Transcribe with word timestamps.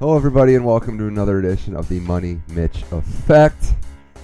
Hello, 0.00 0.14
everybody, 0.14 0.54
and 0.54 0.64
welcome 0.64 0.96
to 0.96 1.08
another 1.08 1.40
edition 1.40 1.74
of 1.74 1.88
the 1.88 1.98
Money 1.98 2.40
Mitch 2.50 2.84
Effect. 2.92 3.74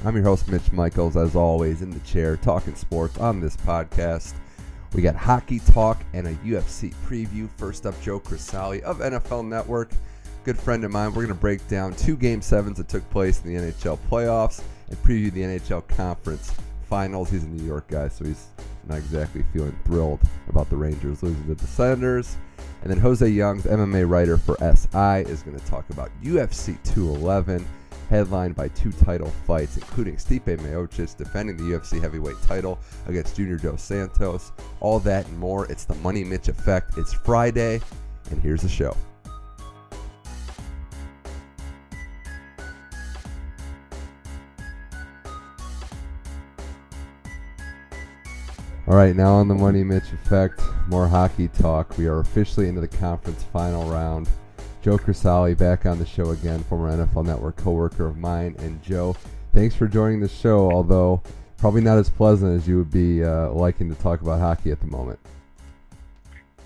I'm 0.04 0.15
your 0.15 0.22
host, 0.22 0.49
Mitch 0.49 0.71
Michaels, 0.71 1.17
as 1.17 1.35
always, 1.35 1.83
in 1.83 1.90
the 1.90 1.99
chair, 2.01 2.37
talking 2.37 2.77
sports 2.77 3.19
on 3.19 3.40
this 3.40 3.56
podcast. 3.56 4.35
We 4.92 5.03
got 5.03 5.17
hockey 5.17 5.58
talk 5.58 6.01
and 6.13 6.29
a 6.29 6.35
UFC 6.35 6.95
preview. 7.08 7.49
First 7.56 7.87
up, 7.87 8.01
Joe 8.01 8.21
Crisali 8.21 8.83
of 8.83 9.01
NFL 9.01 9.49
Network, 9.49 9.90
good 10.45 10.56
friend 10.56 10.85
of 10.85 10.92
mine. 10.92 11.08
We're 11.08 11.24
going 11.24 11.35
to 11.35 11.35
break 11.35 11.67
down 11.67 11.93
two 11.97 12.17
Game 12.17 12.38
7s 12.38 12.77
that 12.77 12.88
took 12.88 13.11
place 13.11 13.43
in 13.43 13.53
the 13.53 13.61
NHL 13.61 13.99
playoffs 14.09 14.63
and 14.91 15.03
preview 15.03 15.33
the 15.33 15.43
NHL 15.43 15.88
Conference 15.88 16.55
Finals. 16.88 17.30
He's 17.30 17.43
a 17.43 17.48
New 17.48 17.66
York 17.66 17.88
guy, 17.88 18.06
so 18.06 18.25
he's 18.25 18.47
not 18.87 18.98
exactly 18.98 19.45
feeling 19.52 19.77
thrilled 19.84 20.20
about 20.48 20.70
the 20.70 20.77
Rangers 20.77 21.25
losing 21.25 21.48
to 21.48 21.56
the 21.56 21.66
Senators. 21.66 22.37
And 22.84 22.93
then 22.93 23.01
Jose 23.01 23.27
Youngs, 23.27 23.65
MMA 23.65 24.06
writer 24.06 24.37
for 24.37 24.59
SI, 24.59 25.30
is 25.30 25.42
going 25.42 25.59
to 25.59 25.66
talk 25.66 25.88
about 25.88 26.11
UFC 26.23 26.77
211, 26.84 27.66
headlined 28.11 28.55
by 28.55 28.69
two 28.69 28.92
title 28.92 29.33
fights, 29.47 29.79
including 29.79 30.16
Stipe 30.16 30.59
Miocic 30.59 31.16
defending 31.16 31.56
the 31.56 31.62
UFC 31.62 31.98
heavyweight 31.98 32.37
title 32.47 32.78
against 33.06 33.37
Junior 33.37 33.56
Dos 33.56 33.83
Santos. 33.83 34.52
All 34.80 35.01
that 35.01 35.27
and 35.27 35.39
more. 35.39 35.65
It's 35.73 35.87
the 35.87 35.95
Money 35.97 36.25
Mitch 36.25 36.48
Effect. 36.48 36.98
It's 36.98 37.15
Friday, 37.15 37.80
and 38.30 38.39
here's 38.42 38.61
the 38.61 38.69
show. 38.69 38.95
All 48.87 48.97
right, 48.97 49.16
now 49.16 49.33
on 49.33 49.48
the 49.48 49.55
Money 49.55 49.83
Mitch 49.83 50.12
Effect, 50.12 50.61
more 50.88 51.09
hockey 51.09 51.48
talk. 51.48 51.97
We 51.97 52.06
are 52.06 52.19
officially 52.19 52.69
into 52.69 52.83
the 52.83 52.88
conference 52.88 53.42
final 53.45 53.88
round. 53.91 54.29
Joe 54.83 54.98
Crisali 54.98 55.56
back 55.56 55.86
on 55.86 55.98
the 55.98 56.05
show 56.05 56.33
again, 56.33 56.62
former 56.64 56.94
NFL 56.94 57.25
Network 57.25 57.56
coworker 57.56 58.05
of 58.05 58.19
mine. 58.19 58.55
And 58.59 58.83
Joe, 58.83 59.17
thanks 59.55 59.75
for 59.75 59.89
joining 59.89 60.20
the 60.20 60.28
show, 60.28 60.70
although 60.70 61.22
probably 61.56 61.81
not 61.81 61.97
as 61.97 62.11
pleasant 62.11 62.55
as 62.55 62.69
you 62.69 62.77
would 62.77 62.91
be 62.91 63.25
uh, 63.25 63.48
liking 63.53 63.89
to 63.89 63.94
talk 64.03 64.20
about 64.20 64.39
hockey 64.39 64.70
at 64.70 64.81
the 64.81 64.87
moment. 64.87 65.19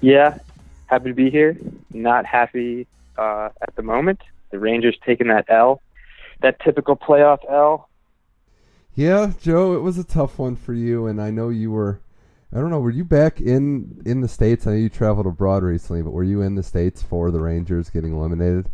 Yeah, 0.01 0.39
happy 0.87 1.11
to 1.11 1.15
be 1.15 1.31
here. 1.31 1.57
Not 1.93 2.27
happy 2.27 2.89
uh, 3.17 3.51
at 3.63 3.77
the 3.77 3.83
moment. 3.83 4.21
The 4.51 4.59
Rangers 4.59 4.99
taking 5.07 5.29
that 5.29 5.45
L, 5.49 5.83
that 6.41 6.59
typical 6.65 6.97
playoff 6.97 7.49
L. 7.49 7.89
Yeah, 8.97 9.35
Joe, 9.41 9.77
it 9.77 9.83
was 9.83 9.99
a 9.99 10.05
tough 10.05 10.41
one 10.41 10.57
for 10.57 10.75
you, 10.75 11.07
and 11.07 11.23
I 11.23 11.31
know 11.31 11.51
you 11.51 11.71
were 11.71 12.01
I 12.53 12.61
don't 12.61 12.71
know. 12.71 12.81
Were 12.81 12.91
you 12.91 13.05
back 13.05 13.41
in 13.41 14.03
in 14.07 14.21
the 14.21 14.29
states? 14.29 14.67
I 14.67 14.71
know 14.71 14.77
you 14.77 14.89
traveled 14.89 15.27
abroad 15.27 15.63
recently, 15.63 16.03
but 16.03 16.13
were 16.13 16.25
you 16.25 16.41
in 16.41 16.55
the 16.55 16.63
states 16.63 17.03
for 17.03 17.31
the 17.31 17.41
Rangers 17.41 17.91
getting 17.91 18.15
eliminated? 18.15 18.71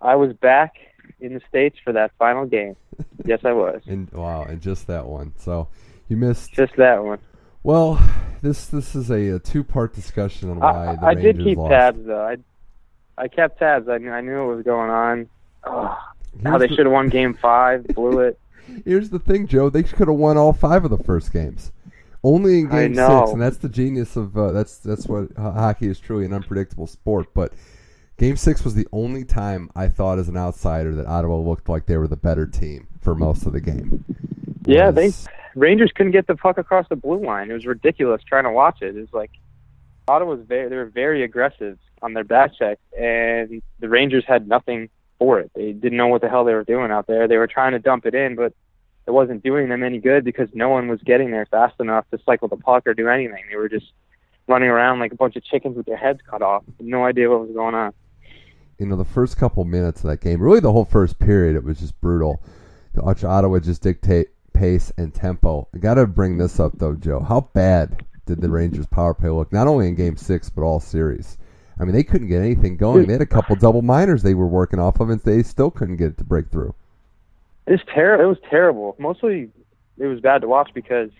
I 0.00 0.14
was 0.14 0.32
back 0.34 0.74
in 1.20 1.34
the 1.34 1.40
states 1.48 1.78
for 1.82 1.92
that 1.92 2.12
final 2.18 2.46
game. 2.46 2.76
yes, 3.24 3.40
I 3.44 3.52
was. 3.52 3.82
and 3.86 4.10
wow, 4.12 4.44
and 4.44 4.60
just 4.60 4.86
that 4.86 5.06
one. 5.06 5.32
So 5.36 5.68
you 6.08 6.16
missed 6.16 6.52
just 6.52 6.76
that 6.76 7.02
one. 7.02 7.18
Well, 7.64 8.00
this 8.40 8.66
this 8.66 8.94
is 8.94 9.10
a, 9.10 9.30
a 9.30 9.38
two 9.40 9.64
part 9.64 9.94
discussion 9.94 10.50
on 10.50 10.60
why 10.60 10.88
I, 10.88 10.96
the 10.96 11.02
I 11.02 11.12
Rangers 11.14 11.36
did 11.36 11.44
keep 11.44 11.58
lost. 11.58 11.70
tabs 11.70 12.06
though. 12.06 12.24
I 12.24 12.36
I 13.18 13.26
kept 13.28 13.58
tabs. 13.58 13.88
I 13.88 13.98
knew 13.98 14.12
I 14.12 14.20
knew 14.20 14.46
what 14.46 14.56
was 14.56 14.64
going 14.64 14.90
on. 14.90 15.28
Oh, 15.64 15.98
how 16.44 16.58
they 16.58 16.68
should 16.68 16.86
have 16.86 16.92
won 16.92 17.08
Game 17.08 17.34
Five, 17.34 17.84
blew 17.88 18.20
it. 18.20 18.38
Here's 18.84 19.10
the 19.10 19.18
thing, 19.18 19.46
Joe. 19.46 19.70
They 19.70 19.82
could 19.82 20.08
have 20.08 20.16
won 20.16 20.36
all 20.36 20.52
five 20.52 20.84
of 20.84 20.90
the 20.90 21.02
first 21.02 21.32
games. 21.32 21.72
Only 22.24 22.60
in 22.60 22.68
game 22.68 22.94
six, 22.94 23.32
and 23.32 23.40
that's 23.40 23.58
the 23.58 23.68
genius 23.68 24.16
of 24.16 24.34
uh, 24.36 24.50
that's 24.50 24.78
that's 24.78 25.06
what 25.06 25.28
hockey 25.36 25.88
is 25.88 26.00
truly 26.00 26.24
an 26.24 26.32
unpredictable 26.32 26.86
sport. 26.86 27.34
But 27.34 27.52
game 28.16 28.38
six 28.38 28.64
was 28.64 28.74
the 28.74 28.88
only 28.92 29.24
time 29.24 29.70
I 29.76 29.88
thought, 29.88 30.18
as 30.18 30.30
an 30.30 30.36
outsider, 30.36 30.94
that 30.94 31.06
Ottawa 31.06 31.36
looked 31.36 31.68
like 31.68 31.84
they 31.84 31.98
were 31.98 32.08
the 32.08 32.16
better 32.16 32.46
team 32.46 32.88
for 33.02 33.14
most 33.14 33.44
of 33.44 33.52
the 33.52 33.60
game. 33.60 34.06
Yeah, 34.64 34.90
they 34.90 35.12
Rangers 35.54 35.92
couldn't 35.94 36.12
get 36.12 36.26
the 36.26 36.34
puck 36.34 36.56
across 36.56 36.88
the 36.88 36.96
blue 36.96 37.22
line. 37.22 37.50
It 37.50 37.54
was 37.54 37.66
ridiculous 37.66 38.22
trying 38.22 38.44
to 38.44 38.52
watch 38.52 38.80
it. 38.80 38.96
It 38.96 39.00
was 39.00 39.12
like 39.12 39.32
Ottawa 40.08 40.36
was 40.36 40.46
very 40.46 40.70
they 40.70 40.76
were 40.76 40.86
very 40.86 41.24
aggressive 41.24 41.78
on 42.00 42.14
their 42.14 42.24
back 42.24 42.54
check, 42.58 42.78
and 42.98 43.62
the 43.80 43.88
Rangers 43.90 44.24
had 44.26 44.48
nothing 44.48 44.88
for 45.18 45.40
it. 45.40 45.50
They 45.54 45.72
didn't 45.72 45.98
know 45.98 46.08
what 46.08 46.22
the 46.22 46.30
hell 46.30 46.44
they 46.44 46.54
were 46.54 46.64
doing 46.64 46.90
out 46.90 47.06
there. 47.06 47.28
They 47.28 47.36
were 47.36 47.46
trying 47.46 47.72
to 47.72 47.78
dump 47.78 48.06
it 48.06 48.14
in, 48.14 48.34
but 48.34 48.54
it 49.06 49.10
wasn't 49.10 49.42
doing 49.42 49.68
them 49.68 49.82
any 49.82 49.98
good 49.98 50.24
because 50.24 50.48
no 50.54 50.68
one 50.68 50.88
was 50.88 51.00
getting 51.02 51.30
there 51.30 51.46
fast 51.46 51.78
enough 51.80 52.08
to 52.10 52.18
cycle 52.24 52.48
the 52.48 52.56
puck 52.56 52.86
or 52.86 52.94
do 52.94 53.08
anything. 53.08 53.44
They 53.50 53.56
were 53.56 53.68
just 53.68 53.92
running 54.46 54.68
around 54.68 54.98
like 54.98 55.12
a 55.12 55.16
bunch 55.16 55.36
of 55.36 55.44
chickens 55.44 55.76
with 55.76 55.86
their 55.86 55.96
heads 55.96 56.20
cut 56.28 56.42
off. 56.42 56.64
No 56.80 57.04
idea 57.04 57.28
what 57.30 57.40
was 57.40 57.54
going 57.54 57.74
on. 57.74 57.92
You 58.78 58.86
know, 58.86 58.96
the 58.96 59.04
first 59.04 59.36
couple 59.36 59.64
minutes 59.64 60.02
of 60.02 60.10
that 60.10 60.20
game, 60.20 60.40
really 60.40 60.60
the 60.60 60.72
whole 60.72 60.84
first 60.84 61.18
period, 61.18 61.56
it 61.56 61.64
was 61.64 61.78
just 61.78 62.00
brutal. 62.00 62.42
Watch 62.94 63.24
Ottawa 63.24 63.58
just 63.58 63.82
dictate 63.82 64.28
pace 64.52 64.92
and 64.96 65.12
tempo. 65.12 65.68
I 65.74 65.78
got 65.78 65.94
to 65.94 66.06
bring 66.06 66.38
this 66.38 66.58
up 66.58 66.72
though, 66.78 66.94
Joe. 66.94 67.20
How 67.20 67.42
bad 67.52 68.04
did 68.26 68.40
the 68.40 68.48
Rangers 68.48 68.86
power 68.86 69.12
play 69.14 69.28
look? 69.28 69.52
Not 69.52 69.66
only 69.66 69.88
in 69.88 69.94
Game 69.94 70.16
Six, 70.16 70.48
but 70.48 70.62
all 70.62 70.80
series. 70.80 71.36
I 71.78 71.84
mean, 71.84 71.94
they 71.94 72.04
couldn't 72.04 72.28
get 72.28 72.40
anything 72.40 72.76
going. 72.76 73.06
They 73.06 73.14
had 73.14 73.22
a 73.22 73.26
couple 73.26 73.56
double 73.56 73.82
minors 73.82 74.22
they 74.22 74.34
were 74.34 74.46
working 74.46 74.78
off 74.78 75.00
of, 75.00 75.10
and 75.10 75.20
they 75.20 75.42
still 75.42 75.70
couldn't 75.72 75.96
get 75.96 76.08
it 76.08 76.18
to 76.18 76.24
break 76.24 76.50
through. 76.50 76.74
It's 77.66 77.82
terrible. 77.92 78.24
It 78.24 78.28
was 78.28 78.38
terrible. 78.50 78.96
Mostly, 78.98 79.50
it 79.98 80.06
was 80.06 80.20
bad 80.20 80.42
to 80.42 80.48
watch 80.48 80.70
because 80.74 81.10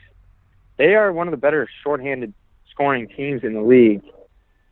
they 0.76 0.94
are 0.94 1.12
one 1.12 1.26
of 1.26 1.30
the 1.30 1.38
better 1.38 1.68
shorthanded 1.82 2.34
scoring 2.70 3.08
teams 3.08 3.44
in 3.44 3.54
the 3.54 3.62
league, 3.62 4.02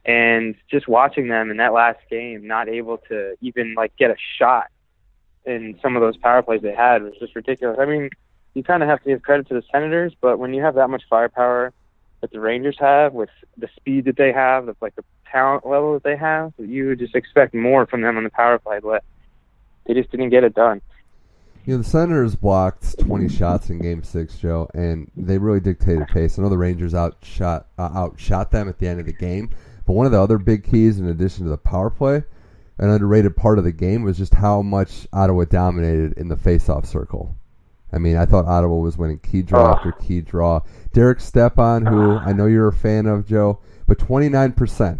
and 0.05 0.55
just 0.71 0.89
watching 0.89 1.29
them 1.29 1.51
in 1.51 1.59
that 1.59 1.73
last 1.73 2.01
game, 2.11 2.47
not 2.47 2.69
able 2.69 2.99
to 3.09 3.37
even 3.41 3.75
like 3.75 3.97
get 3.97 4.11
a 4.11 4.17
shot 4.39 4.67
in 5.45 5.79
some 5.81 5.97
of 5.97 6.03
those 6.03 6.17
power 6.17 6.43
plays 6.43 6.61
they 6.63 6.75
had 6.75 7.03
was 7.03 7.15
just 7.19 7.35
ridiculous. 7.35 7.79
I 7.81 7.87
mean, 7.87 8.11
you 8.55 8.63
kind 8.63 8.83
of 8.83 8.89
have 8.89 9.03
to 9.03 9.09
give 9.09 9.23
credit 9.23 9.49
to 9.49 9.55
the 9.55 9.63
Senators, 9.73 10.15
but 10.21 10.39
when 10.39 10.53
you 10.55 10.63
have 10.63 10.75
that 10.75 10.89
much 10.89 11.03
firepower 11.09 11.73
that 12.21 12.31
the 12.31 12.41
Rangers 12.41 12.77
have, 12.79 13.13
with 13.13 13.31
the 13.57 13.69
speed 13.77 14.05
that 14.05 14.17
they 14.17 14.33
have, 14.33 14.67
with 14.67 14.77
like 14.81 14.95
the 14.95 15.05
talent 15.31 15.67
level 15.67 15.95
that 15.95 16.05
they 16.05 16.17
have, 16.17 16.53
you 16.59 16.89
would 16.89 16.99
just 16.99 17.15
expect 17.15 17.55
more 17.55 17.87
from 17.87 18.03
them 18.03 18.17
on 18.17 18.25
the 18.25 18.31
power 18.31 18.59
play, 18.59 18.79
but 18.81 19.03
they 19.87 19.95
just 19.95 20.11
didn't 20.11 20.31
get 20.31 20.45
it 20.45 20.55
done. 20.55 20.81
You 21.65 21.75
know, 21.75 21.83
the 21.83 21.89
Senators 21.89 22.35
blocked 22.35 22.99
20 22.99 23.29
shots 23.37 23.71
in 23.71 23.79
Game 23.79 24.03
Six, 24.03 24.39
Joe, 24.39 24.69
and 24.75 25.11
they 25.17 25.39
really 25.39 25.61
dictated 25.61 26.09
pace. 26.09 26.39
I 26.39 26.43
know 26.43 26.49
the 26.49 26.59
Rangers 26.59 26.95
outshot 26.95 27.67
uh, 27.79 27.91
outshot 27.95 28.51
them 28.51 28.69
at 28.69 28.79
the 28.79 28.89
end 28.89 29.01
of 29.01 29.07
the 29.07 29.13
game, 29.13 29.51
but 29.87 29.93
one 29.93 30.07
of 30.07 30.13
the 30.13 30.21
other 30.21 30.39
big 30.39 30.65
keys, 30.69 30.99
in 30.99 31.09
addition 31.09 31.45
to 31.45 31.51
the 31.51 31.59
power 31.59 31.91
play, 31.91 32.25
an 32.79 32.89
underrated 32.91 33.37
part 33.37 33.59
of 33.59 33.65
the 33.65 33.73
game 33.73 34.03
was 34.03 34.19
just 34.19 34.35
how 34.35 34.61
much 34.61 35.07
Ottawa 35.13 35.45
dominated 35.45 36.15
in 36.15 36.29
the 36.29 36.37
faceoff 36.37 36.85
circle. 36.87 37.37
I 37.93 37.99
mean, 37.99 38.17
I 38.17 38.25
thought 38.25 38.47
Ottawa 38.47 38.77
was 38.77 38.97
winning 38.97 39.19
key 39.19 39.43
draw 39.43 39.73
uh, 39.73 39.77
after 39.77 39.93
key 39.93 40.23
draw. 40.23 40.61
Derek 40.93 41.21
Stepan, 41.21 41.87
who 41.87 42.13
uh, 42.13 42.21
I 42.21 42.33
know 42.33 42.47
you're 42.47 42.69
a 42.69 42.73
fan 42.73 43.07
of, 43.07 43.27
Joe, 43.27 43.61
but 43.87 43.99
29% 43.99 44.99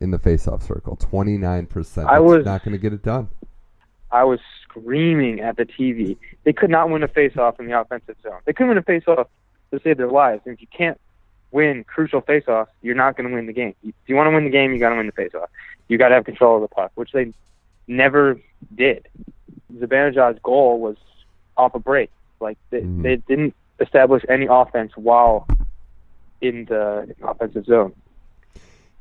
in 0.00 0.10
the 0.10 0.18
faceoff 0.18 0.62
circle. 0.62 0.96
29%. 0.96 2.06
I 2.06 2.18
was 2.18 2.44
not 2.44 2.64
going 2.64 2.72
to 2.72 2.78
get 2.78 2.92
it 2.92 3.02
done. 3.02 3.28
I 4.10 4.24
was 4.24 4.40
screaming 4.72 5.40
at 5.40 5.56
the 5.56 5.64
TV. 5.64 6.16
They 6.44 6.52
could 6.52 6.70
not 6.70 6.90
win 6.90 7.02
a 7.02 7.08
faceoff 7.08 7.60
in 7.60 7.66
the 7.66 7.78
offensive 7.78 8.16
zone. 8.22 8.40
They 8.44 8.52
couldn't 8.52 8.68
win 8.68 8.78
a 8.78 8.82
faceoff 8.82 9.26
to 9.70 9.80
save 9.82 9.96
their 9.96 10.10
lives. 10.10 10.42
And 10.44 10.54
if 10.54 10.60
you 10.60 10.66
can't 10.76 11.00
win 11.50 11.84
crucial 11.84 12.22
faceoffs, 12.22 12.68
you're 12.82 12.94
not 12.94 13.16
going 13.16 13.28
to 13.28 13.34
win 13.34 13.46
the 13.46 13.52
game. 13.52 13.74
If 13.82 13.94
you 14.06 14.16
want 14.16 14.28
to 14.28 14.34
win 14.34 14.44
the 14.44 14.50
game, 14.50 14.72
you 14.72 14.78
got 14.78 14.90
to 14.90 14.96
win 14.96 15.06
the 15.06 15.12
faceoff. 15.12 15.46
You 15.88 15.98
got 15.98 16.08
to 16.08 16.14
have 16.14 16.24
control 16.24 16.56
of 16.56 16.62
the 16.62 16.74
puck, 16.74 16.92
which 16.94 17.12
they 17.12 17.32
never 17.86 18.40
did. 18.74 19.06
Zibanejad's 19.74 20.38
goal 20.42 20.80
was 20.80 20.96
off 21.56 21.74
a 21.74 21.78
break. 21.78 22.10
Like 22.40 22.58
they, 22.70 22.80
mm-hmm. 22.80 23.02
they 23.02 23.16
didn't 23.16 23.54
establish 23.80 24.24
any 24.28 24.46
offense 24.48 24.92
while 24.96 25.46
in 26.40 26.64
the 26.66 27.14
offensive 27.22 27.66
zone. 27.66 27.94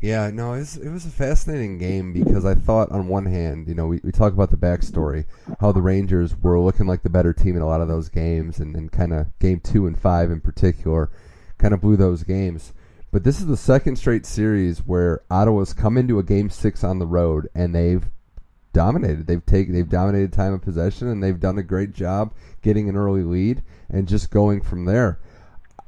Yeah, 0.01 0.31
no, 0.31 0.53
it 0.53 0.59
was, 0.59 0.77
it 0.77 0.89
was 0.89 1.06
a 1.06 1.12
fascinating 1.12 1.77
game 1.77 2.12
because 2.12 2.44
I 2.44 2.56
thought 2.56 2.92
on 2.92 3.07
one 3.07 3.27
hand, 3.27 3.68
you 3.68 3.75
know, 3.75 3.86
we, 3.86 4.01
we 4.03 4.12
talk 4.12 4.33
about 4.33 4.50
the 4.50 4.57
backstory, 4.57 5.25
how 5.59 5.71
the 5.71 5.83
Rangers 5.83 6.36
were 6.36 6.59
looking 6.59 6.88
like 6.88 7.03
the 7.03 7.09
better 7.09 7.33
team 7.33 7.56
in 7.56 7.62
a 7.62 7.68
lot 7.68 7.81
of 7.81 7.88
those 7.88 8.09
games, 8.09 8.59
and, 8.59 8.75
and 8.75 8.92
kind 8.92 9.13
of 9.13 9.27
game 9.38 9.59
two 9.59 9.86
and 9.86 9.98
five 10.00 10.31
in 10.31 10.42
particular, 10.42 11.12
kind 11.59 11.71
of 11.71 11.81
blew 11.81 11.98
those 11.98 12.24
games. 12.24 12.74
But 13.12 13.24
this 13.24 13.39
is 13.39 13.45
the 13.45 13.57
second 13.57 13.98
straight 13.98 14.25
series 14.25 14.80
where 14.80 15.21
Ottawa's 15.30 15.74
come 15.74 15.98
into 15.98 16.18
a 16.18 16.24
game 16.24 16.50
six 16.50 16.83
on 16.83 16.97
the 16.97 17.06
road 17.06 17.47
and 17.54 17.75
they've 17.75 18.06
dominated. 18.74 19.27
They've 19.27 19.45
taken 19.45 19.74
they've 19.74 19.88
dominated 19.88 20.33
time 20.33 20.54
of 20.54 20.62
possession 20.62 21.09
and 21.09 21.21
they've 21.21 21.39
done 21.39 21.57
a 21.57 21.63
great 21.63 21.94
job 21.94 22.33
getting 22.62 22.89
an 22.89 22.95
early 22.95 23.24
lead 23.24 23.62
and 23.89 24.07
just 24.07 24.31
going 24.31 24.62
from 24.62 24.86
there. 24.86 25.19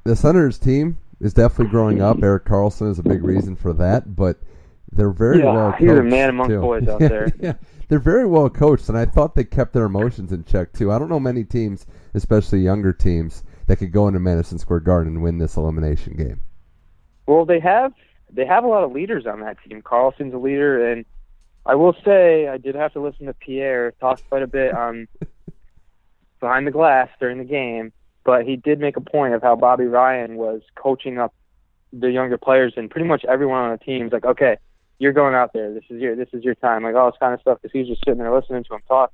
The 0.03 0.17
Senators 0.17 0.59
team 0.59 0.97
is 1.23 1.33
definitely 1.33 1.71
growing 1.71 2.01
up. 2.01 2.17
Erik 2.23 2.45
Karlsson 2.45 2.91
is 2.91 2.99
a 2.99 3.03
big 3.03 3.23
reason 3.23 3.55
for 3.55 3.73
that, 3.73 4.15
but 4.15 4.37
they're 4.91 5.11
very 5.11 5.39
yeah, 5.39 5.53
well 5.53 5.71
coached. 5.71 5.81
He's 5.81 5.91
a 5.91 6.03
man 6.03 6.29
among 6.29 6.49
too. 6.49 6.61
boys 6.61 6.87
out 6.87 6.99
there. 6.99 7.33
yeah, 7.39 7.53
they're 7.87 7.99
very 7.99 8.25
well 8.25 8.49
coached, 8.49 8.89
and 8.89 8.97
I 8.97 9.05
thought 9.05 9.33
they 9.33 9.43
kept 9.43 9.73
their 9.73 9.85
emotions 9.85 10.31
in 10.31 10.43
check 10.43 10.73
too. 10.73 10.91
I 10.91 10.99
don't 10.99 11.09
know 11.09 11.19
many 11.19 11.43
teams, 11.43 11.87
especially 12.13 12.59
younger 12.59 12.93
teams, 12.93 13.43
that 13.67 13.77
could 13.77 13.91
go 13.91 14.07
into 14.07 14.19
Madison 14.19 14.59
Square 14.59 14.81
Garden 14.81 15.15
and 15.15 15.23
win 15.23 15.37
this 15.37 15.55
elimination 15.55 16.15
game. 16.15 16.41
Well, 17.25 17.45
they 17.45 17.59
have 17.59 17.93
they 18.31 18.45
have 18.45 18.63
a 18.63 18.67
lot 18.67 18.83
of 18.83 18.91
leaders 18.91 19.25
on 19.25 19.39
that 19.41 19.57
team. 19.67 19.81
Karlsson's 19.81 20.33
a 20.33 20.37
leader, 20.37 20.91
and 20.91 21.05
I 21.65 21.75
will 21.75 21.95
say 22.03 22.47
I 22.47 22.57
did 22.57 22.75
have 22.75 22.93
to 22.93 23.01
listen 23.01 23.27
to 23.27 23.33
Pierre 23.33 23.91
talk 23.99 24.21
quite 24.27 24.43
a 24.43 24.47
bit 24.47 24.73
on 24.73 25.07
um, 25.21 25.29
behind 26.39 26.67
the 26.67 26.71
glass 26.71 27.09
during 27.19 27.37
the 27.37 27.45
game, 27.45 27.93
but 28.23 28.45
he 28.45 28.55
did 28.55 28.79
make 28.79 28.97
a 28.97 29.01
point 29.01 29.33
of 29.33 29.41
how 29.41 29.55
Bobby 29.55 29.85
Ryan 29.85 30.35
was 30.35 30.61
coaching 30.75 31.19
up 31.19 31.33
the 31.91 32.11
younger 32.11 32.37
players 32.37 32.73
and 32.75 32.89
pretty 32.89 33.07
much 33.07 33.23
everyone 33.25 33.59
on 33.59 33.71
the 33.71 33.77
team. 33.77 34.03
He's 34.03 34.13
like, 34.13 34.25
okay, 34.25 34.57
you're 34.99 35.13
going 35.13 35.35
out 35.35 35.51
there. 35.53 35.73
This 35.73 35.83
is 35.89 36.01
your 36.01 36.15
this 36.15 36.29
is 36.33 36.43
your 36.43 36.55
time. 36.55 36.83
Like 36.83 36.95
all 36.95 37.11
this 37.11 37.19
kind 37.19 37.33
of 37.33 37.41
stuff. 37.41 37.59
Because 37.61 37.73
he's 37.73 37.87
just 37.87 38.01
sitting 38.05 38.19
there 38.19 38.33
listening 38.33 38.63
to 38.65 38.75
him 38.75 38.81
talk, 38.87 39.11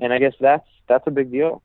and 0.00 0.12
I 0.12 0.18
guess 0.18 0.34
that's 0.40 0.66
that's 0.88 1.06
a 1.06 1.10
big 1.10 1.30
deal. 1.30 1.62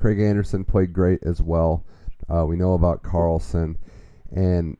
Craig 0.00 0.20
Anderson 0.20 0.64
played 0.64 0.92
great 0.92 1.20
as 1.24 1.42
well. 1.42 1.84
Uh, 2.28 2.44
we 2.46 2.56
know 2.56 2.74
about 2.74 3.02
Karlsson, 3.02 3.76
and 4.30 4.76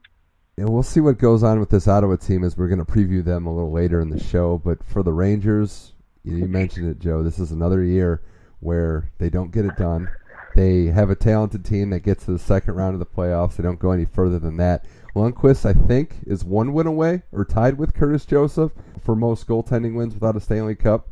and 0.56 0.68
we'll 0.68 0.82
see 0.82 1.00
what 1.00 1.18
goes 1.18 1.42
on 1.42 1.60
with 1.60 1.70
this 1.70 1.86
Ottawa 1.86 2.16
team 2.16 2.44
as 2.44 2.56
we're 2.56 2.68
going 2.68 2.84
to 2.84 2.92
preview 2.92 3.24
them 3.24 3.46
a 3.46 3.54
little 3.54 3.72
later 3.72 4.00
in 4.00 4.10
the 4.10 4.22
show. 4.22 4.58
But 4.58 4.82
for 4.84 5.02
the 5.02 5.12
Rangers, 5.12 5.92
you 6.24 6.46
mentioned 6.46 6.90
it, 6.90 6.98
Joe. 6.98 7.22
This 7.22 7.38
is 7.38 7.52
another 7.52 7.82
year 7.82 8.22
where 8.60 9.10
they 9.18 9.30
don't 9.30 9.52
get 9.52 9.64
it 9.64 9.76
done. 9.76 10.08
They 10.58 10.86
have 10.86 11.08
a 11.08 11.14
talented 11.14 11.64
team 11.64 11.90
that 11.90 12.00
gets 12.00 12.24
to 12.24 12.32
the 12.32 12.38
second 12.40 12.74
round 12.74 12.94
of 12.94 12.98
the 12.98 13.06
playoffs. 13.06 13.54
They 13.54 13.62
don't 13.62 13.78
go 13.78 13.92
any 13.92 14.06
further 14.06 14.40
than 14.40 14.56
that. 14.56 14.86
Lundqvist, 15.14 15.64
I 15.64 15.72
think, 15.72 16.16
is 16.26 16.44
one 16.44 16.72
win 16.72 16.88
away 16.88 17.22
or 17.30 17.44
tied 17.44 17.78
with 17.78 17.94
Curtis 17.94 18.26
Joseph 18.26 18.72
for 19.04 19.14
most 19.14 19.46
goaltending 19.46 19.94
wins 19.94 20.14
without 20.14 20.34
a 20.34 20.40
Stanley 20.40 20.74
Cup. 20.74 21.10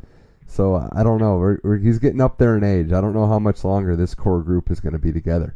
So 0.49 0.89
I 0.93 1.05
don't 1.05 1.21
know. 1.21 1.37
We're, 1.37 1.61
we're, 1.63 1.77
he's 1.77 2.01
getting 2.01 2.21
up 2.21 2.39
there 2.39 2.57
in 2.57 2.65
age. 2.65 2.91
I 2.91 3.01
don't 3.01 3.15
know 3.15 3.29
how 3.29 3.39
much 3.39 3.63
longer 3.63 3.95
this 3.95 4.17
core 4.17 4.43
group 4.43 4.69
is 4.69 4.81
going 4.81 4.95
to 4.95 4.99
be 4.99 5.13
together. 5.13 5.55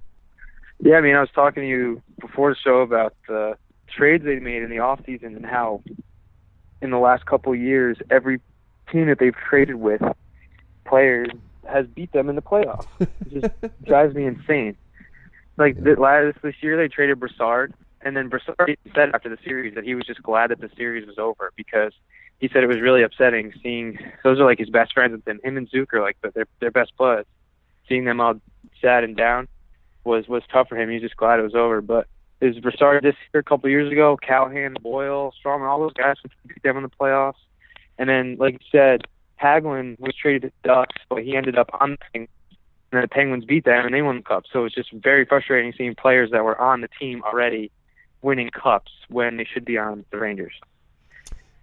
Yeah, 0.78 0.94
I 0.94 1.00
mean, 1.00 1.16
I 1.16 1.20
was 1.20 1.30
talking 1.34 1.64
to 1.64 1.68
you 1.68 2.00
before 2.20 2.50
the 2.50 2.60
show 2.62 2.82
about 2.82 3.16
the 3.26 3.58
trades 3.88 4.24
they 4.24 4.38
made 4.38 4.62
in 4.62 4.70
the 4.70 4.78
off 4.78 5.00
season 5.04 5.34
and 5.34 5.44
how 5.44 5.82
in 6.80 6.90
the 6.90 6.98
last 6.98 7.26
couple 7.26 7.52
of 7.54 7.58
years 7.58 7.98
every 8.08 8.40
team 8.92 9.08
that 9.08 9.18
they've 9.18 9.34
traded 9.48 9.74
with 9.74 10.00
players 10.84 11.30
has 11.70 11.86
beat 11.86 12.12
them 12.12 12.28
in 12.28 12.36
the 12.36 12.42
playoffs. 12.42 12.86
It 12.98 13.08
just 13.30 13.82
drives 13.84 14.14
me 14.14 14.26
insane. 14.26 14.76
Like 15.56 15.76
yeah. 15.76 15.94
the 15.94 16.00
last 16.00 16.38
this 16.42 16.54
year 16.60 16.76
they 16.76 16.88
traded 16.88 17.20
Brassard 17.20 17.74
and 18.02 18.16
then 18.16 18.28
Brassard 18.28 18.76
said 18.94 19.10
after 19.14 19.28
the 19.28 19.38
series 19.44 19.74
that 19.74 19.84
he 19.84 19.94
was 19.94 20.06
just 20.06 20.22
glad 20.22 20.50
that 20.50 20.60
the 20.60 20.70
series 20.76 21.06
was 21.06 21.18
over 21.18 21.52
because 21.56 21.92
he 22.38 22.48
said 22.48 22.64
it 22.64 22.68
was 22.68 22.80
really 22.80 23.02
upsetting 23.02 23.52
seeing 23.62 23.98
those 24.24 24.40
are 24.40 24.44
like 24.44 24.58
his 24.58 24.70
best 24.70 24.94
friends 24.94 25.12
with 25.12 25.26
him. 25.28 25.40
Him 25.44 25.56
and 25.56 25.68
Zook 25.68 25.92
are 25.92 26.00
like 26.00 26.16
their 26.34 26.46
their 26.60 26.70
best 26.70 26.92
buds. 26.96 27.28
Seeing 27.88 28.04
them 28.04 28.20
all 28.20 28.34
sad 28.80 29.04
and 29.04 29.16
down 29.16 29.48
was 30.04 30.28
was 30.28 30.42
tough 30.50 30.68
for 30.68 30.76
him. 30.76 30.90
He's 30.90 31.02
just 31.02 31.16
glad 31.16 31.38
it 31.38 31.42
was 31.42 31.54
over. 31.54 31.80
But 31.80 32.06
is 32.40 32.58
Brassard 32.58 33.04
this 33.04 33.16
year, 33.32 33.40
a 33.40 33.44
couple 33.44 33.66
of 33.66 33.70
years 33.70 33.92
ago, 33.92 34.16
Callahan, 34.16 34.76
Boyle, 34.80 35.34
Stralman, 35.44 35.68
all 35.68 35.80
those 35.80 35.92
guys 35.92 36.16
beat 36.46 36.62
them 36.62 36.76
in 36.78 36.82
the 36.82 36.88
playoffs. 36.88 37.34
And 37.98 38.08
then, 38.08 38.36
like 38.38 38.54
you 38.54 38.66
said, 38.72 39.02
Hagelin 39.42 39.98
was 39.98 40.14
traded 40.14 40.42
to 40.42 40.48
the 40.62 40.68
Ducks, 40.68 40.96
but 41.08 41.22
he 41.22 41.36
ended 41.36 41.58
up 41.58 41.70
on 41.80 41.92
the 41.92 41.98
Penguins, 42.12 42.30
and 42.92 43.02
the 43.02 43.08
Penguins 43.08 43.44
beat 43.44 43.64
them 43.64 43.86
and 43.86 43.94
they 43.94 44.02
won 44.02 44.16
the 44.16 44.22
cup. 44.22 44.44
So 44.52 44.64
it's 44.64 44.74
just 44.74 44.92
very 44.92 45.24
frustrating 45.24 45.72
seeing 45.76 45.94
players 45.94 46.30
that 46.32 46.44
were 46.44 46.60
on 46.60 46.80
the 46.80 46.88
team 46.98 47.22
already 47.22 47.70
winning 48.22 48.50
cups 48.50 48.90
when 49.08 49.36
they 49.36 49.46
should 49.50 49.64
be 49.64 49.78
on 49.78 50.04
the 50.10 50.18
Rangers. 50.18 50.52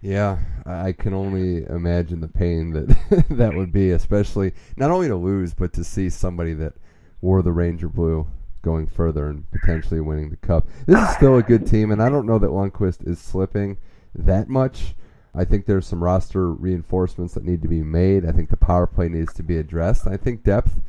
Yeah, 0.00 0.38
I 0.64 0.92
can 0.92 1.12
only 1.12 1.64
imagine 1.64 2.20
the 2.20 2.28
pain 2.28 2.70
that 2.72 3.26
that 3.30 3.54
would 3.54 3.72
be, 3.72 3.90
especially 3.90 4.52
not 4.76 4.90
only 4.90 5.08
to 5.08 5.16
lose, 5.16 5.54
but 5.54 5.72
to 5.74 5.84
see 5.84 6.08
somebody 6.08 6.54
that 6.54 6.74
wore 7.20 7.42
the 7.42 7.52
Ranger 7.52 7.88
blue 7.88 8.26
going 8.62 8.86
further 8.86 9.28
and 9.28 9.50
potentially 9.50 10.00
winning 10.00 10.30
the 10.30 10.36
cup. 10.36 10.68
This 10.86 11.00
is 11.00 11.16
still 11.16 11.36
a 11.36 11.42
good 11.42 11.66
team, 11.66 11.90
and 11.90 12.02
I 12.02 12.08
don't 12.08 12.26
know 12.26 12.38
that 12.38 12.50
Lundqvist 12.50 13.08
is 13.08 13.18
slipping 13.18 13.78
that 14.14 14.48
much. 14.48 14.94
I 15.38 15.44
think 15.44 15.66
there's 15.66 15.86
some 15.86 16.02
roster 16.02 16.52
reinforcements 16.52 17.34
that 17.34 17.44
need 17.44 17.62
to 17.62 17.68
be 17.68 17.82
made. 17.84 18.26
I 18.26 18.32
think 18.32 18.50
the 18.50 18.56
power 18.56 18.88
play 18.88 19.08
needs 19.08 19.32
to 19.34 19.44
be 19.44 19.56
addressed. 19.56 20.04
I 20.08 20.16
think 20.16 20.42
depth 20.42 20.80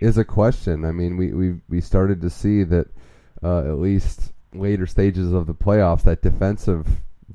is 0.00 0.16
a 0.16 0.24
question. 0.24 0.84
I 0.84 0.92
mean, 0.92 1.16
we 1.16 1.32
we, 1.32 1.54
we 1.68 1.80
started 1.80 2.20
to 2.20 2.30
see 2.30 2.62
that 2.62 2.86
uh, 3.42 3.60
at 3.60 3.78
least 3.78 4.32
later 4.54 4.86
stages 4.86 5.32
of 5.32 5.48
the 5.48 5.54
playoffs 5.54 6.04
that 6.04 6.22
defensive 6.22 6.86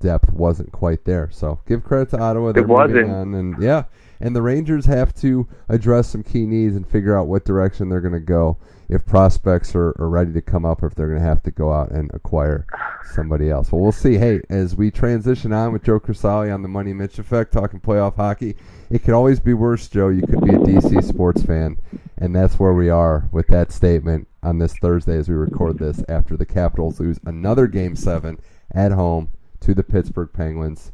depth 0.02 0.32
wasn't 0.34 0.72
quite 0.72 1.06
there. 1.06 1.30
So 1.32 1.60
give 1.68 1.84
credit 1.84 2.10
to 2.12 2.20
Ottawa. 2.20 2.52
They're 2.52 2.64
it 2.64 2.70
wasn't. 2.70 3.10
And 3.10 3.62
yeah, 3.62 3.86
and 4.20 4.36
the 4.36 4.42
Rangers 4.42 4.86
have 4.86 5.14
to 5.16 5.48
address 5.70 6.10
some 6.10 6.24
key 6.24 6.46
needs 6.46 6.76
and 6.76 6.88
figure 6.88 7.18
out 7.18 7.28
what 7.28 7.46
direction 7.46 7.90
they're 7.90 8.02
going 8.02 8.14
to 8.14 8.20
go 8.20 8.58
if 8.92 9.06
prospects 9.06 9.74
are, 9.74 9.96
are 10.00 10.10
ready 10.10 10.34
to 10.34 10.42
come 10.42 10.66
up 10.66 10.84
or 10.84 10.88
if 10.88 10.96
they're 10.96 11.08
going 11.08 11.22
to 11.22 11.26
have 11.26 11.42
to 11.42 11.52
go 11.52 11.72
out 11.72 11.92
and 11.92 12.12
acquire 12.14 12.66
somebody 13.14 13.50
else. 13.50 13.72
Well, 13.72 13.82
we'll 13.82 13.94
see. 13.94 14.18
Hey, 14.18 14.42
as 14.50 14.76
we 14.76 14.92
transition 14.92 15.54
on 15.54 15.72
with 15.72 15.84
Joe 15.84 16.00
Crisali 16.00 16.54
on 16.54 16.62
the 16.62 16.68
Money 16.68 16.92
Mitch 16.92 17.18
Effect, 17.18 17.54
talking 17.54 17.80
playoff 17.80 18.18
hockey, 18.18 18.58
it 18.90 19.00
could 19.00 19.14
always 19.14 19.40
be 19.40 19.54
worse, 19.54 19.88
Joe. 19.88 20.10
You 20.10 20.28
could 20.28 20.42
be 20.42 20.54
a 20.54 20.60
DC 20.60 21.04
sports 21.06 21.42
fan, 21.42 21.78
and 22.18 22.36
that's 22.36 22.60
where 22.60 22.74
we 22.74 22.90
are 22.90 23.30
with 23.32 23.48
that 23.48 23.72
statement 23.72 24.28
on 24.44 24.60
this 24.60 24.74
Thursday 24.82 25.18
as 25.18 25.30
we 25.30 25.36
record 25.36 25.80
this 25.80 26.04
after 26.10 26.36
the 26.36 26.46
Capitals 26.46 27.00
lose 27.00 27.20
another 27.26 27.68
Game 27.68 27.96
7 27.96 28.40
at 28.74 28.92
home 28.92 29.30
to 29.62 29.74
the 29.74 29.84
Pittsburgh 29.84 30.30
Penguins. 30.34 30.92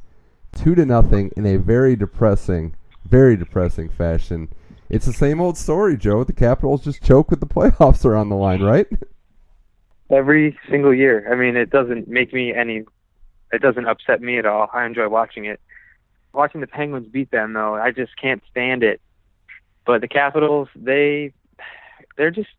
Two 0.55 0.75
to 0.75 0.85
nothing 0.85 1.31
in 1.35 1.45
a 1.45 1.57
very 1.57 1.95
depressing, 1.95 2.75
very 3.05 3.35
depressing 3.35 3.89
fashion 3.89 4.49
it's 4.89 5.05
the 5.05 5.13
same 5.13 5.41
old 5.41 5.57
story, 5.57 5.97
Joe. 5.97 6.23
The 6.23 6.33
Capitals 6.33 6.83
just 6.83 7.03
choke 7.03 7.29
with 7.29 7.39
the 7.39 7.45
playoffs 7.47 8.05
are 8.05 8.15
on 8.15 8.29
the 8.29 8.35
line, 8.35 8.61
right? 8.61 8.87
Every 10.09 10.57
single 10.69 10.93
year. 10.93 11.31
I 11.31 11.35
mean, 11.35 11.57
it 11.57 11.69
doesn't 11.69 12.07
make 12.07 12.33
me 12.33 12.53
any. 12.53 12.83
It 13.51 13.61
doesn't 13.61 13.87
upset 13.87 14.21
me 14.21 14.37
at 14.37 14.45
all. 14.45 14.69
I 14.73 14.85
enjoy 14.85 15.07
watching 15.09 15.45
it. 15.45 15.59
Watching 16.33 16.61
the 16.61 16.67
Penguins 16.67 17.07
beat 17.07 17.31
them, 17.31 17.53
though, 17.53 17.75
I 17.75 17.91
just 17.91 18.15
can't 18.17 18.43
stand 18.51 18.83
it. 18.83 19.01
But 19.85 20.01
the 20.01 20.07
Capitals, 20.07 20.67
they, 20.75 21.33
they're 22.17 22.31
just, 22.31 22.49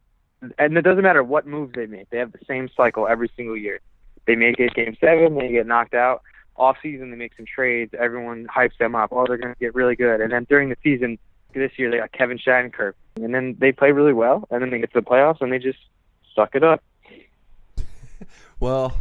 and 0.58 0.76
it 0.76 0.82
doesn't 0.82 1.02
matter 1.02 1.22
what 1.22 1.46
moves 1.46 1.74
they 1.74 1.86
make. 1.86 2.08
They 2.08 2.18
have 2.18 2.32
the 2.32 2.38
same 2.48 2.70
cycle 2.74 3.06
every 3.06 3.30
single 3.36 3.56
year. 3.56 3.80
They 4.28 4.36
make 4.36 4.60
it 4.60 4.74
game 4.74 4.94
seven, 5.00 5.34
they 5.36 5.48
get 5.48 5.66
knocked 5.66 5.94
out. 5.94 6.22
Off 6.56 6.76
season, 6.82 7.10
they 7.10 7.16
make 7.16 7.32
some 7.36 7.46
trades. 7.46 7.94
Everyone 7.98 8.46
hypes 8.46 8.76
them 8.78 8.94
up. 8.94 9.08
Oh, 9.10 9.24
they're 9.26 9.38
going 9.38 9.54
to 9.54 9.58
get 9.58 9.74
really 9.74 9.96
good. 9.96 10.20
And 10.20 10.32
then 10.32 10.44
during 10.50 10.68
the 10.68 10.76
season, 10.82 11.16
this 11.54 11.70
year 11.76 11.90
they 11.90 11.96
got 11.96 12.12
Kevin 12.12 12.36
Shattenkirk, 12.38 12.92
and 13.16 13.34
then 13.34 13.56
they 13.58 13.72
play 13.72 13.92
really 13.92 14.12
well, 14.12 14.46
and 14.50 14.60
then 14.60 14.70
they 14.70 14.78
get 14.78 14.92
to 14.92 15.00
the 15.00 15.06
playoffs 15.06 15.40
and 15.40 15.50
they 15.50 15.58
just 15.58 15.78
suck 16.34 16.54
it 16.54 16.62
up. 16.62 16.82
well, 18.60 18.98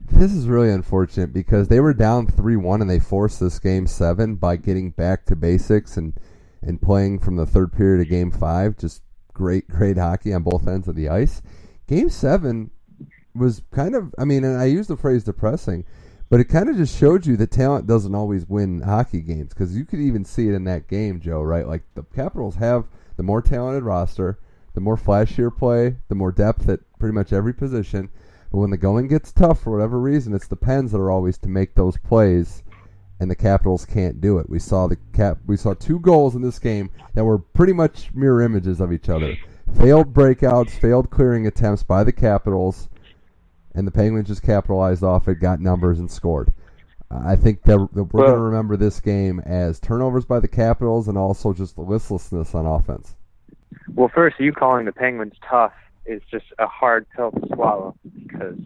this 0.00 0.32
is 0.32 0.46
really 0.46 0.70
unfortunate 0.70 1.32
because 1.32 1.66
they 1.66 1.80
were 1.80 1.94
down 1.94 2.28
three 2.28 2.56
one 2.56 2.80
and 2.80 2.88
they 2.88 3.00
forced 3.00 3.40
this 3.40 3.58
game 3.58 3.88
seven 3.88 4.36
by 4.36 4.54
getting 4.56 4.90
back 4.90 5.24
to 5.26 5.34
basics 5.34 5.96
and 5.96 6.14
and 6.62 6.80
playing 6.80 7.18
from 7.18 7.34
the 7.34 7.46
third 7.46 7.72
period 7.72 8.00
of 8.00 8.08
game 8.08 8.30
five. 8.30 8.76
Just 8.78 9.02
great, 9.32 9.66
great 9.68 9.96
hockey 9.96 10.32
on 10.32 10.44
both 10.44 10.68
ends 10.68 10.86
of 10.86 10.94
the 10.94 11.08
ice. 11.08 11.42
Game 11.88 12.08
seven 12.08 12.70
was 13.34 13.62
kind 13.70 13.94
of, 13.94 14.14
I 14.18 14.24
mean, 14.24 14.44
and 14.44 14.60
I 14.60 14.66
use 14.66 14.86
the 14.86 14.96
phrase 14.96 15.24
depressing 15.24 15.84
but 16.32 16.40
it 16.40 16.44
kind 16.44 16.70
of 16.70 16.78
just 16.78 16.96
showed 16.96 17.26
you 17.26 17.36
that 17.36 17.50
talent 17.50 17.86
doesn't 17.86 18.14
always 18.14 18.48
win 18.48 18.80
hockey 18.80 19.20
games 19.20 19.50
because 19.50 19.76
you 19.76 19.84
could 19.84 19.98
even 20.00 20.24
see 20.24 20.48
it 20.48 20.54
in 20.54 20.64
that 20.64 20.88
game, 20.88 21.20
Joe. 21.20 21.42
Right? 21.42 21.68
Like 21.68 21.82
the 21.94 22.04
Capitals 22.04 22.54
have 22.54 22.86
the 23.18 23.22
more 23.22 23.42
talented 23.42 23.82
roster, 23.82 24.38
the 24.72 24.80
more 24.80 24.96
flashier 24.96 25.54
play, 25.54 25.96
the 26.08 26.14
more 26.14 26.32
depth 26.32 26.70
at 26.70 26.80
pretty 26.98 27.12
much 27.12 27.34
every 27.34 27.52
position. 27.52 28.08
But 28.50 28.60
when 28.60 28.70
the 28.70 28.78
going 28.78 29.08
gets 29.08 29.30
tough 29.30 29.60
for 29.60 29.72
whatever 29.72 30.00
reason, 30.00 30.32
it's 30.32 30.48
the 30.48 30.56
Pens 30.56 30.92
that 30.92 31.00
are 31.00 31.10
always 31.10 31.36
to 31.36 31.50
make 31.50 31.74
those 31.74 31.98
plays, 31.98 32.62
and 33.20 33.30
the 33.30 33.36
Capitals 33.36 33.84
can't 33.84 34.18
do 34.18 34.38
it. 34.38 34.48
We 34.48 34.58
saw 34.58 34.86
the 34.86 34.96
cap. 35.12 35.36
We 35.44 35.58
saw 35.58 35.74
two 35.74 36.00
goals 36.00 36.34
in 36.34 36.40
this 36.40 36.58
game 36.58 36.90
that 37.12 37.26
were 37.26 37.36
pretty 37.36 37.74
much 37.74 38.08
mirror 38.14 38.40
images 38.40 38.80
of 38.80 38.90
each 38.90 39.10
other. 39.10 39.36
Failed 39.76 40.14
breakouts, 40.14 40.70
failed 40.70 41.10
clearing 41.10 41.46
attempts 41.46 41.82
by 41.82 42.04
the 42.04 42.12
Capitals 42.12 42.88
and 43.74 43.86
the 43.86 43.90
Penguins 43.90 44.28
just 44.28 44.42
capitalized 44.42 45.02
off 45.02 45.28
it, 45.28 45.36
got 45.36 45.60
numbers, 45.60 45.98
and 45.98 46.10
scored. 46.10 46.52
I 47.10 47.36
think 47.36 47.62
that, 47.64 47.78
we're 47.78 48.02
well, 48.04 48.26
going 48.26 48.32
to 48.32 48.38
remember 48.38 48.76
this 48.76 49.00
game 49.00 49.40
as 49.40 49.78
turnovers 49.78 50.24
by 50.24 50.40
the 50.40 50.48
Capitals 50.48 51.08
and 51.08 51.18
also 51.18 51.52
just 51.52 51.76
the 51.76 51.82
listlessness 51.82 52.54
on 52.54 52.64
offense. 52.64 53.16
Well, 53.94 54.10
first, 54.14 54.40
you 54.40 54.52
calling 54.52 54.86
the 54.86 54.92
Penguins 54.92 55.34
tough 55.48 55.72
is 56.06 56.22
just 56.30 56.46
a 56.58 56.66
hard 56.66 57.06
pill 57.14 57.30
to 57.30 57.46
swallow 57.54 57.94
because 58.14 58.56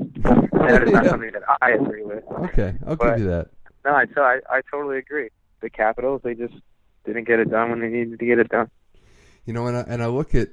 that 0.52 0.82
is 0.84 0.92
not 0.92 1.04
yeah. 1.04 1.10
something 1.10 1.32
that 1.32 1.42
I 1.60 1.72
agree 1.72 2.04
with. 2.04 2.24
Okay, 2.50 2.74
I'll 2.86 2.96
but, 2.96 3.16
give 3.16 3.24
you 3.24 3.30
that. 3.30 3.48
No, 3.84 3.92
I, 3.92 4.04
I, 4.16 4.38
I 4.50 4.60
totally 4.70 4.98
agree. 4.98 5.30
The 5.60 5.70
Capitals, 5.70 6.20
they 6.22 6.34
just 6.34 6.54
didn't 7.04 7.24
get 7.24 7.40
it 7.40 7.50
done 7.50 7.70
when 7.70 7.80
they 7.80 7.88
needed 7.88 8.18
to 8.18 8.26
get 8.26 8.38
it 8.38 8.48
done. 8.48 8.70
You 9.44 9.52
know, 9.52 9.66
and 9.66 9.76
I, 9.76 9.80
and 9.88 10.02
I 10.02 10.06
look 10.06 10.34
at 10.34 10.50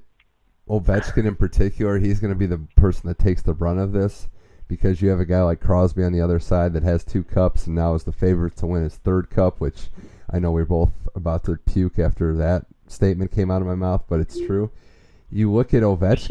Ovechkin 0.67 1.25
in 1.25 1.35
particular. 1.35 1.99
He's 1.99 2.19
going 2.19 2.33
to 2.33 2.39
be 2.39 2.45
the 2.45 2.65
person 2.75 3.07
that 3.07 3.19
takes 3.19 3.41
the 3.41 3.53
brunt 3.53 3.79
of 3.79 3.91
this 3.91 4.29
because 4.73 5.03
you 5.03 5.09
have 5.09 5.19
a 5.19 5.25
guy 5.25 5.41
like 5.43 5.59
Crosby 5.59 6.03
on 6.03 6.11
the 6.11 6.21
other 6.21 6.39
side 6.39 6.73
that 6.73 6.81
has 6.81 7.03
two 7.03 7.23
cups 7.23 7.67
and 7.67 7.75
now 7.75 7.93
is 7.93 8.03
the 8.03 8.11
favorite 8.11 8.57
to 8.57 8.65
win 8.65 8.83
his 8.83 8.95
third 8.95 9.29
cup, 9.29 9.61
which 9.61 9.89
I 10.31 10.39
know 10.39 10.51
we're 10.51 10.65
both 10.65 10.91
about 11.13 11.43
to 11.43 11.57
puke 11.57 11.99
after 11.99 12.33
that 12.37 12.65
statement 12.87 13.31
came 13.31 13.51
out 13.51 13.61
of 13.61 13.67
my 13.67 13.75
mouth, 13.75 14.03
but 14.09 14.19
it's 14.19 14.39
true. 14.39 14.71
You 15.31 15.51
look 15.51 15.75
at 15.75 15.83
Ovechkin. 15.83 16.27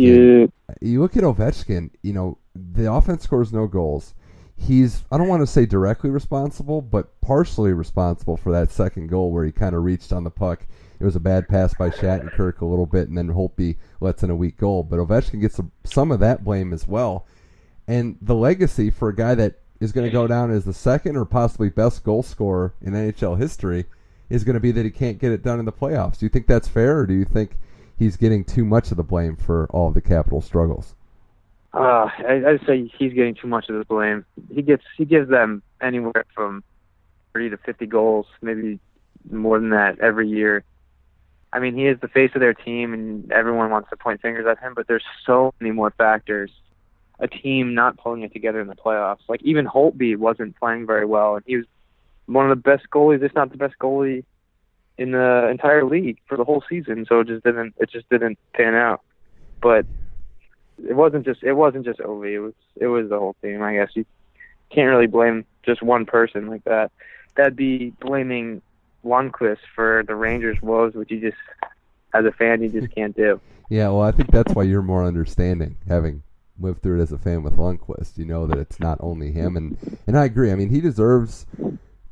You 0.81 1.01
look 1.01 1.17
at 1.17 1.23
Ovechkin. 1.23 1.91
You 2.03 2.13
know 2.13 2.39
the 2.55 2.93
offense 2.93 3.23
scores 3.23 3.53
no 3.53 3.69
goals. 3.69 4.15
he's 4.57 5.05
I 5.13 5.19
don't 5.19 5.29
want 5.29 5.43
to 5.43 5.47
say 5.47 5.65
directly 5.65 6.11
responsible, 6.11 6.83
but 6.83 7.21
partially 7.21 7.73
responsible 7.73 8.37
for 8.37 8.51
that 8.51 8.73
second 8.73 9.09
goal 9.09 9.31
where 9.31 9.45
he 9.45 9.53
kind 9.53 9.77
of 9.77 9.85
reached 9.85 10.13
on 10.13 10.25
the 10.25 10.31
puck. 10.31 10.67
It 11.01 11.05
was 11.05 11.17
a 11.17 11.21
bad 11.21 11.49
pass 11.49 11.75
by 11.75 11.91
Shattenkirk 11.91 12.61
a 12.61 12.65
little 12.65 12.87
bit, 12.87 13.09
and 13.09 13.19
then 13.19 13.29
Holtby 13.29 13.77
lets 14.01 14.23
in 14.23 14.31
a 14.31 14.37
weak 14.37 14.57
goal. 14.57 14.85
But 14.85 14.99
Ovechkin 14.99 15.41
gets 15.41 15.57
some, 15.57 15.73
some 15.85 16.13
of 16.13 16.21
that 16.21 16.45
blame 16.45 16.73
as 16.73 16.87
well. 16.87 17.27
And 17.87 18.17
the 18.23 18.35
legacy 18.35 18.91
for 18.91 19.09
a 19.09 19.15
guy 19.15 19.35
that 19.35 19.61
is 19.81 19.93
going 19.93 20.07
to 20.07 20.13
go 20.13 20.27
down 20.27 20.51
as 20.51 20.65
the 20.65 20.73
second 20.73 21.17
or 21.17 21.25
possibly 21.25 21.69
best 21.69 22.05
goal 22.05 22.23
scorer 22.23 22.75
in 22.81 22.93
NHL 22.93 23.39
history 23.39 23.87
is 24.31 24.45
going 24.45 24.55
to 24.55 24.61
be 24.61 24.71
that 24.73 24.85
he 24.85 24.91
can't 24.91 25.19
get 25.19 25.33
it 25.33 25.43
done 25.43 25.59
in 25.59 25.65
the 25.65 25.73
playoffs. 25.73 26.19
Do 26.19 26.27
you 26.27 26.31
think 26.31 26.47
that's 26.47 26.69
fair, 26.69 26.99
or 26.99 27.07
do 27.07 27.15
you 27.15 27.25
think 27.25 27.59
he's 27.99 28.17
getting 28.17 28.45
too 28.45 28.65
much 28.65 28.91
of 28.91 28.97
the 28.97 29.03
blame 29.03 29.37
for 29.37 29.67
all 29.71 29.89
of 29.89 29.95
the 29.95 30.01
capital 30.01 30.41
struggles? 30.41 30.95
Uh, 31.75 32.09
I, 32.29 32.43
I'd 32.47 32.67
say 32.67 32.91
he's 32.99 33.13
getting 33.13 33.35
too 33.35 33.49
much 33.49 33.69
of 33.69 33.77
the 33.77 33.85
blame. 33.85 34.25
He 34.55 34.63
gets 34.63 34.85
he 34.97 35.05
gives 35.05 35.29
them 35.29 35.63
anywhere 35.81 36.27
from 36.35 36.63
thirty 37.33 37.51
to 37.51 37.57
fifty 37.57 37.87
goals, 37.87 38.27
maybe 38.41 38.79
more 39.31 39.59
than 39.59 39.71
that 39.71 39.99
every 40.01 40.29
year. 40.29 40.65
I 41.53 41.61
mean, 41.61 41.75
he 41.75 41.87
is 41.87 41.99
the 42.01 42.09
face 42.09 42.31
of 42.35 42.41
their 42.41 42.55
team, 42.55 42.95
and 42.95 43.31
everyone 43.33 43.71
wants 43.71 43.91
to 43.91 43.97
point 43.97 44.21
fingers 44.23 44.47
at 44.47 44.59
him. 44.59 44.75
But 44.75 44.87
there's 44.87 45.05
so 45.27 45.55
many 45.61 45.73
more 45.73 45.91
factors. 45.91 46.51
A 47.23 47.29
team 47.29 47.75
not 47.75 47.97
pulling 47.97 48.23
it 48.23 48.33
together 48.33 48.61
in 48.61 48.67
the 48.67 48.75
playoffs. 48.75 49.21
Like 49.29 49.43
even 49.43 49.67
Holtby 49.67 50.17
wasn't 50.17 50.59
playing 50.59 50.87
very 50.87 51.07
well, 51.07 51.37
and 51.37 51.45
he 51.47 51.57
was 51.57 51.67
one 52.27 52.51
of 52.51 52.57
the 52.57 52.63
best 52.63 52.91
goalies, 52.91 53.23
if 53.23 53.35
not 53.35 53.51
the 53.51 53.57
best 53.57 53.75
goalie, 53.81 54.25
in 54.99 55.13
the 55.13 55.49
entire 55.49 55.85
league 55.85 56.19
for 56.27 56.37
the 56.37 56.45
whole 56.45 56.63
season. 56.69 57.07
So 57.09 57.21
it 57.21 57.29
just 57.29 57.45
didn't 57.45 57.75
it 57.79 57.91
just 57.91 58.09
didn't 58.11 58.39
pan 58.53 58.75
out. 58.75 59.01
But 59.61 59.87
it 60.79 60.95
wasn't 60.95 61.25
just 61.25 61.43
it 61.43 61.55
wasn't 61.55 61.85
just 61.85 62.01
Ovi. 62.01 62.33
It 62.33 62.41
was 62.41 62.55
it 62.77 62.87
was 62.87 63.09
the 63.09 63.19
whole 63.19 63.37
team. 63.43 63.63
I 63.63 63.75
guess 63.75 63.91
you 63.95 64.05
can't 64.71 64.91
really 64.91 65.07
blame 65.07 65.45
just 65.63 65.83
one 65.83 66.07
person 66.07 66.49
like 66.49 66.65
that. 66.65 66.91
That'd 67.37 67.57
be 67.57 67.91
blaming 68.01 68.63
Lundqvist 69.05 69.59
for 69.75 70.05
the 70.07 70.15
Rangers' 70.15 70.61
woes, 70.61 70.95
which 70.95 71.11
you 71.11 71.21
just 71.21 71.37
as 72.15 72.25
a 72.25 72.33
fan 72.33 72.63
you 72.63 72.69
just 72.69 72.95
can't 72.95 73.17
do. 73.17 73.41
Yeah, 73.69 73.89
well, 73.89 74.03
I 74.03 74.11
think 74.11 74.31
that's 74.31 74.53
why 74.55 74.65
you're 74.65 74.83
more 74.83 75.03
understanding, 75.03 75.79
having 75.89 76.23
lived 76.63 76.83
through 76.83 77.01
it 77.01 77.03
as 77.03 77.13
a 77.13 77.19
fan 77.19 77.43
with 77.43 77.57
Lundqvist. 77.57 78.19
You 78.19 78.25
know 78.25 78.47
that 78.47 78.59
it's 78.59 78.81
not 78.81 78.99
only 79.01 79.33
him, 79.33 79.57
and 79.57 79.77
and 80.07 80.19
I 80.19 80.25
agree. 80.25 80.51
I 80.51 80.55
mean, 80.55 80.71
he 80.71 80.81
deserves 80.81 81.47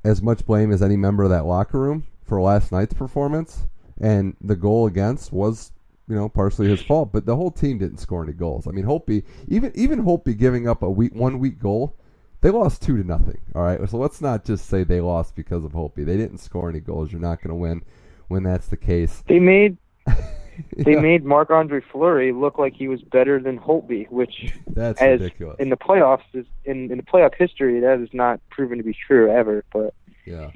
as 0.04 0.23
much 0.23 0.47
blame 0.47 0.73
as 0.73 0.83
any 0.83 0.97
member 0.97 1.23
of 1.23 1.30
that 1.30 1.47
locker 1.47 1.78
room 1.78 2.07
for 2.25 2.40
last 2.40 2.73
night's 2.73 2.95
performance, 2.95 3.66
and 4.00 4.37
the 4.40 4.57
goal 4.57 4.87
against 4.87 5.33
was 5.33 5.73
you 6.11 6.16
know, 6.16 6.28
partially 6.28 6.69
his 6.69 6.83
fault, 6.83 7.12
but 7.12 7.25
the 7.25 7.37
whole 7.37 7.52
team 7.52 7.78
didn't 7.78 7.99
score 7.99 8.25
any 8.25 8.33
goals. 8.33 8.66
I 8.66 8.73
mean, 8.73 8.85
Holtby, 8.85 9.23
even 9.47 9.71
even 9.76 10.04
Holtby 10.04 10.37
giving 10.37 10.69
up 10.69 10.83
a 10.83 10.90
week 10.90 11.14
one 11.14 11.38
week 11.38 11.61
goal, 11.61 11.97
they 12.40 12.50
lost 12.50 12.83
two 12.83 12.97
to 12.97 13.07
nothing. 13.07 13.40
All 13.54 13.62
right, 13.62 13.88
so 13.88 13.97
let's 13.97 14.21
not 14.21 14.45
just 14.45 14.66
say 14.66 14.83
they 14.83 15.00
lost 15.00 15.37
because 15.37 15.64
of 15.64 15.71
Holtby. 15.71 16.04
They 16.04 16.16
didn't 16.16 16.38
score 16.38 16.69
any 16.69 16.80
goals. 16.80 17.12
You're 17.12 17.21
not 17.21 17.40
going 17.40 17.50
to 17.50 17.54
win 17.54 17.83
when 18.26 18.42
that's 18.42 18.66
the 18.66 18.76
case. 18.76 19.23
They 19.28 19.38
made 19.38 19.76
they 20.76 20.97
made 20.97 21.25
Marc 21.25 21.50
Andre 21.50 21.81
Fleury 21.81 22.33
look 22.33 22.59
like 22.59 22.75
he 22.75 22.88
was 22.88 23.02
better 23.02 23.40
than 23.40 23.59
Holtby, 23.59 24.11
which 24.11 24.52
that's 24.67 25.00
as 25.00 25.21
ridiculous. 25.21 25.57
in 25.59 25.71
the 25.71 25.76
playoffs 25.76 26.23
is 26.33 26.47
in 26.64 26.90
in 26.90 26.99
the 26.99 27.02
playoff 27.02 27.35
history 27.35 27.81
that 27.81 28.00
is 28.00 28.09
not 28.12 28.40
proven 28.50 28.79
to 28.79 28.85
be 28.85 28.95
true 28.95 29.31
ever. 29.31 29.64
But 29.73 29.95
yeah. 30.25 30.50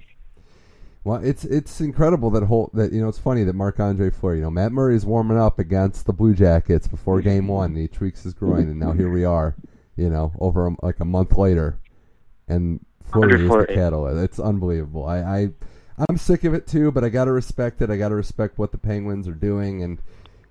Well, 1.04 1.22
it's 1.22 1.44
it's 1.44 1.80
incredible 1.82 2.30
that 2.30 2.44
whole 2.44 2.70
that 2.72 2.92
you 2.92 3.00
know 3.00 3.08
it's 3.08 3.18
funny 3.18 3.44
that 3.44 3.54
Marc 3.54 3.78
Andre 3.78 4.10
Fleury, 4.10 4.38
you 4.38 4.44
know, 4.44 4.50
Matt 4.50 4.72
Murray 4.72 4.96
is 4.96 5.04
warming 5.04 5.38
up 5.38 5.58
against 5.58 6.06
the 6.06 6.14
Blue 6.14 6.34
Jackets 6.34 6.88
before 6.88 7.20
Game 7.20 7.46
One, 7.46 7.72
and 7.72 7.78
he 7.78 7.88
tweaks 7.88 8.22
his 8.22 8.32
groin, 8.32 8.70
and 8.70 8.80
now 8.80 8.92
here 8.92 9.10
we 9.10 9.24
are, 9.24 9.54
you 9.96 10.08
know, 10.08 10.32
over 10.40 10.66
a, 10.66 10.76
like 10.82 11.00
a 11.00 11.04
month 11.04 11.36
later, 11.36 11.78
and 12.48 12.80
Fleury 13.02 13.44
is 13.44 13.50
the 13.50 13.66
catalyst. 13.66 14.24
It's 14.24 14.40
unbelievable. 14.40 15.04
I, 15.04 15.18
I 15.18 15.48
I'm 16.08 16.16
sick 16.16 16.44
of 16.44 16.54
it 16.54 16.66
too, 16.66 16.90
but 16.90 17.04
I 17.04 17.08
got 17.08 17.26
to 17.26 17.32
respect 17.32 17.82
it. 17.82 17.90
I 17.90 17.96
got 17.96 18.08
to 18.08 18.14
respect 18.14 18.58
what 18.58 18.72
the 18.72 18.78
Penguins 18.78 19.28
are 19.28 19.34
doing, 19.34 19.82
and 19.82 19.98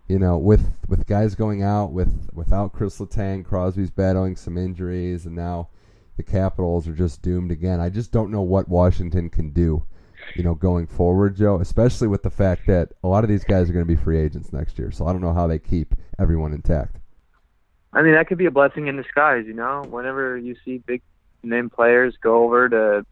you 0.07 0.19
know, 0.19 0.37
with 0.37 0.71
with 0.87 1.05
guys 1.07 1.35
going 1.35 1.63
out, 1.63 1.91
with 1.91 2.29
without 2.33 2.73
Chris 2.73 2.99
Letang, 2.99 3.43
Crosby's 3.43 3.91
battling 3.91 4.35
some 4.35 4.57
injuries, 4.57 5.25
and 5.25 5.35
now 5.35 5.69
the 6.17 6.23
Capitals 6.23 6.87
are 6.87 6.93
just 6.93 7.21
doomed 7.21 7.51
again. 7.51 7.79
I 7.79 7.89
just 7.89 8.11
don't 8.11 8.31
know 8.31 8.41
what 8.41 8.69
Washington 8.69 9.29
can 9.29 9.49
do 9.51 9.85
you 10.35 10.43
know, 10.43 10.55
going 10.55 10.87
forward, 10.87 11.35
Joe, 11.35 11.59
especially 11.59 12.07
with 12.07 12.23
the 12.23 12.29
fact 12.29 12.67
that 12.67 12.89
a 13.03 13.07
lot 13.07 13.23
of 13.23 13.29
these 13.29 13.43
guys 13.43 13.69
are 13.69 13.73
going 13.73 13.85
to 13.85 13.95
be 13.95 14.01
free 14.01 14.19
agents 14.19 14.53
next 14.53 14.79
year. 14.79 14.91
So 14.91 15.07
I 15.07 15.11
don't 15.11 15.21
know 15.21 15.33
how 15.33 15.47
they 15.47 15.59
keep 15.59 15.95
everyone 16.19 16.53
intact. 16.53 16.97
I 17.91 18.01
mean, 18.01 18.13
that 18.13 18.27
could 18.27 18.37
be 18.37 18.45
a 18.45 18.51
blessing 18.51 18.87
in 18.87 18.95
disguise, 18.95 19.45
you 19.45 19.53
know. 19.53 19.83
Whenever 19.87 20.37
you 20.37 20.55
see 20.65 20.79
big 20.79 21.01
name 21.43 21.69
players 21.69 22.15
go 22.21 22.43
over 22.43 22.69
to 22.69 23.05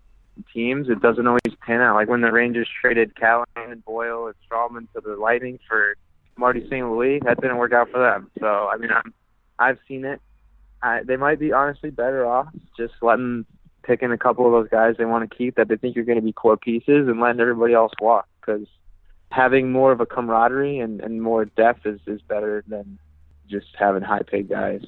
teams, 0.53 0.89
it 0.89 1.01
doesn't 1.01 1.27
always 1.27 1.55
pan 1.65 1.81
out. 1.81 1.95
Like 1.95 2.09
when 2.09 2.21
the 2.21 2.31
Rangers 2.31 2.69
traded 2.81 3.15
Callahan 3.15 3.71
and 3.71 3.85
Boyle 3.85 4.27
and 4.27 4.35
Stralman 4.50 4.91
to 4.93 5.01
the 5.01 5.15
Lightning 5.15 5.59
for 5.67 5.95
Marty 6.38 6.65
St. 6.67 6.89
Louis, 6.89 7.19
that 7.25 7.41
didn't 7.41 7.57
work 7.57 7.73
out 7.73 7.89
for 7.91 8.00
them. 8.00 8.29
So 8.39 8.69
I 8.71 8.77
mean, 8.77 8.91
I'm, 8.91 9.13
I've 9.59 9.77
seen 9.88 10.05
it. 10.05 10.21
I, 10.83 11.01
they 11.03 11.15
might 11.15 11.39
be 11.39 11.53
honestly 11.53 11.91
better 11.91 12.25
off 12.25 12.47
just 12.75 12.93
letting 13.01 13.45
picking 13.83 14.11
a 14.11 14.17
couple 14.17 14.45
of 14.45 14.51
those 14.51 14.69
guys 14.69 14.95
they 14.97 15.05
want 15.05 15.29
to 15.29 15.35
keep 15.35 15.55
that 15.55 15.67
they 15.67 15.75
think 15.75 15.97
are 15.97 16.03
going 16.03 16.17
to 16.17 16.23
be 16.23 16.31
core 16.31 16.57
pieces 16.57 17.07
and 17.07 17.19
letting 17.19 17.39
everybody 17.39 17.73
else 17.73 17.91
walk 18.00 18.27
because 18.39 18.67
having 19.31 19.71
more 19.71 19.91
of 19.91 20.00
a 20.01 20.05
camaraderie 20.05 20.79
and, 20.79 21.01
and 21.01 21.21
more 21.21 21.45
depth 21.45 21.85
is, 21.85 22.00
is 22.05 22.21
better 22.21 22.63
than 22.67 23.00
just 23.50 23.67
having 23.77 24.01
high 24.01 24.21
paid 24.21 24.50
guys. 24.50 24.81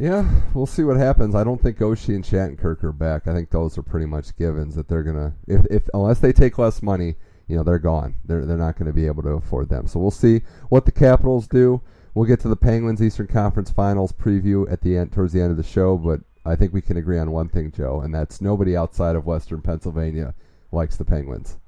Yeah, 0.00 0.26
we'll 0.54 0.64
see 0.64 0.82
what 0.82 0.96
happens. 0.96 1.34
I 1.34 1.44
don't 1.44 1.60
think 1.60 1.76
Oshie 1.78 2.14
and 2.14 2.24
Shattenkirk 2.24 2.82
are 2.84 2.90
back. 2.90 3.28
I 3.28 3.34
think 3.34 3.50
those 3.50 3.76
are 3.76 3.82
pretty 3.82 4.06
much 4.06 4.34
givens 4.34 4.74
that 4.76 4.88
they're 4.88 5.02
gonna 5.02 5.34
if, 5.46 5.66
if 5.66 5.82
unless 5.92 6.20
they 6.20 6.32
take 6.32 6.56
less 6.56 6.82
money, 6.82 7.16
you 7.48 7.56
know, 7.56 7.62
they're 7.62 7.78
gone. 7.78 8.14
They're 8.24 8.46
they're 8.46 8.56
not 8.56 8.78
gonna 8.78 8.94
be 8.94 9.06
able 9.06 9.22
to 9.24 9.28
afford 9.28 9.68
them. 9.68 9.86
So 9.86 10.00
we'll 10.00 10.10
see 10.10 10.40
what 10.70 10.86
the 10.86 10.90
Capitals 10.90 11.46
do. 11.46 11.82
We'll 12.14 12.24
get 12.24 12.40
to 12.40 12.48
the 12.48 12.56
Penguins 12.56 13.02
Eastern 13.02 13.26
Conference 13.26 13.70
Finals 13.70 14.10
preview 14.10 14.72
at 14.72 14.80
the 14.80 14.96
end 14.96 15.12
towards 15.12 15.34
the 15.34 15.42
end 15.42 15.50
of 15.50 15.58
the 15.58 15.62
show, 15.62 15.98
but 15.98 16.20
I 16.46 16.56
think 16.56 16.72
we 16.72 16.80
can 16.80 16.96
agree 16.96 17.18
on 17.18 17.30
one 17.30 17.50
thing, 17.50 17.70
Joe, 17.70 18.00
and 18.00 18.14
that's 18.14 18.40
nobody 18.40 18.74
outside 18.74 19.16
of 19.16 19.26
Western 19.26 19.60
Pennsylvania 19.60 20.34
likes 20.72 20.96
the 20.96 21.04
Penguins. 21.04 21.58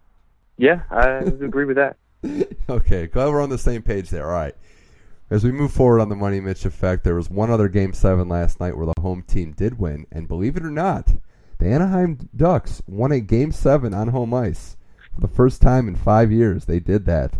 Yeah, 0.57 0.81
I 0.91 1.09
agree 1.19 1.67
with 1.67 1.77
that. 1.77 1.99
okay, 2.71 3.09
glad 3.09 3.29
we're 3.29 3.43
on 3.43 3.51
the 3.51 3.59
same 3.59 3.83
page 3.83 4.09
there. 4.09 4.25
All 4.25 4.33
right. 4.33 4.55
As 5.33 5.45
we 5.45 5.51
move 5.51 5.73
forward 5.73 6.01
on 6.01 6.11
the 6.11 6.15
Money 6.15 6.41
Mitch 6.41 6.67
effect, 6.67 7.05
there 7.05 7.15
was 7.15 7.31
one 7.31 7.51
other 7.51 7.69
Game 7.69 7.95
7 7.95 8.29
last 8.29 8.61
night 8.61 8.77
where 8.77 8.85
the 8.87 9.01
home 9.01 9.23
team 9.23 9.53
did 9.53 9.79
win, 9.79 10.07
and 10.13 10.29
believe 10.29 10.57
it 10.57 10.65
or 10.65 10.71
not, 10.71 11.15
the 11.59 11.67
Anaheim 11.67 12.29
Ducks 12.37 12.83
won 12.87 13.13
a 13.13 13.21
Game 13.21 13.51
7 13.51 13.95
on 13.95 14.09
home 14.09 14.35
ice. 14.35 14.77
For 15.15 15.23
the 15.23 15.35
first 15.35 15.63
time 15.63 15.89
in 15.89 15.97
five 15.97 16.31
years, 16.31 16.67
they 16.67 16.81
did 16.81 17.07
that. 17.07 17.33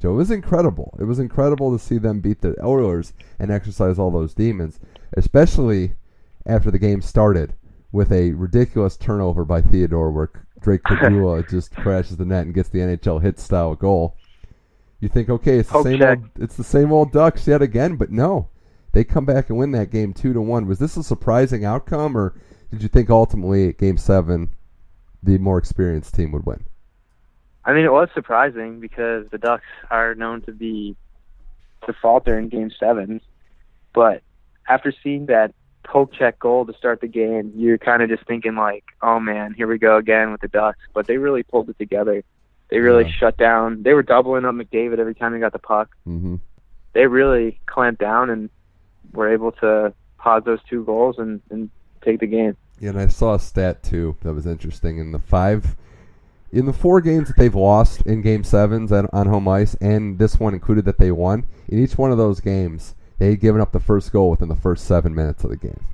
Joe, 0.00 0.12
it 0.12 0.16
was 0.16 0.30
incredible. 0.30 0.96
It 0.98 1.04
was 1.04 1.18
incredible 1.18 1.70
to 1.70 1.84
see 1.84 1.98
them 1.98 2.20
beat 2.20 2.40
the 2.40 2.56
Oilers 2.64 3.12
and 3.38 3.50
exercise 3.50 3.98
all 3.98 4.10
those 4.10 4.34
demons, 4.34 4.80
especially– 5.14 5.94
after 6.46 6.70
the 6.70 6.78
game 6.78 7.02
started 7.02 7.54
with 7.92 8.12
a 8.12 8.32
ridiculous 8.32 8.96
turnover 8.96 9.44
by 9.44 9.60
Theodore 9.60 10.10
where 10.10 10.30
Drake 10.60 10.82
Caggiula 10.84 11.48
just 11.50 11.74
crashes 11.74 12.16
the 12.16 12.24
net 12.24 12.46
and 12.46 12.54
gets 12.54 12.68
the 12.68 12.78
NHL 12.78 13.22
hit 13.22 13.38
style 13.38 13.74
goal. 13.74 14.16
You 15.00 15.08
think, 15.08 15.28
okay, 15.28 15.58
it's 15.58 15.70
the 15.70 15.82
same 15.82 16.02
old, 16.02 16.30
it's 16.36 16.56
the 16.56 16.64
same 16.64 16.92
old 16.92 17.12
Ducks 17.12 17.46
yet 17.46 17.60
again, 17.60 17.96
but 17.96 18.10
no, 18.10 18.48
they 18.92 19.04
come 19.04 19.26
back 19.26 19.50
and 19.50 19.58
win 19.58 19.72
that 19.72 19.90
game 19.90 20.14
two 20.14 20.32
to 20.32 20.40
one. 20.40 20.66
Was 20.66 20.78
this 20.78 20.96
a 20.96 21.02
surprising 21.02 21.64
outcome, 21.64 22.16
or 22.16 22.34
did 22.70 22.82
you 22.82 22.88
think 22.88 23.10
ultimately 23.10 23.68
at 23.68 23.78
Game 23.78 23.98
Seven 23.98 24.50
the 25.22 25.38
more 25.38 25.58
experienced 25.58 26.14
team 26.14 26.32
would 26.32 26.46
win? 26.46 26.64
I 27.64 27.72
mean, 27.74 27.84
it 27.84 27.92
was 27.92 28.08
surprising 28.14 28.80
because 28.80 29.26
the 29.30 29.38
Ducks 29.38 29.64
are 29.90 30.14
known 30.14 30.40
to 30.42 30.52
be 30.52 30.96
to 31.84 31.92
falter 32.00 32.38
in 32.38 32.48
Game 32.48 32.70
Seven, 32.80 33.20
but 33.92 34.22
after 34.68 34.92
seeing 35.02 35.26
that 35.26 35.52
poke 35.84 36.12
check 36.12 36.38
goal 36.38 36.66
to 36.66 36.72
start 36.74 37.00
the 37.00 37.06
game, 37.06 37.52
you're 37.54 37.78
kind 37.78 38.02
of 38.02 38.08
just 38.08 38.26
thinking 38.26 38.54
like, 38.54 38.84
oh 39.02 39.20
man, 39.20 39.54
here 39.54 39.66
we 39.66 39.78
go 39.78 39.96
again 39.96 40.32
with 40.32 40.40
the 40.40 40.48
Ducks. 40.48 40.78
But 40.94 41.06
they 41.06 41.18
really 41.18 41.42
pulled 41.42 41.68
it 41.68 41.78
together. 41.78 42.24
They 42.68 42.78
really 42.78 43.04
yeah. 43.04 43.12
shut 43.12 43.36
down. 43.36 43.82
They 43.82 43.94
were 43.94 44.02
doubling 44.02 44.44
up 44.44 44.54
McDavid 44.54 44.98
every 44.98 45.14
time 45.14 45.34
he 45.34 45.40
got 45.40 45.52
the 45.52 45.58
puck. 45.58 45.94
Mm-hmm. 46.06 46.36
They 46.92 47.06
really 47.06 47.60
clamped 47.66 48.00
down 48.00 48.30
and 48.30 48.50
were 49.12 49.32
able 49.32 49.52
to 49.52 49.92
pause 50.18 50.42
those 50.44 50.60
two 50.68 50.84
goals 50.84 51.18
and, 51.18 51.40
and 51.50 51.70
take 52.04 52.20
the 52.20 52.26
game. 52.26 52.56
Yeah, 52.80 52.90
and 52.90 52.98
I 52.98 53.06
saw 53.06 53.34
a 53.34 53.38
stat 53.38 53.82
too 53.82 54.16
that 54.22 54.34
was 54.34 54.46
interesting. 54.46 54.98
In 54.98 55.12
the 55.12 55.18
five, 55.18 55.76
in 56.52 56.66
the 56.66 56.72
four 56.72 57.00
games 57.00 57.28
that 57.28 57.36
they've 57.36 57.54
lost 57.54 58.02
in 58.02 58.22
Game 58.22 58.44
Sevens 58.44 58.92
on, 58.92 59.08
on 59.12 59.26
home 59.26 59.48
ice, 59.48 59.74
and 59.80 60.18
this 60.18 60.40
one 60.40 60.54
included 60.54 60.84
that 60.84 60.98
they 60.98 61.10
won, 61.10 61.46
in 61.68 61.82
each 61.82 61.96
one 61.96 62.10
of 62.10 62.18
those 62.18 62.40
games, 62.40 62.94
they 63.18 63.30
had 63.30 63.40
given 63.40 63.60
up 63.60 63.72
the 63.72 63.80
first 63.80 64.12
goal 64.12 64.30
within 64.30 64.48
the 64.48 64.56
first 64.56 64.84
seven 64.84 65.14
minutes 65.14 65.44
of 65.44 65.50
the 65.50 65.56
game. 65.56 65.84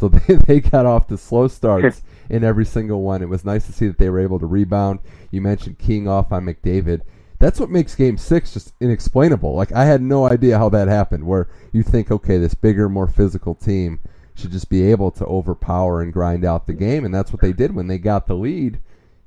So 0.00 0.08
they, 0.08 0.34
they 0.34 0.60
got 0.60 0.86
off 0.86 1.06
to 1.08 1.18
slow 1.18 1.46
starts 1.46 2.02
in 2.30 2.42
every 2.42 2.64
single 2.64 3.02
one. 3.02 3.22
It 3.22 3.28
was 3.28 3.44
nice 3.44 3.66
to 3.66 3.72
see 3.72 3.86
that 3.86 3.98
they 3.98 4.08
were 4.08 4.20
able 4.20 4.38
to 4.38 4.46
rebound. 4.46 5.00
You 5.30 5.42
mentioned 5.42 5.78
keying 5.78 6.08
off 6.08 6.32
on 6.32 6.46
McDavid. 6.46 7.02
That's 7.38 7.60
what 7.60 7.70
makes 7.70 7.94
game 7.94 8.16
six 8.16 8.52
just 8.52 8.74
inexplainable. 8.80 9.54
Like, 9.54 9.72
I 9.72 9.84
had 9.84 10.02
no 10.02 10.28
idea 10.28 10.58
how 10.58 10.68
that 10.70 10.88
happened, 10.88 11.26
where 11.26 11.48
you 11.72 11.82
think, 11.82 12.10
okay, 12.10 12.38
this 12.38 12.54
bigger, 12.54 12.88
more 12.88 13.06
physical 13.06 13.54
team 13.54 14.00
should 14.34 14.52
just 14.52 14.68
be 14.68 14.90
able 14.90 15.10
to 15.12 15.24
overpower 15.24 16.02
and 16.02 16.12
grind 16.12 16.44
out 16.44 16.66
the 16.66 16.74
game, 16.74 17.04
and 17.04 17.14
that's 17.14 17.32
what 17.32 17.40
they 17.40 17.52
did 17.52 17.74
when 17.74 17.86
they 17.86 17.98
got 17.98 18.26
the 18.26 18.34
lead 18.34 18.78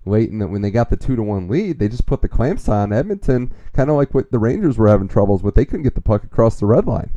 late 0.06 0.30
in 0.30 0.40
the, 0.40 0.48
when 0.48 0.62
they 0.62 0.72
got 0.72 0.90
the 0.90 0.98
two 0.98 1.16
to 1.16 1.24
one 1.24 1.48
lead. 1.48 1.80
They 1.80 1.88
just 1.88 2.06
put 2.06 2.22
the 2.22 2.28
clamps 2.28 2.68
on 2.70 2.94
Edmonton, 2.94 3.54
kind 3.74 3.90
of 3.90 3.96
like 3.96 4.14
what 4.14 4.32
the 4.32 4.40
Rangers 4.40 4.78
were 4.78 4.90
having 4.90 5.08
troubles 5.08 5.42
with. 5.42 5.56
They 5.56 5.66
couldn't 5.66 5.84
get 5.84 5.96
the 5.96 6.02
puck 6.02 6.24
across 6.24 6.60
the 6.60 6.66
red 6.66 6.86
line. 6.86 7.12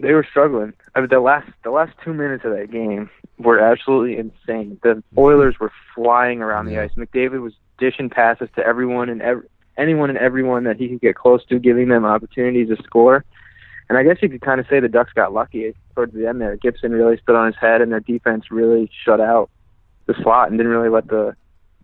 They 0.00 0.12
were 0.12 0.26
struggling. 0.28 0.72
I 0.94 1.00
mean, 1.00 1.08
the 1.10 1.20
last 1.20 1.50
the 1.62 1.70
last 1.70 1.92
two 2.04 2.14
minutes 2.14 2.44
of 2.44 2.52
that 2.52 2.70
game 2.70 3.10
were 3.38 3.58
absolutely 3.58 4.18
insane. 4.18 4.78
The 4.82 5.02
Oilers 5.16 5.58
were 5.58 5.72
flying 5.94 6.42
around 6.42 6.66
the 6.66 6.78
ice. 6.78 6.90
McDavid 6.96 7.40
was 7.40 7.54
dishing 7.78 8.10
passes 8.10 8.48
to 8.56 8.66
everyone 8.66 9.08
and 9.08 9.22
ev- 9.22 9.44
anyone 9.76 10.10
and 10.10 10.18
everyone 10.18 10.64
that 10.64 10.76
he 10.76 10.88
could 10.88 11.00
get 11.00 11.16
close 11.16 11.44
to, 11.46 11.58
giving 11.58 11.88
them 11.88 12.04
opportunities 12.04 12.68
to 12.68 12.82
score. 12.82 13.24
And 13.88 13.98
I 13.98 14.04
guess 14.04 14.18
you 14.22 14.28
could 14.28 14.42
kind 14.42 14.60
of 14.60 14.66
say 14.68 14.78
the 14.78 14.88
Ducks 14.88 15.12
got 15.14 15.32
lucky 15.32 15.74
towards 15.94 16.14
the 16.14 16.28
end 16.28 16.40
there. 16.40 16.56
Gibson 16.56 16.92
really 16.92 17.18
stood 17.18 17.34
on 17.34 17.46
his 17.46 17.56
head, 17.60 17.80
and 17.80 17.90
their 17.90 18.00
defense 18.00 18.50
really 18.50 18.88
shut 19.04 19.20
out 19.20 19.50
the 20.06 20.14
slot 20.22 20.48
and 20.48 20.58
didn't 20.58 20.72
really 20.72 20.90
let 20.90 21.08
the 21.08 21.34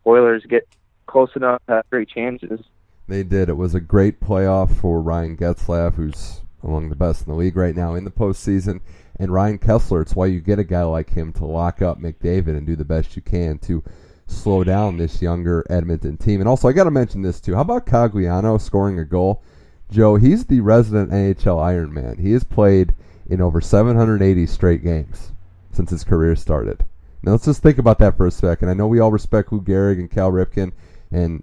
Oilers 0.07 0.45
get 0.49 0.69
close 1.07 1.31
enough 1.35 1.61
to 1.67 1.75
have 1.77 1.91
great 1.91 2.09
chances. 2.09 2.61
They 3.09 3.23
did. 3.23 3.49
It 3.49 3.57
was 3.57 3.75
a 3.75 3.81
great 3.81 4.21
playoff 4.21 4.75
for 4.75 5.01
Ryan 5.01 5.37
Getzlaf, 5.37 5.95
who's 5.95 6.43
among 6.67 6.89
the 6.89 6.97
best 6.97 7.27
in 7.27 7.33
the 7.33 7.39
league 7.39 7.57
right 7.57 7.75
now 7.75 7.95
in 7.95 8.05
the 8.05 8.11
postseason, 8.11 8.81
and 9.19 9.33
Ryan 9.33 9.59
Kesler. 9.59 10.03
It's 10.03 10.15
why 10.15 10.27
you 10.27 10.41
get 10.41 10.59
a 10.59 10.65
guy 10.65 10.83
like 10.83 11.11
him 11.11 11.33
to 11.35 11.47
lock 11.47 11.81
up 11.81 12.01
McDavid 12.01 12.49
and 12.49 12.67
do 12.67 12.77
the 12.77 12.85
best 12.85 13.17
you 13.17 13.23
can 13.23 13.59
to 13.61 13.83
slow 14.27 14.65
down 14.65 14.97
this 14.97 15.23
younger 15.23 15.65
Edmonton 15.71 16.17
team. 16.17 16.41
And 16.41 16.49
also, 16.49 16.69
I 16.69 16.73
got 16.73 16.85
to 16.85 16.91
mention 16.91 17.23
this 17.23 17.41
too. 17.41 17.55
How 17.55 17.63
about 17.63 17.87
Cogliano 17.87 18.61
scoring 18.61 18.99
a 18.99 19.05
goal? 19.05 19.43
Joe, 19.91 20.17
he's 20.17 20.45
the 20.45 20.61
resident 20.61 21.13
NHL 21.13 21.63
Iron 21.63 21.95
Man. 21.95 22.19
He 22.19 22.33
has 22.33 22.45
played 22.45 22.93
in 23.29 23.41
over 23.41 23.61
780 23.61 24.47
straight 24.47 24.83
games 24.83 25.33
since 25.73 25.91
his 25.91 26.05
career 26.05 26.35
started. 26.35 26.85
Now 27.23 27.33
let's 27.33 27.45
just 27.45 27.63
think 27.63 27.79
about 27.79 27.99
that 28.01 28.17
for 28.17 28.27
a 28.27 28.31
second. 28.31 28.69
I 28.69 28.75
know 28.75 28.87
we 28.87 29.01
all 29.01 29.13
respect 29.13 29.53
Lou 29.53 29.61
Gehrig 29.61 29.99
and 29.99 30.11
Cal 30.11 30.31
Ripken 30.31 30.73
and 31.13 31.43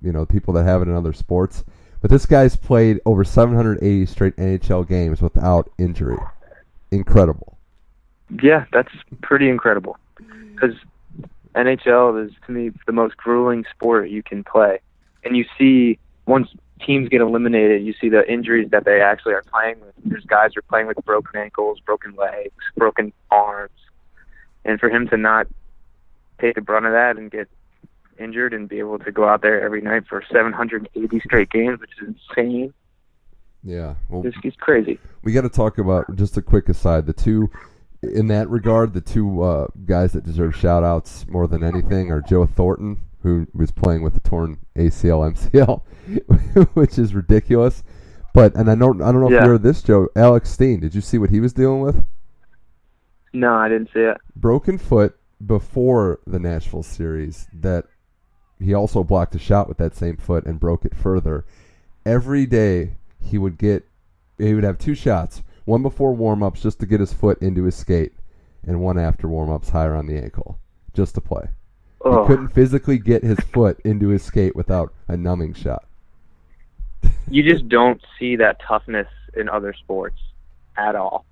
you 0.00 0.12
know 0.12 0.26
people 0.26 0.54
that 0.54 0.64
have 0.64 0.82
it 0.82 0.88
in 0.88 0.94
other 0.94 1.12
sports, 1.12 1.64
but 2.00 2.10
this 2.10 2.26
guy's 2.26 2.56
played 2.56 3.00
over 3.04 3.24
780 3.24 4.06
straight 4.06 4.36
NHL 4.36 4.86
games 4.86 5.20
without 5.20 5.70
injury. 5.78 6.18
Incredible. 6.90 7.58
Yeah, 8.42 8.66
that's 8.72 8.92
pretty 9.22 9.48
incredible. 9.48 9.96
Because 10.54 10.74
NHL 11.54 12.26
is 12.26 12.32
to 12.46 12.52
me 12.52 12.70
the 12.86 12.92
most 12.92 13.16
grueling 13.16 13.64
sport 13.74 14.10
you 14.10 14.22
can 14.22 14.44
play, 14.44 14.80
and 15.24 15.36
you 15.36 15.44
see 15.56 15.98
once 16.26 16.48
teams 16.84 17.08
get 17.08 17.20
eliminated, 17.20 17.82
you 17.82 17.94
see 18.00 18.08
the 18.08 18.30
injuries 18.30 18.70
that 18.70 18.84
they 18.84 19.00
actually 19.00 19.34
are 19.34 19.42
playing 19.50 19.80
with. 19.80 19.94
There's 20.04 20.24
guys 20.24 20.52
who 20.54 20.60
are 20.60 20.62
playing 20.62 20.86
with 20.86 20.98
broken 21.04 21.40
ankles, 21.40 21.80
broken 21.80 22.14
legs, 22.14 22.52
broken 22.76 23.12
arms, 23.30 23.72
and 24.64 24.78
for 24.78 24.88
him 24.88 25.08
to 25.08 25.16
not 25.16 25.46
take 26.40 26.54
the 26.54 26.60
brunt 26.60 26.86
of 26.86 26.92
that 26.92 27.16
and 27.16 27.30
get 27.30 27.48
injured 28.18 28.52
and 28.54 28.68
be 28.68 28.78
able 28.78 28.98
to 29.00 29.12
go 29.12 29.28
out 29.28 29.42
there 29.42 29.60
every 29.60 29.80
night 29.80 30.04
for 30.08 30.22
780 30.30 31.20
straight 31.20 31.50
games, 31.50 31.80
which 31.80 31.90
is 32.02 32.14
insane. 32.36 32.72
Yeah. 33.64 33.94
Well, 34.08 34.24
It's, 34.26 34.36
it's 34.44 34.56
crazy. 34.56 34.98
we 35.22 35.32
got 35.32 35.42
to 35.42 35.48
talk 35.48 35.78
about 35.78 36.14
just 36.16 36.36
a 36.36 36.42
quick 36.42 36.68
aside. 36.68 37.06
The 37.06 37.12
two, 37.12 37.50
in 38.02 38.28
that 38.28 38.48
regard, 38.48 38.92
the 38.94 39.00
two 39.00 39.42
uh, 39.42 39.66
guys 39.84 40.12
that 40.12 40.24
deserve 40.24 40.54
shout 40.56 40.84
outs 40.84 41.26
more 41.28 41.46
than 41.48 41.62
anything 41.64 42.10
are 42.12 42.20
Joe 42.20 42.46
Thornton, 42.46 43.00
who 43.22 43.46
was 43.52 43.70
playing 43.72 44.02
with 44.02 44.14
the 44.14 44.20
torn 44.20 44.58
ACL 44.76 45.34
MCL, 45.34 46.68
which 46.74 46.98
is 46.98 47.14
ridiculous. 47.14 47.82
But 48.34 48.54
and 48.54 48.70
I 48.70 48.74
don't 48.76 49.02
I 49.02 49.10
don't 49.10 49.20
know 49.20 49.26
if 49.26 49.32
you 49.42 49.48
heard 49.48 49.62
this, 49.62 49.82
Joe. 49.82 50.08
Alex 50.14 50.50
Steen, 50.50 50.78
did 50.80 50.94
you 50.94 51.00
see 51.00 51.18
what 51.18 51.30
he 51.30 51.40
was 51.40 51.52
dealing 51.52 51.80
with? 51.80 52.04
No, 53.32 53.54
I 53.54 53.68
didn't 53.68 53.88
see 53.92 54.00
it. 54.00 54.16
Broken 54.36 54.78
foot 54.78 55.16
before 55.44 56.20
the 56.26 56.38
Nashville 56.38 56.82
series. 56.84 57.48
That 57.52 57.86
he 58.60 58.74
also 58.74 59.02
blocked 59.04 59.34
a 59.34 59.38
shot 59.38 59.68
with 59.68 59.78
that 59.78 59.94
same 59.94 60.16
foot 60.16 60.44
and 60.46 60.60
broke 60.60 60.84
it 60.84 60.94
further. 60.94 61.44
Every 62.04 62.46
day 62.46 62.96
he 63.20 63.38
would 63.38 63.58
get 63.58 63.84
he 64.38 64.54
would 64.54 64.64
have 64.64 64.78
two 64.78 64.94
shots, 64.94 65.42
one 65.64 65.82
before 65.82 66.14
warm 66.14 66.42
ups 66.42 66.62
just 66.62 66.78
to 66.80 66.86
get 66.86 67.00
his 67.00 67.12
foot 67.12 67.40
into 67.42 67.64
his 67.64 67.74
skate, 67.74 68.12
and 68.66 68.80
one 68.80 68.98
after 68.98 69.28
warm 69.28 69.50
ups 69.50 69.70
higher 69.70 69.94
on 69.94 70.06
the 70.06 70.16
ankle, 70.16 70.58
just 70.94 71.14
to 71.16 71.20
play. 71.20 71.48
He 72.08 72.10
Oh, 72.10 72.24
couldn't 72.26 72.48
physically 72.48 72.98
get 72.98 73.24
his 73.24 73.40
foot 73.40 73.80
into 73.84 74.08
his 74.08 74.22
skate 74.22 74.54
without 74.54 74.94
a 75.08 75.16
numbing 75.16 75.54
shot. 75.54 75.84
you 77.28 77.42
just 77.42 77.68
don't 77.68 78.00
see 78.18 78.36
that 78.36 78.60
toughness 78.60 79.08
in 79.36 79.48
other 79.48 79.72
sports 79.74 80.18
at 80.76 80.94
all. 80.96 81.24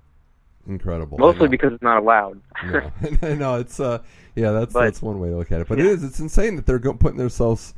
Incredible. 0.67 1.17
Mostly 1.17 1.47
because 1.47 1.73
it's 1.73 1.83
not 1.83 1.99
allowed. 1.99 2.41
no, 2.65 2.91
I 3.21 3.33
know 3.35 3.55
it's 3.55 3.79
uh, 3.79 3.99
yeah, 4.35 4.51
that's 4.51 4.73
But- 4.73 4.83
that's 4.85 5.01
one 5.01 5.19
way 5.19 5.29
to 5.29 5.37
look 5.37 5.51
at 5.51 5.61
it. 5.61 5.67
But 5.67 5.79
it 5.79 5.85
Yeah. 5.85 5.91
is, 5.91 6.03
it's 6.03 6.19
insane 6.19 6.55
that 6.57 6.65
they're 6.65 6.79
go- 6.79 6.93
putting 6.93 7.17
themselves 7.17 7.73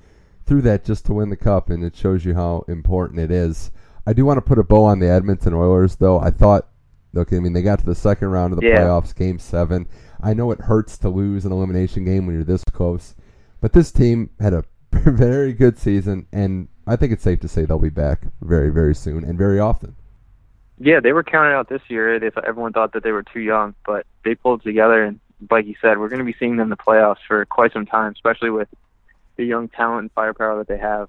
through 0.45 0.63
that 0.63 0.83
just 0.83 1.05
to 1.05 1.13
win 1.13 1.29
the 1.29 1.35
cup, 1.37 1.69
and 1.69 1.83
it 1.83 1.95
shows 1.95 2.25
you 2.25 2.33
how 2.33 2.65
important 2.67 3.19
it 3.19 3.29
is. 3.31 3.71
I 4.07 4.13
do 4.13 4.25
want 4.25 4.37
to 4.37 4.41
put 4.41 4.57
a 4.57 4.63
bow 4.63 4.85
on 4.85 4.97
the 4.99 5.07
Edmonton 5.09 5.53
Oilers, 5.53 5.97
though. 5.97 6.19
I 6.19 6.31
thought, 6.31 6.67
okay, 7.15 7.37
I 7.37 7.39
mean, 7.39 7.53
they 7.53 7.61
got 7.61 7.77
to 7.79 7.85
the 7.85 7.93
second 7.93 8.29
round 8.29 8.53
of 8.53 8.59
the 8.59 8.65
Yeah. 8.67 8.79
playoffs, 8.79 9.13
Game 9.15 9.37
Seven. 9.37 9.87
I 10.21 10.33
know 10.33 10.49
it 10.51 10.61
hurts 10.61 10.97
to 10.99 11.09
lose 11.09 11.45
an 11.45 11.51
elimination 11.51 12.03
game 12.05 12.25
when 12.25 12.33
you're 12.35 12.43
this 12.43 12.63
close, 12.63 13.13
but 13.61 13.73
this 13.73 13.91
team 13.91 14.31
had 14.39 14.53
a 14.53 14.63
very 14.91 15.53
good 15.53 15.77
season, 15.77 16.25
and 16.33 16.67
I 16.87 16.95
think 16.95 17.11
it's 17.13 17.21
safe 17.23 17.39
to 17.41 17.47
say 17.47 17.65
they'll 17.65 17.77
be 17.77 17.89
back 17.89 18.23
very, 18.41 18.71
very 18.71 18.95
soon 18.95 19.23
and 19.23 19.37
very 19.37 19.59
often. 19.59 19.95
Yeah, 20.79 21.01
they 21.01 21.11
were 21.11 21.23
counted 21.23 21.53
out 21.53 21.67
this 21.67 21.81
year 21.89 22.15
if 22.15 22.37
everyone 22.37 22.73
thought 22.73 22.93
that 22.93 23.03
they 23.03 23.11
were 23.11 23.23
too 23.23 23.41
young, 23.41 23.75
but 23.85 24.05
they 24.23 24.35
pulled 24.35 24.63
together 24.63 25.03
and 25.03 25.19
like 25.49 25.65
you 25.65 25.75
said, 25.81 25.97
we're 25.97 26.09
going 26.09 26.19
to 26.19 26.25
be 26.25 26.35
seeing 26.37 26.57
them 26.57 26.65
in 26.65 26.69
the 26.69 26.77
playoffs 26.77 27.19
for 27.27 27.45
quite 27.45 27.71
some 27.71 27.85
time, 27.85 28.11
especially 28.13 28.49
with 28.49 28.67
the 29.37 29.45
young 29.45 29.69
talent 29.69 30.01
and 30.01 30.11
firepower 30.11 30.57
that 30.57 30.67
they 30.67 30.77
have. 30.77 31.07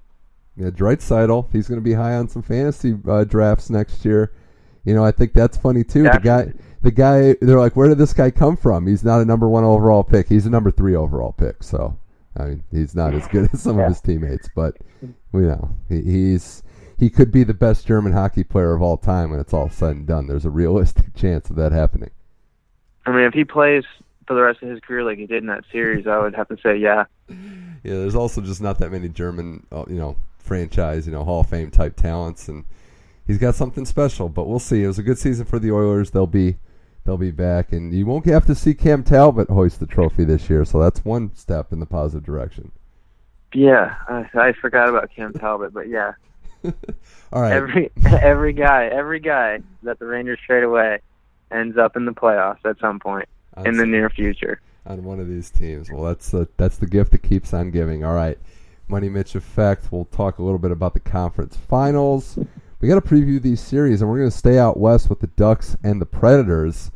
Yeah, 0.55 0.69
Draisaitl, 0.69 1.51
he's 1.51 1.67
going 1.67 1.79
to 1.79 1.83
be 1.83 1.93
high 1.93 2.15
on 2.15 2.27
some 2.27 2.41
fantasy 2.41 2.95
uh, 3.07 3.23
drafts 3.23 3.69
next 3.69 4.05
year. 4.05 4.33
You 4.85 4.93
know, 4.93 5.03
I 5.03 5.11
think 5.11 5.33
that's 5.33 5.57
funny 5.57 5.83
too. 5.83 6.03
The 6.03 6.19
guy, 6.21 6.53
the 6.81 6.91
guy, 6.91 7.35
they're 7.41 7.59
like, 7.59 7.75
where 7.75 7.87
did 7.87 7.97
this 7.97 8.13
guy 8.13 8.31
come 8.31 8.57
from? 8.57 8.87
He's 8.87 9.03
not 9.03 9.21
a 9.21 9.25
number 9.25 9.47
one 9.47 9.63
overall 9.63 10.03
pick. 10.03 10.27
He's 10.27 10.45
a 10.45 10.49
number 10.49 10.71
three 10.71 10.95
overall 10.95 11.33
pick. 11.33 11.61
So, 11.61 11.97
I 12.37 12.45
mean, 12.45 12.63
he's 12.71 12.95
not 12.95 13.13
as 13.13 13.27
good 13.27 13.49
as 13.53 13.61
some 13.61 13.79
of 13.79 13.87
his 13.87 14.01
teammates, 14.01 14.49
but 14.55 14.77
you 15.01 15.13
know, 15.33 15.75
he, 15.87 16.01
he's 16.01 16.63
he 17.01 17.09
could 17.09 17.31
be 17.31 17.43
the 17.43 17.55
best 17.55 17.87
German 17.87 18.13
hockey 18.13 18.43
player 18.43 18.75
of 18.75 18.81
all 18.83 18.95
time 18.95 19.31
when 19.31 19.39
it's 19.39 19.55
all 19.55 19.71
said 19.71 19.95
and 19.95 20.05
done. 20.05 20.27
There's 20.27 20.45
a 20.45 20.51
realistic 20.51 21.15
chance 21.15 21.49
of 21.49 21.55
that 21.55 21.71
happening. 21.71 22.11
I 23.07 23.11
mean, 23.11 23.23
if 23.23 23.33
he 23.33 23.43
plays 23.43 23.83
for 24.27 24.35
the 24.35 24.43
rest 24.43 24.61
of 24.61 24.69
his 24.69 24.79
career 24.81 25.03
like 25.03 25.17
he 25.17 25.25
did 25.25 25.41
in 25.41 25.47
that 25.47 25.63
series, 25.71 26.05
I 26.05 26.19
would 26.19 26.35
have 26.35 26.47
to 26.49 26.57
say, 26.61 26.77
yeah. 26.77 27.05
Yeah, 27.27 27.95
there's 27.95 28.13
also 28.13 28.39
just 28.39 28.61
not 28.61 28.77
that 28.77 28.91
many 28.91 29.09
German, 29.09 29.65
uh, 29.71 29.85
you 29.87 29.95
know, 29.95 30.15
franchise, 30.37 31.07
you 31.07 31.11
know, 31.11 31.23
Hall 31.23 31.39
of 31.39 31.49
Fame 31.49 31.71
type 31.71 31.95
talents, 31.95 32.47
and 32.47 32.65
he's 33.25 33.39
got 33.39 33.55
something 33.55 33.85
special. 33.85 34.29
But 34.29 34.47
we'll 34.47 34.59
see. 34.59 34.83
It 34.83 34.87
was 34.87 34.99
a 34.99 35.03
good 35.03 35.17
season 35.17 35.47
for 35.47 35.57
the 35.57 35.71
Oilers. 35.71 36.11
They'll 36.11 36.27
be, 36.27 36.57
they'll 37.03 37.17
be 37.17 37.31
back, 37.31 37.71
and 37.71 37.91
you 37.91 38.05
won't 38.05 38.27
have 38.27 38.45
to 38.45 38.53
see 38.53 38.75
Cam 38.75 39.03
Talbot 39.03 39.49
hoist 39.49 39.79
the 39.79 39.87
trophy 39.87 40.23
this 40.23 40.51
year. 40.51 40.65
So 40.65 40.79
that's 40.79 41.03
one 41.03 41.33
step 41.33 41.73
in 41.73 41.79
the 41.79 41.87
positive 41.87 42.23
direction. 42.23 42.71
Yeah, 43.55 43.95
I, 44.07 44.29
I 44.35 44.53
forgot 44.53 44.87
about 44.87 45.09
Cam 45.15 45.33
Talbot, 45.33 45.73
but 45.73 45.89
yeah, 45.89 46.13
All 47.33 47.41
right, 47.41 47.53
every 47.53 47.91
every 48.05 48.53
guy, 48.53 48.85
every 48.85 49.19
guy 49.19 49.59
that 49.83 49.99
the 49.99 50.05
Rangers 50.05 50.39
trade 50.45 50.63
away 50.63 50.99
ends 51.51 51.77
up 51.77 51.95
in 51.95 52.05
the 52.05 52.11
playoffs 52.11 52.65
at 52.65 52.79
some 52.79 52.99
point 52.99 53.27
on, 53.55 53.67
in 53.67 53.77
the 53.77 53.85
near 53.85 54.09
future. 54.09 54.61
on 54.85 55.03
one 55.03 55.19
of 55.19 55.27
these 55.27 55.49
teams. 55.49 55.89
Well, 55.91 56.03
that's 56.03 56.31
the 56.31 56.47
that's 56.57 56.77
the 56.77 56.87
gift 56.87 57.11
that 57.11 57.23
keeps 57.23 57.53
on 57.53 57.71
giving. 57.71 58.03
All 58.03 58.15
right, 58.15 58.37
Money 58.87 59.09
Mitch 59.09 59.35
effect. 59.35 59.91
We'll 59.91 60.05
talk 60.05 60.39
a 60.39 60.43
little 60.43 60.59
bit 60.59 60.71
about 60.71 60.93
the 60.93 60.99
conference 60.99 61.55
finals. 61.55 62.37
We 62.81 62.87
got 62.87 62.95
to 62.95 63.01
preview 63.01 63.39
these 63.39 63.61
series, 63.61 64.01
and 64.01 64.09
we're 64.09 64.17
going 64.17 64.31
to 64.31 64.37
stay 64.37 64.57
out 64.57 64.79
west 64.79 65.07
with 65.09 65.19
the 65.19 65.27
Ducks 65.27 65.77
and 65.83 66.01
the 66.01 66.05
Predators. 66.05 66.91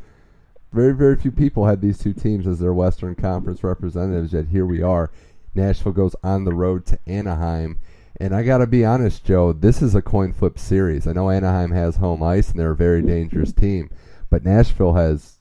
Very, 0.72 0.92
very 0.92 1.16
few 1.16 1.30
people 1.30 1.64
had 1.64 1.80
these 1.80 1.96
two 1.98 2.12
teams 2.12 2.46
as 2.46 2.58
their 2.58 2.74
Western 2.74 3.14
Conference 3.14 3.62
representatives, 3.62 4.32
yet 4.32 4.48
here 4.48 4.66
we 4.66 4.82
are. 4.82 5.12
Nashville 5.54 5.92
goes 5.92 6.16
on 6.24 6.44
the 6.44 6.52
road 6.52 6.84
to 6.86 6.98
Anaheim. 7.06 7.78
And 8.18 8.34
I 8.34 8.42
got 8.42 8.58
to 8.58 8.66
be 8.66 8.84
honest, 8.84 9.24
Joe, 9.24 9.52
this 9.52 9.82
is 9.82 9.94
a 9.94 10.02
coin 10.02 10.32
flip 10.32 10.58
series. 10.58 11.06
I 11.06 11.12
know 11.12 11.30
Anaheim 11.30 11.70
has 11.72 11.96
home 11.96 12.22
ice, 12.22 12.50
and 12.50 12.58
they're 12.58 12.70
a 12.70 12.76
very 12.76 13.02
dangerous 13.02 13.52
team. 13.52 13.90
But 14.30 14.44
Nashville 14.44 14.94
has, 14.94 15.36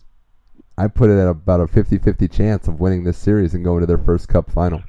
I 0.78 0.88
put 0.88 1.10
it 1.10 1.18
at 1.18 1.28
about 1.28 1.62
a 1.62 1.68
50 1.68 1.98
50 2.00 2.28
chance 2.28 2.68
of 2.68 2.80
winning 2.80 3.04
this 3.04 3.18
series 3.18 3.54
and 3.54 3.64
going 3.64 3.80
to 3.80 3.86
their 3.86 3.98
first 3.98 4.28
cup 4.28 4.52
final. 4.52 4.84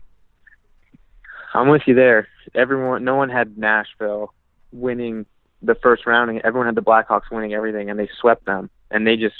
I'm 1.54 1.68
with 1.68 1.82
you 1.86 1.94
there. 1.94 2.28
Everyone, 2.54 3.04
no 3.04 3.14
one 3.14 3.30
had 3.30 3.56
Nashville 3.56 4.34
winning 4.72 5.26
the 5.62 5.74
first 5.76 6.06
round, 6.06 6.40
everyone 6.44 6.66
had 6.66 6.74
the 6.74 6.82
Blackhawks 6.82 7.30
winning 7.30 7.54
everything, 7.54 7.88
and 7.88 7.98
they 7.98 8.08
swept 8.20 8.44
them, 8.44 8.68
and 8.90 9.06
they 9.06 9.16
just 9.16 9.36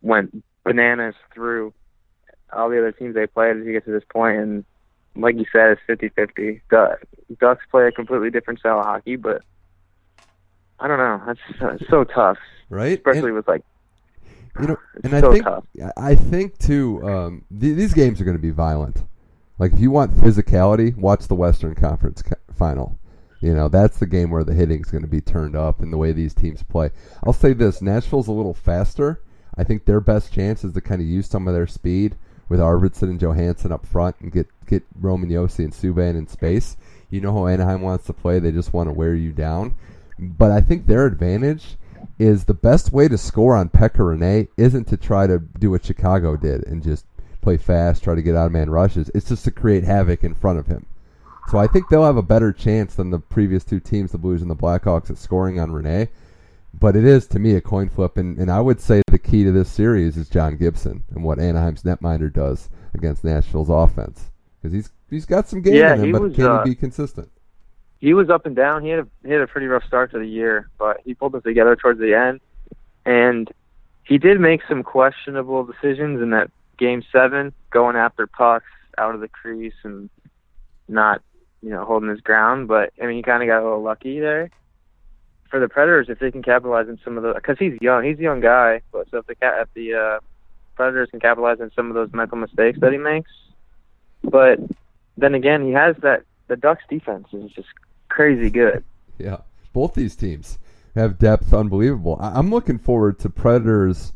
went 0.00 0.42
bananas 0.64 1.14
through 1.34 1.74
all 2.52 2.68
the 2.68 2.78
other 2.78 2.92
teams 2.92 3.14
they 3.14 3.26
played 3.26 3.54
to 3.54 3.72
get 3.72 3.84
to 3.84 3.92
this 3.92 4.04
point. 4.10 4.38
And 4.38 4.64
like 5.16 5.36
you 5.36 5.44
said, 5.52 5.76
it's 5.88 6.02
50-50. 6.16 6.60
Ducks 7.40 7.64
play 7.70 7.86
a 7.86 7.92
completely 7.92 8.30
different 8.30 8.58
style 8.60 8.78
of 8.78 8.84
hockey, 8.84 9.16
but 9.16 9.42
I 10.80 10.88
don't 10.88 10.98
know. 10.98 11.22
That's 11.26 11.62
uh, 11.62 11.68
it's 11.80 11.88
so 11.90 12.04
tough, 12.04 12.38
Right? 12.68 12.98
especially 12.98 13.26
And- 13.28 13.34
with 13.36 13.48
like 13.48 13.62
You 14.60 14.66
know, 14.68 14.76
It's 14.96 15.04
and 15.04 15.14
I 15.14 15.20
think 15.32 15.44
tough. 15.44 15.64
I 15.96 16.14
think 16.14 16.58
too. 16.58 17.02
Um, 17.08 17.44
th- 17.58 17.76
these 17.76 17.94
games 17.94 18.20
are 18.20 18.24
going 18.24 18.36
to 18.36 18.42
be 18.42 18.50
violent. 18.50 19.04
Like 19.58 19.72
if 19.72 19.80
you 19.80 19.90
want 19.90 20.12
physicality, 20.16 20.96
watch 20.96 21.28
the 21.28 21.34
Western 21.34 21.74
Conference 21.74 22.22
final. 22.54 22.98
You 23.40 23.54
know, 23.54 23.68
that's 23.68 23.98
the 23.98 24.06
game 24.06 24.30
where 24.30 24.44
the 24.44 24.54
hitting's 24.54 24.90
going 24.90 25.02
to 25.02 25.08
be 25.08 25.20
turned 25.20 25.56
up 25.56 25.80
and 25.80 25.92
the 25.92 25.96
way 25.98 26.12
these 26.12 26.34
teams 26.34 26.62
play. 26.62 26.90
I'll 27.24 27.32
say 27.32 27.52
this: 27.52 27.80
Nashville's 27.82 28.28
a 28.28 28.32
little 28.32 28.54
faster. 28.54 29.20
I 29.56 29.64
think 29.64 29.84
their 29.84 30.00
best 30.00 30.32
chance 30.32 30.64
is 30.64 30.72
to 30.74 30.80
kind 30.80 31.00
of 31.00 31.06
use 31.06 31.28
some 31.28 31.46
of 31.48 31.54
their 31.54 31.66
speed 31.66 32.16
with 32.52 32.60
Arvidsson 32.60 33.08
and 33.08 33.18
Johansen 33.18 33.72
up 33.72 33.86
front 33.86 34.16
and 34.20 34.30
get 34.30 34.46
get 34.66 34.84
Roman 35.00 35.30
Josi 35.30 35.60
and 35.60 35.72
Subban 35.72 36.18
in 36.18 36.28
space. 36.28 36.76
You 37.08 37.22
know 37.22 37.32
how 37.32 37.46
Anaheim 37.46 37.80
wants 37.80 38.04
to 38.06 38.12
play; 38.12 38.38
they 38.38 38.52
just 38.52 38.74
want 38.74 38.90
to 38.90 38.92
wear 38.92 39.14
you 39.14 39.32
down. 39.32 39.74
But 40.18 40.50
I 40.50 40.60
think 40.60 40.86
their 40.86 41.06
advantage 41.06 41.78
is 42.18 42.44
the 42.44 42.52
best 42.52 42.92
way 42.92 43.08
to 43.08 43.16
score 43.16 43.56
on 43.56 43.70
Pekka 43.70 44.00
Rinne 44.00 44.48
isn't 44.58 44.86
to 44.88 44.98
try 44.98 45.26
to 45.26 45.38
do 45.38 45.70
what 45.70 45.86
Chicago 45.86 46.36
did 46.36 46.66
and 46.66 46.82
just 46.82 47.06
play 47.40 47.56
fast, 47.56 48.04
try 48.04 48.14
to 48.14 48.22
get 48.22 48.36
out 48.36 48.46
of 48.46 48.52
man 48.52 48.68
rushes. 48.68 49.10
It's 49.14 49.30
just 49.30 49.44
to 49.44 49.50
create 49.50 49.84
havoc 49.84 50.22
in 50.22 50.34
front 50.34 50.58
of 50.58 50.66
him. 50.66 50.84
So 51.48 51.56
I 51.56 51.66
think 51.66 51.88
they'll 51.88 52.04
have 52.04 52.18
a 52.18 52.22
better 52.22 52.52
chance 52.52 52.94
than 52.94 53.08
the 53.08 53.18
previous 53.18 53.64
two 53.64 53.80
teams, 53.80 54.12
the 54.12 54.18
Blues 54.18 54.42
and 54.42 54.50
the 54.50 54.54
Blackhawks, 54.54 55.10
at 55.10 55.16
scoring 55.16 55.58
on 55.58 55.70
Rinne. 55.70 56.08
But 56.74 56.96
it 56.96 57.04
is 57.04 57.26
to 57.28 57.38
me 57.38 57.54
a 57.54 57.60
coin 57.60 57.88
flip, 57.88 58.16
and, 58.16 58.38
and 58.38 58.50
I 58.50 58.60
would 58.60 58.80
say 58.80 59.02
the 59.06 59.18
key 59.18 59.44
to 59.44 59.52
this 59.52 59.68
series 59.68 60.16
is 60.16 60.28
John 60.28 60.56
Gibson 60.56 61.04
and 61.14 61.22
what 61.22 61.38
Anaheim's 61.38 61.82
netminder 61.82 62.32
does 62.32 62.68
against 62.94 63.24
Nashville's 63.24 63.70
offense 63.70 64.30
because 64.60 64.72
he's 64.72 64.90
he's 65.10 65.26
got 65.26 65.48
some 65.48 65.62
game 65.62 65.74
Yeah, 65.74 65.94
in 65.94 66.04
him, 66.04 66.12
but 66.12 66.22
was, 66.22 66.34
can 66.34 66.46
uh, 66.46 66.64
he 66.64 66.70
be 66.70 66.74
consistent? 66.74 67.30
he 68.02 68.14
was 68.14 68.28
up 68.30 68.46
and 68.46 68.56
down. 68.56 68.82
He 68.82 68.90
had 68.90 68.98
a 68.98 69.06
he 69.24 69.30
had 69.30 69.42
a 69.42 69.46
pretty 69.46 69.68
rough 69.68 69.84
start 69.84 70.10
to 70.10 70.18
the 70.18 70.26
year, 70.26 70.68
but 70.76 71.00
he 71.04 71.14
pulled 71.14 71.36
it 71.36 71.44
together 71.44 71.76
towards 71.76 72.00
the 72.00 72.14
end, 72.14 72.40
and 73.06 73.48
he 74.02 74.18
did 74.18 74.40
make 74.40 74.60
some 74.68 74.82
questionable 74.82 75.64
decisions 75.64 76.20
in 76.20 76.30
that 76.30 76.50
game 76.78 77.04
seven, 77.12 77.52
going 77.70 77.94
after 77.94 78.26
pucks 78.26 78.66
out 78.98 79.14
of 79.14 79.20
the 79.20 79.28
crease 79.28 79.72
and 79.84 80.10
not 80.88 81.22
you 81.62 81.70
know 81.70 81.84
holding 81.84 82.08
his 82.08 82.20
ground. 82.20 82.66
But 82.66 82.92
I 83.00 83.06
mean, 83.06 83.18
he 83.18 83.22
kind 83.22 83.40
of 83.40 83.46
got 83.46 83.62
a 83.62 83.64
little 83.64 83.82
lucky 83.82 84.18
there. 84.18 84.50
For 85.52 85.60
the 85.60 85.68
Predators, 85.68 86.08
if 86.08 86.18
they 86.18 86.30
can 86.30 86.42
capitalize 86.42 86.88
on 86.88 86.98
some 87.04 87.18
of 87.18 87.22
the, 87.22 87.34
because 87.34 87.58
he's 87.58 87.76
young, 87.82 88.04
he's 88.04 88.18
a 88.18 88.22
young 88.22 88.40
guy. 88.40 88.80
But 88.90 89.10
so 89.10 89.18
if 89.18 89.26
the 89.26 89.36
if 89.42 89.68
the 89.74 89.92
uh, 89.92 90.20
Predators 90.76 91.10
can 91.10 91.20
capitalize 91.20 91.60
on 91.60 91.70
some 91.76 91.88
of 91.88 91.94
those 91.94 92.10
mental 92.14 92.38
mistakes 92.38 92.80
that 92.80 92.90
he 92.90 92.96
makes, 92.96 93.30
but 94.24 94.58
then 95.18 95.34
again, 95.34 95.62
he 95.62 95.72
has 95.72 95.94
that 95.98 96.22
the 96.48 96.56
Ducks 96.56 96.84
defense 96.88 97.26
is 97.34 97.50
just 97.50 97.68
crazy 98.08 98.48
good. 98.48 98.82
Yeah, 99.18 99.42
both 99.74 99.92
these 99.92 100.16
teams 100.16 100.58
have 100.94 101.18
depth 101.18 101.52
unbelievable. 101.52 102.16
I- 102.18 102.38
I'm 102.38 102.48
looking 102.50 102.78
forward 102.78 103.18
to 103.18 103.28
Predators 103.28 104.14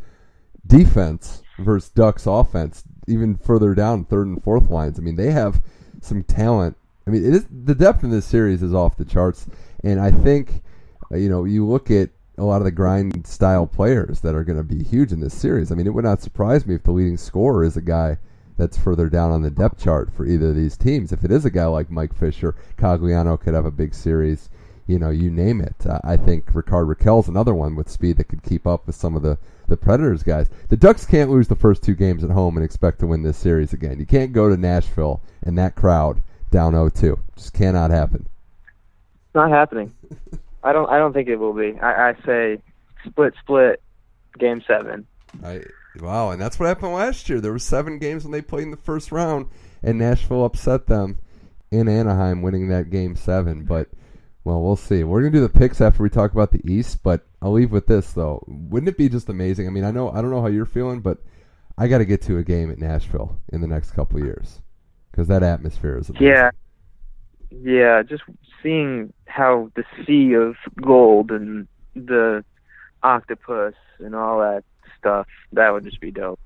defense 0.67 1.43
versus 1.59 1.91
Ducks 1.91 2.27
offense, 2.27 2.83
even 3.07 3.37
further 3.37 3.75
down 3.75 4.07
third 4.07 4.27
and 4.27 4.43
fourth 4.43 4.71
lines. 4.71 4.99
I 4.99 5.03
mean, 5.03 5.17
they 5.17 5.33
have 5.33 5.61
some 6.01 6.23
talent. 6.23 6.79
I 7.07 7.11
mean, 7.11 7.27
it 7.27 7.35
is, 7.35 7.47
the 7.51 7.75
depth 7.75 8.03
in 8.03 8.09
this 8.09 8.25
series 8.25 8.63
is 8.63 8.73
off 8.73 8.97
the 8.97 9.05
charts, 9.05 9.47
and 9.85 10.01
I 10.01 10.11
think 10.11 10.63
you 11.13 11.29
know 11.29 11.45
you 11.45 11.67
look 11.67 11.91
at 11.91 12.11
a 12.39 12.45
lot 12.45 12.59
of 12.61 12.65
the 12.65 12.71
grind 12.71 13.27
style 13.27 13.67
players 13.67 14.21
that 14.21 14.35
are 14.35 14.45
going 14.45 14.59
to 14.59 14.65
be 14.65 14.83
huge 14.83 15.13
in 15.13 15.21
this 15.21 15.35
series. 15.35 15.73
I 15.73 15.75
mean, 15.75 15.87
it 15.87 15.95
would 15.95 16.05
not 16.05 16.21
surprise 16.21 16.67
me 16.67 16.75
if 16.75 16.83
the 16.83 16.93
leading 16.93 17.17
scorer 17.17 17.65
is 17.65 17.77
a 17.77 17.83
guy 17.83 18.19
that's 18.59 18.79
further 18.79 19.09
down 19.09 19.33
on 19.33 19.43
the 19.43 19.51
depth 19.51 19.83
chart 19.83 20.13
for 20.13 20.27
either 20.27 20.49
of 20.49 20.57
these 20.57 20.77
teams. 20.77 21.13
If 21.13 21.25
it 21.25 21.31
is 21.31 21.45
a 21.45 21.51
guy 21.51 21.67
like 21.67 21.91
Mike 21.91 22.15
Fisher, 22.15 22.55
Cogliano 22.77 23.39
could 23.39 23.55
have 23.55 23.67
a 23.67 23.71
big 23.71 23.95
series. 23.95 24.49
You 24.87 24.99
know, 24.99 25.11
you 25.11 25.31
name 25.31 25.61
it. 25.61 25.75
Uh, 25.85 25.99
I 26.05 26.17
think 26.17 26.55
Rickard 26.55 26.87
Rakell's 26.87 27.29
another 27.29 27.55
one 27.55 27.75
with 27.75 27.91
speed 27.91 28.19
that 28.19 28.29
could 28.29 28.43
keep 28.43 28.67
up 28.67 28.87
with 28.87 28.95
some 28.95 29.17
of 29.17 29.23
the, 29.23 29.37
the 29.67 29.77
Predators 29.77 30.23
guys. 30.23 30.49
The 30.69 30.77
Ducks 30.77 31.05
can't 31.05 31.31
lose 31.31 31.49
the 31.49 31.57
first 31.57 31.83
two 31.83 31.95
games 31.95 32.23
at 32.23 32.31
home 32.31 32.57
and 32.57 32.65
expect 32.65 33.01
to 33.01 33.07
win 33.07 33.23
this 33.23 33.37
series 33.37 33.73
again. 33.73 33.99
You 33.99 34.07
can't 34.07 34.33
go 34.33 34.49
to 34.49 34.57
Nashville 34.57 35.23
and 35.43 35.59
that 35.59 35.75
crowd 35.75 36.23
down 36.51 36.75
0-2. 36.75 37.19
Just 37.35 37.53
cannot 37.53 37.91
happen. 37.91 38.29
It's 39.27 39.35
not 39.35 39.51
happening. 39.51 39.93
I 40.67 40.73
don't. 40.73 40.91
I 40.91 40.99
don't 40.99 41.13
think 41.13 41.29
it 41.29 41.37
will 41.37 41.53
be. 41.53 41.79
I, 41.81 42.11
I 42.11 42.15
say 42.27 42.59
split, 43.07 43.35
split, 43.41 43.81
game 44.39 44.63
seven. 44.67 45.07
I 45.45 45.63
wow, 46.01 46.31
and 46.31 46.41
that's 46.41 46.59
what 46.59 46.67
happened 46.67 46.93
last 46.93 47.29
year. 47.29 47.41
There 47.41 47.53
were 47.53 47.59
seven 47.61 47.99
games 47.99 48.25
when 48.25 48.33
they 48.33 48.43
played 48.43 48.65
in 48.65 48.73
the 48.73 48.77
first 48.77 49.13
round, 49.13 49.47
and 49.83 49.99
Nashville 49.99 50.45
upset 50.45 50.89
them 50.89 51.19
in 51.71 51.89
Anaheim, 51.89 52.43
winning 52.43 52.69
that 52.69 52.91
game 52.91 53.15
seven. 53.15 53.65
But 53.65 53.91
well, 54.43 54.61
we'll 54.61 54.75
see. 54.75 55.05
We're 55.05 55.21
gonna 55.21 55.31
do 55.31 55.41
the 55.41 55.49
picks 55.49 55.81
after 55.81 56.03
we 56.03 56.11
talk 56.11 56.33
about 56.33 56.51
the 56.51 56.69
East, 56.69 57.03
but 57.03 57.25
I'll 57.41 57.53
leave 57.53 57.71
with 57.71 57.87
this 57.87 58.13
though. 58.13 58.45
Wouldn't 58.49 58.89
it 58.89 58.99
be 58.99 59.09
just 59.09 59.29
amazing? 59.29 59.69
I 59.69 59.71
mean, 59.71 59.85
I 59.85 59.93
know 59.93 60.11
I 60.11 60.21
don't 60.21 60.31
know 60.31 60.43
how 60.43 60.49
you're 60.49 60.67
feeling, 60.67 61.01
but 61.01 61.19
I 61.79 61.87
got 61.87 61.99
to 61.99 62.05
get 62.05 62.23
to 62.23 62.39
a 62.39 62.43
game 62.43 62.73
at 62.73 62.79
Nashville 62.79 63.39
in 63.53 63.61
the 63.61 63.69
next 63.69 63.93
couple 63.93 64.19
of 64.19 64.25
years 64.25 64.61
because 65.11 65.29
that 65.29 65.45
atmosphere 65.45 65.97
is 65.99 66.09
amazing. 66.09 66.27
Yeah, 66.27 66.51
yeah. 67.51 68.03
Just 68.03 68.25
seeing 68.67 69.13
how 69.27 69.71
the 69.77 69.85
sea 70.05 70.33
of 70.35 70.57
gold 70.83 71.31
and 71.31 71.69
the 71.95 72.45
octopus 73.05 73.75
and 74.01 74.17
all 74.17 74.41
that 74.41 74.65
stuff 74.99 75.29
that 75.53 75.71
would 75.73 75.85
just 75.85 76.01
be 76.01 76.11
dope. 76.11 76.41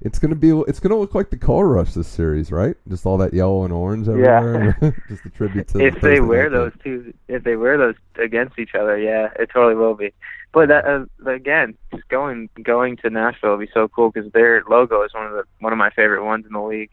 It's 0.00 0.18
gonna 0.18 0.34
be. 0.34 0.50
It's 0.68 0.78
gonna 0.78 0.96
look 0.96 1.14
like 1.14 1.30
the 1.30 1.38
Color 1.38 1.68
Rush 1.68 1.94
this 1.94 2.08
series, 2.08 2.52
right? 2.52 2.76
Just 2.88 3.06
all 3.06 3.16
that 3.18 3.32
yellow 3.32 3.64
and 3.64 3.72
orange 3.72 4.08
everywhere. 4.08 4.76
Yeah. 4.80 4.90
just 5.08 5.24
a 5.24 5.30
tribute 5.30 5.68
to. 5.68 5.78
the 5.78 5.86
if 5.86 6.00
they 6.00 6.20
wear 6.20 6.50
those 6.50 6.72
two, 6.84 7.14
if 7.28 7.44
they 7.44 7.56
wear 7.56 7.78
those 7.78 7.94
against 8.18 8.58
each 8.58 8.74
other, 8.74 8.98
yeah, 8.98 9.28
it 9.38 9.50
totally 9.52 9.74
will 9.74 9.94
be. 9.94 10.12
But 10.52 10.68
that, 10.68 10.84
uh, 10.84 11.30
again, 11.30 11.76
just 11.94 12.06
going 12.08 12.50
going 12.62 12.96
to 12.98 13.10
Nashville 13.10 13.56
would 13.56 13.66
be 13.66 13.72
so 13.72 13.88
cool 13.88 14.10
because 14.10 14.30
their 14.32 14.62
logo 14.68 15.02
is 15.02 15.14
one 15.14 15.26
of 15.26 15.32
the 15.32 15.44
one 15.60 15.72
of 15.72 15.78
my 15.78 15.90
favorite 15.90 16.24
ones 16.24 16.44
in 16.46 16.52
the 16.52 16.60
league. 16.60 16.90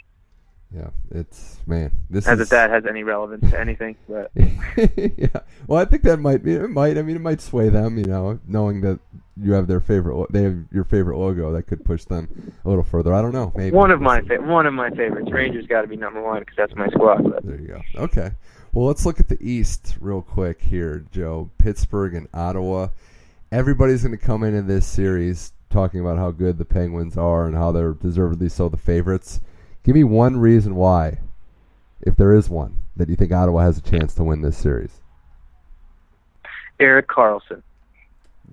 Yeah, 0.75 0.89
it's 1.11 1.59
man. 1.67 1.91
This 2.09 2.27
As 2.27 2.39
is 2.39 2.45
if 2.45 2.49
that 2.49 2.71
has 2.71 2.85
any 2.87 3.03
relevance 3.03 3.51
to 3.51 3.59
anything, 3.59 3.95
but 4.09 4.31
yeah. 4.35 5.41
Well, 5.67 5.79
I 5.79 5.85
think 5.85 6.01
that 6.03 6.17
might 6.17 6.43
be. 6.43 6.53
It 6.53 6.69
might. 6.69 6.97
I 6.97 7.03
mean, 7.03 7.15
it 7.15 7.21
might 7.21 7.41
sway 7.41 7.69
them. 7.69 7.97
You 7.97 8.05
know, 8.05 8.39
knowing 8.47 8.81
that 8.81 8.99
you 9.37 9.53
have 9.53 9.67
their 9.67 9.79
favorite. 9.79 10.31
They 10.31 10.43
have 10.43 10.57
your 10.71 10.83
favorite 10.83 11.17
logo. 11.17 11.51
That 11.53 11.63
could 11.63 11.85
push 11.85 12.05
them 12.05 12.53
a 12.65 12.69
little 12.69 12.83
further. 12.83 13.13
I 13.13 13.21
don't 13.21 13.33
know. 13.33 13.51
Maybe 13.55 13.75
one 13.75 13.91
of 13.91 14.01
my 14.01 14.21
fa- 14.21 14.41
one 14.41 14.65
of 14.65 14.73
my 14.73 14.89
favorites. 14.89 15.31
Rangers 15.31 15.67
got 15.67 15.81
to 15.81 15.87
be 15.87 15.95
number 15.95 16.21
one 16.21 16.39
because 16.39 16.55
that's 16.57 16.75
my 16.75 16.87
squad. 16.87 17.23
But 17.23 17.45
There 17.45 17.59
you 17.59 17.67
go. 17.67 17.81
Okay. 18.03 18.31
Well, 18.73 18.87
let's 18.87 19.05
look 19.05 19.19
at 19.19 19.27
the 19.29 19.37
East 19.39 19.97
real 19.99 20.23
quick 20.23 20.61
here, 20.61 21.05
Joe. 21.11 21.51
Pittsburgh 21.59 22.15
and 22.15 22.27
Ottawa. 22.33 22.87
Everybody's 23.51 24.01
going 24.01 24.17
to 24.17 24.25
come 24.25 24.43
into 24.43 24.63
this 24.63 24.87
series 24.87 25.53
talking 25.69 25.99
about 25.99 26.17
how 26.17 26.31
good 26.31 26.57
the 26.57 26.65
Penguins 26.65 27.15
are 27.15 27.45
and 27.45 27.55
how 27.55 27.71
they're 27.71 27.93
deservedly 27.93 28.49
so 28.49 28.69
the 28.69 28.77
favorites. 28.77 29.41
Give 29.83 29.95
me 29.95 30.03
one 30.03 30.37
reason 30.37 30.75
why, 30.75 31.19
if 32.01 32.15
there 32.15 32.33
is 32.33 32.49
one, 32.49 32.79
that 32.95 33.09
you 33.09 33.15
think 33.15 33.31
Ottawa 33.31 33.61
has 33.61 33.77
a 33.77 33.81
chance 33.81 34.13
to 34.15 34.23
win 34.23 34.41
this 34.41 34.57
series. 34.57 35.01
Erik 36.79 37.07
Karlsson. 37.07 37.61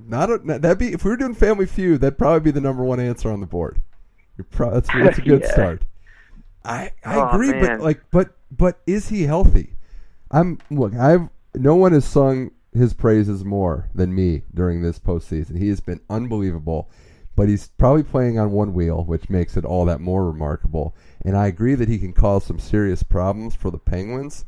Not 0.06 0.30
a, 0.30 0.38
that'd 0.38 0.78
be 0.78 0.92
if 0.92 1.04
we 1.04 1.10
were 1.10 1.16
doing 1.16 1.34
Family 1.34 1.66
Feud, 1.66 2.00
that'd 2.00 2.18
probably 2.18 2.40
be 2.40 2.50
the 2.50 2.60
number 2.60 2.82
one 2.84 3.00
answer 3.00 3.30
on 3.30 3.40
the 3.40 3.46
board. 3.46 3.80
You're 4.36 4.44
pro, 4.50 4.70
that's, 4.70 4.88
that's 4.94 5.18
a 5.18 5.22
good 5.22 5.42
Yeah. 5.42 5.52
start. 5.52 5.82
I 6.64 6.92
I 7.04 7.16
Oh, 7.16 7.28
agree, 7.28 7.52
but 7.52 7.80
like, 7.80 8.00
but 8.10 8.30
but 8.50 8.80
is 8.86 9.08
he 9.08 9.22
healthy? 9.24 9.76
I'm 10.30 10.58
look. 10.70 10.94
I've 10.94 11.28
no 11.54 11.74
one 11.74 11.92
has 11.92 12.04
sung 12.04 12.50
his 12.72 12.92
praises 12.94 13.44
more 13.44 13.88
than 13.94 14.14
me 14.14 14.42
during 14.54 14.82
this 14.82 14.98
postseason. 14.98 15.58
He 15.58 15.68
has 15.68 15.80
been 15.80 16.00
unbelievable, 16.08 16.88
but 17.34 17.48
he's 17.48 17.68
probably 17.78 18.02
playing 18.02 18.38
on 18.38 18.52
one 18.52 18.74
wheel, 18.74 19.04
which 19.04 19.28
makes 19.30 19.56
it 19.56 19.64
all 19.64 19.84
that 19.86 20.00
more 20.00 20.30
remarkable. 20.30 20.94
And 21.24 21.36
I 21.36 21.46
agree 21.48 21.74
that 21.74 21.88
he 21.88 21.98
can 21.98 22.12
cause 22.12 22.44
some 22.44 22.58
serious 22.58 23.02
problems 23.02 23.54
for 23.54 23.70
the 23.70 23.78
Penguins, 23.78 24.44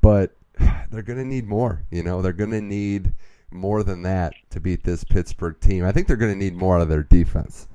but 0.00 0.36
they're 0.90 1.02
going 1.02 1.18
to 1.18 1.24
need 1.24 1.46
more. 1.46 1.82
You 1.90 2.02
know, 2.02 2.22
they're 2.22 2.32
going 2.32 2.50
to 2.52 2.60
need 2.60 3.12
more 3.50 3.82
than 3.82 4.02
that 4.02 4.34
to 4.50 4.60
beat 4.60 4.84
this 4.84 5.04
Pittsburgh 5.04 5.58
team. 5.60 5.84
I 5.84 5.92
think 5.92 6.06
they're 6.06 6.16
going 6.16 6.32
to 6.32 6.38
need 6.38 6.54
more 6.54 6.76
out 6.76 6.82
of 6.82 6.88
their 6.88 7.02
defense 7.02 7.68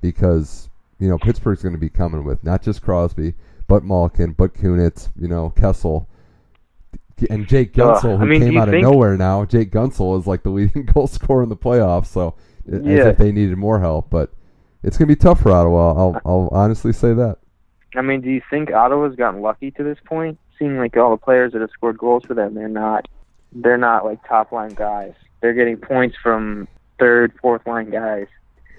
because 0.00 0.68
you 0.98 1.08
know 1.08 1.18
Pittsburgh's 1.18 1.62
going 1.62 1.74
to 1.74 1.78
be 1.80 1.88
coming 1.90 2.24
with 2.24 2.42
not 2.44 2.62
just 2.62 2.82
Crosby, 2.82 3.34
but 3.68 3.84
Malkin, 3.84 4.32
but 4.32 4.54
Kunitz, 4.54 5.10
you 5.18 5.28
know 5.28 5.50
Kessel, 5.50 6.08
and 7.30 7.46
Jake 7.46 7.76
Ugh, 7.78 7.96
Guentzel, 7.96 8.14
I 8.14 8.18
who 8.18 8.26
mean, 8.26 8.40
came 8.42 8.56
out 8.58 8.68
of 8.68 8.80
nowhere 8.80 9.16
now. 9.16 9.44
Jake 9.44 9.70
Guentzel 9.70 10.18
is 10.18 10.26
like 10.26 10.42
the 10.42 10.50
leading 10.50 10.84
goal 10.94 11.06
scorer 11.06 11.42
in 11.42 11.48
the 11.48 11.56
playoffs, 11.56 12.06
so 12.06 12.34
as 12.70 12.82
Yeah. 12.82 13.08
if 13.08 13.16
they 13.18 13.32
needed 13.32 13.56
more 13.56 13.80
help. 13.80 14.10
But 14.10 14.32
it's 14.82 14.96
going 14.96 15.08
to 15.08 15.14
be 15.14 15.20
tough 15.20 15.40
for 15.42 15.50
Ottawa. 15.50 15.94
I'll, 15.94 16.20
I'll 16.24 16.48
honestly 16.52 16.92
say 16.92 17.12
that. 17.14 17.38
I 17.96 18.02
mean, 18.02 18.20
do 18.20 18.30
you 18.30 18.42
think 18.50 18.72
Ottawa's 18.72 19.16
gotten 19.16 19.40
lucky 19.40 19.70
to 19.72 19.82
this 19.82 19.98
point? 20.04 20.38
Seeing 20.58 20.78
like 20.78 20.96
all 20.96 21.10
the 21.10 21.16
players 21.16 21.52
that 21.52 21.60
have 21.60 21.70
scored 21.70 21.98
goals 21.98 22.24
for 22.24 22.34
them, 22.34 22.54
they're 22.54 22.68
not 22.68 23.06
they're 23.52 23.78
not 23.78 24.04
like 24.04 24.26
top 24.28 24.52
line 24.52 24.74
guys. 24.74 25.14
They're 25.40 25.54
getting 25.54 25.76
points 25.76 26.16
from 26.22 26.68
third, 26.98 27.32
fourth 27.40 27.66
line 27.66 27.90
guys 27.90 28.26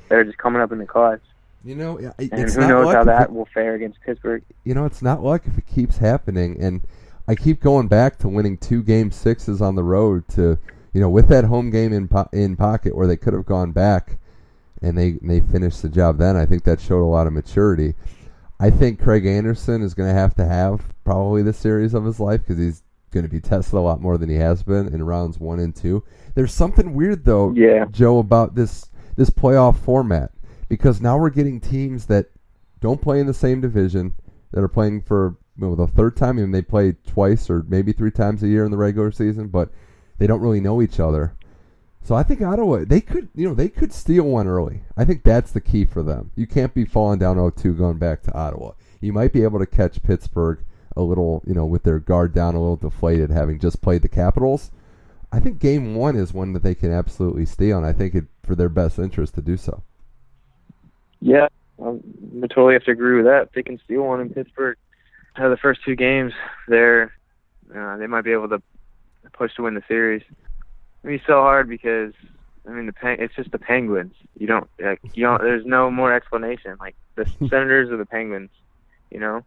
that 0.10 0.16
are 0.18 0.24
just 0.24 0.38
coming 0.38 0.62
up 0.62 0.72
in 0.72 0.78
the 0.80 0.86
clutch. 0.86 1.22
You 1.64 1.76
know, 1.76 1.98
it- 1.98 2.14
And 2.32 2.50
who 2.50 2.62
not 2.62 2.70
knows 2.70 2.94
how 2.94 3.02
if 3.02 3.04
it- 3.04 3.06
that 3.08 3.32
will 3.34 3.48
fare 3.54 3.74
against 3.76 4.00
Pittsburgh. 4.02 4.44
you 4.64 4.74
know, 4.74 4.86
it's 4.86 5.02
not 5.02 5.24
luck 5.24 5.44
if 5.46 5.58
it 5.58 5.66
keeps 5.66 5.98
happening. 5.98 6.58
And 6.60 6.82
I 7.28 7.36
keep 7.36 7.60
going 7.62 7.88
back 7.88 8.18
to 8.20 8.28
winning 8.30 8.58
two 8.58 8.82
game 8.84 9.12
sixes 9.12 9.62
on 9.62 9.76
the 9.76 9.84
road 9.84 10.28
to, 10.30 10.58
you 10.94 11.02
know, 11.02 11.10
with 11.10 11.28
that 11.30 11.44
home 11.46 11.70
game 11.70 11.92
in 11.94 12.08
po- 12.08 12.30
in 12.32 12.56
pocket 12.56 12.96
where 12.96 13.08
they 13.08 13.18
could 13.18 13.34
have 13.34 13.46
gone 13.46 13.72
back. 13.72 14.18
and 14.84 14.96
they 14.96 15.14
they 15.24 15.40
finished 15.40 15.82
the 15.82 15.90
job 15.90 16.20
then. 16.20 16.36
I 16.38 16.46
think 16.46 16.64
that 16.66 16.80
showed 16.80 17.02
a 17.02 17.10
lot 17.10 17.26
of 17.26 17.34
maturity. 17.34 17.96
I 18.60 18.70
think 18.70 19.00
Craig 19.00 19.26
Anderson 19.26 19.82
is 19.82 19.94
going 19.94 20.10
to 20.10 20.20
have 20.20 20.36
to 20.36 20.46
have 20.46 20.82
probably 21.04 21.44
the 21.44 21.54
series 21.54 21.94
of 21.94 22.06
his 22.06 22.20
life 22.20 22.42
because 22.42 22.58
he's 22.58 22.84
going 23.12 23.26
to 23.26 23.32
be 23.32 23.40
tested 23.40 23.76
a 23.76 23.80
lot 23.80 24.02
more 24.02 24.18
than 24.18 24.30
he 24.30 24.36
has 24.36 24.64
been 24.64 24.88
in 24.94 25.04
rounds 25.04 25.40
one 25.40 25.60
and 25.60 25.76
two. 25.76 26.04
There's 26.36 26.54
something 26.54 26.94
weird 26.94 27.24
though, 27.24 27.54
Yeah. 27.56 27.86
Joe, 27.92 28.20
about 28.20 28.56
this 28.56 28.90
this 29.16 29.30
playoff 29.30 29.78
format 29.78 30.32
because 30.70 31.02
now 31.02 31.18
we're 31.18 31.30
getting 31.30 31.60
teams 31.60 32.06
that 32.08 32.28
don't 32.80 33.02
play 33.02 33.20
in 33.20 33.28
the 33.28 33.34
same 33.34 33.62
division 33.62 34.14
that 34.52 34.64
are 34.64 34.68
playing 34.68 35.02
for 35.02 35.38
you 35.58 35.68
know, 35.68 35.76
the 35.76 35.88
third 35.88 36.16
time. 36.16 36.38
I 36.38 36.42
mean, 36.42 36.52
they 36.52 36.62
play 36.62 36.96
twice 37.08 37.50
or 37.50 37.64
maybe 37.68 37.92
three 37.94 38.12
times 38.12 38.44
a 38.44 38.48
year 38.48 38.66
in 38.66 38.72
the 38.72 38.78
regular 38.78 39.12
season, 39.12 39.48
but 39.48 39.70
they 40.20 40.28
don't 40.28 40.42
really 40.42 40.60
know 40.60 40.82
each 40.82 41.00
other. 41.00 41.36
So 42.08 42.16
I 42.16 42.24
think 42.24 42.42
Ottawa 42.42 42.86
they 42.88 43.02
could 43.02 43.28
you 43.36 43.50
know 43.50 43.54
they 43.54 43.68
could 43.68 43.92
steal 43.92 44.24
one 44.24 44.48
early. 44.48 44.80
I 44.96 45.04
think 45.04 45.24
that's 45.24 45.52
the 45.52 45.60
key 45.60 45.84
for 45.84 46.02
them. 46.02 46.32
You 46.38 46.48
can't 46.48 46.74
be 46.74 46.86
falling 46.86 47.20
down 47.20 47.36
0-2 47.36 47.78
going 47.78 47.98
back 47.98 48.22
to 48.22 48.34
Ottawa. 48.34 48.72
You 49.02 49.12
might 49.12 49.34
be 49.34 49.44
able 49.44 49.60
to 49.60 49.66
catch 49.66 50.02
Pittsburgh 50.02 50.60
a 50.96 51.02
little 51.02 51.44
you 51.46 51.54
know 51.54 51.66
with 51.66 51.84
their 51.84 52.00
guard 52.00 52.34
down 52.34 52.56
a 52.56 52.62
little 52.62 52.78
deflated, 52.78 53.30
having 53.30 53.60
just 53.60 53.82
played 53.82 54.04
the 54.04 54.08
Capitals. 54.08 54.72
I 55.34 55.42
think 55.42 55.60
Game 55.60 55.96
One 55.96 56.16
is 56.16 56.32
one 56.34 56.54
that 56.54 56.64
they 56.64 56.76
can 56.76 56.94
absolutely 56.94 57.46
steal, 57.46 57.76
and 57.76 57.86
I 57.86 57.92
think 57.92 58.16
it 58.16 58.24
for 58.42 58.56
their 58.56 58.70
best 58.70 58.98
interest 58.98 59.36
to 59.36 59.42
do 59.42 59.58
so. 59.58 59.84
Yeah, 61.20 61.50
um, 61.78 62.02
I 62.42 62.48
totally 62.48 62.76
have 62.76 62.86
to 62.86 62.92
agree 62.92 63.18
with 63.18 63.26
that. 63.26 63.48
If 63.48 63.52
they 63.52 63.64
can 63.64 63.82
steal 63.84 64.04
one 64.04 64.22
in 64.22 64.30
Pittsburgh, 64.30 64.78
of 65.36 65.52
the 65.52 65.58
first 65.58 65.82
two 65.84 65.98
games, 65.98 66.32
they're 66.70 67.12
uh, 67.76 67.98
they 67.98 68.08
might 68.08 68.24
be 68.24 68.32
able 68.32 68.48
to 68.48 68.62
push 69.34 69.54
to 69.56 69.64
win 69.64 69.74
the 69.74 69.84
series. 69.90 70.24
Be 71.08 71.22
so 71.26 71.42
hard 71.42 71.70
because 71.70 72.14
I 72.68 72.72
mean 72.72 72.86
the 72.86 72.94
Pen- 72.94 73.18
it's 73.20 73.34
just 73.34 73.52
the 73.52 73.58
Penguins. 73.58 74.14
You 74.38 74.46
don't 74.46 74.70
like 74.80 75.00
you 75.14 75.24
don't. 75.26 75.42
There's 75.42 75.66
no 75.66 75.90
more 75.90 76.14
explanation. 76.14 76.76
Like 76.80 76.96
the 77.16 77.26
Senators 77.50 77.90
or 77.90 77.96
the 77.98 78.06
Penguins. 78.06 78.50
You 79.10 79.22
know, 79.22 79.46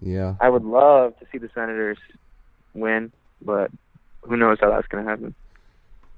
Yeah, 0.00 0.36
I 0.40 0.48
would 0.48 0.64
love 0.64 1.18
to 1.18 1.26
see 1.30 1.36
the 1.36 1.50
Senators 1.54 1.98
win, 2.72 3.12
but 3.42 3.70
who 4.22 4.38
knows 4.38 4.56
how 4.60 4.70
that's 4.70 4.86
going 4.88 5.04
to 5.04 5.10
happen. 5.10 5.34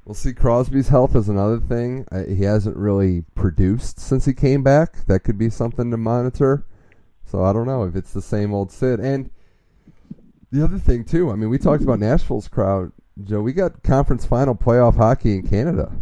We'll 0.04 0.14
see. 0.14 0.32
Crosby's 0.32 0.86
health 0.86 1.16
is 1.16 1.28
another 1.28 1.58
thing. 1.58 2.06
Uh, 2.12 2.22
he 2.28 2.44
hasn't 2.44 2.76
really 2.76 3.24
produced 3.34 3.98
since 3.98 4.24
he 4.24 4.32
came 4.34 4.62
back. 4.62 5.04
That 5.06 5.24
could 5.24 5.36
be 5.36 5.50
something 5.50 5.90
to 5.90 5.96
monitor. 5.96 6.64
So 7.24 7.42
I 7.42 7.52
don't 7.52 7.66
know 7.66 7.82
if 7.82 7.96
it's 7.96 8.12
the 8.12 8.22
same 8.22 8.54
old 8.54 8.70
Sid. 8.70 9.00
And 9.00 9.30
the 10.52 10.62
other 10.62 10.78
thing 10.78 11.04
too. 11.04 11.32
I 11.32 11.34
mean, 11.34 11.50
we 11.50 11.58
talked 11.58 11.82
about 11.82 11.98
Nashville's 11.98 12.46
crowd, 12.46 12.92
Joe. 13.22 13.40
We 13.40 13.52
got 13.52 13.82
conference 13.82 14.24
final 14.24 14.54
playoff 14.54 14.96
hockey 14.96 15.34
in 15.34 15.46
Canada. 15.46 15.92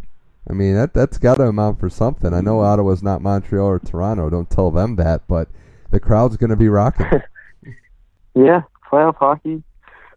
I 0.48 0.53
mean, 0.53 0.74
that 0.74 0.92
that's 0.92 1.18
got 1.18 1.37
to 1.37 1.44
amount 1.44 1.81
for 1.81 1.88
something. 1.88 2.35
I 2.35 2.40
know 2.40 2.61
Ottawa's 2.61 3.03
not 3.03 3.22
Montreal 3.22 3.66
or 3.66 3.79
Toronto. 3.79 4.29
Don't 4.29 4.50
tell 4.50 4.70
them 4.70 4.96
that, 4.96 5.27
but 5.27 5.48
the 5.90 6.00
crowd's 6.00 6.37
going 6.37 6.50
to 6.50 6.57
be 6.57 6.68
rocking. 6.68 7.07
Yeah, 8.35 8.62
playoff 8.90 9.14
hockey, 9.14 9.62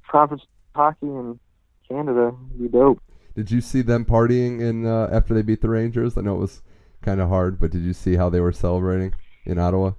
conference 0.10 0.44
hockey 0.76 1.06
in 1.06 1.40
Canada 1.88 2.36
would 2.36 2.60
be 2.60 2.68
dope. 2.68 3.00
Did 3.36 3.52
you 3.52 3.62
see 3.62 3.84
them 3.84 4.06
partying 4.06 4.60
in 4.60 4.88
uh, 4.88 5.08
after 5.12 5.36
they 5.36 5.44
beat 5.44 5.62
the 5.62 5.70
Rangers? 5.70 6.18
I 6.18 6.22
know 6.22 6.36
it 6.36 6.40
was 6.40 6.64
kind 7.04 7.22
of 7.22 7.30
hard, 7.30 7.60
but 7.60 7.70
did 7.70 7.84
you 7.84 7.94
see 7.94 8.16
how 8.16 8.30
they 8.30 8.40
were 8.40 8.52
celebrating 8.52 9.14
in 9.46 9.60
Ottawa? 9.60 9.92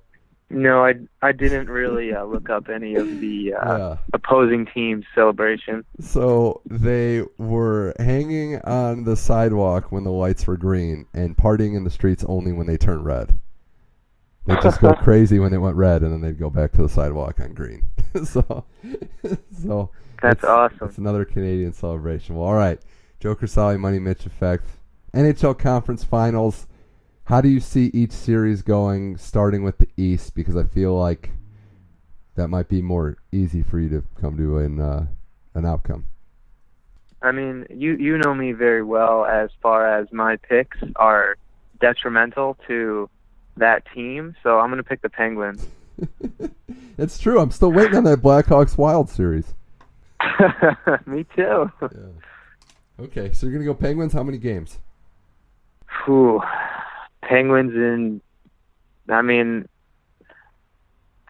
No, 0.51 0.83
I 0.85 0.95
I 1.21 1.33
didn't 1.33 1.69
really 1.69 2.15
uh, 2.15 2.25
look 2.25 2.49
up 2.49 2.69
any 2.71 2.95
of 2.95 3.21
the 3.21 3.53
uh, 3.55 3.79
Yeah. 3.79 3.97
opposing 4.15 4.65
team's 4.67 5.05
celebration. 5.15 5.85
So 6.01 6.63
they 6.65 7.23
were 7.37 7.95
hanging 7.99 8.59
on 8.63 9.05
the 9.05 9.15
sidewalk 9.17 9.93
when 9.93 10.05
the 10.05 10.11
lights 10.11 10.47
were 10.47 10.57
green 10.57 11.05
and 11.13 11.37
partying 11.37 11.77
in 11.77 11.85
the 11.85 11.91
streets 11.91 12.25
only 12.27 12.53
when 12.53 12.67
they 12.67 12.79
turned 12.79 13.05
red. 13.05 13.39
They 14.47 14.55
just 14.63 14.81
go 14.81 14.95
crazy 15.03 15.39
when 15.39 15.51
they 15.51 15.59
went 15.59 15.77
red, 15.77 16.03
and 16.03 16.11
then 16.13 16.23
they'd 16.23 16.39
go 16.39 16.49
back 16.49 16.73
to 16.73 16.83
the 16.83 16.89
sidewalk 16.89 17.39
on 17.41 17.53
green. 17.53 17.83
so, 18.25 18.65
so 19.63 19.91
That's 20.23 20.43
it's- 20.43 20.45
awesome. 20.45 20.89
It's 20.89 20.97
another 20.97 21.27
Canadian 21.27 21.75
celebration. 21.75 22.35
Well, 22.37 22.47
all 22.49 22.55
right, 22.55 22.81
Joe 23.21 23.35
Crisali, 23.35 23.79
Money 23.79 23.99
Mitch 23.99 24.25
effect, 24.25 24.65
NHL 25.13 25.59
Conference 25.59 26.05
Finals. 26.05 26.67
How 27.29 27.43
do 27.43 27.49
you 27.51 27.61
see 27.61 27.91
each 27.93 28.13
series 28.13 28.63
going, 28.63 29.19
starting 29.19 29.63
with 29.63 29.77
the 29.77 29.89
East? 29.99 30.35
Because 30.35 30.57
I 30.57 30.63
feel 30.63 30.99
like 30.99 31.29
that 32.37 32.49
might 32.49 32.71
be 32.71 32.81
more 32.81 33.19
easy 33.33 33.63
for 33.63 33.79
you 33.79 33.91
to 33.91 34.03
come 34.19 34.39
to 34.39 34.57
an 34.57 34.81
uh, 34.81 35.07
an 35.53 35.67
outcome. 35.67 36.07
I 37.21 37.33
mean, 37.33 37.67
you 37.69 37.97
you 37.97 38.17
know 38.17 38.33
me 38.33 38.53
very 38.53 38.83
well 38.83 39.27
as 39.27 39.51
far 39.61 39.87
as 39.87 40.11
my 40.11 40.37
picks 40.37 40.79
are 40.97 41.37
detrimental 41.83 42.57
to 42.67 43.11
that 43.59 43.83
team, 43.93 44.35
so 44.43 44.59
I'm 44.59 44.71
going 44.71 44.83
to 44.83 44.89
pick 44.89 45.03
the 45.03 45.11
Penguins. 45.11 45.67
it's 46.97 47.19
true. 47.19 47.41
I'm 47.41 47.51
still 47.51 47.73
waiting 47.73 47.97
on 47.97 48.05
that 48.05 48.23
Blackhawks 48.23 48.79
Wild 48.79 49.11
series. 49.11 49.53
me 51.07 51.27
too. 51.37 51.71
Okay, 52.99 53.33
so 53.33 53.47
you're 53.47 53.53
gonna 53.53 53.67
go 53.67 53.75
Penguins. 53.75 54.15
How 54.15 54.23
many 54.23 54.39
games? 54.39 54.79
Whew. 56.07 56.41
Penguins 57.23 57.75
in 57.75 58.21
I 59.09 59.23
mean 59.23 59.69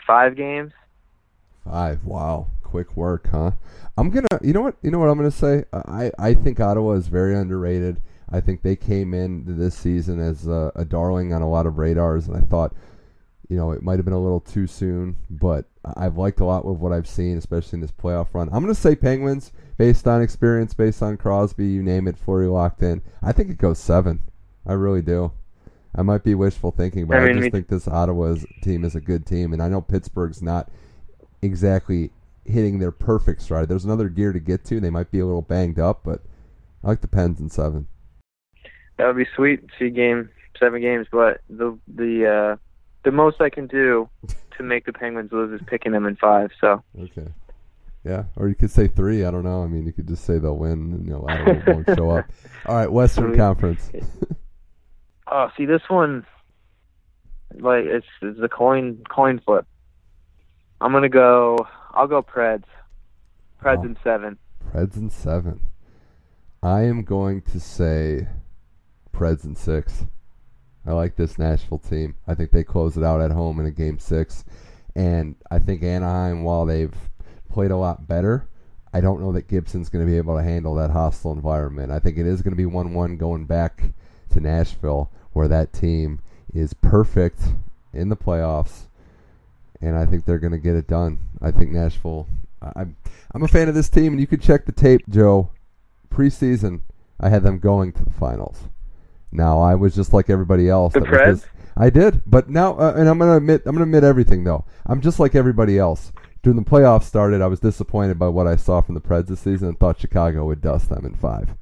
5 0.07 0.37
games. 0.37 0.73
Five. 1.65 2.05
Wow, 2.05 2.47
quick 2.63 2.97
work, 2.97 3.29
huh? 3.31 3.51
I'm 3.99 4.11
gonna. 4.11 4.27
You 4.43 4.55
know 4.55 4.63
what? 4.63 4.77
You 4.83 4.91
know 4.91 4.99
what 4.99 5.09
I'm 5.09 5.19
gonna 5.19 5.31
say. 5.31 5.65
I 5.73 6.11
I 6.19 6.33
think 6.33 6.61
Ottawa 6.61 6.93
is 6.93 7.09
very 7.09 7.37
underrated. 7.37 8.01
I 8.31 8.41
think 8.41 8.63
they 8.63 8.77
came 8.77 9.13
in 9.13 9.45
this 9.59 9.75
season 9.75 10.21
as 10.21 10.47
a, 10.47 10.73
a 10.75 10.85
darling 10.85 11.33
on 11.33 11.43
a 11.43 11.49
lot 11.49 11.67
of 11.67 11.79
radars, 11.79 12.27
and 12.29 12.37
I 12.37 12.41
thought, 12.41 12.75
you 13.49 13.57
know, 13.57 13.73
it 13.73 13.83
might 13.83 13.97
have 13.97 14.05
been 14.05 14.15
a 14.15 14.21
little 14.21 14.41
too 14.41 14.67
soon, 14.67 15.17
but 15.29 15.67
I've 15.97 16.17
liked 16.19 16.41
a 16.41 16.45
lot 16.45 16.65
with 16.65 16.79
what 16.79 16.93
I've 16.93 17.09
seen, 17.09 17.37
especially 17.39 17.79
in 17.79 17.81
this 17.81 17.91
playoff 17.91 18.29
run. 18.33 18.49
I'm 18.53 18.63
gonna 18.63 18.75
say 18.75 18.95
Penguins 18.95 19.53
based 19.77 20.07
on 20.07 20.23
experience, 20.23 20.73
based 20.75 21.03
on 21.03 21.17
Crosby, 21.17 21.67
you 21.67 21.83
name 21.83 22.09
it, 22.09 22.17
Fleury 22.17 22.47
locked 22.47 22.83
in. 22.83 23.03
I 23.23 23.33
think 23.33 23.51
it 23.51 23.59
goes 23.59 23.79
seven. 23.79 24.23
I 24.67 24.75
really 24.75 25.03
do. 25.03 25.33
I 25.95 26.03
might 26.03 26.23
be 26.23 26.35
wishful 26.35 26.71
thinking, 26.71 27.07
but 27.07 27.19
I 27.19 27.31
I, 27.31 27.33
just 27.33 27.51
think 27.51 27.69
this 27.69 27.89
Ottawa's 27.89 28.47
team 28.63 28.85
is 28.85 28.95
a 28.95 29.01
good 29.01 29.27
team, 29.27 29.53
and 29.53 29.63
I 29.63 29.69
know 29.69 29.81
Pittsburgh's 29.81 30.43
not 30.43 30.71
exactly 31.43 32.11
hitting 32.45 32.79
their 32.79 32.91
perfect 32.91 33.43
stride. 33.43 33.69
There's 33.69 33.85
another 33.85 34.09
gear 34.09 34.33
to 34.33 34.41
get 34.41 34.65
to. 34.67 34.81
They 34.81 34.91
might 34.91 35.11
be 35.11 35.21
a 35.21 35.27
little 35.27 35.43
banged 35.43 35.79
up, 35.79 36.01
but 36.05 36.23
I 36.83 36.89
like 36.89 37.01
the 37.01 37.09
Pens 37.09 37.41
in 37.41 37.51
seven. 37.51 37.87
That 38.97 39.07
would 39.07 39.17
be 39.17 39.27
sweet. 39.35 39.61
See 39.79 39.91
game 39.91 40.29
7 40.59 40.81
games, 40.81 41.07
but 41.11 41.41
the 41.49 41.79
the 41.87 42.27
uh 42.27 42.57
the 43.05 43.13
most 43.13 43.41
I 43.41 43.49
can 43.49 43.67
do 43.67 44.09
to 44.57 44.63
make 44.63 44.87
the 44.87 44.93
Penguins 44.93 45.33
lose 45.33 45.59
is 45.61 45.67
picking 45.69 45.93
them 45.93 46.07
in 46.07 46.17
5. 46.17 46.51
So, 46.61 46.83
Okay. 47.01 47.29
Yeah, 48.05 48.25
or 48.37 48.49
you 48.49 48.55
could 48.55 48.71
say 48.71 48.87
three. 48.87 49.25
I 49.25 49.31
don't 49.31 49.45
know. 49.45 49.63
I 49.63 49.67
mean, 49.67 49.85
you 49.85 49.93
could 49.93 50.07
just 50.07 50.25
say 50.25 50.39
they'll 50.39 50.57
win. 50.57 50.73
And, 50.73 51.07
you 51.07 51.13
know, 51.13 51.27
Ottawa 51.29 51.61
won't 51.67 51.87
show 51.95 52.11
up. 52.11 52.27
All 52.67 52.77
right, 52.77 52.91
Western. 52.91 53.37
Conference. 53.37 53.91
oh, 55.31 55.51
see 55.57 55.67
this 55.67 55.83
one 55.89 56.27
like 57.55 57.85
it's 57.85 58.07
it's 58.23 58.41
a 58.41 58.49
coin 58.49 59.03
coin 59.09 59.41
flip. 59.45 59.67
I'm 60.81 60.93
going 60.93 61.03
to 61.03 61.09
go 61.09 61.59
I'll 61.93 62.07
go 62.07 62.23
Preds. 62.23 62.65
Preds 63.63 63.85
in 63.85 63.97
7. 64.05 64.39
Preds 64.73 64.97
in 64.97 65.11
seven. 65.11 65.61
I 66.63 66.83
am 66.83 67.03
going 67.03 67.43
to 67.43 67.59
say 67.59 68.29
Preds 69.13 69.45
in 69.45 69.57
six. 69.57 70.05
I 70.87 70.93
like 70.93 71.17
this 71.17 71.39
Nashville 71.39 71.79
team. 71.79 72.15
I 72.27 72.35
think 72.35 72.51
they 72.51 72.63
close 72.63 72.97
it 72.97 73.03
out 73.03 73.21
at 73.21 73.31
home 73.31 73.59
in 73.61 73.67
a 73.67 73.71
game 73.71 73.99
six. 73.99 74.45
And 74.95 75.37
I 75.51 75.59
think 75.59 75.83
Anaheim, 75.83 76.45
while 76.45 76.67
they've 76.67 76.95
played 77.51 77.71
a 77.71 77.77
lot 77.77 78.07
better, 78.07 78.49
I 78.93 79.01
don't 79.01 79.21
know 79.21 79.33
that 79.33 79.49
Gibson's 79.49 79.89
going 79.89 80.05
to 80.05 80.11
be 80.11 80.17
able 80.17 80.37
to 80.37 80.43
handle 80.43 80.75
that 80.77 80.91
hostile 80.91 81.33
environment. 81.33 81.91
I 81.91 81.99
think 81.99 82.17
it 82.17 82.27
is 82.27 82.43
going 82.43 82.53
to 82.53 82.57
be 82.57 82.67
1 82.67 82.95
1 82.95 83.17
going 83.17 83.45
back 83.45 83.83
to 84.29 84.41
Nashville, 84.41 85.11
where 85.33 85.49
that 85.49 85.73
team 85.73 86.21
is 86.55 86.75
perfect 86.75 87.41
in 87.93 88.09
the 88.09 88.17
playoffs. 88.17 88.87
And 89.81 89.97
I 89.97 90.07
think 90.07 90.25
they're 90.25 90.39
going 90.39 90.53
to 90.53 90.59
get 90.59 90.77
it 90.77 90.89
done. 90.89 91.19
I 91.41 91.51
think 91.51 91.71
Nashville. 91.71 92.27
I'm 92.61 92.97
I'm 93.33 93.43
a 93.45 93.49
fan 93.49 93.69
of 93.69 93.75
this 93.75 93.89
team, 93.89 94.13
and 94.13 94.21
you 94.21 94.27
can 94.27 94.41
check 94.41 94.67
the 94.67 94.73
tape, 94.73 95.03
Joe. 95.09 95.51
Preseason, 96.11 96.81
I 97.21 97.29
had 97.29 97.45
them 97.45 97.59
going 97.59 97.93
to 97.93 98.05
the 98.05 98.11
finals. 98.11 98.65
Now 99.31 99.61
I 99.61 99.75
was 99.75 99.95
just 99.95 100.13
like 100.13 100.31
everybody 100.31 100.69
else. 100.69 100.95
The 100.95 101.01
Preds? 101.01 101.45
I 101.77 101.91
did, 101.91 102.23
but 102.27 102.49
now, 102.49 102.77
uh, 102.77 102.95
and 102.97 103.09
I'm 103.09 103.19
gonna 103.19 103.37
admit, 103.37 103.63
I'm 103.67 103.75
gonna 103.75 103.85
admit 103.85 104.03
everything 104.03 104.43
though. 104.43 104.65
I'm 104.87 105.01
just 105.01 105.21
like 105.21 105.35
everybody 105.35 105.79
else. 105.79 106.13
During 106.43 106.57
the 106.57 106.69
playoffs 106.69 107.05
started, 107.05 107.41
I 107.41 107.47
was 107.47 107.61
disappointed 107.61 108.19
by 108.19 108.29
what 108.29 108.47
I 108.47 108.57
saw 108.57 108.81
from 108.81 108.95
the 108.95 109.01
Preds 109.01 109.27
this 109.27 109.41
season 109.41 109.69
and 109.69 109.79
thought 109.79 110.01
Chicago 110.01 110.47
would 110.47 110.61
dust 110.61 110.89
them 110.89 111.05
in 111.05 111.15
five. 111.15 111.55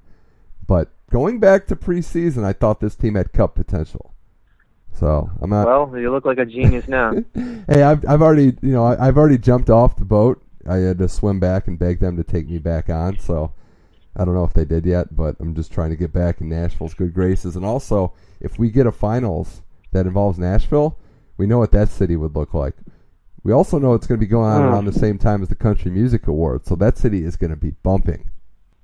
But 0.66 0.90
going 1.10 1.40
back 1.40 1.66
to 1.66 1.76
preseason, 1.76 2.44
I 2.44 2.52
thought 2.52 2.80
this 2.80 2.96
team 2.96 3.14
had 3.14 3.32
cup 3.32 3.54
potential. 3.54 4.14
So 4.92 5.30
I'm 5.40 5.50
not. 5.50 5.66
Well, 5.66 6.00
you 6.00 6.10
look 6.10 6.24
like 6.24 6.38
a 6.38 6.46
genius 6.46 6.88
now. 6.88 7.12
hey, 7.68 7.82
I've 7.82 8.08
I've 8.08 8.22
already 8.22 8.56
you 8.62 8.72
know 8.72 8.84
I, 8.84 9.08
I've 9.08 9.18
already 9.18 9.38
jumped 9.38 9.68
off 9.70 9.96
the 9.96 10.04
boat. 10.06 10.42
I 10.66 10.76
had 10.76 10.98
to 10.98 11.08
swim 11.08 11.38
back 11.38 11.68
and 11.68 11.78
beg 11.78 12.00
them 12.00 12.16
to 12.16 12.24
take 12.24 12.48
me 12.48 12.58
back 12.58 12.88
on. 12.88 13.18
So 13.18 13.52
I 14.16 14.24
don't 14.24 14.34
know 14.34 14.44
if 14.44 14.54
they 14.54 14.64
did 14.64 14.86
yet, 14.86 15.14
but 15.14 15.36
I'm 15.38 15.54
just 15.54 15.70
trying 15.72 15.90
to 15.90 15.96
get 15.96 16.12
back 16.12 16.40
in 16.40 16.48
Nashville's 16.48 16.94
good 16.94 17.12
graces. 17.12 17.56
And 17.56 17.64
also, 17.64 18.14
if 18.40 18.58
we 18.58 18.70
get 18.70 18.86
a 18.86 18.92
finals 18.92 19.62
that 19.92 20.06
involves 20.06 20.38
Nashville, 20.38 20.98
we 21.36 21.46
know 21.46 21.58
what 21.58 21.72
that 21.72 21.90
city 21.90 22.16
would 22.16 22.34
look 22.34 22.54
like. 22.54 22.74
We 23.42 23.52
also 23.52 23.78
know 23.78 23.94
it's 23.94 24.06
going 24.06 24.18
to 24.18 24.26
be 24.26 24.30
going 24.30 24.50
on 24.50 24.62
Hmm. 24.62 24.68
around 24.68 24.84
the 24.86 24.92
same 24.92 25.18
time 25.18 25.42
as 25.42 25.48
the 25.50 25.54
Country 25.54 25.90
Music 25.90 26.26
Awards, 26.26 26.68
so 26.68 26.74
that 26.76 26.98
city 26.98 27.22
is 27.24 27.36
going 27.36 27.50
to 27.50 27.56
be 27.56 27.70
bumping. 27.82 28.30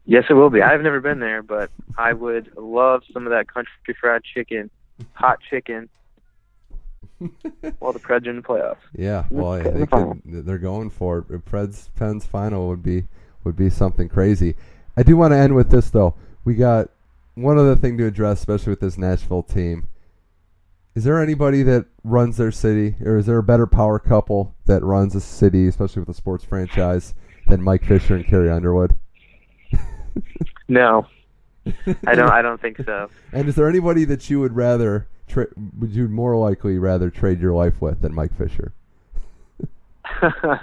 Yes, 0.04 0.24
it 0.28 0.34
will 0.34 0.50
be. 0.50 0.62
I've 0.62 0.80
never 0.80 1.00
been 1.00 1.20
there, 1.20 1.42
but 1.42 1.70
I 1.96 2.12
would 2.12 2.56
love 2.56 3.02
some 3.12 3.26
of 3.26 3.30
that 3.30 3.52
country 3.52 3.94
fried 4.00 4.22
chicken, 4.24 4.68
hot 5.12 5.38
chicken, 5.48 5.88
while 7.78 7.92
the 7.92 8.00
Preds 8.00 8.26
are 8.26 8.30
in 8.30 8.36
the 8.36 8.42
playoffs. 8.42 8.76
Yeah, 8.96 9.24
well, 9.30 9.52
Let's 9.52 9.78
they 9.78 9.86
can, 9.86 10.22
they're 10.24 10.58
going 10.58 10.90
for 10.90 11.18
it. 11.18 11.44
Preds 11.44 11.88
Pens 11.94 12.26
final 12.26 12.68
would 12.68 12.82
be 12.82 13.04
would 13.44 13.56
be 13.56 13.70
something 13.70 14.08
crazy. 14.08 14.56
I 14.96 15.02
do 15.02 15.16
want 15.16 15.32
to 15.32 15.38
end 15.38 15.54
with 15.54 15.70
this 15.70 15.90
though. 15.90 16.14
We 16.44 16.54
got 16.54 16.90
one 17.34 17.58
other 17.58 17.76
thing 17.76 17.96
to 17.98 18.06
address, 18.06 18.40
especially 18.40 18.70
with 18.70 18.80
this 18.80 18.98
Nashville 18.98 19.42
team. 19.42 19.88
Is 20.94 21.04
there 21.04 21.22
anybody 21.22 21.62
that 21.62 21.86
runs 22.04 22.36
their 22.36 22.50
city, 22.50 22.96
or 23.02 23.16
is 23.16 23.26
there 23.26 23.38
a 23.38 23.42
better 23.42 23.66
power 23.66 23.98
couple 23.98 24.54
that 24.66 24.82
runs 24.82 25.14
a 25.14 25.20
city, 25.20 25.66
especially 25.66 26.00
with 26.00 26.10
a 26.10 26.14
sports 26.14 26.44
franchise, 26.44 27.14
than 27.46 27.62
Mike 27.62 27.84
Fisher 27.84 28.16
and 28.16 28.26
Carrie 28.26 28.50
Underwood? 28.50 28.96
No, 30.68 31.06
I 32.06 32.14
don't. 32.14 32.30
I 32.30 32.40
don't 32.40 32.60
think 32.60 32.78
so. 32.84 33.10
And 33.32 33.48
is 33.48 33.56
there 33.56 33.68
anybody 33.68 34.04
that 34.06 34.30
you 34.30 34.40
would 34.40 34.54
rather, 34.56 35.06
tra- 35.28 35.48
would 35.78 35.90
you 35.90 36.08
more 36.08 36.36
likely 36.36 36.78
rather 36.78 37.10
trade 37.10 37.40
your 37.40 37.52
life 37.52 37.80
with 37.80 38.00
than 38.00 38.14
Mike 38.14 38.36
Fisher? 38.36 38.72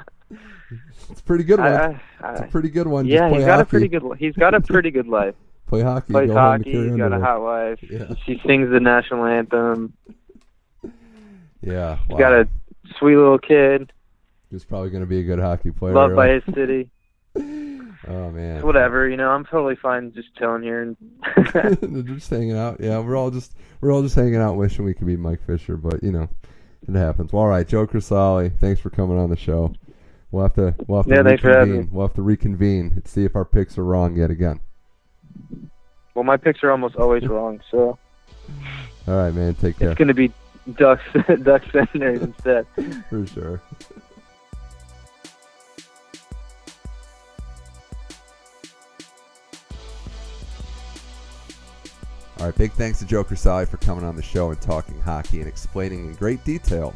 It's 1.09 1.21
a 1.21 1.23
pretty 1.23 1.43
good 1.43 1.59
one. 1.59 1.73
I, 1.73 1.89
It's 2.31 2.41
a 2.41 2.43
I, 2.43 2.47
pretty 2.47 2.69
good 2.69 2.87
one. 2.87 3.05
Just 3.05 3.13
yeah, 3.13 3.29
play 3.29 3.39
he's 3.39 3.45
got 3.45 3.59
a 3.61 3.65
pretty 3.65 3.87
good. 3.87 4.03
He's 4.19 4.35
got 4.35 4.53
a 4.53 4.61
pretty 4.61 4.91
good 4.91 5.07
life. 5.07 5.33
Play 5.67 5.81
hockey. 5.81 6.13
Plays 6.13 6.27
go 6.27 6.35
home 6.35 6.63
to 6.63 6.69
hockey. 6.69 6.89
He's 6.89 6.97
got 6.97 7.13
a 7.13 7.19
hot 7.19 7.41
wife. 7.41 7.79
Yeah. 7.81 8.13
She 8.25 8.39
sings 8.45 8.69
the 8.69 8.79
national 8.79 9.25
anthem. 9.25 9.93
Yeah. 11.61 11.97
he's 12.07 12.17
got 12.17 12.33
a 12.33 12.47
sweet 12.97 13.15
little 13.15 13.39
kid. 13.39 13.91
He's 14.51 14.63
probably 14.63 14.89
going 14.89 15.03
to 15.03 15.07
be 15.07 15.19
a 15.19 15.23
good 15.23 15.39
hockey 15.39 15.71
player. 15.71 15.93
Loved 15.93 16.15
by 16.15 16.29
his 16.29 16.43
city. 16.53 16.89
Oh 18.07 18.31
man. 18.31 18.61
Whatever, 18.65 19.07
you 19.09 19.17
know. 19.17 19.29
I'm 19.29 19.45
totally 19.45 19.75
fine 19.75 20.13
just 20.13 20.33
chilling 20.37 20.63
here 20.63 20.81
and. 20.81 20.97
Just 22.17 22.29
hanging 22.29 22.57
out. 22.57 22.77
Yeah, 22.79 22.99
we're 22.99 23.17
all 23.17 23.29
just 23.31 23.55
we're 23.81 23.91
all 23.91 24.01
just 24.01 24.15
hanging 24.15 24.35
out, 24.37 24.55
wishing 24.55 24.85
we 24.85 24.93
could 24.93 25.07
be 25.07 25.17
Mike 25.17 25.45
Fisher, 25.45 25.75
but 25.77 26.01
you 26.03 26.11
know, 26.11 26.29
it 26.87 26.95
happens. 26.95 27.33
Well, 27.33 27.43
all 27.43 27.49
right, 27.49 27.67
Joe 27.67 27.85
Crisali, 27.87 28.57
thanks 28.59 28.79
for 28.79 28.89
coming 28.89 29.17
on 29.17 29.29
the 29.29 29.35
show. 29.35 29.73
We'll 30.31 30.43
have 30.43 30.53
to 30.55 30.75
we'll 30.87 30.99
have 30.99 31.07
to 31.07 31.15
Yeah, 31.15 31.23
thanks 31.23 31.41
for 31.41 31.49
having 31.49 31.69
reconvene. 31.71 31.89
We'll 31.95 32.07
have 32.07 32.15
to 32.15 32.21
reconvene 32.21 32.91
and 32.95 33.07
see 33.07 33.25
if 33.25 33.35
our 33.35 33.45
picks 33.45 33.77
are 33.77 33.83
wrong 33.83 34.15
yet 34.15 34.29
again. 34.31 34.59
well, 36.13 36.23
my 36.23 36.37
picks 36.37 36.63
are 36.63 36.71
almost 36.71 36.95
always 36.95 37.27
wrong, 37.27 37.59
so 37.71 37.97
All 39.07 39.15
right, 39.15 39.33
man. 39.33 39.55
Take 39.55 39.79
care 39.79 39.89
it's 39.89 39.97
going 39.97 40.07
to 40.09 40.13
be 40.13 40.31
Ducks 40.77 41.03
Ducks 41.43 41.65
Senators 41.71 42.21
instead. 42.21 42.65
for 43.09 43.25
sure. 43.27 43.61
All 52.39 52.45
right, 52.45 52.55
big 52.55 52.71
thanks 52.71 52.99
to 52.99 53.05
Joe 53.05 53.25
Crisali 53.25 53.67
for 53.67 53.75
coming 53.77 54.05
on 54.05 54.15
the 54.15 54.21
show 54.21 54.49
and 54.51 54.61
talking 54.61 54.97
hockey 55.01 55.39
and 55.39 55.47
explaining 55.47 56.07
in 56.07 56.15
great 56.15 56.41
detail 56.45 56.95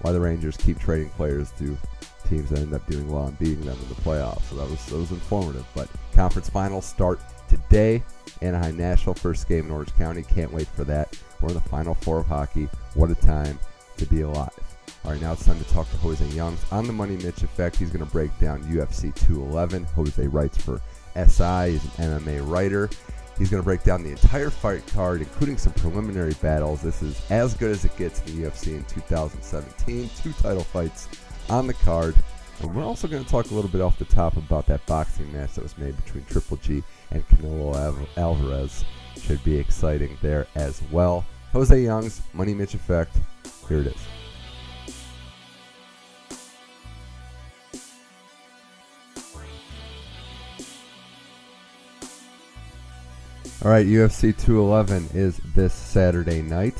why 0.00 0.12
the 0.12 0.20
Rangers 0.20 0.56
keep 0.56 0.78
trading 0.78 1.10
players 1.10 1.50
to 1.58 1.76
teams 2.26 2.48
that 2.48 2.60
end 2.60 2.72
up 2.72 2.86
doing 2.86 3.06
well 3.06 3.26
and 3.26 3.38
beating 3.38 3.66
them 3.66 3.78
in 3.82 3.88
the 3.90 3.94
playoffs. 3.96 4.44
So 4.44 4.56
that 4.56 4.70
was 4.70 4.82
that 4.86 4.96
was 4.96 5.10
informative. 5.10 5.66
But 5.74 5.90
conference 6.14 6.48
finals 6.48 6.86
start 6.86 7.20
today. 7.50 8.02
Anaheim 8.40 8.78
Nashville 8.78 9.12
first 9.12 9.46
game 9.46 9.66
in 9.66 9.70
Orange 9.70 9.94
County. 9.96 10.22
Can't 10.22 10.52
wait 10.54 10.68
for 10.68 10.84
that. 10.84 11.18
We're 11.42 11.48
in 11.48 11.54
the 11.54 11.60
final 11.60 11.92
four 11.92 12.20
of 12.20 12.26
hockey. 12.26 12.70
What 12.94 13.10
a 13.10 13.14
time 13.14 13.58
to 13.98 14.06
be 14.06 14.22
alive. 14.22 14.48
All 15.04 15.12
right, 15.12 15.20
now 15.20 15.34
it's 15.34 15.44
time 15.44 15.58
to 15.58 15.70
talk 15.70 15.90
to 15.90 15.96
Jose 15.98 16.24
Youngs 16.28 16.64
on 16.72 16.86
the 16.86 16.94
Money 16.94 17.16
Mitch 17.16 17.42
effect. 17.42 17.76
He's 17.76 17.90
going 17.90 18.04
to 18.04 18.10
break 18.10 18.36
down 18.38 18.62
UFC 18.64 19.14
211. 19.14 19.84
Jose 19.84 20.26
writes 20.26 20.56
for 20.56 20.80
SI. 21.14 21.72
He's 21.72 21.84
an 21.98 22.20
MMA 22.20 22.50
writer. 22.50 22.88
He's 23.38 23.50
going 23.50 23.62
to 23.62 23.64
break 23.64 23.84
down 23.84 24.02
the 24.02 24.10
entire 24.10 24.50
fight 24.50 24.84
card, 24.88 25.20
including 25.20 25.56
some 25.56 25.72
preliminary 25.74 26.34
battles. 26.42 26.82
This 26.82 27.02
is 27.02 27.20
as 27.30 27.54
good 27.54 27.70
as 27.70 27.84
it 27.84 27.96
gets 27.96 28.20
in 28.20 28.42
the 28.42 28.48
UFC 28.48 28.76
in 28.76 28.84
2017. 28.84 30.10
Two 30.20 30.32
title 30.32 30.64
fights 30.64 31.08
on 31.48 31.68
the 31.68 31.74
card. 31.74 32.16
And 32.60 32.74
we're 32.74 32.82
also 32.82 33.06
going 33.06 33.24
to 33.24 33.30
talk 33.30 33.52
a 33.52 33.54
little 33.54 33.70
bit 33.70 33.80
off 33.80 33.96
the 33.98 34.04
top 34.06 34.36
about 34.36 34.66
that 34.66 34.84
boxing 34.86 35.32
match 35.32 35.54
that 35.54 35.62
was 35.62 35.78
made 35.78 35.96
between 36.04 36.24
Triple 36.24 36.56
G 36.56 36.82
and 37.12 37.26
Canelo 37.28 38.06
Alvarez. 38.16 38.84
Should 39.20 39.42
be 39.44 39.56
exciting 39.56 40.18
there 40.20 40.48
as 40.56 40.82
well. 40.90 41.24
Jose 41.52 41.80
Young's 41.80 42.20
Money 42.32 42.54
Mitch 42.54 42.74
Effect. 42.74 43.16
Here 43.68 43.78
it 43.78 43.86
is. 43.86 44.17
All 53.64 53.72
right, 53.72 53.84
UFC 53.84 54.38
211 54.38 55.08
is 55.14 55.40
this 55.56 55.74
Saturday 55.74 56.42
night. 56.42 56.76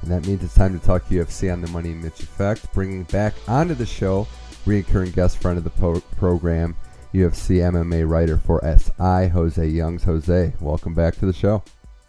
And 0.00 0.10
that 0.10 0.26
means 0.26 0.42
it's 0.42 0.54
time 0.54 0.78
to 0.78 0.86
talk 0.86 1.04
UFC 1.08 1.52
on 1.52 1.60
the 1.60 1.68
Money 1.68 1.92
Mitch 1.92 2.20
Effect. 2.20 2.72
Bringing 2.72 3.02
back 3.02 3.34
onto 3.46 3.74
the 3.74 3.84
show, 3.84 4.26
recurring 4.64 5.10
guest 5.10 5.36
friend 5.36 5.58
of 5.58 5.64
the 5.64 5.70
po- 5.70 6.00
program, 6.16 6.74
UFC 7.12 7.56
MMA 7.58 8.08
writer 8.08 8.38
for 8.38 8.62
SI, 8.62 9.28
Jose 9.28 9.66
Youngs. 9.66 10.02
Jose, 10.02 10.54
welcome 10.62 10.94
back 10.94 11.14
to 11.16 11.26
the 11.26 11.32
show. 11.32 11.62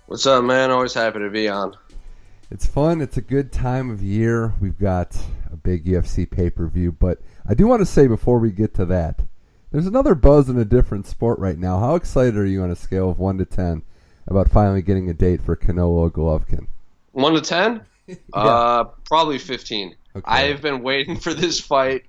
What's 0.05 0.25
up, 0.25 0.45
man? 0.45 0.71
Always 0.71 0.93
happy 0.93 1.19
to 1.19 1.29
be 1.29 1.49
on. 1.49 1.75
It's 2.51 2.65
fun. 2.65 3.01
It's 3.01 3.17
a 3.17 3.21
good 3.21 3.51
time 3.51 3.89
of 3.89 4.01
year. 4.01 4.53
We've 4.61 4.79
got 4.79 5.17
a 5.51 5.57
big 5.57 5.83
UFC 5.83 6.29
pay 6.29 6.49
per 6.49 6.67
view, 6.67 6.93
but 6.93 7.19
I 7.45 7.53
do 7.53 7.67
want 7.67 7.81
to 7.81 7.85
say 7.85 8.07
before 8.07 8.39
we 8.39 8.51
get 8.51 8.73
to 8.75 8.85
that, 8.85 9.19
there's 9.71 9.87
another 9.87 10.15
buzz 10.15 10.49
in 10.49 10.57
a 10.57 10.65
different 10.65 11.07
sport 11.07 11.39
right 11.39 11.57
now. 11.57 11.79
How 11.79 11.95
excited 11.95 12.37
are 12.37 12.45
you 12.45 12.63
on 12.63 12.71
a 12.71 12.75
scale 12.75 13.09
of 13.09 13.19
1 13.19 13.37
to 13.37 13.45
10 13.45 13.83
about 14.27 14.49
finally 14.49 14.81
getting 14.81 15.09
a 15.09 15.13
date 15.13 15.41
for 15.41 15.55
Canelo 15.55 16.09
Golovkin? 16.09 16.67
One 17.11 17.33
to 17.33 17.41
ten? 17.41 17.81
Uh, 18.33 18.85
probably 19.05 19.37
fifteen. 19.37 19.95
Okay. 20.15 20.25
I've 20.25 20.63
been 20.63 20.81
waiting 20.81 21.15
for 21.19 21.31
this 21.31 21.59
fight. 21.59 22.05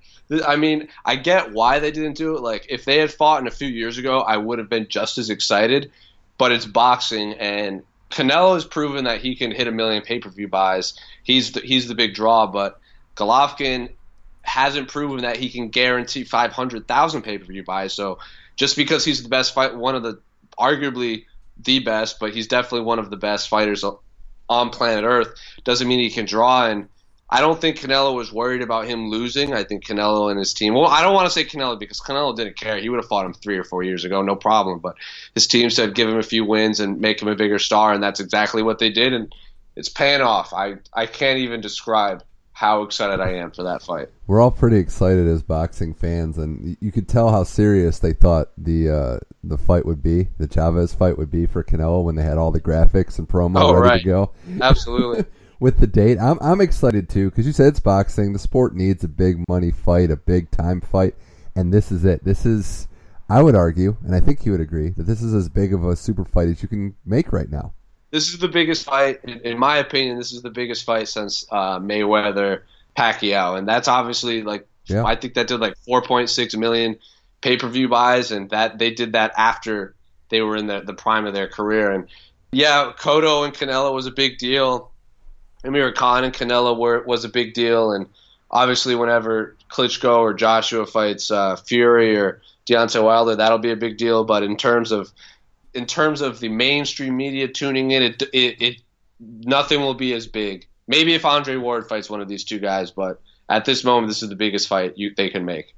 I 0.47 0.55
mean, 0.55 0.87
I 1.05 1.15
get 1.15 1.51
why 1.51 1.77
they 1.77 1.91
didn't 1.91 2.17
do 2.17 2.35
it. 2.35 2.41
Like, 2.41 2.65
if 2.69 2.85
they 2.85 2.97
had 2.97 3.13
fought 3.13 3.39
in 3.39 3.45
a 3.45 3.51
few 3.51 3.67
years 3.67 3.99
ago, 3.99 4.21
I 4.21 4.37
would 4.37 4.57
have 4.57 4.67
been 4.67 4.87
just 4.87 5.19
as 5.19 5.29
excited. 5.29 5.91
But 6.39 6.53
it's 6.53 6.65
boxing, 6.65 7.33
and 7.33 7.83
Canelo 8.09 8.55
has 8.55 8.65
proven 8.65 9.03
that 9.03 9.21
he 9.21 9.35
can 9.35 9.51
hit 9.51 9.67
a 9.67 9.71
million 9.71 10.01
pay 10.01 10.17
per 10.17 10.31
view 10.31 10.47
buys. 10.47 10.99
He's 11.21 11.51
the, 11.51 11.59
he's 11.59 11.87
the 11.87 11.93
big 11.93 12.15
draw, 12.15 12.47
but 12.47 12.79
Golovkin 13.15 13.91
hasn't 14.41 14.87
proven 14.87 15.21
that 15.21 15.37
he 15.37 15.49
can 15.49 15.69
guarantee 15.69 16.23
five 16.23 16.51
hundred 16.51 16.87
thousand 16.87 17.21
pay 17.21 17.37
per 17.37 17.45
view 17.45 17.63
buys. 17.63 17.93
So 17.93 18.19
just 18.55 18.75
because 18.75 19.05
he's 19.05 19.23
the 19.23 19.29
best 19.29 19.53
fight, 19.53 19.75
one 19.75 19.95
of 19.95 20.03
the 20.03 20.19
arguably 20.59 21.25
the 21.63 21.79
best, 21.79 22.19
but 22.19 22.33
he's 22.33 22.47
definitely 22.47 22.85
one 22.85 22.99
of 22.99 23.09
the 23.09 23.17
best 23.17 23.49
fighters 23.49 23.83
on 24.49 24.69
planet 24.69 25.03
Earth, 25.05 25.33
doesn't 25.63 25.87
mean 25.87 25.99
he 25.99 26.09
can 26.09 26.25
draw. 26.25 26.65
And 26.65 26.89
I 27.29 27.39
don't 27.39 27.59
think 27.59 27.77
Canelo 27.77 28.13
was 28.13 28.33
worried 28.33 28.61
about 28.61 28.85
him 28.85 29.09
losing. 29.09 29.53
I 29.53 29.63
think 29.63 29.85
Canelo 29.85 30.29
and 30.29 30.37
his 30.37 30.53
team. 30.53 30.73
Well, 30.73 30.87
I 30.87 31.01
don't 31.01 31.13
want 31.13 31.27
to 31.27 31.31
say 31.31 31.45
Canelo 31.45 31.79
because 31.79 32.01
Canelo 32.01 32.35
didn't 32.35 32.57
care. 32.57 32.77
He 32.77 32.89
would 32.89 32.97
have 32.97 33.07
fought 33.07 33.25
him 33.25 33.33
three 33.33 33.57
or 33.57 33.63
four 33.63 33.83
years 33.83 34.03
ago, 34.03 34.21
no 34.21 34.35
problem. 34.35 34.79
But 34.79 34.95
his 35.33 35.47
team 35.47 35.69
said 35.69 35.95
give 35.95 36.09
him 36.09 36.17
a 36.17 36.23
few 36.23 36.43
wins 36.43 36.79
and 36.79 36.99
make 36.99 37.21
him 37.21 37.29
a 37.29 37.35
bigger 37.35 37.59
star, 37.59 37.93
and 37.93 38.03
that's 38.03 38.19
exactly 38.19 38.63
what 38.63 38.79
they 38.79 38.89
did. 38.89 39.13
And 39.13 39.33
it's 39.75 39.89
paying 39.89 40.21
off. 40.21 40.51
I 40.53 40.75
I 40.93 41.05
can't 41.05 41.39
even 41.39 41.61
describe 41.61 42.23
how 42.61 42.83
excited 42.83 43.19
I 43.19 43.31
am 43.37 43.49
for 43.49 43.63
that 43.63 43.81
fight. 43.81 44.09
We're 44.27 44.39
all 44.39 44.51
pretty 44.51 44.77
excited 44.77 45.25
as 45.27 45.41
boxing 45.41 45.95
fans, 45.95 46.37
and 46.37 46.77
you 46.79 46.91
could 46.91 47.09
tell 47.09 47.31
how 47.31 47.43
serious 47.43 47.97
they 47.97 48.13
thought 48.13 48.49
the 48.55 48.87
uh, 48.87 49.17
the 49.43 49.57
fight 49.57 49.83
would 49.83 50.03
be, 50.03 50.27
the 50.37 50.47
Chavez 50.47 50.93
fight 50.93 51.17
would 51.17 51.31
be 51.31 51.47
for 51.47 51.63
Canelo 51.63 52.03
when 52.03 52.13
they 52.15 52.21
had 52.21 52.37
all 52.37 52.51
the 52.51 52.61
graphics 52.61 53.17
and 53.17 53.27
promo 53.27 53.59
Oh, 53.59 53.73
ready 53.73 53.87
right. 53.89 54.01
to 54.01 54.05
go. 54.05 54.31
Absolutely. 54.61 55.25
With 55.59 55.79
the 55.79 55.87
date, 55.87 56.19
I'm 56.19 56.37
I'm 56.39 56.61
excited 56.61 57.09
too 57.09 57.31
because 57.31 57.47
you 57.47 57.51
said 57.51 57.65
it's 57.69 57.79
boxing. 57.79 58.31
The 58.31 58.37
sport 58.39 58.75
needs 58.75 59.03
a 59.03 59.07
big 59.07 59.43
money 59.49 59.71
fight, 59.71 60.11
a 60.11 60.15
big 60.15 60.51
time 60.51 60.81
fight, 60.81 61.15
and 61.55 61.73
this 61.73 61.91
is 61.91 62.05
it. 62.05 62.23
This 62.23 62.45
is, 62.45 62.87
I 63.27 63.41
would 63.41 63.55
argue, 63.55 63.97
and 64.05 64.13
I 64.13 64.19
think 64.19 64.45
you 64.45 64.51
would 64.51 64.61
agree 64.61 64.89
that 64.89 65.07
this 65.07 65.23
is 65.23 65.33
as 65.33 65.49
big 65.49 65.73
of 65.73 65.83
a 65.83 65.95
super 65.95 66.25
fight 66.25 66.47
as 66.49 66.61
you 66.61 66.67
can 66.67 66.95
make 67.05 67.33
right 67.33 67.49
now. 67.49 67.73
This 68.11 68.29
is 68.33 68.39
the 68.39 68.47
biggest 68.47 68.85
fight, 68.85 69.21
in, 69.23 69.39
in 69.41 69.57
my 69.57 69.77
opinion. 69.77 70.17
This 70.17 70.33
is 70.33 70.41
the 70.41 70.49
biggest 70.49 70.83
fight 70.83 71.07
since 71.07 71.45
uh, 71.49 71.79
Mayweather 71.79 72.61
Pacquiao, 72.95 73.57
and 73.57 73.67
that's 73.67 73.87
obviously 73.87 74.43
like 74.43 74.67
Yeah. 74.85 75.05
I 75.05 75.15
think 75.15 75.33
that 75.35 75.47
did 75.47 75.59
like 75.59 75.75
4.6 75.87 76.57
million 76.57 76.97
pay 77.41 77.57
per 77.57 77.67
view 77.67 77.87
buys, 77.87 78.31
and 78.31 78.49
that 78.51 78.77
they 78.77 78.91
did 78.91 79.13
that 79.13 79.33
after 79.37 79.95
they 80.29 80.41
were 80.41 80.57
in 80.57 80.67
the 80.67 80.81
the 80.81 80.93
prime 80.93 81.25
of 81.25 81.33
their 81.33 81.47
career. 81.47 81.91
And 81.91 82.07
yeah, 82.51 82.91
Cotto 82.97 83.45
and 83.45 83.53
Canelo 83.53 83.93
was 83.93 84.07
a 84.07 84.11
big 84.11 84.37
deal. 84.37 84.91
Amir 85.63 85.91
Khan 85.93 86.23
and 86.23 86.33
Canelo 86.33 86.77
were 86.77 87.03
was 87.03 87.23
a 87.23 87.29
big 87.29 87.53
deal, 87.53 87.91
and 87.91 88.07
obviously 88.49 88.95
whenever 88.95 89.55
Klitschko 89.69 90.17
or 90.17 90.33
Joshua 90.33 90.85
fights 90.85 91.31
uh, 91.31 91.55
Fury 91.55 92.17
or 92.17 92.41
Deontay 92.67 93.03
Wilder, 93.03 93.35
that'll 93.35 93.59
be 93.59 93.71
a 93.71 93.77
big 93.77 93.97
deal. 93.97 94.23
But 94.25 94.43
in 94.43 94.57
terms 94.57 94.91
of 94.91 95.11
in 95.73 95.85
terms 95.85 96.21
of 96.21 96.39
the 96.39 96.49
mainstream 96.49 97.17
media 97.17 97.47
tuning 97.47 97.91
in, 97.91 98.03
it, 98.03 98.21
it, 98.33 98.61
it 98.61 98.81
nothing 99.19 99.81
will 99.81 99.93
be 99.93 100.13
as 100.13 100.27
big. 100.27 100.67
Maybe 100.87 101.13
if 101.13 101.25
Andre 101.25 101.55
Ward 101.55 101.87
fights 101.87 102.09
one 102.09 102.21
of 102.21 102.27
these 102.27 102.43
two 102.43 102.59
guys, 102.59 102.91
but 102.91 103.21
at 103.47 103.65
this 103.65 103.83
moment, 103.83 104.07
this 104.07 104.23
is 104.23 104.29
the 104.29 104.35
biggest 104.35 104.67
fight 104.67 104.97
you, 104.97 105.13
they 105.15 105.29
can 105.29 105.45
make. 105.45 105.75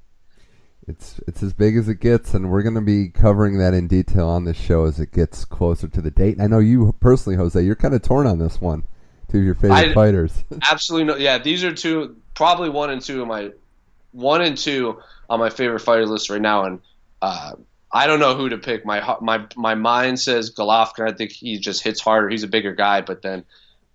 It's 0.86 1.18
it's 1.26 1.42
as 1.42 1.54
big 1.54 1.76
as 1.76 1.88
it 1.88 2.00
gets, 2.00 2.34
and 2.34 2.50
we're 2.50 2.62
going 2.62 2.74
to 2.74 2.82
be 2.82 3.08
covering 3.08 3.58
that 3.58 3.72
in 3.72 3.88
detail 3.88 4.28
on 4.28 4.44
this 4.44 4.56
show 4.56 4.84
as 4.84 5.00
it 5.00 5.12
gets 5.12 5.44
closer 5.44 5.88
to 5.88 6.00
the 6.02 6.10
date. 6.10 6.34
And 6.34 6.42
I 6.42 6.46
know 6.46 6.58
you 6.58 6.94
personally, 7.00 7.36
Jose, 7.36 7.62
you're 7.62 7.74
kind 7.74 7.94
of 7.94 8.02
torn 8.02 8.26
on 8.26 8.38
this 8.38 8.60
one. 8.60 8.84
Two 9.30 9.38
of 9.38 9.44
your 9.44 9.54
favorite 9.54 9.76
I, 9.76 9.94
fighters. 9.94 10.44
absolutely 10.70 11.06
no. 11.06 11.16
Yeah, 11.16 11.38
these 11.38 11.64
are 11.64 11.72
two, 11.72 12.16
probably 12.34 12.68
one 12.68 12.90
and 12.90 13.00
two 13.00 13.22
of 13.22 13.28
my 13.28 13.52
one 14.12 14.42
and 14.42 14.58
two 14.58 15.00
on 15.30 15.40
my 15.40 15.48
favorite 15.48 15.80
fighter 15.80 16.06
list 16.06 16.28
right 16.28 16.40
now, 16.40 16.64
and 16.64 16.80
uh, 17.22 17.52
I 17.94 18.08
don't 18.08 18.18
know 18.18 18.34
who 18.34 18.48
to 18.48 18.58
pick. 18.58 18.84
My 18.84 19.16
my 19.20 19.46
my 19.56 19.76
mind 19.76 20.18
says 20.18 20.52
Golovkin. 20.52 21.08
I 21.08 21.14
think 21.14 21.30
he 21.30 21.58
just 21.58 21.82
hits 21.82 22.00
harder. 22.00 22.28
He's 22.28 22.42
a 22.42 22.48
bigger 22.48 22.74
guy, 22.74 23.00
but 23.02 23.22
then 23.22 23.44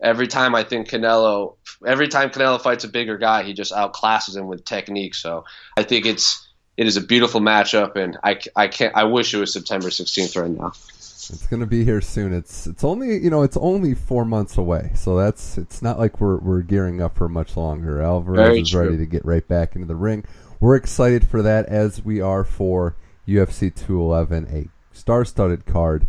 every 0.01 0.27
time 0.27 0.55
I 0.55 0.63
think 0.63 0.89
Canelo, 0.89 1.55
every 1.85 2.07
time 2.07 2.29
Canelo 2.29 2.61
fights 2.61 2.85
a 2.85 2.87
bigger 2.87 3.17
guy, 3.17 3.43
he 3.43 3.53
just 3.53 3.73
outclasses 3.73 4.37
him 4.37 4.47
with 4.47 4.63
technique. 4.63 5.15
So 5.15 5.43
I 5.77 5.83
think 5.83 6.05
it's 6.05 6.47
it 6.77 6.87
is 6.87 6.95
a 6.95 7.01
beautiful 7.01 7.41
matchup, 7.41 7.97
and 7.97 8.17
I, 8.23 8.39
I 8.55 8.69
can't. 8.69 8.95
I 8.95 9.03
wish 9.03 9.33
it 9.33 9.37
was 9.37 9.51
September 9.51 9.89
16th 9.89 10.41
right 10.41 10.49
now. 10.49 10.71
It's 10.71 11.45
going 11.47 11.59
to 11.59 11.67
be 11.67 11.83
here 11.83 11.99
soon. 11.99 12.33
It's 12.33 12.67
it's 12.67 12.85
only 12.85 13.17
you 13.17 13.29
know 13.29 13.43
it's 13.43 13.57
only 13.57 13.95
four 13.95 14.23
months 14.23 14.57
away, 14.57 14.91
so 14.95 15.17
that's 15.17 15.57
it's 15.57 15.81
not 15.81 15.99
like 15.99 16.21
we're 16.21 16.37
we're 16.37 16.61
gearing 16.61 17.01
up 17.01 17.17
for 17.17 17.27
much 17.27 17.57
longer. 17.57 18.01
Alvarez 18.01 18.37
Very 18.37 18.61
is 18.61 18.69
true. 18.69 18.85
ready 18.85 18.97
to 18.97 19.05
get 19.05 19.25
right 19.25 19.45
back 19.45 19.75
into 19.75 19.87
the 19.89 19.95
ring. 19.95 20.23
We're 20.61 20.77
excited 20.77 21.27
for 21.27 21.41
that 21.41 21.65
as 21.65 22.03
we 22.03 22.21
are 22.21 22.45
for 22.45 22.95
UFC 23.29 23.73
211, 23.73 24.47
a 24.51 24.95
star-studded 24.95 25.65
card 25.65 26.07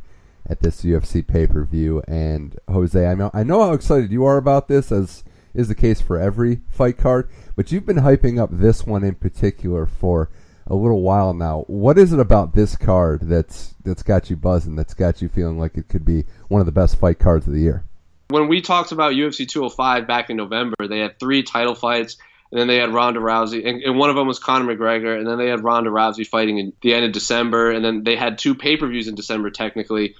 at 0.48 0.60
this 0.60 0.82
UFC 0.82 1.26
pay-per-view. 1.26 2.02
And 2.08 2.58
Jose, 2.68 3.06
I 3.06 3.14
know 3.14 3.30
I 3.32 3.42
know 3.42 3.62
how 3.62 3.72
excited 3.72 4.10
you 4.10 4.24
are 4.24 4.36
about 4.36 4.68
this, 4.68 4.90
as 4.90 5.24
is 5.54 5.68
the 5.68 5.74
case 5.74 6.00
for 6.00 6.18
every 6.18 6.60
fight 6.70 6.98
card. 6.98 7.28
But 7.56 7.72
you've 7.72 7.86
been 7.86 7.98
hyping 7.98 8.38
up 8.38 8.50
this 8.52 8.86
one 8.86 9.04
in 9.04 9.14
particular 9.14 9.86
for 9.86 10.30
a 10.66 10.74
little 10.74 11.02
while 11.02 11.34
now. 11.34 11.64
What 11.66 11.98
is 11.98 12.12
it 12.12 12.20
about 12.20 12.54
this 12.54 12.76
card 12.76 13.22
that's 13.22 13.74
that's 13.84 14.02
got 14.02 14.30
you 14.30 14.36
buzzing? 14.36 14.76
That's 14.76 14.94
got 14.94 15.20
you 15.20 15.28
feeling 15.28 15.58
like 15.58 15.76
it 15.76 15.88
could 15.88 16.04
be 16.04 16.24
one 16.48 16.60
of 16.60 16.66
the 16.66 16.72
best 16.72 16.98
fight 16.98 17.18
cards 17.18 17.46
of 17.46 17.52
the 17.52 17.60
year? 17.60 17.84
When 18.28 18.46
we 18.46 18.60
talked 18.60 18.92
about 18.92 19.14
UFC 19.14 19.48
205 19.48 20.06
back 20.06 20.30
in 20.30 20.36
November, 20.36 20.76
they 20.88 21.00
had 21.00 21.18
three 21.18 21.42
title 21.42 21.74
fights, 21.74 22.16
and 22.50 22.60
then 22.60 22.66
they 22.66 22.76
had 22.76 22.92
Ronda 22.92 23.20
Rousey, 23.20 23.66
and, 23.66 23.82
and 23.82 23.98
one 23.98 24.10
of 24.10 24.16
them 24.16 24.26
was 24.26 24.38
Conor 24.38 24.74
McGregor, 24.74 25.16
and 25.16 25.26
then 25.26 25.38
they 25.38 25.48
had 25.48 25.62
Ronda 25.62 25.90
Rousey 25.90 26.26
fighting 26.26 26.58
in 26.58 26.72
the 26.82 26.94
end 26.94 27.04
of 27.04 27.12
December, 27.12 27.70
and 27.70 27.84
then 27.84 28.04
they 28.04 28.16
had 28.16 28.38
two 28.38 28.54
pay 28.54 28.76
per 28.76 28.88
views 28.88 29.08
in 29.08 29.14
December 29.14 29.50
technically, 29.50 30.14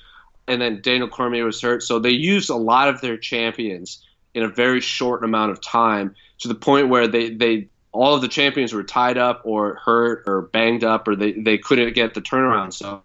and 0.47 0.61
then 0.61 0.81
Daniel 0.83 1.09
Cormier 1.09 1.45
was 1.45 1.61
hurt, 1.61 1.83
so 1.83 1.99
they 1.99 2.11
used 2.11 2.51
a 2.51 2.57
lot 2.57 2.89
of 2.89 3.01
their 3.01 3.17
champions 3.17 4.05
in 4.35 4.43
a 4.43 4.49
very 4.49 4.81
short 4.81 5.25
amount 5.25 5.51
of 5.51 5.61
time 5.61 6.15
to 6.39 6.49
the 6.49 6.55
point 6.55 6.89
where 6.89 7.09
they 7.09 7.31
they 7.31 7.69
all 7.93 8.15
of 8.15 8.23
the 8.23 8.29
champions 8.29 8.73
were 8.73 8.85
tied 8.85 9.19
up 9.19 9.43
or 9.45 9.75
hurt 9.75 10.23
or 10.27 10.43
banged 10.43 10.85
up 10.85 11.09
or 11.09 11.17
they, 11.17 11.33
they 11.33 11.59
couldn't 11.59 11.93
get 11.95 12.15
the 12.15 12.21
turnaround. 12.21 12.73
So 12.73 13.03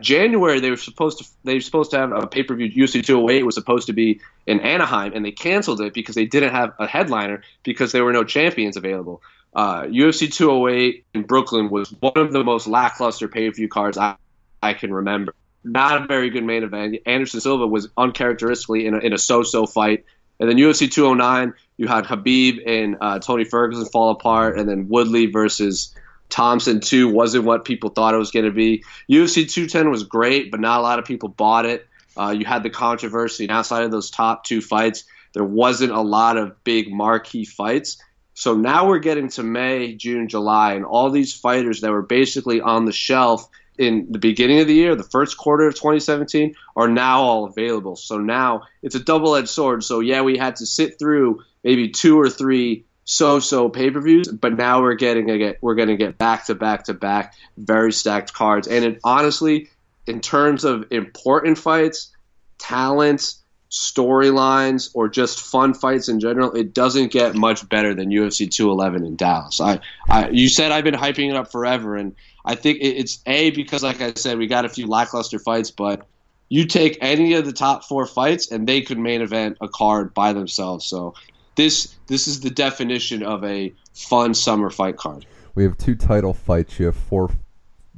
January 0.00 0.60
they 0.60 0.70
were 0.70 0.76
supposed 0.76 1.18
to 1.18 1.24
they 1.44 1.54
were 1.54 1.60
supposed 1.60 1.90
to 1.90 1.98
have 1.98 2.12
a 2.12 2.26
pay 2.26 2.42
per 2.42 2.54
view. 2.54 2.70
UFC 2.70 3.04
208 3.04 3.44
was 3.44 3.54
supposed 3.54 3.86
to 3.88 3.92
be 3.92 4.20
in 4.46 4.60
Anaheim, 4.60 5.12
and 5.14 5.24
they 5.24 5.32
canceled 5.32 5.80
it 5.80 5.92
because 5.92 6.14
they 6.14 6.26
didn't 6.26 6.52
have 6.52 6.72
a 6.78 6.86
headliner 6.86 7.42
because 7.64 7.92
there 7.92 8.04
were 8.04 8.12
no 8.12 8.24
champions 8.24 8.76
available. 8.76 9.22
Uh, 9.54 9.82
UFC 9.84 10.32
208 10.32 11.04
in 11.14 11.22
Brooklyn 11.22 11.68
was 11.70 11.90
one 12.00 12.16
of 12.16 12.32
the 12.32 12.44
most 12.44 12.66
lackluster 12.66 13.28
pay 13.28 13.48
per 13.48 13.56
view 13.56 13.68
cards 13.68 13.98
I, 13.98 14.16
I 14.62 14.74
can 14.74 14.92
remember. 14.92 15.34
Not 15.64 16.02
a 16.02 16.06
very 16.06 16.30
good 16.30 16.44
main 16.44 16.62
event. 16.62 16.96
Anderson 17.04 17.40
Silva 17.40 17.66
was 17.66 17.88
uncharacteristically 17.96 18.86
in 18.86 18.94
a, 18.94 18.98
in 18.98 19.12
a 19.12 19.18
so 19.18 19.42
so 19.42 19.66
fight. 19.66 20.04
And 20.38 20.48
then 20.48 20.56
UFC 20.56 20.90
209, 20.90 21.54
you 21.76 21.88
had 21.88 22.04
Khabib 22.04 22.62
and 22.64 22.96
uh, 23.00 23.18
Tony 23.18 23.44
Ferguson 23.44 23.86
fall 23.86 24.10
apart, 24.10 24.56
and 24.56 24.68
then 24.68 24.88
Woodley 24.88 25.26
versus 25.26 25.92
Thompson 26.28 26.80
2 26.80 27.08
wasn't 27.08 27.44
what 27.44 27.64
people 27.64 27.90
thought 27.90 28.14
it 28.14 28.18
was 28.18 28.30
going 28.30 28.44
to 28.44 28.50
be. 28.50 28.84
UFC 29.10 29.50
210 29.50 29.90
was 29.90 30.04
great, 30.04 30.50
but 30.50 30.60
not 30.60 30.80
a 30.80 30.82
lot 30.82 30.98
of 30.98 31.04
people 31.04 31.28
bought 31.28 31.66
it. 31.66 31.86
Uh, 32.16 32.30
you 32.30 32.44
had 32.44 32.62
the 32.62 32.70
controversy, 32.70 33.44
and 33.44 33.52
outside 33.52 33.84
of 33.84 33.90
those 33.90 34.10
top 34.10 34.44
two 34.44 34.60
fights, 34.60 35.04
there 35.34 35.44
wasn't 35.44 35.92
a 35.92 36.00
lot 36.00 36.36
of 36.36 36.62
big 36.64 36.92
marquee 36.92 37.44
fights. 37.44 37.98
So 38.34 38.54
now 38.54 38.86
we're 38.86 38.98
getting 38.98 39.28
to 39.30 39.42
May, 39.42 39.94
June, 39.94 40.28
July, 40.28 40.74
and 40.74 40.84
all 40.84 41.10
these 41.10 41.34
fighters 41.34 41.80
that 41.80 41.90
were 41.90 42.02
basically 42.02 42.60
on 42.60 42.84
the 42.84 42.92
shelf 42.92 43.48
in 43.78 44.06
the 44.10 44.18
beginning 44.18 44.60
of 44.60 44.66
the 44.66 44.74
year, 44.74 44.96
the 44.96 45.04
first 45.04 45.36
quarter 45.36 45.66
of 45.66 45.74
2017, 45.74 46.56
are 46.76 46.88
now 46.88 47.22
all 47.22 47.44
available. 47.46 47.96
So 47.96 48.18
now 48.18 48.62
it's 48.82 48.96
a 48.96 49.00
double 49.00 49.36
edged 49.36 49.48
sword. 49.48 49.84
So, 49.84 50.00
yeah, 50.00 50.22
we 50.22 50.36
had 50.36 50.56
to 50.56 50.66
sit 50.66 50.98
through 50.98 51.42
maybe 51.62 51.90
two 51.90 52.20
or 52.20 52.28
three 52.28 52.84
so-so 53.10 53.70
pay-per-views, 53.70 54.28
but 54.28 54.54
now 54.54 54.82
we're 54.82 54.92
getting 54.92 55.30
a 55.30 55.38
get 55.38 55.62
we're 55.62 55.74
going 55.74 55.88
to 55.88 55.96
get 55.96 56.18
back 56.18 56.44
to 56.44 56.54
back 56.54 56.84
to 56.84 56.94
back 56.94 57.34
very 57.56 57.90
stacked 57.90 58.34
cards. 58.34 58.68
And 58.68 58.84
it, 58.84 59.00
honestly, 59.02 59.70
in 60.06 60.20
terms 60.20 60.64
of 60.64 60.84
important 60.90 61.56
fights, 61.56 62.14
talents, 62.58 63.40
storylines, 63.70 64.90
or 64.92 65.08
just 65.08 65.40
fun 65.40 65.72
fights 65.72 66.10
in 66.10 66.20
general, 66.20 66.52
it 66.52 66.74
doesn't 66.74 67.10
get 67.10 67.34
much 67.34 67.66
better 67.66 67.94
than 67.94 68.10
UFC 68.10 68.50
211 68.50 69.06
in 69.06 69.16
Dallas. 69.16 69.58
I, 69.58 69.80
I 70.06 70.28
you 70.28 70.50
said 70.50 70.70
I've 70.70 70.84
been 70.84 70.92
hyping 70.92 71.30
it 71.30 71.36
up 71.36 71.50
forever, 71.50 71.96
and 71.96 72.14
I 72.44 72.56
think 72.56 72.80
it's 72.82 73.20
a 73.24 73.48
because, 73.52 73.82
like 73.82 74.02
I 74.02 74.12
said, 74.12 74.36
we 74.36 74.48
got 74.48 74.66
a 74.66 74.68
few 74.68 74.86
lackluster 74.86 75.38
fights, 75.38 75.70
but 75.70 76.06
you 76.50 76.66
take 76.66 76.98
any 77.00 77.32
of 77.34 77.46
the 77.46 77.54
top 77.54 77.84
four 77.84 78.04
fights, 78.04 78.52
and 78.52 78.68
they 78.68 78.82
could 78.82 78.98
main 78.98 79.22
event 79.22 79.56
a 79.62 79.68
card 79.68 80.12
by 80.12 80.34
themselves. 80.34 80.84
So 80.84 81.14
this 81.58 81.96
this 82.06 82.26
is 82.28 82.40
the 82.40 82.50
definition 82.50 83.22
of 83.22 83.44
a 83.44 83.74
fun 83.92 84.32
summer 84.32 84.70
fight 84.70 84.96
card. 84.96 85.26
We 85.54 85.64
have 85.64 85.76
two 85.76 85.96
title 85.96 86.32
fights. 86.32 86.78
You 86.78 86.86
have 86.86 86.96
four. 86.96 87.30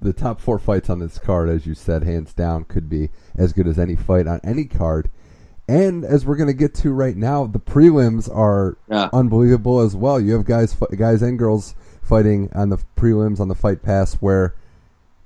The 0.00 0.14
top 0.14 0.40
four 0.40 0.58
fights 0.58 0.88
on 0.88 0.98
this 0.98 1.18
card, 1.18 1.50
as 1.50 1.66
you 1.66 1.74
said, 1.74 2.02
hands 2.02 2.32
down, 2.32 2.64
could 2.64 2.88
be 2.88 3.10
as 3.36 3.52
good 3.52 3.68
as 3.68 3.78
any 3.78 3.94
fight 3.94 4.26
on 4.26 4.40
any 4.42 4.64
card. 4.64 5.10
And 5.68 6.06
as 6.06 6.24
we're 6.24 6.36
going 6.36 6.48
to 6.48 6.54
get 6.54 6.74
to 6.76 6.90
right 6.90 7.14
now, 7.14 7.46
the 7.46 7.60
prelims 7.60 8.34
are 8.34 8.78
yeah. 8.88 9.10
unbelievable 9.12 9.80
as 9.80 9.94
well. 9.94 10.18
You 10.18 10.32
have 10.32 10.46
guys, 10.46 10.74
guys 10.96 11.20
and 11.20 11.38
girls 11.38 11.74
fighting 12.02 12.48
on 12.54 12.70
the 12.70 12.78
prelims 12.96 13.40
on 13.40 13.48
the 13.48 13.54
Fight 13.54 13.82
Pass 13.82 14.14
where 14.14 14.54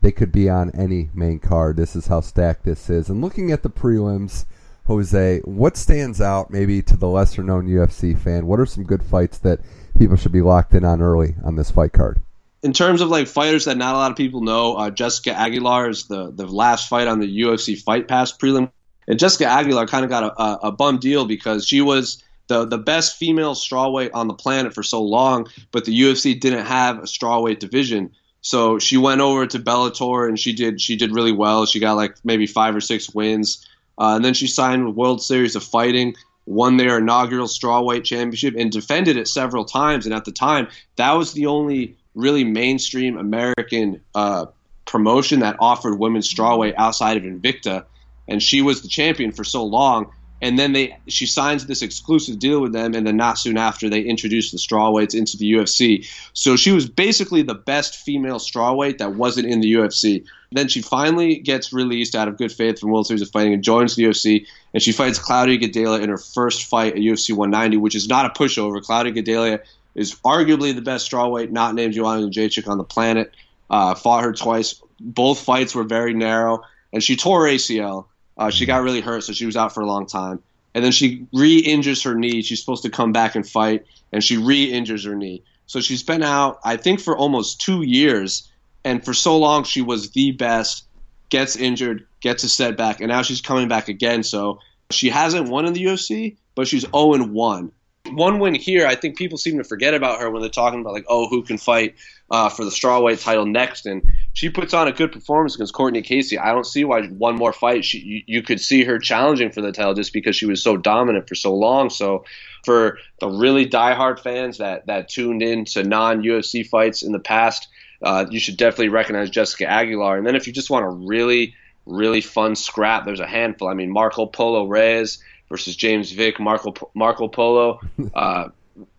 they 0.02 0.10
could 0.10 0.32
be 0.32 0.50
on 0.50 0.72
any 0.72 1.08
main 1.14 1.38
card. 1.38 1.76
This 1.76 1.94
is 1.94 2.08
how 2.08 2.20
stacked 2.20 2.64
this 2.64 2.90
is. 2.90 3.08
And 3.08 3.22
looking 3.22 3.52
at 3.52 3.62
the 3.62 3.70
prelims, 3.70 4.44
Jose, 4.86 5.40
what 5.44 5.76
stands 5.76 6.20
out 6.20 6.50
maybe 6.50 6.82
to 6.82 6.96
the 6.96 7.08
lesser 7.08 7.42
known 7.42 7.66
UFC 7.66 8.16
fan? 8.18 8.46
What 8.46 8.60
are 8.60 8.66
some 8.66 8.84
good 8.84 9.02
fights 9.02 9.38
that 9.38 9.60
people 9.98 10.16
should 10.16 10.32
be 10.32 10.42
locked 10.42 10.74
in 10.74 10.84
on 10.84 11.00
early 11.00 11.34
on 11.42 11.56
this 11.56 11.70
fight 11.70 11.92
card? 11.92 12.20
In 12.62 12.72
terms 12.72 13.00
of 13.00 13.08
like 13.08 13.26
fighters 13.26 13.66
that 13.66 13.76
not 13.76 13.94
a 13.94 13.98
lot 13.98 14.10
of 14.10 14.16
people 14.16 14.40
know, 14.40 14.74
uh, 14.74 14.90
Jessica 14.90 15.32
Aguilar 15.32 15.90
is 15.90 16.04
the, 16.06 16.30
the 16.30 16.46
last 16.46 16.88
fight 16.88 17.08
on 17.08 17.20
the 17.20 17.40
UFC 17.42 17.80
Fight 17.80 18.08
Pass 18.08 18.32
prelim. 18.36 18.70
And 19.06 19.18
Jessica 19.18 19.46
Aguilar 19.46 19.86
kind 19.86 20.04
of 20.04 20.10
got 20.10 20.22
a, 20.22 20.42
a, 20.42 20.58
a 20.68 20.72
bum 20.72 20.98
deal 20.98 21.26
because 21.26 21.66
she 21.66 21.80
was 21.80 22.22
the 22.48 22.66
the 22.66 22.78
best 22.78 23.16
female 23.16 23.54
strawweight 23.54 24.10
on 24.14 24.28
the 24.28 24.34
planet 24.34 24.74
for 24.74 24.82
so 24.82 25.02
long, 25.02 25.48
but 25.72 25.84
the 25.84 25.98
UFC 25.98 26.38
didn't 26.38 26.66
have 26.66 26.98
a 26.98 27.02
strawweight 27.02 27.58
division. 27.58 28.12
So 28.40 28.78
she 28.78 28.98
went 28.98 29.22
over 29.22 29.46
to 29.46 29.58
Bellator 29.58 30.28
and 30.28 30.38
she 30.38 30.52
did 30.52 30.80
she 30.80 30.96
did 30.96 31.14
really 31.14 31.32
well. 31.32 31.64
She 31.64 31.80
got 31.80 31.94
like 31.94 32.16
maybe 32.24 32.46
five 32.46 32.76
or 32.76 32.80
six 32.80 33.14
wins, 33.14 33.66
uh, 33.98 34.14
and 34.16 34.24
then 34.24 34.34
she 34.34 34.46
signed 34.46 34.86
with 34.86 34.94
World 34.94 35.22
Series 35.22 35.56
of 35.56 35.62
Fighting, 35.62 36.14
won 36.46 36.76
their 36.76 36.98
inaugural 36.98 37.46
strawweight 37.46 38.04
championship, 38.04 38.54
and 38.56 38.70
defended 38.70 39.16
it 39.16 39.28
several 39.28 39.64
times. 39.64 40.06
And 40.06 40.14
at 40.14 40.24
the 40.24 40.32
time, 40.32 40.68
that 40.96 41.12
was 41.12 41.32
the 41.32 41.46
only 41.46 41.96
really 42.14 42.44
mainstream 42.44 43.16
American 43.16 44.00
uh, 44.14 44.46
promotion 44.84 45.40
that 45.40 45.56
offered 45.58 45.98
women's 45.98 46.32
strawweight 46.32 46.74
outside 46.76 47.16
of 47.16 47.22
Invicta, 47.22 47.84
and 48.28 48.42
she 48.42 48.62
was 48.62 48.82
the 48.82 48.88
champion 48.88 49.32
for 49.32 49.44
so 49.44 49.64
long 49.64 50.12
and 50.42 50.58
then 50.58 50.72
they 50.72 50.96
she 51.06 51.26
signs 51.26 51.66
this 51.66 51.82
exclusive 51.82 52.38
deal 52.38 52.60
with 52.60 52.72
them, 52.72 52.94
and 52.94 53.06
then 53.06 53.16
not 53.16 53.38
soon 53.38 53.56
after 53.56 53.88
they 53.88 54.00
introduce 54.00 54.50
the 54.50 54.58
strawweights 54.58 55.14
into 55.14 55.36
the 55.36 55.52
UFC. 55.52 56.06
So 56.32 56.56
she 56.56 56.72
was 56.72 56.88
basically 56.88 57.42
the 57.42 57.54
best 57.54 57.96
female 57.96 58.38
strawweight 58.38 58.98
that 58.98 59.14
wasn't 59.14 59.48
in 59.48 59.60
the 59.60 59.72
UFC. 59.74 60.24
Then 60.52 60.68
she 60.68 60.82
finally 60.82 61.36
gets 61.36 61.72
released 61.72 62.14
out 62.14 62.28
of 62.28 62.36
good 62.36 62.52
faith 62.52 62.78
from 62.78 62.90
World 62.90 63.06
Series 63.06 63.22
of 63.22 63.30
Fighting 63.30 63.54
and 63.54 63.64
joins 63.64 63.96
the 63.96 64.04
UFC, 64.04 64.46
and 64.72 64.82
she 64.82 64.92
fights 64.92 65.18
Claudia 65.18 65.58
Gadelha 65.58 66.00
in 66.00 66.10
her 66.10 66.18
first 66.18 66.64
fight 66.64 66.94
at 66.94 67.00
UFC 67.00 67.34
190, 67.34 67.76
which 67.78 67.94
is 67.94 68.08
not 68.08 68.26
a 68.26 68.38
pushover. 68.38 68.82
Claudia 68.82 69.12
Gadelha 69.12 69.60
is 69.94 70.14
arguably 70.24 70.74
the 70.74 70.82
best 70.82 71.10
strawweight 71.10 71.50
not 71.50 71.74
named 71.74 71.94
Joanna 71.94 72.26
Jędrzejczyk 72.28 72.68
on 72.68 72.78
the 72.78 72.84
planet. 72.84 73.32
Uh, 73.70 73.94
fought 73.94 74.24
her 74.24 74.32
twice. 74.32 74.80
Both 75.00 75.40
fights 75.40 75.74
were 75.74 75.84
very 75.84 76.14
narrow, 76.14 76.62
and 76.92 77.02
she 77.02 77.16
tore 77.16 77.46
ACL. 77.46 78.06
Uh, 78.36 78.50
she 78.50 78.66
got 78.66 78.82
really 78.82 79.00
hurt, 79.00 79.22
so 79.22 79.32
she 79.32 79.46
was 79.46 79.56
out 79.56 79.72
for 79.72 79.80
a 79.80 79.86
long 79.86 80.06
time. 80.06 80.42
And 80.74 80.84
then 80.84 80.92
she 80.92 81.26
re-injures 81.32 82.02
her 82.02 82.14
knee. 82.14 82.42
She's 82.42 82.60
supposed 82.60 82.82
to 82.82 82.90
come 82.90 83.12
back 83.12 83.36
and 83.36 83.48
fight, 83.48 83.86
and 84.12 84.24
she 84.24 84.36
re-injures 84.36 85.04
her 85.04 85.14
knee. 85.14 85.42
So 85.66 85.80
she's 85.80 86.02
been 86.02 86.22
out, 86.22 86.58
I 86.64 86.76
think, 86.76 87.00
for 87.00 87.16
almost 87.16 87.60
two 87.60 87.82
years. 87.82 88.50
And 88.84 89.04
for 89.04 89.14
so 89.14 89.38
long, 89.38 89.64
she 89.64 89.82
was 89.82 90.10
the 90.10 90.32
best 90.32 90.84
gets 91.30 91.56
injured, 91.56 92.06
gets 92.20 92.44
a 92.44 92.48
setback, 92.48 93.00
and 93.00 93.08
now 93.08 93.22
she's 93.22 93.40
coming 93.40 93.68
back 93.68 93.88
again. 93.88 94.22
So 94.22 94.60
she 94.90 95.08
hasn't 95.08 95.48
won 95.48 95.66
in 95.66 95.72
the 95.72 95.84
UFC, 95.84 96.36
but 96.54 96.68
she's 96.68 96.82
0 96.82 97.24
1. 97.24 97.72
One 98.10 98.38
win 98.38 98.54
here, 98.54 98.86
I 98.86 98.94
think 98.94 99.16
people 99.16 99.38
seem 99.38 99.56
to 99.58 99.64
forget 99.64 99.94
about 99.94 100.20
her 100.20 100.30
when 100.30 100.42
they're 100.42 100.50
talking 100.50 100.80
about 100.80 100.92
like, 100.92 101.06
oh, 101.08 101.26
who 101.28 101.42
can 101.42 101.56
fight 101.56 101.94
uh, 102.30 102.48
for 102.48 102.64
the 102.64 102.70
strawweight 102.70 103.22
title 103.22 103.46
next, 103.46 103.86
and 103.86 104.02
she 104.32 104.48
puts 104.48 104.72
on 104.74 104.88
a 104.88 104.92
good 104.92 105.12
performance 105.12 105.54
against 105.54 105.74
Courtney 105.74 106.02
Casey. 106.02 106.38
I 106.38 106.52
don't 106.52 106.66
see 106.66 106.84
why 106.84 107.06
one 107.06 107.36
more 107.36 107.52
fight 107.52 107.84
she, 107.84 107.98
you, 107.98 108.22
you 108.26 108.42
could 108.42 108.60
see 108.60 108.84
her 108.84 108.98
challenging 108.98 109.52
for 109.52 109.60
the 109.60 109.72
title 109.72 109.94
just 109.94 110.12
because 110.12 110.34
she 110.34 110.46
was 110.46 110.62
so 110.62 110.76
dominant 110.76 111.28
for 111.28 111.34
so 111.34 111.54
long. 111.54 111.90
So 111.90 112.24
for 112.64 112.98
the 113.20 113.28
really 113.28 113.66
diehard 113.66 114.20
fans 114.20 114.58
that 114.58 114.86
that 114.86 115.08
tuned 115.08 115.42
in 115.42 115.64
to 115.66 115.84
non 115.84 116.22
UFC 116.22 116.66
fights 116.66 117.02
in 117.02 117.12
the 117.12 117.18
past, 117.18 117.68
uh, 118.02 118.26
you 118.30 118.40
should 118.40 118.56
definitely 118.56 118.88
recognize 118.88 119.30
Jessica 119.30 119.66
Aguilar. 119.66 120.16
And 120.16 120.26
then 120.26 120.36
if 120.36 120.46
you 120.46 120.52
just 120.52 120.70
want 120.70 120.84
a 120.84 120.88
really 120.88 121.54
really 121.86 122.22
fun 122.22 122.56
scrap, 122.56 123.04
there's 123.04 123.20
a 123.20 123.26
handful. 123.26 123.68
I 123.68 123.74
mean, 123.74 123.90
Marco 123.90 124.24
Polo 124.26 124.66
Reyes 124.66 125.22
versus 125.50 125.76
James 125.76 126.12
Vick. 126.12 126.40
Marco 126.40 126.74
Marco 126.94 127.28
Polo. 127.28 127.80
Uh, 128.14 128.48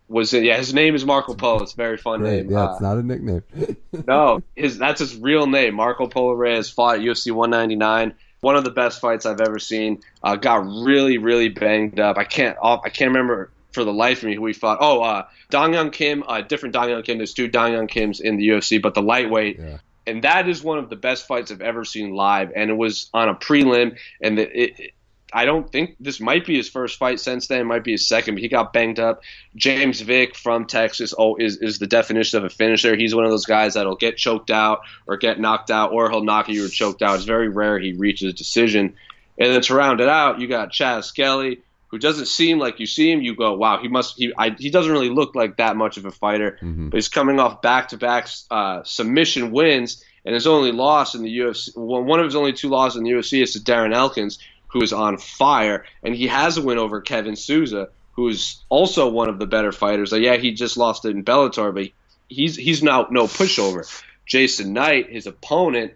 was 0.08 0.34
it? 0.34 0.44
Yeah, 0.44 0.58
his 0.58 0.74
name 0.74 0.96
is 0.96 1.04
Marco 1.06 1.34
Polo. 1.34 1.64
It's 1.64 1.74
a 1.74 1.76
very 1.76 1.98
fun 1.98 2.20
Great. 2.20 2.44
name. 2.44 2.52
Yeah, 2.52 2.66
Uh, 2.66 2.72
it's 2.74 2.82
not 2.82 2.98
a 2.98 3.04
nickname. 3.04 3.44
no, 4.08 4.42
his 4.56 4.78
that's 4.78 5.00
his 5.00 5.16
real 5.18 5.48
name. 5.48 5.76
Marco 5.76 6.08
Polo 6.08 6.34
Reyes 6.34 6.70
fought 6.70 6.96
at 7.00 7.02
UFC 7.02 7.32
199. 7.32 8.14
One 8.42 8.56
of 8.56 8.64
the 8.64 8.72
best 8.72 9.02
fights 9.02 9.26
I've 9.26 9.42
ever 9.42 9.58
seen. 9.58 10.02
Uh, 10.22 10.36
got 10.36 10.66
really, 10.66 11.18
really 11.18 11.50
banged 11.50 12.00
up. 12.00 12.18
I 12.18 12.24
can't. 12.26 12.58
I 12.62 12.90
can't 12.90 13.10
remember 13.10 13.50
for 13.72 13.84
the 13.84 13.92
life 13.94 14.20
of 14.20 14.26
me 14.26 14.36
who 14.36 14.46
he 14.46 14.54
fought. 14.54 14.78
Oh, 14.82 15.02
uh, 15.02 15.26
Dong 15.50 15.72
Hyun 15.72 15.92
Kim. 15.92 16.24
Uh, 16.28 16.42
different 16.42 16.74
Dong 16.74 16.88
Hyun 16.90 17.04
Kim. 17.04 17.18
There's 17.18 17.34
two 17.34 17.48
Dong 17.48 17.72
Hyun 17.72 17.90
Kims 17.90 18.22
in 18.22 18.38
the 18.38 18.48
UFC, 18.50 18.80
but 18.82 18.94
the 18.94 19.02
lightweight. 19.02 19.58
Yeah. 19.60 19.78
And 20.08 20.24
that 20.24 20.48
is 20.48 20.62
one 20.64 20.78
of 20.78 20.90
the 20.92 20.96
best 20.96 21.26
fights 21.28 21.50
I've 21.52 21.62
ever 21.62 21.84
seen 21.84 22.12
live. 22.14 22.52
And 22.56 22.70
it 22.70 22.76
was 22.78 23.10
on 23.14 23.28
a 23.28 23.34
prelim, 23.34 23.98
and 24.22 24.38
the, 24.38 24.64
it- 24.64 24.92
I 25.34 25.46
don't 25.46 25.70
think 25.70 25.96
this 26.00 26.20
might 26.22 26.46
be 26.46 26.56
his 26.56 26.70
first 26.70 26.98
fight 26.98 27.20
since 27.20 27.48
then. 27.48 27.60
It 27.62 27.66
might 27.66 27.84
be 27.84 27.92
his 27.94 28.08
second, 28.08 28.36
but 28.36 28.42
he 28.42 28.48
got 28.48 28.72
banged 28.74 29.00
up. 29.00 29.24
James 29.56 30.00
Vick 30.02 30.36
from 30.36 30.66
Texas 30.66 31.14
oh, 31.18 31.36
is, 31.36 31.58
is 31.58 31.80
the 31.80 31.88
definition 31.88 32.38
of 32.38 32.46
a 32.46 32.50
finisher. 32.50 32.96
He's 32.96 33.14
one 33.16 33.26
of 33.26 33.32
those 33.32 33.46
guys 33.46 33.74
that'll 33.74 33.96
get 33.96 34.18
choked 34.18 34.52
out 34.52 34.82
or 35.08 35.18
get 35.18 35.40
knocked 35.40 35.72
out, 35.72 35.92
or 35.92 36.10
he'll 36.10 36.24
knock 36.24 36.48
you 36.48 36.66
or 36.66 36.70
choked 36.70 37.02
out. 37.02 37.16
It's 37.16 37.26
very 37.26 37.50
rare 37.50 37.80
he 37.80 37.94
reaches 37.94 38.30
a 38.30 38.34
decision. 38.34 38.94
And 39.38 39.52
then 39.54 39.62
to 39.62 39.76
round 39.76 40.00
it 40.00 40.08
out, 40.08 40.40
you 40.40 40.48
got 40.48 40.72
Chas 40.72 41.08
Skelly, 41.08 41.60
who 41.88 41.98
doesn't 41.98 42.28
seem 42.28 42.60
like 42.60 42.80
you 42.80 42.86
see 42.86 43.12
him, 43.12 43.22
you 43.22 43.36
go, 43.36 43.54
wow, 43.56 43.80
he 43.82 43.88
must. 43.88 44.18
He 44.18 44.32
I, 44.38 44.52
he 44.52 44.70
doesn't 44.70 44.92
really 44.92 45.10
look 45.10 45.36
like 45.36 45.58
that 45.58 45.76
much 45.76 45.98
of 45.98 46.06
a 46.06 46.12
fighter, 46.12 46.58
Mhm. 46.62 46.92
but 46.92 46.98
he's 46.98 47.10
coming 47.10 47.40
off 47.40 47.62
back-to-back 47.62 48.28
uh, 48.52 48.84
submission 48.84 49.52
wins, 49.52 50.04
and 50.24 50.34
his 50.34 50.48
only 50.48 50.72
loss 50.72 51.16
in 51.16 51.24
the 51.24 51.30
UFC, 51.40 51.72
well, 51.76 52.04
one 52.04 52.20
of 52.20 52.26
his 52.26 52.36
only 52.36 52.54
two 52.54 52.70
losses 52.70 52.98
in 52.98 53.04
the 53.04 53.12
UFC 53.12 53.42
is 53.44 53.54
to 53.54 53.60
Darren 53.60 53.94
Elkins, 53.94 54.40
who 54.76 54.82
is 54.82 54.92
on 54.92 55.18
fire, 55.18 55.86
and 56.04 56.14
he 56.14 56.28
has 56.28 56.58
a 56.58 56.62
win 56.62 56.78
over 56.78 57.00
Kevin 57.00 57.38
Souza, 57.38 57.88
who 58.12 58.28
is 58.28 58.62
also 58.68 59.08
one 59.08 59.30
of 59.30 59.40
the 59.40 59.48
better 59.48 59.72
fighters. 59.72 60.12
Like, 60.12 60.22
yeah, 60.22 60.36
he 60.36 60.52
just 60.52 60.76
lost 60.76 61.06
it 61.06 61.16
in 61.16 61.24
Bellator, 61.24 61.74
but 61.74 61.92
he's 62.28 62.58
he's 62.58 62.84
now 62.84 63.08
no 63.10 63.24
pushover. 63.24 63.90
Jason 64.26 64.74
Knight, 64.74 65.10
his 65.10 65.28
opponent, 65.28 65.94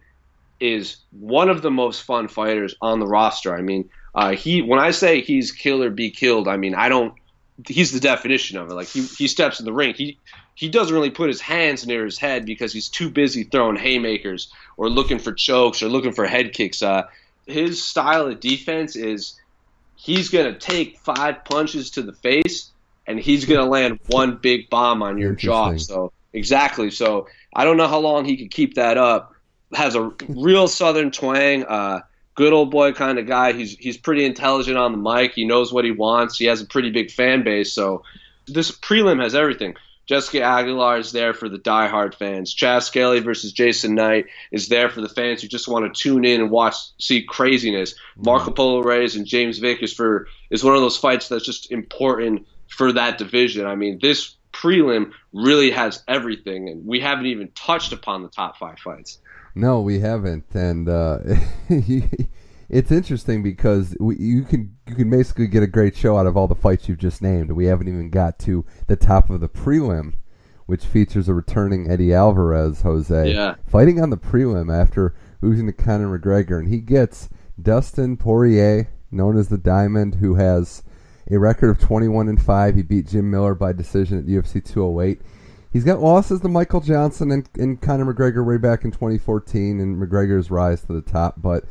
is 0.61 0.95
one 1.11 1.49
of 1.49 1.61
the 1.61 1.69
most 1.69 2.03
fun 2.03 2.30
fighters 2.30 2.73
on 2.82 3.01
the 3.01 3.05
roster. 3.05 3.53
I 3.53 3.61
mean, 3.61 3.89
uh, 4.15 4.32
he 4.32 4.61
when 4.61 4.80
I 4.80 4.91
say 4.91 5.19
he's 5.19 5.51
kill 5.51 5.84
or 5.84 5.89
be 5.89 6.09
killed, 6.09 6.47
I 6.47 6.55
mean 6.55 6.73
I 6.73 6.88
don't. 6.88 7.13
He's 7.67 7.91
the 7.91 7.99
definition 7.99 8.57
of 8.57 8.69
it. 8.69 8.75
Like 8.75 8.88
he, 8.88 9.01
he 9.01 9.27
steps 9.27 9.59
in 9.59 9.65
the 9.65 9.73
ring, 9.73 9.93
he 9.93 10.19
he 10.55 10.69
doesn't 10.69 10.95
really 10.95 11.09
put 11.09 11.27
his 11.27 11.41
hands 11.41 11.86
near 11.86 12.05
his 12.05 12.17
head 12.17 12.45
because 12.45 12.71
he's 12.71 12.88
too 12.88 13.09
busy 13.09 13.43
throwing 13.43 13.75
haymakers 13.75 14.53
or 14.77 14.89
looking 14.89 15.19
for 15.19 15.34
chokes 15.34 15.84
or 15.84 15.89
looking 15.89 16.13
for 16.13 16.25
head 16.25 16.53
kicks. 16.53 16.82
Uh, 16.82 17.03
his 17.50 17.84
style 17.84 18.28
of 18.28 18.39
defense 18.39 18.95
is 18.95 19.39
he's 19.95 20.30
gonna 20.30 20.58
take 20.58 21.00
five 21.00 21.43
punches 21.45 21.91
to 21.91 22.02
the 22.02 22.14
face 22.14 22.72
and 23.08 23.20
he's 23.20 23.45
gonna 23.45 23.66
land 23.66 24.00
one 24.08 24.38
big 24.38 24.70
bomb 24.70 25.02
on 25.04 25.18
your 25.18 25.34
jaw. 25.34 25.76
So 25.78 26.12
exactly. 26.34 26.91
So 26.91 27.28
I 27.54 27.66
don't 27.66 27.78
know 27.78 27.88
how 27.88 28.00
long 28.00 28.26
he 28.26 28.38
could 28.38 28.52
keep 28.52 28.76
that 28.76 28.97
up. 28.97 29.34
Has 29.74 29.95
a 29.95 30.12
real 30.28 30.68
southern 30.68 31.12
twang. 31.12 31.64
Uh, 31.64 32.02
good 32.36 32.54
old 32.54 32.72
boy 32.72 32.93
kind 32.93 33.20
of 33.20 33.28
guy. 33.28 33.54
He's 33.54 33.78
he's 33.78 33.97
pretty 33.97 34.26
intelligent 34.26 34.78
on 34.78 34.91
the 34.91 34.97
mic. 34.97 35.34
He 35.34 35.45
knows 35.45 35.74
what 35.74 35.86
he 35.86 35.91
wants. 35.91 36.38
He 36.38 36.45
has 36.45 36.62
a 36.62 36.66
pretty 36.66 36.89
big 36.89 37.12
fan 37.12 37.43
base. 37.43 37.74
So 37.74 38.04
this 38.47 38.72
prelim 38.72 39.22
has 39.22 39.36
everything. 39.36 39.76
Jessica 40.10 40.41
Aguilar 40.41 40.97
is 40.97 41.12
there 41.12 41.36
for 41.36 41.47
the 41.47 41.60
diehard 41.60 42.16
fans. 42.16 42.51
Chas 42.51 42.88
Skelly 42.88 43.20
versus 43.20 43.51
Jason 43.51 43.93
Knight 43.93 44.26
is 44.51 44.68
there 44.68 44.89
for 44.89 45.01
the 45.01 45.07
fans 45.07 45.43
who 45.43 45.47
just 45.47 45.68
want 45.68 45.86
to 45.86 46.01
tune 46.01 46.26
in 46.26 46.41
and 46.41 46.49
watch, 46.49 46.74
see 46.97 47.22
craziness. 47.22 47.93
Marco 48.18 48.49
Polo 48.49 48.82
Reyes 48.82 49.16
and 49.16 49.28
James 49.28 49.60
Vick 49.60 49.84
is 49.84 49.93
for 49.93 50.28
is 50.49 50.64
one 50.64 50.74
of 50.74 50.82
those 50.82 50.97
fights 50.97 51.28
that's 51.28 51.45
just 51.45 51.72
important 51.72 52.47
for 52.70 52.91
that 52.93 53.20
division. 53.20 53.68
I 53.68 53.76
mean, 53.76 53.99
this 54.01 54.36
prelim 54.51 55.12
really 55.32 55.70
has 55.70 56.03
everything, 56.07 56.70
and 56.70 56.88
we 56.88 57.01
haven't 57.01 57.28
even 57.28 57.51
touched 57.53 57.93
upon 57.93 58.24
the 58.24 58.30
top 58.30 58.57
five 58.57 58.80
fights. 58.80 59.20
No, 59.53 59.82
we 59.82 59.99
haven't, 59.99 60.45
and 60.55 60.89
uh, 60.89 61.20
it's 62.70 62.91
interesting 62.91 63.41
because 63.41 63.95
we, 63.99 64.15
you 64.17 64.43
can 64.43 64.76
you 64.88 64.95
can 64.95 65.09
basically 65.09 65.47
get 65.47 65.63
a 65.63 65.67
great 65.67 65.95
show 65.95 66.17
out 66.17 66.28
of 66.28 66.38
all 66.38 66.47
the 66.47 66.55
fights 66.55 66.88
you've 66.88 66.99
just 66.99 67.22
named. 67.22 67.51
We 67.51 67.65
haven't 67.65 67.88
even 67.88 68.09
got 68.09 68.38
to 68.39 68.65
the 68.88 68.95
top 68.95 69.30
of 69.30 69.39
the 69.41 69.49
prelim, 69.49 70.13
which 70.65 70.86
features 70.86 71.28
a 71.28 71.34
returning 71.34 71.89
Eddie 71.89 72.13
Alvarez, 72.13 72.82
Jose, 72.82 73.34
Yeah. 73.34 73.55
fighting 73.65 73.99
on 74.01 74.09
the 74.11 74.17
prelim 74.17 74.72
after 74.74 75.15
losing 75.41 75.65
to 75.65 75.74
Conor 75.74 76.17
McGregor, 76.20 76.59
and 76.59 76.67
he 76.67 76.80
gets 76.80 77.30
Dustin 77.61 78.17
Poirier, 78.17 78.89
known 79.11 79.38
as 79.38 79.47
the 79.49 79.57
Diamond, 79.57 80.15
who 80.15 80.36
has 80.36 80.84
a 81.32 81.38
record 81.38 81.70
of 81.70 81.80
21 81.80 82.28
and 82.30 82.41
five. 82.41 82.76
He 82.76 82.82
beat 82.84 83.07
Jim 83.07 83.30
Miller 83.32 83.55
by 83.55 83.74
decision 83.74 84.17
at 84.20 84.26
UFC 84.26 84.63
208. 84.63 85.22
He's 85.72 85.84
got 85.84 86.01
losses 86.01 86.41
to 86.41 86.47
Michael 86.49 86.82
Johnson 86.82 87.32
and, 87.32 87.47
and 87.57 87.80
Conor 87.80 88.11
McGregor 88.11 88.45
way 88.45 88.57
back 88.57 88.84
in 88.86 88.91
2014 88.91 89.80
and 89.80 90.01
McGregor's 90.01 90.49
rise 90.49 90.82
to 90.82 90.93
the 90.93 91.01
top, 91.01 91.36
but 91.41 91.65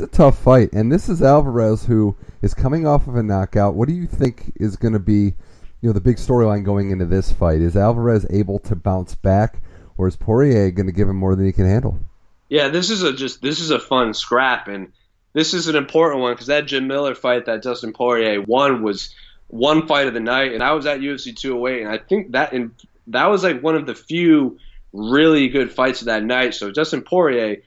it's 0.00 0.14
a 0.14 0.16
tough 0.16 0.38
fight. 0.38 0.72
And 0.72 0.90
this 0.90 1.08
is 1.08 1.22
Alvarez 1.22 1.84
who 1.84 2.16
is 2.42 2.54
coming 2.54 2.86
off 2.86 3.06
of 3.06 3.16
a 3.16 3.22
knockout. 3.22 3.74
What 3.74 3.88
do 3.88 3.94
you 3.94 4.06
think 4.06 4.52
is 4.56 4.76
going 4.76 4.94
to 4.94 4.98
be, 4.98 5.34
you 5.80 5.88
know, 5.88 5.92
the 5.92 6.00
big 6.00 6.16
storyline 6.16 6.64
going 6.64 6.90
into 6.90 7.06
this 7.06 7.32
fight? 7.32 7.60
Is 7.60 7.76
Alvarez 7.76 8.26
able 8.30 8.58
to 8.60 8.74
bounce 8.74 9.14
back, 9.14 9.62
or 9.98 10.08
is 10.08 10.16
Poirier 10.16 10.70
going 10.70 10.86
to 10.86 10.92
give 10.92 11.08
him 11.08 11.16
more 11.16 11.36
than 11.36 11.44
he 11.44 11.52
can 11.52 11.66
handle? 11.66 11.98
Yeah, 12.48 12.68
this 12.68 12.90
is 12.90 13.02
a 13.02 13.12
just 13.12 13.42
this 13.42 13.60
is 13.60 13.70
a 13.70 13.78
fun 13.78 14.14
scrap, 14.14 14.68
and 14.68 14.92
this 15.34 15.54
is 15.54 15.68
an 15.68 15.76
important 15.76 16.20
one 16.22 16.32
because 16.32 16.48
that 16.48 16.66
Jim 16.66 16.88
Miller 16.88 17.14
fight 17.14 17.46
that 17.46 17.62
Dustin 17.62 17.92
Poirier 17.92 18.40
won 18.40 18.82
was 18.82 19.14
one 19.48 19.86
fight 19.86 20.08
of 20.08 20.14
the 20.14 20.20
night, 20.20 20.52
and 20.52 20.62
I 20.62 20.72
was 20.72 20.86
at 20.86 21.00
UFC 21.00 21.36
208, 21.36 21.82
and 21.82 21.90
I 21.90 21.98
think 21.98 22.32
that 22.32 22.52
in 22.52 22.74
that 23.08 23.26
was 23.26 23.44
like 23.44 23.62
one 23.62 23.76
of 23.76 23.86
the 23.86 23.94
few 23.94 24.58
really 24.92 25.48
good 25.48 25.70
fights 25.70 26.00
of 26.00 26.06
that 26.06 26.24
night. 26.24 26.54
So 26.54 26.72
Dustin 26.72 27.02
Poirier, 27.02 27.58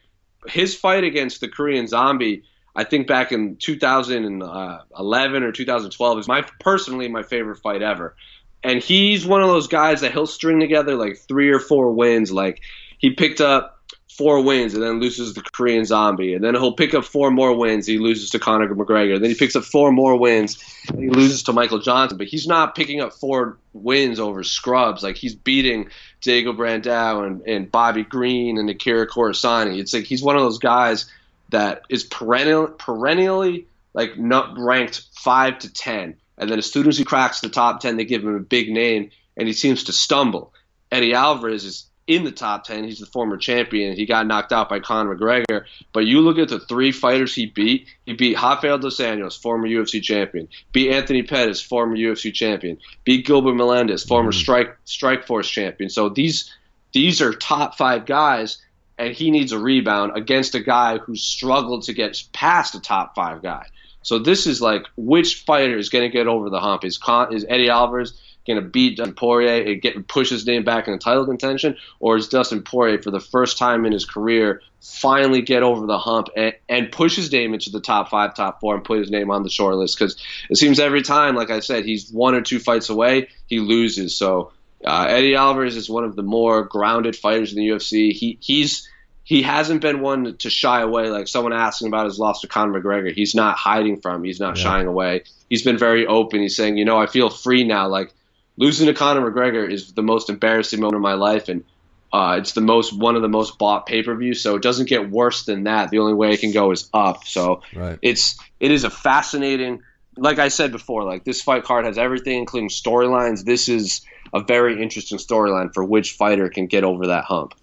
his 0.47 0.75
fight 0.75 1.03
against 1.03 1.41
the 1.41 1.47
Korean 1.47 1.87
Zombie, 1.87 2.43
I 2.75 2.83
think 2.83 3.07
back 3.07 3.31
in 3.31 3.57
2011 3.57 5.43
or 5.43 5.51
2012 5.51 6.19
is 6.19 6.27
my 6.27 6.41
personally 6.59 7.07
my 7.07 7.23
favorite 7.23 7.59
fight 7.59 7.81
ever. 7.81 8.15
And 8.63 8.81
he's 8.81 9.25
one 9.25 9.41
of 9.41 9.49
those 9.49 9.67
guys 9.67 10.01
that 10.01 10.13
he'll 10.13 10.25
string 10.25 10.59
together 10.59 10.95
like 10.95 11.17
three 11.17 11.49
or 11.49 11.59
four 11.59 11.91
wins. 11.91 12.31
Like 12.31 12.61
he 12.97 13.11
picked 13.11 13.41
up 13.41 13.82
four 14.17 14.43
wins 14.43 14.73
and 14.73 14.83
then 14.83 14.99
loses 14.99 15.33
the 15.33 15.41
Korean 15.41 15.85
Zombie, 15.85 16.33
and 16.33 16.43
then 16.43 16.53
he'll 16.53 16.73
pick 16.73 16.93
up 16.93 17.03
four 17.03 17.31
more 17.31 17.55
wins. 17.55 17.87
He 17.87 17.97
loses 17.97 18.29
to 18.31 18.39
Conor 18.39 18.73
McGregor. 18.73 19.19
Then 19.19 19.29
he 19.29 19.35
picks 19.35 19.55
up 19.55 19.63
four 19.63 19.91
more 19.91 20.17
wins. 20.17 20.63
And 20.89 20.99
he 20.99 21.09
loses 21.09 21.43
to 21.43 21.53
Michael 21.53 21.79
Johnson. 21.79 22.17
But 22.17 22.27
he's 22.27 22.47
not 22.47 22.75
picking 22.75 23.01
up 23.01 23.13
four 23.13 23.57
wins 23.73 24.19
over 24.19 24.43
scrubs. 24.43 25.03
Like 25.03 25.15
he's 25.15 25.35
beating 25.35 25.89
Diego 26.21 26.53
Brandao 26.53 27.25
and, 27.25 27.41
and 27.47 27.71
Bobby 27.71 28.03
Green 28.03 28.57
and 28.57 28.69
Akira 28.69 29.07
Corassani. 29.07 29.79
It's 29.79 29.93
like 29.93 30.05
he's 30.05 30.21
one 30.21 30.35
of 30.35 30.43
those 30.43 30.59
guys 30.59 31.09
that 31.49 31.83
is 31.89 32.03
perennial, 32.03 32.67
perennially 32.67 33.67
like 33.93 34.17
not 34.17 34.57
ranked 34.57 35.03
five 35.15 35.59
to 35.59 35.71
ten. 35.71 36.15
And 36.37 36.49
then 36.49 36.57
as 36.57 36.71
soon 36.71 36.87
as 36.87 36.97
he 36.97 37.03
cracks 37.03 37.41
the 37.41 37.49
top 37.49 37.79
ten, 37.79 37.97
they 37.97 38.05
give 38.05 38.23
him 38.23 38.35
a 38.35 38.39
big 38.39 38.69
name, 38.69 39.11
and 39.37 39.47
he 39.47 39.53
seems 39.53 39.85
to 39.85 39.93
stumble. 39.93 40.53
Eddie 40.91 41.13
Alvarez 41.13 41.63
is 41.63 41.85
in 42.08 42.24
the 42.24 42.32
top 42.32 42.64
10. 42.66 42.84
He's 42.84 42.99
the 42.99 43.06
former 43.06 43.38
champion. 43.38 43.95
He 43.95 44.06
got 44.06 44.28
knocked 44.28 44.51
out 44.51 44.68
by 44.70 44.80
Conor 44.80 45.16
McGregor. 45.16 45.66
But 45.93 46.01
you 46.06 46.20
look 46.22 46.38
at 46.38 46.49
the 46.49 46.60
three 46.60 46.91
fighters 46.91 47.34
he 47.34 47.45
beat. 47.45 47.88
He 48.06 48.14
beat 48.14 48.36
Rafael 48.41 48.78
Dos 48.78 48.99
Anjos, 48.99 49.41
former 49.41 49.68
UFC 49.68 50.01
champion. 50.01 50.47
Beat 50.74 50.91
Anthony 50.91 51.24
Pettis, 51.24 51.62
former 51.62 51.95
UFC 51.95 52.34
champion. 52.34 52.78
Beat 53.06 53.26
Gilbert 53.26 53.54
Melendez, 53.56 54.04
former 54.04 54.32
Mhm. 54.32 54.36
Strike 54.41 54.78
Strike 54.86 55.26
Force 55.26 55.49
champion. 55.49 55.89
So 55.89 56.10
these 56.10 56.51
these 56.91 57.22
are 57.22 57.34
top 57.34 57.76
five 57.78 58.06
guys, 58.06 58.58
and 58.99 59.14
he 59.16 59.32
needs 59.32 59.51
a 59.51 59.58
rebound 59.60 60.12
against 60.16 60.54
a 60.56 60.60
guy 60.60 60.97
who 60.99 61.16
struggled 61.16 61.84
to 61.84 61.93
get 61.93 62.22
past 62.34 62.76
a 62.76 62.80
top 62.82 63.16
five 63.16 63.41
guy. 63.41 63.66
So 64.04 64.20
this 64.20 64.45
is 64.45 64.62
like 64.62 64.84
which 64.97 65.43
fighter 65.45 65.78
is 65.78 65.89
going 65.89 66.04
to 66.04 66.10
get 66.10 66.28
over 66.28 66.49
the 66.49 66.60
hump? 66.60 66.84
Is 66.84 66.97
Con- 66.97 67.34
is 67.34 67.45
Eddie 67.49 67.70
Alvarez 67.70 68.14
going 68.45 68.61
to 68.61 68.67
beat 68.67 68.97
Dustin 68.97 69.15
Poirier 69.15 69.71
and 69.71 69.81
get 69.81 70.07
push 70.07 70.29
his 70.29 70.45
name 70.45 70.63
back 70.63 70.87
in 70.87 70.93
the 70.93 70.99
title 70.99 71.25
contention, 71.25 71.77
or 71.99 72.17
is 72.17 72.27
Dustin 72.27 72.61
Poirier 72.61 73.01
for 73.01 73.11
the 73.11 73.19
first 73.19 73.57
time 73.57 73.85
in 73.85 73.91
his 73.91 74.05
career 74.05 74.61
finally 74.81 75.41
get 75.41 75.63
over 75.63 75.85
the 75.87 75.97
hump 75.97 76.27
and, 76.35 76.53
and 76.67 76.91
push 76.91 77.15
his 77.15 77.31
name 77.31 77.53
into 77.53 77.69
the 77.69 77.79
top 77.79 78.09
five, 78.09 78.35
top 78.35 78.59
four, 78.59 78.75
and 78.75 78.83
put 78.83 78.99
his 78.99 79.09
name 79.09 79.31
on 79.31 79.43
the 79.43 79.49
short 79.49 79.75
list? 79.75 79.97
Because 79.97 80.17
it 80.49 80.57
seems 80.57 80.79
every 80.79 81.01
time, 81.01 81.35
like 81.35 81.49
I 81.49 81.61
said, 81.61 81.85
he's 81.85 82.11
one 82.11 82.35
or 82.35 82.41
two 82.41 82.59
fights 82.59 82.89
away, 82.89 83.29
he 83.47 83.59
loses. 83.59 84.17
So 84.17 84.51
uh, 84.85 85.05
Eddie 85.07 85.35
Alvarez 85.35 85.77
is 85.77 85.89
one 85.89 86.03
of 86.03 86.15
the 86.15 86.23
more 86.23 86.63
grounded 86.63 87.15
fighters 87.15 87.53
in 87.53 87.59
the 87.59 87.69
UFC. 87.69 88.11
He 88.11 88.37
he's 88.41 88.89
he 89.23 89.41
hasn't 89.41 89.81
been 89.81 90.01
one 90.01 90.37
to 90.37 90.49
shy 90.49 90.81
away. 90.81 91.09
Like 91.09 91.27
someone 91.27 91.53
asking 91.53 91.87
about 91.87 92.05
his 92.05 92.19
loss 92.19 92.41
to 92.41 92.47
Conor 92.47 92.81
McGregor, 92.81 93.13
he's 93.13 93.33
not 93.33 93.55
hiding 93.55 94.01
from. 94.01 94.23
He's 94.23 94.39
not 94.39 94.57
yeah. 94.57 94.63
shying 94.63 94.87
away. 94.87 95.23
He's 95.49 95.63
been 95.63 95.77
very 95.77 96.05
open. 96.05 96.41
He's 96.41 96.57
saying, 96.57 96.77
you 96.77 96.85
know, 96.85 96.99
I 96.99 97.07
feel 97.07 97.29
free 97.29 97.63
now. 97.63 97.87
Like 97.87 98.13
losing 98.58 98.88
to 98.88 98.93
Conor 98.93 99.30
McGregor 99.30 99.70
is 99.70 99.93
the 99.93 100.04
most 100.04 100.30
embarrassing 100.30 100.80
moment 100.80 100.97
of 100.97 101.01
my 101.01 101.14
life, 101.14 101.49
and 101.49 101.64
uh, 102.12 102.38
it's 102.39 102.54
the 102.54 102.62
most 102.62 102.95
one 102.95 103.16
of 103.16 103.22
the 103.22 103.30
most 103.30 103.58
bought 103.58 103.86
pay 103.86 104.04
per 104.04 104.16
views. 104.16 104.41
So 104.41 104.56
it 104.56 104.62
doesn't 104.62 104.88
get 104.88 105.10
worse 105.10 105.45
than 105.45 105.64
that. 105.64 105.89
The 105.89 105.99
only 105.99 106.14
way 106.14 106.32
it 106.32 106.39
can 106.39 106.51
go 106.51 106.72
is 106.72 106.89
up. 106.93 107.26
So 107.26 107.62
right. 107.76 107.97
it's 108.01 108.38
it 108.60 108.72
is 108.72 108.84
a 108.84 108.89
fascinating. 108.89 109.82
Like 110.16 110.38
I 110.38 110.49
said 110.49 110.72
before, 110.72 111.04
like 111.04 111.24
this 111.24 111.41
fight 111.41 111.64
card 111.64 111.86
has 111.86 111.97
everything, 111.97 112.38
including 112.38 112.70
storylines. 112.70 113.43
This 113.43 113.68
is 113.68 114.01
a 114.32 114.43
very 114.43 114.82
interesting 114.82 115.18
storyline 115.18 115.74
for 115.74 115.84
which 115.84 116.14
fighter 116.14 116.49
can 116.49 116.68
get 116.68 116.84
over 116.84 117.08
that 117.08 117.24
hump. 117.24 117.56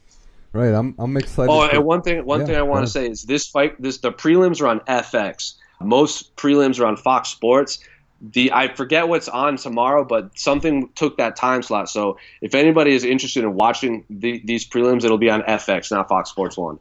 Right, 0.53 0.75
I'm 0.75 0.97
I'm 0.99 1.17
excited. 1.17 1.53
Oh, 1.53 1.69
for, 1.69 1.75
and 1.77 1.85
one 1.85 2.03
thing 2.03 2.25
one 2.25 2.41
yeah, 2.41 2.47
thing 2.47 2.57
I 2.57 2.63
want 2.63 2.85
to 2.85 2.91
say 2.91 3.09
is 3.09 3.23
this 3.23 3.47
fight 3.47 3.81
this 3.81 3.99
the 3.99 4.11
prelims 4.11 4.61
are 4.61 4.67
on 4.67 4.81
FX. 4.81 5.55
Most 5.81 6.35
prelims 6.35 6.81
are 6.81 6.87
on 6.87 6.97
Fox 6.97 7.29
Sports. 7.29 7.79
The 8.21 8.53
I 8.53 8.75
forget 8.75 9.09
what's 9.09 9.29
on 9.29 9.57
tomorrow, 9.57 10.05
but 10.05 10.39
something 10.39 10.91
took 10.95 11.17
that 11.17 11.37
time 11.37 11.63
slot. 11.63 11.89
So 11.89 12.19
if 12.43 12.55
anybody 12.55 12.93
is 12.93 13.05
interested 13.05 13.45
in 13.45 13.55
watching 13.55 14.05
the, 14.11 14.43
these 14.45 14.69
prelims, 14.69 15.05
it'll 15.05 15.19
be 15.19 15.31
on 15.31 15.43
FX, 15.43 15.91
not 15.91 16.09
Fox 16.09 16.31
Sports 16.31 16.57
One. 16.57 16.79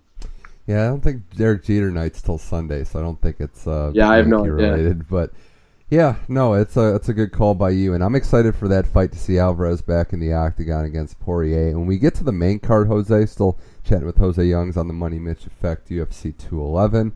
Yeah, 0.67 0.83
I 0.83 0.87
don't 0.87 1.01
think 1.01 1.23
Derek 1.35 1.63
Jeter 1.63 1.89
night's 1.89 2.21
till 2.21 2.37
Sunday, 2.37 2.83
so 2.83 2.99
I 2.99 3.01
don't 3.01 3.19
think 3.21 3.37
it's 3.39 3.65
uh, 3.65 3.91
yeah, 3.93 4.09
I 4.09 4.17
have 4.17 4.27
no 4.27 4.43
related. 4.43 5.07
But 5.07 5.31
yeah, 5.89 6.17
no, 6.27 6.53
it's 6.53 6.77
a 6.77 6.93
it's 6.93 7.09
a 7.09 7.13
good 7.13 7.31
call 7.31 7.55
by 7.55 7.71
you, 7.71 7.95
and 7.95 8.03
I'm 8.03 8.13
excited 8.13 8.55
for 8.55 8.67
that 8.67 8.85
fight 8.85 9.11
to 9.13 9.17
see 9.17 9.39
Alvarez 9.39 9.81
back 9.81 10.13
in 10.13 10.19
the 10.19 10.33
octagon 10.33 10.85
against 10.85 11.19
Poirier. 11.19 11.69
And 11.69 11.79
when 11.79 11.87
we 11.87 11.97
get 11.97 12.13
to 12.15 12.23
the 12.23 12.31
main 12.31 12.59
card, 12.59 12.87
Jose, 12.87 13.25
still 13.25 13.57
chatting 13.83 14.05
with 14.05 14.17
Jose 14.17 14.43
Youngs 14.43 14.77
on 14.77 14.87
the 14.87 14.93
Money 14.93 15.17
Mitch 15.17 15.47
Effect 15.47 15.89
UFC 15.89 16.37
211. 16.37 17.13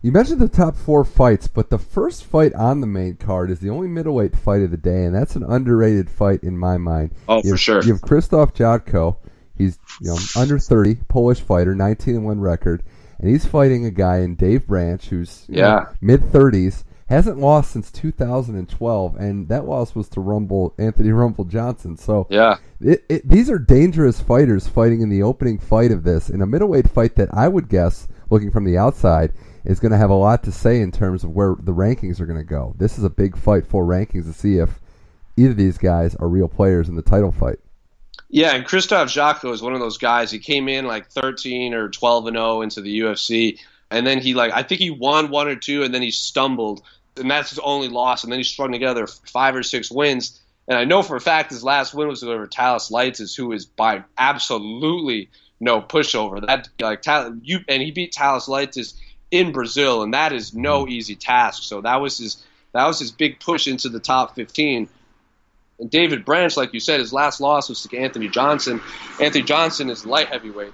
You 0.00 0.12
mentioned 0.12 0.40
the 0.40 0.48
top 0.48 0.76
four 0.76 1.04
fights, 1.04 1.48
but 1.48 1.70
the 1.70 1.78
first 1.78 2.24
fight 2.24 2.54
on 2.54 2.80
the 2.80 2.86
main 2.86 3.16
card 3.16 3.50
is 3.50 3.58
the 3.58 3.70
only 3.70 3.88
middleweight 3.88 4.36
fight 4.36 4.62
of 4.62 4.70
the 4.70 4.76
day, 4.76 5.04
and 5.04 5.14
that's 5.14 5.34
an 5.34 5.42
underrated 5.42 6.08
fight 6.08 6.44
in 6.44 6.56
my 6.56 6.76
mind. 6.76 7.10
Oh, 7.28 7.38
you 7.38 7.42
for 7.42 7.48
have, 7.50 7.60
sure. 7.60 7.82
You 7.82 7.94
have 7.94 8.02
Krzysztof 8.02 8.54
Jotko. 8.54 9.16
He's 9.56 9.78
you 10.00 10.08
know 10.08 10.18
under 10.36 10.56
30, 10.60 10.96
Polish 11.08 11.40
fighter, 11.40 11.74
19 11.74 12.14
and 12.14 12.24
one 12.24 12.40
record, 12.40 12.84
and 13.18 13.28
he's 13.28 13.44
fighting 13.44 13.86
a 13.86 13.90
guy 13.90 14.18
in 14.18 14.36
Dave 14.36 14.68
Branch 14.68 15.04
who's 15.04 15.44
yeah 15.48 15.86
mid 16.00 16.20
30s 16.20 16.84
hasn't 17.08 17.38
lost 17.38 17.72
since 17.72 17.90
2012, 17.90 19.16
and 19.16 19.48
that 19.48 19.64
loss 19.64 19.94
was 19.94 20.08
to 20.10 20.20
Rumble 20.20 20.74
Anthony 20.78 21.10
Rumble 21.12 21.44
Johnson. 21.44 21.96
So 21.96 22.28
yeah, 22.30 22.58
it, 22.80 23.04
it, 23.08 23.28
these 23.28 23.50
are 23.50 23.58
dangerous 23.58 24.20
fighters 24.20 24.68
fighting 24.68 25.00
in 25.00 25.08
the 25.08 25.24
opening 25.24 25.58
fight 25.58 25.90
of 25.90 26.04
this 26.04 26.30
in 26.30 26.40
a 26.40 26.46
middleweight 26.46 26.88
fight 26.88 27.16
that 27.16 27.34
I 27.34 27.48
would 27.48 27.68
guess, 27.68 28.06
looking 28.30 28.52
from 28.52 28.64
the 28.64 28.78
outside, 28.78 29.32
is 29.64 29.80
going 29.80 29.92
to 29.92 29.98
have 29.98 30.10
a 30.10 30.14
lot 30.14 30.42
to 30.44 30.52
say 30.52 30.80
in 30.80 30.92
terms 30.92 31.24
of 31.24 31.30
where 31.30 31.56
the 31.58 31.72
rankings 31.72 32.20
are 32.20 32.26
going 32.26 32.38
to 32.38 32.44
go. 32.44 32.74
This 32.78 32.98
is 32.98 33.04
a 33.04 33.10
big 33.10 33.36
fight 33.36 33.66
for 33.66 33.84
rankings 33.84 34.24
to 34.24 34.32
see 34.32 34.58
if 34.58 34.80
either 35.36 35.50
of 35.50 35.56
these 35.56 35.78
guys 35.78 36.14
are 36.16 36.28
real 36.28 36.48
players 36.48 36.88
in 36.88 36.96
the 36.96 37.02
title 37.02 37.32
fight. 37.32 37.58
Yeah, 38.30 38.54
and 38.54 38.64
Krzysztof 38.64 39.06
Jotko 39.06 39.52
is 39.52 39.62
one 39.62 39.72
of 39.72 39.80
those 39.80 39.96
guys. 39.96 40.30
He 40.30 40.38
came 40.38 40.68
in 40.68 40.86
like 40.86 41.08
13 41.08 41.72
or 41.72 41.88
12 41.88 42.26
and 42.26 42.36
0 42.36 42.60
into 42.62 42.80
the 42.80 43.00
UFC, 43.00 43.58
and 43.90 44.06
then 44.06 44.18
he 44.18 44.34
like 44.34 44.52
I 44.52 44.62
think 44.62 44.80
he 44.80 44.90
won 44.90 45.30
one 45.30 45.48
or 45.48 45.56
two, 45.56 45.82
and 45.82 45.94
then 45.94 46.02
he 46.02 46.10
stumbled 46.10 46.82
and 47.18 47.30
that's 47.30 47.50
his 47.50 47.58
only 47.58 47.88
loss. 47.88 48.24
And 48.24 48.32
then 48.32 48.38
he 48.40 48.44
strung 48.44 48.72
together 48.72 49.06
five 49.06 49.54
or 49.54 49.62
six 49.62 49.90
wins. 49.90 50.40
And 50.66 50.78
I 50.78 50.84
know 50.84 51.02
for 51.02 51.16
a 51.16 51.20
fact 51.20 51.50
his 51.50 51.64
last 51.64 51.94
win 51.94 52.08
was 52.08 52.22
over 52.22 52.46
Thales 52.46 52.90
Leites, 52.90 53.36
who 53.36 53.52
is 53.52 53.64
by 53.64 54.04
absolutely 54.16 55.30
no 55.60 55.80
pushover. 55.80 56.44
That 56.46 56.68
like 56.80 57.04
you 57.42 57.60
and 57.68 57.82
he 57.82 57.90
beat 57.90 58.14
Thales 58.14 58.46
Leites 58.46 58.94
in 59.30 59.52
Brazil, 59.52 60.02
and 60.02 60.14
that 60.14 60.32
is 60.32 60.54
no 60.54 60.82
mm-hmm. 60.82 60.92
easy 60.92 61.16
task. 61.16 61.62
So 61.64 61.80
that 61.82 62.00
was 62.00 62.18
his 62.18 62.42
that 62.72 62.86
was 62.86 62.98
his 62.98 63.10
big 63.10 63.40
push 63.40 63.66
into 63.66 63.88
the 63.88 64.00
top 64.00 64.34
15. 64.34 64.88
And 65.80 65.90
David 65.90 66.24
Branch, 66.24 66.56
like 66.56 66.74
you 66.74 66.80
said, 66.80 67.00
his 67.00 67.12
last 67.12 67.40
loss 67.40 67.68
was 67.68 67.82
to 67.82 67.96
Anthony 67.96 68.28
Johnson. 68.28 68.80
Anthony 69.20 69.44
Johnson 69.44 69.90
is 69.90 70.04
light 70.04 70.28
heavyweight. 70.28 70.72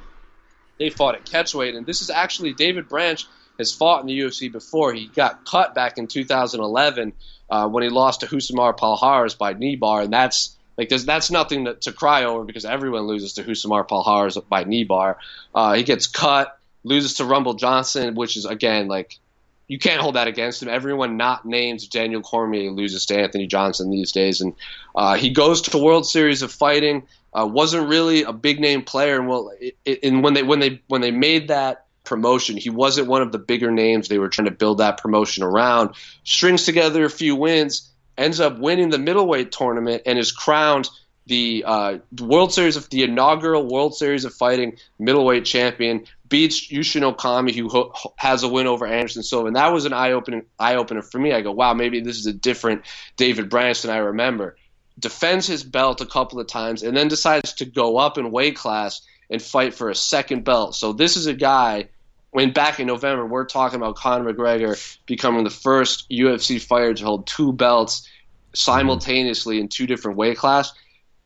They 0.79 0.91
fought 0.91 1.15
at 1.15 1.25
catchweight, 1.25 1.77
and 1.77 1.87
this 1.87 2.01
is 2.01 2.11
actually 2.11 2.53
David 2.53 2.89
Branch 2.89 3.25
has 3.59 3.73
fought 3.73 4.01
in 4.01 4.07
the 4.07 4.19
UFC 4.19 4.51
before. 4.51 4.93
He 4.93 5.07
got 5.07 5.47
cut 5.47 5.75
back 5.75 5.99
in 5.99 6.09
2011 6.09 7.13
uh, 7.49 7.69
when 7.69 7.83
he 7.85 7.91
lost 7.91 8.21
to 8.21 8.27
Rousimar 8.27 8.77
Palhares 8.77 9.37
by 9.37 9.53
knee 9.53 9.77
bar, 9.77 10.03
and 10.03 10.13
that's 10.13 10.57
like 10.77 10.89
that's 10.89 11.31
nothing 11.31 11.67
to, 11.67 11.75
to, 11.75 11.93
cry 11.93 12.25
over 12.25 12.45
because 12.45 12.65
everyone 12.65 13.03
loses 13.03 13.35
to 13.35 13.45
Rousimar 13.45 13.87
Palhares 13.87 14.43
by 14.49 14.65
knee 14.65 14.85
bar. 14.85 15.19
Uh, 15.55 15.75
he 15.75 15.85
gets 15.85 16.09
cut, 16.09 16.59
loses 16.85 17.15
to 17.15 17.25
Rumble 17.25 17.55
Johnson, 17.55 18.15
which 18.15 18.37
is 18.37 18.45
again 18.45 18.87
like 18.87 19.19
you 19.67 19.79
can't 19.79 20.01
hold 20.01 20.15
that 20.15 20.29
against 20.29 20.63
him. 20.63 20.69
Everyone 20.69 21.17
not 21.17 21.47
named 21.47 21.89
Daniel 21.91 22.21
Cormier 22.21 22.71
loses 22.71 23.07
to 23.07 23.19
Anthony 23.19 23.47
Johnson 23.47 23.91
these 23.91 24.13
days, 24.13 24.41
and 24.41 24.55
uh, 24.95 25.15
he 25.15 25.31
goes 25.31 25.63
to 25.63 25.79
World 25.79 26.07
Series 26.07 26.43
of 26.43 26.53
Fighting. 26.53 27.07
Uh, 27.33 27.47
wasn't 27.47 27.89
really 27.89 28.23
a 28.23 28.33
big 28.33 28.61
name 28.61 28.83
player, 28.83 29.19
and 29.19 29.29
well, 29.29 29.51
it, 29.59 29.77
it, 29.85 30.01
and 30.05 30.23
when 30.23 30.35
they 30.35 30.43
when 30.43 30.61
they 30.61 30.81
when 30.87 31.01
they 31.01 31.11
made 31.11 31.49
that 31.49 31.85
promotion. 32.05 32.57
He 32.57 32.71
wasn't 32.71 33.09
one 33.09 33.23
of 33.23 33.33
the 33.33 33.39
bigger 33.39 33.71
names 33.71 34.09
they 34.09 34.19
were 34.19 34.29
trying 34.29 34.45
to 34.45 34.51
build 34.51 34.79
that 34.79 34.99
promotion 34.99 35.43
around. 35.43 35.95
Strings 36.23 36.65
together 36.65 37.05
a 37.05 37.11
few 37.11 37.35
wins, 37.35 37.91
ends 38.17 38.41
up 38.41 38.59
winning 38.59 38.91
the 38.91 38.99
middleweight 38.99 39.51
tournament, 39.51 40.03
and 40.07 40.19
is 40.19 40.31
crowned 40.31 40.89
the 41.27 41.65
uh, 41.67 41.99
World 42.21 42.53
Series 42.53 42.77
of 42.77 42.89
the 42.91 43.03
inaugural 43.03 43.67
World 43.67 43.97
Series 43.97 44.25
of 44.25 44.35
Fighting 44.35 44.77
middleweight 44.99 45.45
champion. 45.45 46.07
Beats 46.29 46.69
Yushin 46.69 47.15
Okami, 47.15 47.55
who 47.55 47.69
ho- 47.69 47.93
has 48.17 48.43
a 48.43 48.49
win 48.49 48.67
over 48.67 48.87
Anderson 48.87 49.23
Silva, 49.23 49.47
and 49.47 49.57
that 49.57 49.73
was 49.73 49.85
an 49.85 49.93
eye 49.93 50.13
opening 50.13 50.47
eye 50.59 50.75
opener 50.75 51.03
for 51.03 51.19
me. 51.19 51.33
I 51.33 51.43
go, 51.43 51.53
wow, 51.53 51.75
maybe 51.75 52.01
this 52.01 52.19
is 52.19 52.27
a 52.27 52.33
different 52.33 52.83
David 53.17 53.49
Branch 53.49 53.81
than 53.81 53.91
I 53.91 53.99
remember. 53.99 54.57
Defends 54.99 55.47
his 55.47 55.63
belt 55.63 56.01
a 56.01 56.07
couple 56.07 56.41
of 56.41 56.47
times, 56.47 56.83
and 56.83 56.97
then 56.97 57.09
decides 57.09 57.55
to 57.55 57.65
go 57.65 57.99
up 57.99 58.19
in 58.19 58.31
weight 58.31 58.57
class 58.57 59.03
and 59.31 59.41
fight 59.41 59.75
for 59.75 59.91
a 59.91 59.95
second 59.95 60.45
belt. 60.45 60.75
So 60.75 60.93
this 60.93 61.17
is 61.17 61.27
a 61.27 61.35
guy 61.35 61.89
when 62.31 62.53
back 62.53 62.81
in 62.81 62.89
November 62.89 63.25
we're 63.25 63.45
talking 63.45 63.77
about 63.77 63.95
Conor 63.95 64.33
McGregor 64.33 64.99
becoming 65.07 65.45
the 65.45 65.51
first 65.51 66.11
UFC 66.11 66.61
fighter 66.61 66.93
to 66.93 67.05
hold 67.05 67.27
two 67.29 67.53
belts 67.53 68.09
simultaneously 68.55 69.61
in 69.61 69.69
two 69.69 69.87
different 69.87 70.17
weight 70.17 70.37
class. 70.37 70.73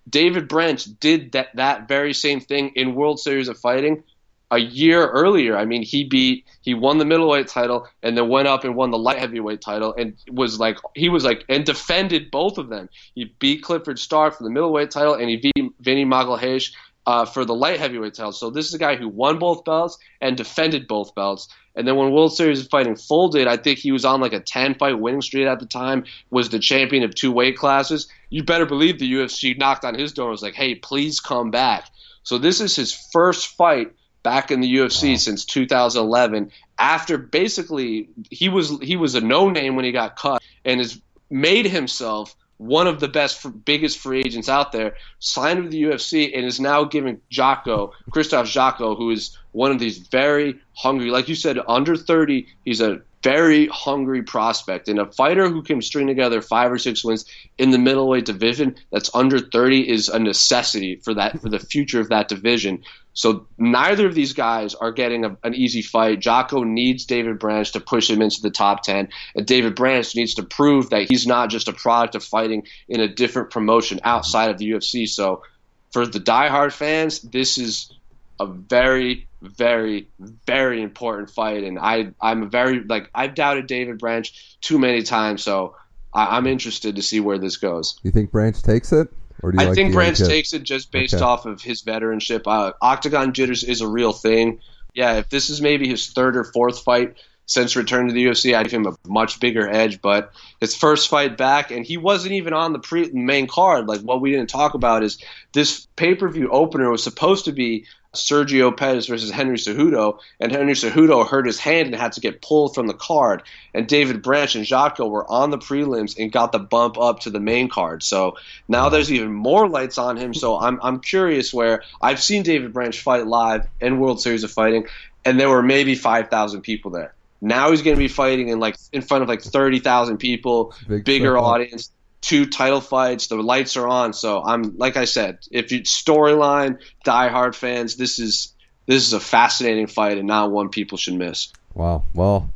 David 0.09 0.49
Branch 0.49 0.83
did 1.01 1.33
that 1.33 1.57
that 1.57 1.89
very 1.89 2.15
same 2.15 2.41
thing 2.41 2.73
in 2.75 2.95
World 2.95 3.21
Series 3.21 3.49
of 3.49 3.59
Fighting 3.59 4.03
a 4.51 4.59
year 4.59 5.07
earlier. 5.07 5.57
I 5.57 5.65
mean, 5.65 5.83
he 5.83 6.05
beat 6.05 6.47
he 6.63 6.75
won 6.75 6.99
the 6.99 7.05
middleweight 7.05 7.49
title 7.49 7.87
and 8.03 8.17
then 8.17 8.29
went 8.29 8.49
up 8.49 8.65
and 8.65 8.75
won 8.75 8.91
the 8.91 8.99
light 8.99 9.19
heavyweight 9.19 9.61
title 9.61 9.95
and 9.97 10.15
was 10.31 10.59
like 10.59 10.79
he 10.95 11.09
was 11.09 11.25
like 11.25 11.45
and 11.49 11.65
defended 11.65 12.31
both 12.31 12.59
of 12.59 12.69
them. 12.69 12.89
He 13.15 13.35
beat 13.39 13.63
Clifford 13.63 13.99
Starr 13.99 14.31
for 14.31 14.45
the 14.45 14.51
middleweight 14.51 14.91
title 14.91 15.15
and 15.15 15.29
he 15.29 15.37
beat 15.37 15.73
Vinny 15.81 16.05
Magalhaes 16.05 16.73
uh, 17.09 17.25
for 17.25 17.47
the 17.47 17.55
light 17.55 17.81
heavyweight 17.81 18.13
title. 18.13 18.33
So 18.33 18.51
this 18.51 18.67
is 18.67 18.75
a 18.75 18.79
guy 18.79 18.97
who 18.97 19.09
won 19.09 19.39
both 19.39 19.65
belts 19.65 19.97
and 20.21 20.37
defended 20.37 20.87
both 20.87 21.15
belts. 21.15 21.49
And 21.75 21.89
then 21.89 21.97
when 21.97 22.13
World 22.13 22.37
Series 22.37 22.61
of 22.61 22.69
Fighting 22.69 22.97
folded, 22.97 23.49
I 23.49 23.57
think 23.57 23.79
he 23.79 23.93
was 23.93 24.05
on 24.05 24.21
like 24.21 24.35
a 24.35 24.41
10 24.41 24.75
fight 24.75 25.01
winning 25.01 25.23
streak 25.23 25.47
at 25.47 25.59
the 25.59 25.65
time, 25.65 26.05
was 26.29 26.51
the 26.51 26.59
champion 26.59 27.05
of 27.05 27.15
two 27.15 27.33
weight 27.33 27.57
classes. 27.57 28.09
You 28.29 28.45
better 28.45 28.67
believe 28.67 28.99
the 28.99 29.11
UFC 29.11 29.57
knocked 29.57 29.87
on 29.87 29.95
his 29.95 30.13
door 30.13 30.27
and 30.27 30.33
was 30.33 30.43
like, 30.43 30.53
hey, 30.53 30.75
please 30.75 31.19
come 31.19 31.51
back. 31.51 31.89
So 32.25 32.37
this 32.37 32.61
is 32.61 32.77
his 32.77 32.93
first 32.93 33.57
fight 33.57 33.95
back 34.23 34.51
in 34.51 34.61
the 34.61 34.71
UFC 34.71 35.13
wow. 35.13 35.17
since 35.17 35.47
2011 35.47 36.53
after 36.79 37.17
basically 37.17 38.11
he 38.31 38.51
was 38.51 38.79
he 38.83 38.97
was 38.97 39.15
a 39.15 39.23
no 39.23 39.49
name 39.49 39.77
when 39.77 39.87
he 39.87 39.93
got 39.93 40.17
cut 40.17 40.43
and 40.67 40.79
has 40.79 41.01
made 41.31 41.65
himself 41.65 42.37
one 42.59 42.87
of 42.87 43.01
the 43.01 43.09
best, 43.09 43.65
biggest 43.65 43.99
free 43.99 44.21
agents 44.21 44.49
out 44.49 44.73
there, 44.73 44.97
signed 45.21 45.63
with 45.63 45.73
the 45.73 45.83
UFC 45.83 46.37
and 46.37 46.45
is 46.45 46.61
now 46.61 46.85
giving 46.85 47.21
Jotko, 47.33 47.93
Krzysztof 48.11 48.45
Jotko, 48.45 48.97
who 48.97 49.11
is 49.11 49.37
one 49.53 49.71
of 49.71 49.79
these 49.79 49.99
very 49.99 50.59
hungry, 50.75 51.11
like 51.11 51.29
you 51.29 51.35
said, 51.35 51.59
under 51.67 51.97
30, 51.97 52.47
he's 52.65 52.81
a 52.81 53.01
very 53.23 53.67
hungry 53.69 54.23
prospect 54.23 54.89
and 54.89 54.99
a 54.99 55.07
fighter 55.13 55.49
who 55.49 55.63
can 55.63 55.83
string 55.83 56.07
together 56.07 56.41
five 56.41 56.71
or 56.71 56.79
six 56.79 57.05
wins 57.05 57.25
in 57.59 57.71
the 57.71 57.79
middleweight 57.79 58.25
division 58.25 58.77
that's 58.93 59.11
under 59.15 59.41
30 59.41 59.89
is 59.89 60.09
a 60.09 60.19
necessity 60.19 60.97
for 60.97 61.15
that 61.15 61.41
for 61.41 61.49
the 61.49 61.59
future 61.59 62.01
of 62.01 62.09
that 62.09 62.29
division. 62.29 62.83
So 63.19 63.49
neither 63.59 64.07
of 64.07 64.15
these 64.15 64.33
guys 64.33 64.77
are 64.77 64.93
getting 64.93 65.25
a, 65.25 65.37
an 65.43 65.53
easy 65.53 65.83
fight. 65.83 66.21
Jotko 66.21 66.65
needs 66.65 67.05
David 67.05 67.41
Branch 67.41 67.69
to 67.73 67.81
push 67.81 68.09
him 68.09 68.23
into 68.23 68.41
the 68.41 68.51
top 68.51 68.85
10, 68.85 69.09
and 69.35 69.45
David 69.45 69.75
Branch 69.75 70.15
needs 70.15 70.35
to 70.35 70.45
prove 70.45 70.91
that 70.91 71.11
he's 71.11 71.27
not 71.27 71.51
just 71.51 71.67
a 71.67 71.73
product 71.73 72.15
of 72.15 72.23
fighting 72.23 72.69
in 72.89 73.01
a 73.01 73.09
different 73.09 73.51
promotion 73.51 73.99
outside 74.05 74.51
of 74.51 74.59
the 74.59 74.71
UFC. 74.71 75.09
So 75.09 75.43
for 75.91 76.07
the 76.07 76.21
diehard 76.21 76.73
fans, 76.73 77.21
this 77.21 77.59
is 77.59 77.93
a 78.39 78.47
very, 78.47 79.27
very, 79.43 80.07
very 80.47 80.81
important 80.81 81.31
fight, 81.31 81.65
and 81.65 81.77
I 81.77 82.13
I'm 82.21 82.49
very 82.51 82.85
like 82.85 83.11
I've 83.13 83.35
doubted 83.35 83.67
David 83.67 83.99
Branch 83.99 84.33
too 84.61 84.79
many 84.79 85.03
times, 85.03 85.43
so 85.43 85.75
I, 86.15 86.39
am 86.39 86.47
interested 86.47 86.95
to 86.95 87.03
see 87.03 87.19
where 87.19 87.39
this 87.39 87.57
goes. 87.57 87.99
You 88.05 88.13
think 88.13 88.31
Branch 88.31 88.63
takes 88.63 88.93
it? 88.93 89.09
Or 89.43 89.53
do 89.53 89.59
you 89.59 89.63
I 89.63 89.69
like 89.69 89.75
think 89.75 89.93
Branch 89.93 90.19
takes 90.19 90.53
it 90.53 90.63
just 90.63 90.91
based 90.91 91.15
okay. 91.15 91.25
off 91.25 91.47
of 91.47 91.61
his 91.63 91.83
veteranship. 91.83 92.43
Uh, 92.47 92.73
octagon 92.83 93.33
jitters 93.33 93.65
is 93.65 93.81
a 93.81 93.89
real 93.89 94.13
thing. 94.13 94.61
Yeah, 94.95 95.15
if 95.15 95.29
this 95.29 95.51
is 95.51 95.61
maybe 95.61 95.89
his 95.89 96.09
third 96.09 96.37
or 96.37 96.45
fourth 96.45 96.81
fight 96.81 97.17
since 97.47 97.77
return 97.77 98.09
to 98.09 98.13
the 98.13 98.27
UFC, 98.27 98.55
I'd 98.55 98.69
give 98.69 98.81
him 98.81 98.87
a 98.87 99.09
much 99.09 99.41
bigger 99.41 99.69
edge. 99.69 100.03
But 100.03 100.33
his 100.61 100.75
first 100.75 101.09
fight 101.09 101.37
back, 101.37 101.71
and 101.71 101.85
he 101.85 101.97
wasn't 101.97 102.35
even 102.35 102.53
on 102.53 102.73
the 102.73 102.79
pre 102.79 103.11
main 103.13 103.47
card. 103.47 103.87
Like 103.87 104.01
what 104.01 104.21
we 104.21 104.31
didn't 104.31 104.51
talk 104.51 104.75
about 104.75 105.03
is 105.03 105.19
this 105.53 105.87
pay 105.97 106.15
per 106.15 106.29
view 106.29 106.51
opener 106.51 106.91
was 106.91 107.03
supposed 107.03 107.45
to 107.45 107.53
be 107.53 107.87
Sergio 108.19 108.77
Pettis 108.77 109.07
versus 109.07 109.31
Henry 109.31 109.57
Cejudo, 109.57 110.19
and 110.41 110.53
Henry 110.53 110.75
Cejudo 110.75 111.27
hurt 111.27 111.47
his 111.47 111.59
hand 111.59 111.87
and 111.89 111.97
had 111.97 112.13
to 112.13 112.21
get 112.21 112.43
pulled 112.43 112.75
from 112.75 112.87
the 112.87 112.95
card. 112.95 113.43
And 113.75 113.87
David 113.87 114.23
Branch 114.23 114.55
and 114.55 114.65
Jotko 114.65 115.09
were 115.09 115.31
on 115.31 115.51
the 115.51 115.59
prelims 115.59 116.19
and 116.19 116.33
got 116.33 116.53
the 116.53 116.59
bump 116.59 116.99
up 116.99 117.21
to 117.21 117.31
the 117.31 117.41
main 117.41 117.69
card. 117.69 118.03
So 118.03 118.37
now 118.69 118.89
there's 118.89 119.13
even 119.13 119.33
more 119.33 119.69
lights 119.69 119.99
on 119.99 120.17
him. 120.17 120.35
So 120.35 120.59
I'm 120.59 120.79
I'm 120.83 121.01
curious 121.01 121.53
where 121.53 121.83
I've 122.01 122.21
seen 122.21 122.43
David 122.43 122.73
Branch 122.73 122.99
fight 122.99 123.27
live 123.27 123.67
in 123.81 123.99
World 123.99 124.21
Series 124.21 124.45
of 124.45 124.51
Fighting, 124.51 124.87
and 125.25 125.39
there 125.39 125.49
were 125.49 125.63
maybe 125.63 125.95
five 125.95 126.29
thousand 126.29 126.63
people 126.63 126.91
there. 126.91 127.15
Now 127.41 127.71
he's 127.71 127.83
going 127.83 127.97
to 127.97 128.01
be 128.01 128.09
fighting 128.09 128.49
in 128.49 128.59
like 128.59 128.77
in 128.93 129.03
front 129.03 129.23
of 129.23 129.29
like 129.29 129.43
thirty 129.43 129.79
thousand 129.79 130.19
people, 130.19 130.75
Big 130.89 131.05
bigger 131.05 131.39
audience 131.39 131.91
two 132.21 132.47
title 132.47 132.81
fights. 132.81 133.29
The 133.29 133.37
lights 133.37 133.77
are 133.77 133.89
on. 133.89 134.13
So 134.13 134.43
I'm 134.43 134.77
like 134.77 134.97
I 134.97 135.05
said, 135.05 135.39
if 135.51 135.73
you 135.73 135.81
storyline, 135.83 136.81
diehard 137.05 137.55
fans, 137.55 137.97
this 137.97 138.19
is 138.19 138.55
this 138.87 139.07
is 139.07 139.13
a 139.13 139.21
fascinating 139.21 139.87
fight 139.87 140.19
and 140.19 140.27
not 140.27 140.51
one 140.51 140.71
people 140.71 140.99
should 140.99 141.15
miss. 141.15 141.53
Wow. 141.75 142.05
Well, 142.15 142.51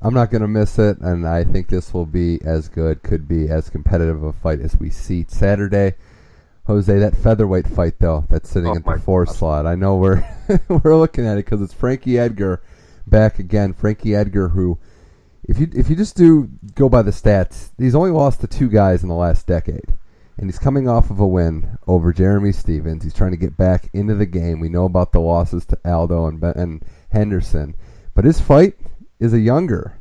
I'm 0.00 0.14
not 0.14 0.30
going 0.30 0.42
to 0.42 0.48
miss 0.48 0.78
it, 0.78 0.98
and 0.98 1.26
I 1.26 1.44
think 1.44 1.68
this 1.68 1.94
will 1.94 2.06
be 2.06 2.40
as 2.44 2.68
good, 2.68 3.02
could 3.02 3.28
be 3.28 3.48
as 3.48 3.70
competitive 3.70 4.22
a 4.24 4.32
fight 4.32 4.60
as 4.60 4.76
we 4.78 4.90
see 4.90 5.24
Saturday. 5.28 5.94
Jose, 6.66 6.96
that 6.96 7.16
featherweight 7.16 7.66
fight 7.66 7.98
though, 7.98 8.24
that's 8.28 8.50
sitting 8.50 8.70
oh 8.70 8.76
at 8.76 8.84
the 8.84 9.00
four 9.00 9.24
God. 9.24 9.34
slot. 9.34 9.66
I 9.66 9.74
know 9.74 9.96
we're 9.96 10.24
we're 10.68 10.96
looking 10.96 11.26
at 11.26 11.38
it 11.38 11.44
because 11.44 11.60
it's 11.60 11.74
Frankie 11.74 12.18
Edgar 12.18 12.62
back 13.06 13.38
again. 13.38 13.72
Frankie 13.72 14.14
Edgar, 14.14 14.48
who 14.50 14.78
if 15.44 15.58
you 15.58 15.68
if 15.74 15.90
you 15.90 15.96
just 15.96 16.16
do 16.16 16.48
go 16.74 16.88
by 16.88 17.02
the 17.02 17.10
stats, 17.10 17.70
he's 17.78 17.94
only 17.94 18.10
lost 18.10 18.40
to 18.40 18.46
two 18.46 18.68
guys 18.68 19.02
in 19.02 19.08
the 19.08 19.14
last 19.14 19.46
decade, 19.46 19.94
and 20.38 20.48
he's 20.48 20.58
coming 20.58 20.88
off 20.88 21.10
of 21.10 21.18
a 21.18 21.26
win 21.26 21.78
over 21.86 22.12
Jeremy 22.12 22.52
Stephens. 22.52 23.02
He's 23.02 23.14
trying 23.14 23.32
to 23.32 23.36
get 23.36 23.56
back 23.56 23.88
into 23.92 24.14
the 24.14 24.26
game. 24.26 24.60
We 24.60 24.68
know 24.68 24.84
about 24.84 25.12
the 25.12 25.20
losses 25.20 25.64
to 25.66 25.78
Aldo 25.84 26.26
and 26.26 26.40
ben, 26.40 26.54
and 26.56 26.84
Henderson, 27.10 27.74
but 28.14 28.24
his 28.24 28.40
fight 28.40 28.74
is 29.18 29.32
a 29.32 29.40
younger. 29.40 29.98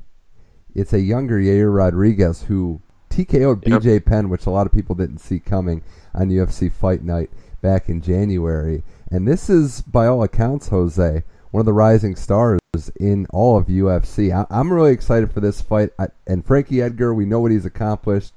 It's 0.73 0.93
a 0.93 0.99
younger 0.99 1.39
Yair 1.39 1.75
Rodriguez 1.75 2.43
who 2.43 2.81
TKO'd 3.09 3.67
yep. 3.67 3.81
BJ 3.81 4.05
Penn, 4.05 4.29
which 4.29 4.45
a 4.45 4.51
lot 4.51 4.67
of 4.67 4.73
people 4.73 4.95
didn't 4.95 5.17
see 5.17 5.39
coming 5.39 5.83
on 6.13 6.29
UFC 6.29 6.71
Fight 6.71 7.03
Night 7.03 7.29
back 7.61 7.89
in 7.89 8.01
January. 8.01 8.83
And 9.09 9.27
this 9.27 9.49
is, 9.49 9.81
by 9.81 10.07
all 10.07 10.23
accounts, 10.23 10.69
Jose, 10.69 11.23
one 11.51 11.59
of 11.59 11.65
the 11.65 11.73
rising 11.73 12.15
stars 12.15 12.60
in 13.01 13.27
all 13.31 13.57
of 13.57 13.65
UFC. 13.65 14.31
I, 14.31 14.59
am 14.59 14.71
really 14.71 14.93
excited 14.93 15.33
for 15.33 15.41
this 15.41 15.61
fight. 15.61 15.89
I, 15.99 16.07
and 16.25 16.45
Frankie 16.45 16.81
Edgar, 16.81 17.13
we 17.13 17.25
know 17.25 17.41
what 17.41 17.51
he's 17.51 17.65
accomplished. 17.65 18.33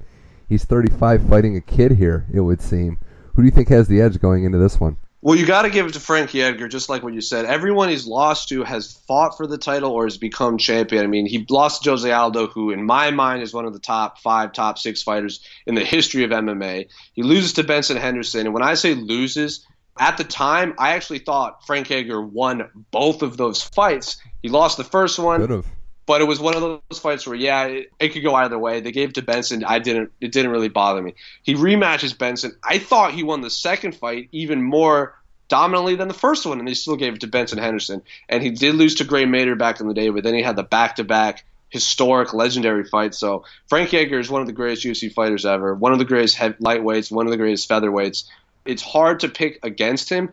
He's 0.49 0.65
35, 0.65 1.29
fighting 1.29 1.55
a 1.55 1.61
kid 1.61 1.93
here. 1.93 2.25
It 2.33 2.41
would 2.41 2.61
seem. 2.61 2.99
Who 3.33 3.41
do 3.41 3.45
you 3.45 3.51
think 3.51 3.69
has 3.69 3.87
the 3.87 4.01
edge 4.01 4.19
going 4.19 4.43
into 4.43 4.57
this 4.57 4.77
one? 4.77 4.97
Well, 5.21 5.37
you 5.37 5.45
got 5.45 5.61
to 5.61 5.69
give 5.69 5.87
it 5.87 5.93
to 5.93 6.01
Frankie 6.01 6.43
Edgar, 6.43 6.67
just 6.67 6.89
like 6.89 7.01
what 7.01 7.13
you 7.13 7.21
said. 7.21 7.45
Everyone 7.45 7.87
he's 7.87 8.05
lost 8.05 8.49
to 8.49 8.63
has 8.63 8.93
fought 9.07 9.37
for 9.37 9.47
the 9.47 9.57
title 9.57 9.91
or 9.91 10.03
has 10.03 10.17
become 10.17 10.57
champion. 10.57 11.03
I 11.03 11.07
mean, 11.07 11.25
he 11.25 11.45
lost 11.49 11.83
to 11.83 11.91
Jose 11.91 12.11
Aldo, 12.11 12.47
who, 12.47 12.71
in 12.71 12.85
my 12.85 13.11
mind, 13.11 13.41
is 13.41 13.53
one 13.53 13.65
of 13.65 13.73
the 13.73 13.79
top 13.79 14.19
five, 14.19 14.51
top 14.51 14.77
six 14.77 15.01
fighters 15.01 15.39
in 15.65 15.75
the 15.75 15.83
history 15.83 16.25
of 16.25 16.31
MMA. 16.31 16.89
He 17.13 17.23
loses 17.23 17.53
to 17.53 17.63
Benson 17.63 17.97
Henderson. 17.97 18.41
And 18.41 18.53
when 18.53 18.63
I 18.63 18.73
say 18.73 18.93
loses, 18.95 19.65
at 19.97 20.17
the 20.17 20.23
time, 20.23 20.75
I 20.77 20.93
actually 20.93 21.19
thought 21.19 21.65
Frank 21.65 21.89
Edgar 21.89 22.21
won 22.21 22.69
both 22.91 23.21
of 23.21 23.37
those 23.37 23.61
fights. 23.61 24.17
He 24.41 24.49
lost 24.49 24.77
the 24.77 24.83
first 24.83 25.17
one, 25.17 25.63
but 26.05 26.21
it 26.21 26.25
was 26.25 26.39
one 26.39 26.55
of 26.55 26.61
those 26.61 26.99
fights 26.99 27.25
where, 27.25 27.35
yeah, 27.35 27.65
it, 27.65 27.91
it, 27.99 28.09
could 28.09 28.23
go 28.23 28.35
either 28.35 28.59
way. 28.59 28.81
They 28.81 28.91
gave 28.91 29.09
it 29.09 29.15
to 29.15 29.21
Benson. 29.21 29.63
I 29.63 29.79
didn't. 29.79 30.11
It 30.19 30.31
didn't 30.31 30.51
really 30.51 30.69
bother 30.69 31.01
me. 31.01 31.15
He 31.43 31.55
rematches 31.55 32.17
Benson. 32.17 32.57
I 32.63 32.77
thought 32.77 33.13
he 33.13 33.23
won 33.23 33.41
the 33.41 33.49
second 33.49 33.95
fight 33.95 34.27
even 34.31 34.61
more 34.61 35.17
dominantly 35.47 35.95
than 35.95 36.07
the 36.07 36.13
first 36.13 36.45
one, 36.45 36.59
and 36.59 36.67
they 36.67 36.73
still 36.73 36.97
gave 36.97 37.13
it 37.15 37.21
to 37.21 37.27
Benson 37.27 37.57
Henderson. 37.57 38.01
And 38.27 38.43
he 38.43 38.51
did 38.51 38.75
lose 38.75 38.95
to 38.95 39.05
Gray 39.05 39.25
Maynard 39.25 39.59
back 39.59 39.79
in 39.79 39.87
the 39.87 39.93
day, 39.93 40.09
but 40.09 40.23
then 40.23 40.33
he 40.33 40.41
had 40.41 40.55
the 40.55 40.63
back-to-back 40.63 41.45
historic, 41.69 42.33
legendary 42.33 42.83
fight. 42.83 43.13
So 43.13 43.45
Frank 43.67 43.93
Edgar 43.93 44.19
is 44.19 44.29
one 44.29 44.41
of 44.41 44.47
the 44.47 44.53
greatest 44.53 44.85
UFC 44.85 45.13
fighters 45.13 45.45
ever, 45.45 45.75
one 45.75 45.93
of 45.93 45.99
the 45.99 46.05
greatest 46.05 46.37
lightweights, 46.37 47.11
one 47.11 47.27
of 47.27 47.31
the 47.31 47.37
greatest 47.37 47.69
featherweights 47.69 48.25
it's 48.65 48.81
hard 48.81 49.21
to 49.21 49.29
pick 49.29 49.59
against 49.63 50.09
him. 50.09 50.31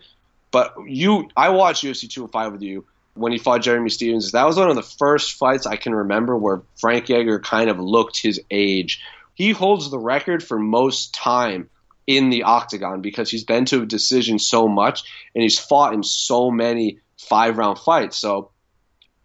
But 0.51 0.75
you, 0.87 1.29
I 1.37 1.51
watched 1.51 1.85
UFC 1.85 2.09
205 2.09 2.53
with 2.53 2.63
you 2.63 2.85
when 3.15 3.33
he 3.33 3.39
fought 3.39 3.63
Jeremy 3.63 3.91
Stephens. 3.91 4.33
That 4.33 4.47
was 4.47 4.57
one 4.57 4.71
of 4.71 4.77
the 4.77 4.83
first 4.83 5.35
fights 5.35 5.67
I 5.67 5.77
can 5.77 5.95
remember 5.95 6.37
where 6.37 6.63
Frank 6.77 7.11
Edgar 7.11 7.41
kind 7.41 7.71
of 7.71 7.79
looked 7.79 8.21
his 8.21 8.41
age. 8.51 9.03
He 9.35 9.51
holds 9.51 9.91
the 9.91 9.99
record 9.99 10.43
for 10.43 10.59
most 10.59 11.15
time 11.15 11.71
in 12.07 12.31
the 12.31 12.43
octagon 12.45 13.01
because 13.01 13.31
he's 13.31 13.45
been 13.45 13.65
to 13.67 13.83
a 13.83 13.87
decision 13.87 14.39
so 14.39 14.69
much 14.69 15.03
and 15.35 15.43
he's 15.43 15.59
fought 15.59 15.95
in 15.95 16.03
so 16.03 16.51
many 16.51 16.99
five 17.19 17.57
round 17.57 17.79
fights. 17.79 18.19
So 18.19 18.51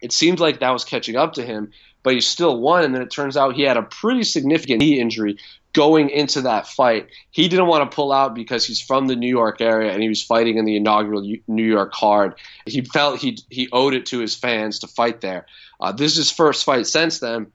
it 0.00 0.12
seemed 0.12 0.40
like 0.40 0.60
that 0.60 0.70
was 0.70 0.84
catching 0.84 1.16
up 1.16 1.34
to 1.34 1.44
him, 1.44 1.72
but 2.02 2.14
he 2.14 2.20
still 2.20 2.58
won. 2.58 2.84
And 2.84 2.94
then 2.94 3.02
it 3.02 3.10
turns 3.10 3.36
out 3.36 3.54
he 3.54 3.62
had 3.62 3.76
a 3.76 3.82
pretty 3.82 4.22
significant 4.22 4.80
knee 4.80 5.00
injury 5.00 5.38
going 5.72 6.10
into 6.10 6.42
that 6.42 6.66
fight. 6.66 7.08
He 7.30 7.48
didn't 7.48 7.66
want 7.66 7.88
to 7.88 7.94
pull 7.94 8.12
out 8.12 8.34
because 8.34 8.66
he's 8.66 8.80
from 8.80 9.06
the 9.06 9.16
New 9.16 9.28
York 9.28 9.60
area 9.60 9.92
and 9.92 10.02
he 10.02 10.08
was 10.08 10.22
fighting 10.22 10.58
in 10.58 10.64
the 10.64 10.76
inaugural 10.76 11.22
New 11.46 11.64
York 11.64 11.92
card. 11.92 12.34
He 12.66 12.82
felt 12.82 13.20
he 13.20 13.38
he 13.50 13.68
owed 13.72 13.94
it 13.94 14.06
to 14.06 14.18
his 14.18 14.34
fans 14.34 14.80
to 14.80 14.86
fight 14.86 15.20
there. 15.20 15.46
Uh, 15.80 15.92
this 15.92 16.12
is 16.12 16.18
his 16.18 16.30
first 16.30 16.64
fight 16.64 16.86
since 16.86 17.20
then. 17.20 17.52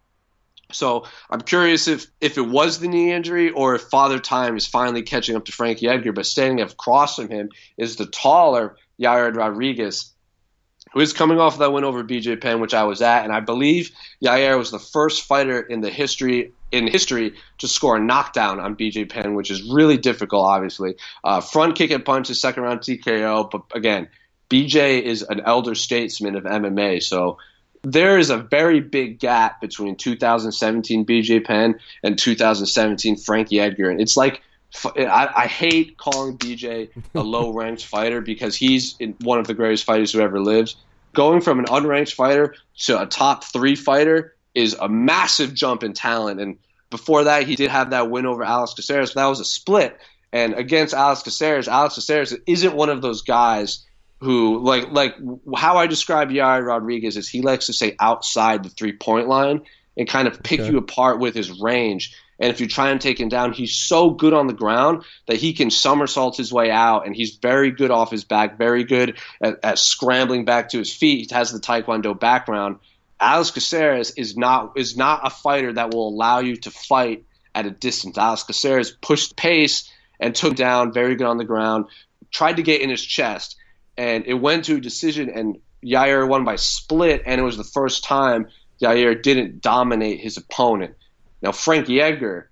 So 0.72 1.06
I'm 1.30 1.42
curious 1.42 1.88
if, 1.88 2.08
if 2.20 2.38
it 2.38 2.48
was 2.48 2.80
the 2.80 2.88
knee 2.88 3.12
injury 3.12 3.52
or 3.52 3.76
if 3.76 3.84
Father 3.84 4.20
Time 4.20 4.58
is 4.58 4.66
finally 4.66 5.04
catching 5.04 5.36
up 5.36 5.46
to 5.46 5.52
Frankie 5.52 5.88
Edgar. 5.88 6.14
But 6.14 6.26
standing 6.26 6.62
across 6.62 7.16
from 7.16 7.30
him 7.30 7.50
is 7.78 7.96
the 7.96 8.08
taller 8.08 8.76
Yair 9.00 9.36
Rodriguez, 9.36 10.13
who 10.94 11.00
is 11.00 11.12
coming 11.12 11.40
off 11.40 11.58
that 11.58 11.74
win 11.74 11.84
over 11.84 12.04
BJ 12.04 12.40
Penn, 12.40 12.60
which 12.60 12.74
I 12.74 12.84
was 12.84 13.02
at, 13.02 13.24
and 13.24 13.34
I 13.34 13.40
believe 13.40 13.92
Yair 14.24 14.58
was 14.58 14.72
the 14.72 14.80
first 14.80 15.24
fighter 15.24 15.60
in 15.60 15.82
the 15.82 15.90
history 15.90 16.54
in 16.72 16.88
history 16.88 17.36
to 17.60 17.68
score 17.68 17.98
a 17.98 18.00
knockdown 18.00 18.60
on 18.60 18.76
BJ 18.76 19.10
Penn, 19.10 19.36
which 19.36 19.52
is 19.52 19.62
really 19.72 19.98
difficult, 19.98 20.46
obviously. 20.46 20.96
Uh, 21.24 21.40
front 21.40 21.76
kick 21.76 21.92
and 21.92 22.04
punch 22.04 22.30
is 22.30 22.40
second 22.40 22.64
round 22.64 22.80
TKO, 22.80 23.50
but 23.52 23.64
again, 23.76 24.08
BJ 24.50 25.02
is 25.02 25.22
an 25.24 25.42
elder 25.46 25.76
statesman 25.76 26.36
of 26.36 26.44
MMA, 26.44 27.02
so 27.02 27.38
there 27.84 28.18
is 28.18 28.30
a 28.30 28.38
very 28.38 28.80
big 28.80 29.20
gap 29.20 29.62
between 29.62 29.96
2017 29.96 31.06
BJ 31.06 31.44
Penn 31.44 31.80
and 32.02 32.18
2017 32.18 33.18
Frankie 33.18 33.60
Edgar, 33.60 33.90
and 33.90 34.02
it's 34.02 34.18
like. 34.18 34.42
I, 34.98 35.30
I 35.36 35.48
hate 35.48 35.98
calling 35.98 36.38
BJ 36.38 36.90
a 37.16 37.22
low 37.24 37.54
ranked 37.54 37.86
fighter 37.86 38.22
because 38.22 38.56
he's 38.56 38.98
one 39.22 39.40
of 39.40 39.48
the 39.48 39.54
greatest 39.54 39.84
fighters 39.84 40.12
who 40.12 40.20
ever 40.20 40.40
lived. 40.40 40.76
Going 41.14 41.42
from 41.42 41.60
an 41.60 41.66
unranked 41.66 42.14
fighter 42.14 42.56
to 42.80 43.02
a 43.02 43.06
top 43.06 43.44
three 43.44 43.76
fighter 43.76 44.36
is 44.56 44.74
a 44.74 44.90
massive 44.90 45.54
jump 45.54 45.84
in 45.84 45.94
talent. 45.94 46.42
And 46.42 46.58
before 46.90 47.26
that, 47.26 47.48
he 47.48 47.56
did 47.56 47.70
have 47.70 47.92
that 47.92 48.10
win 48.10 48.26
over 48.26 48.44
Alex 48.44 48.74
Caceres, 48.74 49.14
but 49.14 49.22
that 49.22 49.28
was 49.28 49.40
a 49.40 49.46
split. 49.46 50.00
And 50.32 50.56
against 50.56 50.96
Alex 50.96 51.22
Caceres, 51.22 51.68
Alex 51.68 51.96
Caceres 51.96 52.36
isn't 52.48 52.76
one 52.76 52.90
of 52.90 53.02
those 53.02 53.22
guys 53.22 53.86
who 54.20 54.60
like 54.60 54.90
like 54.92 55.16
how 55.56 55.78
I 55.78 55.86
describe 55.86 56.30
Yair 56.30 56.66
Rodriguez 56.66 57.18
is 57.18 57.28
he 57.28 57.42
likes 57.42 57.66
to 57.66 57.74
say 57.74 57.96
outside 58.00 58.64
the 58.64 58.70
three 58.70 58.94
point 58.94 59.28
line 59.28 59.62
and 59.98 60.08
kind 60.08 60.28
of 60.28 60.42
pick 60.42 60.62
okay. 60.62 60.72
you 60.72 60.78
apart 60.78 61.20
with 61.20 61.36
his 61.36 61.60
range. 61.62 62.16
And 62.44 62.52
if 62.52 62.60
you 62.60 62.68
try 62.68 62.90
and 62.90 63.00
take 63.00 63.20
him 63.20 63.30
down, 63.30 63.54
he's 63.54 63.76
so 63.76 64.10
good 64.10 64.34
on 64.34 64.48
the 64.48 64.54
ground 64.54 65.04
that 65.28 65.38
he 65.38 65.54
can 65.54 65.72
somersault 65.72 66.38
his 66.38 66.52
way 66.52 66.70
out, 66.70 67.08
and 67.08 67.16
he's 67.16 67.38
very 67.38 67.72
good 67.72 67.90
off 67.90 68.12
his 68.12 68.26
back, 68.26 68.58
very 68.58 68.84
good 68.84 69.18
at, 69.42 69.60
at 69.64 69.80
scrambling 69.80 70.46
back 70.46 70.70
to 70.70 70.78
his 70.78 70.94
feet. 70.94 71.30
He 71.30 71.36
has 71.36 71.52
the 71.52 71.60
Taekwondo 71.60 72.20
background 72.20 72.80
Alex 73.24 73.52
Caceres 73.52 74.12
is 74.12 74.36
not 74.36 74.74
is 74.76 74.98
not 74.98 75.22
a 75.26 75.30
fighter 75.30 75.72
that 75.74 75.94
will 75.94 76.10
allow 76.10 76.40
you 76.40 76.58
to 76.58 76.72
fight 76.72 77.24
at 77.56 77.66
a 77.66 77.72
distance. 77.72 78.18
Alex 78.18 78.44
Caceres 78.44 78.92
pushed 78.92 79.38
pace 79.38 79.90
and 80.20 80.36
took 80.36 80.56
down, 80.56 80.92
very 80.92 81.16
good 81.16 81.28
on 81.28 81.38
the 81.38 81.46
ground, 81.46 81.86
tried 82.32 82.58
to 82.58 82.64
get 82.64 82.82
in 82.82 82.90
his 82.90 83.04
chest, 83.04 83.56
and 83.98 84.26
it 84.26 84.34
went 84.34 84.66
to 84.66 84.76
a 84.76 84.82
decision, 84.82 85.30
and 85.30 85.60
Yair 85.84 86.28
won 86.28 86.44
by 86.44 86.58
split, 86.58 87.24
and 87.26 87.40
it 87.40 87.44
was 87.44 87.58
the 87.58 87.64
first 87.64 88.04
time 88.04 88.48
Yair 88.82 89.22
didn't 89.22 89.62
dominate 89.62 90.20
his 90.20 90.36
opponent. 90.36 90.96
Now, 91.44 91.52
Frankie 91.52 92.00
Edgar, 92.00 92.50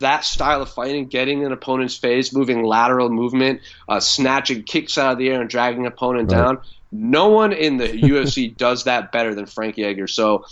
that 0.00 0.24
style 0.24 0.60
of 0.60 0.68
fighting, 0.68 1.06
getting 1.06 1.44
an 1.44 1.52
opponent's 1.52 1.96
face, 1.96 2.32
moving 2.34 2.62
lateral 2.62 3.08
movement, 3.08 3.62
uh, 3.88 4.00
snatching 4.00 4.62
kicks 4.62 4.98
out 4.98 5.12
of 5.12 5.18
the 5.18 5.30
air 5.30 5.40
and 5.40 5.48
dragging 5.48 5.86
opponent 5.86 6.30
right. 6.30 6.38
down. 6.38 6.60
No 6.92 7.30
one 7.30 7.52
in 7.54 7.78
the 7.78 7.88
UFC 7.88 8.54
does 8.54 8.84
that 8.84 9.10
better 9.10 9.34
than 9.34 9.46
Frankie 9.46 9.82
Edgar. 9.82 10.06
So, 10.06 10.44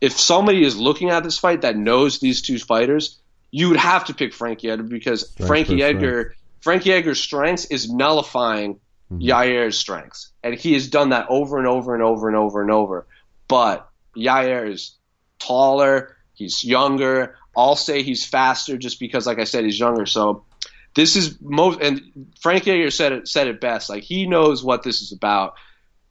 if 0.00 0.18
somebody 0.18 0.64
is 0.64 0.78
looking 0.78 1.10
at 1.10 1.24
this 1.24 1.38
fight 1.38 1.62
that 1.62 1.76
knows 1.76 2.20
these 2.20 2.42
two 2.42 2.58
fighters, 2.58 3.18
you 3.50 3.68
would 3.68 3.78
have 3.78 4.04
to 4.06 4.14
pick 4.14 4.32
Frankie 4.32 4.70
Edgar 4.70 4.84
because 4.84 5.28
strength 5.30 5.46
Frankie 5.48 5.82
Edgar, 5.82 6.22
strength. 6.22 6.40
Frankie 6.60 6.92
Edgar's 6.92 7.20
strengths 7.20 7.64
is 7.66 7.90
nullifying 7.90 8.74
mm-hmm. 9.12 9.18
Yair's 9.18 9.78
strengths, 9.78 10.30
and 10.42 10.54
he 10.54 10.74
has 10.74 10.88
done 10.88 11.10
that 11.10 11.26
over 11.28 11.58
and 11.58 11.66
over 11.66 11.94
and 11.94 12.02
over 12.02 12.28
and 12.28 12.36
over 12.36 12.62
and 12.62 12.70
over. 12.70 13.06
But 13.48 13.88
Yair 14.16 14.70
is 14.70 14.96
taller, 15.38 16.16
he's 16.40 16.64
younger. 16.64 17.36
I'll 17.56 17.76
say 17.76 18.02
he's 18.02 18.26
faster 18.26 18.76
just 18.76 18.98
because, 18.98 19.26
like 19.26 19.38
I 19.38 19.44
said, 19.44 19.64
he's 19.64 19.78
younger. 19.78 20.06
So 20.06 20.44
this 20.94 21.14
is 21.14 21.40
most, 21.40 21.80
and 21.80 22.28
Frankie 22.40 22.72
Edgar 22.72 22.90
said 22.90 23.12
it 23.12 23.28
said 23.28 23.46
it 23.46 23.60
best. 23.60 23.88
Like 23.88 24.02
he 24.02 24.26
knows 24.26 24.64
what 24.64 24.82
this 24.82 25.02
is 25.02 25.12
about. 25.12 25.54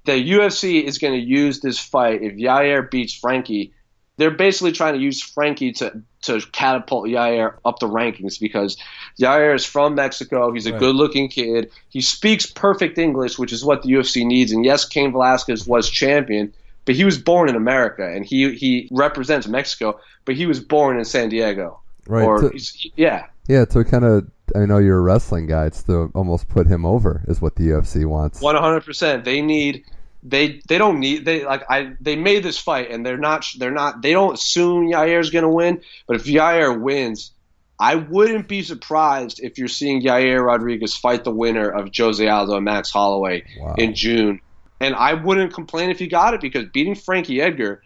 The 0.06 0.14
UFC 0.14 0.82
is 0.84 0.98
going 0.98 1.14
to 1.14 1.20
use 1.20 1.60
this 1.60 1.78
fight 1.78 2.22
if 2.22 2.36
Yair 2.36 2.90
beats 2.90 3.14
Frankie 3.14 3.74
they're 4.20 4.32
basically 4.32 4.74
trying 4.74 4.96
to 4.96 5.00
use 5.00 5.22
Frankie 5.22 5.72
to 5.72 6.04
to 6.24 6.42
catapult 6.52 7.08
Yair 7.08 7.56
up 7.64 7.80
the 7.80 7.88
rankings 7.88 8.38
because 8.38 8.78
Yair 9.18 9.56
is 9.56 9.64
from 9.64 9.96
Mexico. 9.96 10.52
He's 10.52 10.66
a 10.66 10.74
right. 10.74 10.80
good-looking 10.80 11.30
kid. 11.30 11.72
He 11.88 12.02
speaks 12.02 12.46
perfect 12.46 12.98
English, 12.98 13.40
which 13.40 13.54
is 13.54 13.64
what 13.64 13.82
the 13.82 13.94
UFC 13.94 14.26
needs. 14.26 14.52
And 14.52 14.66
yes, 14.66 14.84
Cain 14.84 15.14
Velasquez 15.14 15.66
was 15.66 15.90
champion, 15.90 16.54
but 16.90 16.96
he 16.96 17.06
was 17.06 17.20
born 17.20 17.50
in 17.50 17.56
America 17.56 18.04
and 18.04 18.26
he 18.26 18.56
he 18.56 18.88
represents 18.90 19.48
Mexico, 19.48 20.00
but 20.26 20.34
he 20.34 20.48
was 20.48 20.60
born 20.60 20.98
in 20.98 21.06
San 21.06 21.30
Diego. 21.30 21.80
Right. 22.08 22.24
Or 22.24 22.50
to, 22.50 22.60
yeah. 22.96 23.28
Yeah, 23.48 23.66
to 23.66 23.84
kind 23.84 24.04
of 24.04 24.28
I 24.56 24.66
know 24.66 24.80
you're 24.80 24.98
a 24.98 25.02
wrestling 25.02 25.46
guy. 25.46 25.68
It's 25.68 25.84
to 25.84 26.10
almost 26.16 26.50
put 26.50 26.66
him 26.66 26.88
over 26.88 27.24
is 27.28 27.44
what 27.44 27.58
the 27.58 27.66
UFC 27.66 28.08
wants. 28.08 28.42
One 28.42 28.56
hundred 28.56 28.86
percent. 28.86 29.24
They 29.24 29.44
need 29.44 29.86
they 30.24 30.62
they 30.68 30.80
don't 30.80 31.00
need 31.00 31.26
they 31.26 31.46
like 31.46 31.62
I 31.70 31.94
they 32.02 32.16
made 32.16 32.42
this 32.42 32.58
fight 32.58 32.90
and 32.90 33.06
they're 33.06 33.20
not 33.20 33.46
they're 33.60 33.70
not 33.70 34.02
they 34.02 34.12
don't 34.12 34.34
assume 34.34 34.88
Yair's 34.88 35.30
gonna 35.30 35.48
win. 35.48 35.84
But 36.08 36.16
if 36.16 36.24
Yair 36.24 36.82
wins, 36.82 37.34
I 37.80 37.98
wouldn't 37.98 38.48
be 38.48 38.64
surprised 38.64 39.42
if 39.44 39.60
you're 39.60 39.68
seeing 39.68 40.02
Yair 40.02 40.44
Rodriguez 40.44 40.98
fight 40.98 41.24
the 41.24 41.30
winner 41.30 41.70
of 41.70 41.92
Jose 41.96 42.28
Aldo 42.28 42.56
and 42.56 42.66
Max 42.66 42.90
Holloway 42.90 43.46
wow. 43.60 43.76
in 43.78 43.94
June. 43.94 44.42
And 44.80 44.96
I 44.96 45.14
wouldn't 45.14 45.54
complain 45.54 45.90
if 45.90 46.00
he 46.00 46.08
got 46.08 46.34
it 46.34 46.42
because 46.42 46.66
beating 46.74 46.96
Frankie 46.96 47.42
Edgar 47.42 47.82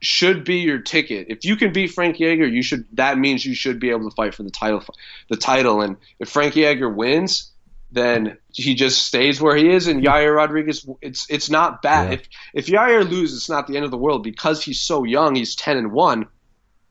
should 0.00 0.44
be 0.44 0.56
your 0.56 0.78
ticket. 0.78 1.26
If 1.28 1.44
you 1.44 1.56
can 1.56 1.72
beat 1.72 1.88
Frankie 1.88 2.26
Edgar, 2.26 2.46
you 2.46 2.62
should. 2.62 2.84
That 2.92 3.18
means 3.18 3.44
you 3.44 3.54
should 3.54 3.80
be 3.80 3.90
able 3.90 4.08
to 4.08 4.14
fight 4.14 4.34
for 4.34 4.42
the 4.42 4.50
title. 4.50 4.82
The 5.28 5.36
title, 5.36 5.80
and 5.80 5.96
if 6.18 6.28
Frankie 6.28 6.64
Edgar 6.64 6.88
wins, 6.88 7.50
then 7.90 8.36
he 8.52 8.74
just 8.74 9.06
stays 9.06 9.40
where 9.40 9.56
he 9.56 9.70
is. 9.70 9.86
And 9.86 10.04
Yair 10.04 10.36
Rodriguez, 10.36 10.86
it's 11.02 11.26
it's 11.28 11.50
not 11.50 11.82
bad. 11.82 12.08
Yeah. 12.08 12.14
If 12.14 12.28
if 12.54 12.66
Yair 12.66 13.08
loses, 13.08 13.38
it's 13.38 13.48
not 13.48 13.66
the 13.66 13.76
end 13.76 13.84
of 13.84 13.90
the 13.90 13.96
world 13.96 14.22
because 14.22 14.62
he's 14.62 14.80
so 14.80 15.04
young. 15.04 15.34
He's 15.34 15.56
ten 15.56 15.76
and 15.76 15.92
one. 15.92 16.26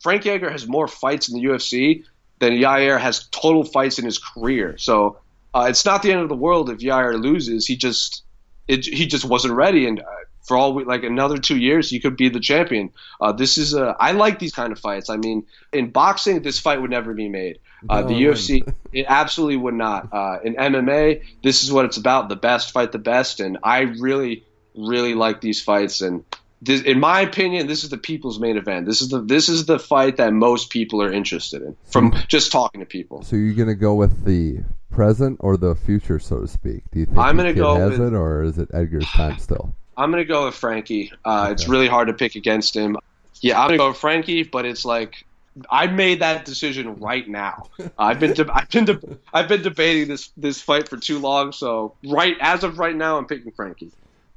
Frankie 0.01 0.29
Edgar 0.29 0.49
has 0.49 0.67
more 0.67 0.87
fights 0.87 1.29
in 1.29 1.39
the 1.39 1.47
UFC 1.47 2.03
than 2.39 2.53
Yair 2.53 2.99
has 2.99 3.27
total 3.29 3.63
fights 3.63 3.99
in 3.99 4.05
his 4.05 4.19
career. 4.19 4.77
So 4.77 5.19
uh, 5.53 5.67
it's 5.69 5.85
not 5.85 6.03
the 6.03 6.11
end 6.11 6.21
of 6.21 6.29
the 6.29 6.35
world 6.35 6.69
if 6.69 6.79
Yair 6.79 7.19
loses. 7.21 7.65
He 7.65 7.75
just 7.75 8.23
it, 8.67 8.85
he 8.85 9.05
just 9.05 9.25
wasn't 9.25 9.53
ready, 9.53 9.87
and 9.87 9.99
uh, 9.99 10.03
for 10.47 10.55
all 10.55 10.73
we, 10.73 10.85
like 10.85 11.03
another 11.03 11.37
two 11.37 11.57
years, 11.57 11.89
he 11.89 11.99
could 11.99 12.15
be 12.15 12.29
the 12.29 12.39
champion. 12.39 12.91
Uh, 13.19 13.31
this 13.33 13.57
is 13.57 13.73
a, 13.73 13.95
I 13.99 14.13
like 14.13 14.39
these 14.39 14.53
kind 14.53 14.71
of 14.71 14.79
fights. 14.79 15.09
I 15.09 15.17
mean, 15.17 15.45
in 15.73 15.91
boxing, 15.91 16.41
this 16.41 16.59
fight 16.59 16.81
would 16.81 16.89
never 16.89 17.13
be 17.13 17.27
made. 17.27 17.59
Uh, 17.89 18.01
the 18.01 18.13
UFC, 18.13 18.73
it 18.93 19.05
absolutely 19.07 19.57
would 19.57 19.73
not. 19.73 20.09
Uh, 20.11 20.39
in 20.43 20.55
MMA, 20.55 21.21
this 21.43 21.63
is 21.63 21.71
what 21.71 21.85
it's 21.85 21.97
about: 21.97 22.29
the 22.29 22.35
best 22.35 22.71
fight 22.71 22.91
the 22.91 22.99
best, 22.99 23.39
and 23.39 23.57
I 23.61 23.81
really, 23.81 24.45
really 24.75 25.13
like 25.13 25.41
these 25.41 25.61
fights. 25.61 26.01
And 26.01 26.23
this, 26.61 26.81
in 26.81 26.99
my 26.99 27.21
opinion, 27.21 27.67
this 27.67 27.83
is 27.83 27.89
the 27.89 27.97
people's 27.97 28.39
main 28.39 28.57
event. 28.57 28.85
This 28.85 29.01
is 29.01 29.09
the 29.09 29.21
this 29.21 29.49
is 29.49 29.65
the 29.65 29.79
fight 29.79 30.17
that 30.17 30.33
most 30.33 30.69
people 30.69 31.01
are 31.01 31.11
interested 31.11 31.61
in 31.61 31.75
from 31.85 32.15
just 32.27 32.51
talking 32.51 32.81
to 32.81 32.85
people. 32.85 33.21
So 33.23 33.35
you're 33.35 33.53
gonna 33.53 33.75
go 33.75 33.93
with 33.93 34.25
the 34.25 34.63
present 34.97 35.37
or 35.41 35.57
the 35.57 35.75
future, 35.75 36.17
so 36.17 36.41
to 36.41 36.47
speak? 36.47 36.83
Do 36.91 36.99
you 36.99 37.05
think 37.05 37.17
I'm 37.19 37.37
gonna 37.37 37.53
go 37.53 37.75
has 37.75 37.99
with, 37.99 38.13
it, 38.13 38.15
or 38.15 38.43
is 38.43 38.57
it 38.57 38.69
Edgar's 38.73 39.05
time 39.05 39.37
still? 39.39 39.73
I'm 39.95 40.11
gonna 40.11 40.25
go 40.25 40.45
with 40.45 40.55
Frankie. 40.55 41.11
Uh, 41.23 41.43
okay. 41.43 41.51
It's 41.51 41.67
really 41.67 41.87
hard 41.87 42.07
to 42.07 42.13
pick 42.13 42.35
against 42.35 42.75
him. 42.75 42.97
Yeah, 43.41 43.61
I'm 43.61 43.67
gonna 43.67 43.77
go 43.77 43.87
with 43.89 43.97
Frankie, 43.97 44.43
but 44.43 44.65
it's 44.65 44.85
like 44.85 45.25
I 45.69 45.87
made 45.87 46.21
that 46.21 46.45
decision 46.45 46.95
right 46.95 47.27
now. 47.27 47.67
I've 47.99 48.19
been 48.19 48.33
de- 48.33 48.51
I've 48.51 48.69
been 48.69 48.85
de- 48.85 49.17
I've 49.33 49.47
been 49.47 49.61
debating 49.61 50.07
this 50.07 50.31
this 50.35 50.61
fight 50.61 50.89
for 50.89 50.97
too 50.97 51.19
long. 51.19 51.51
So 51.51 51.93
right 52.05 52.35
as 52.41 52.63
of 52.63 52.79
right 52.79 52.95
now, 52.95 53.17
I'm 53.17 53.25
picking 53.25 53.51
Frankie. 53.51 53.91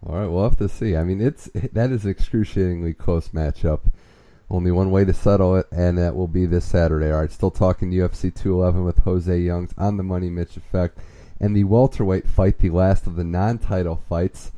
All 0.06 0.16
right, 0.16 0.26
we'll 0.26 0.44
have 0.44 0.58
to 0.58 0.68
see. 0.68 0.96
I 0.96 1.04
mean, 1.04 1.20
it's 1.20 1.50
that 1.72 1.90
is 1.90 2.06
excruciatingly 2.06 2.94
close 2.94 3.28
matchup. 3.28 3.80
Only 4.48 4.72
one 4.72 4.90
way 4.90 5.04
to 5.04 5.14
settle 5.14 5.56
it, 5.56 5.66
and 5.70 5.96
that 5.98 6.16
will 6.16 6.26
be 6.26 6.44
this 6.44 6.64
Saturday. 6.64 7.12
All 7.12 7.20
right, 7.20 7.30
still 7.30 7.52
talking 7.52 7.90
to 7.90 7.96
UFC 7.96 8.34
211 8.34 8.84
with 8.84 8.98
Jose 8.98 9.38
Youngs 9.38 9.72
on 9.78 9.96
the 9.96 10.02
Money 10.02 10.28
Mitch 10.28 10.56
Effect, 10.56 10.98
and 11.38 11.54
the 11.54 11.64
welterweight 11.64 12.26
fight, 12.26 12.58
the 12.58 12.70
last 12.70 13.06
of 13.06 13.14
the 13.14 13.24
non-title 13.24 14.02
fights, 14.08 14.50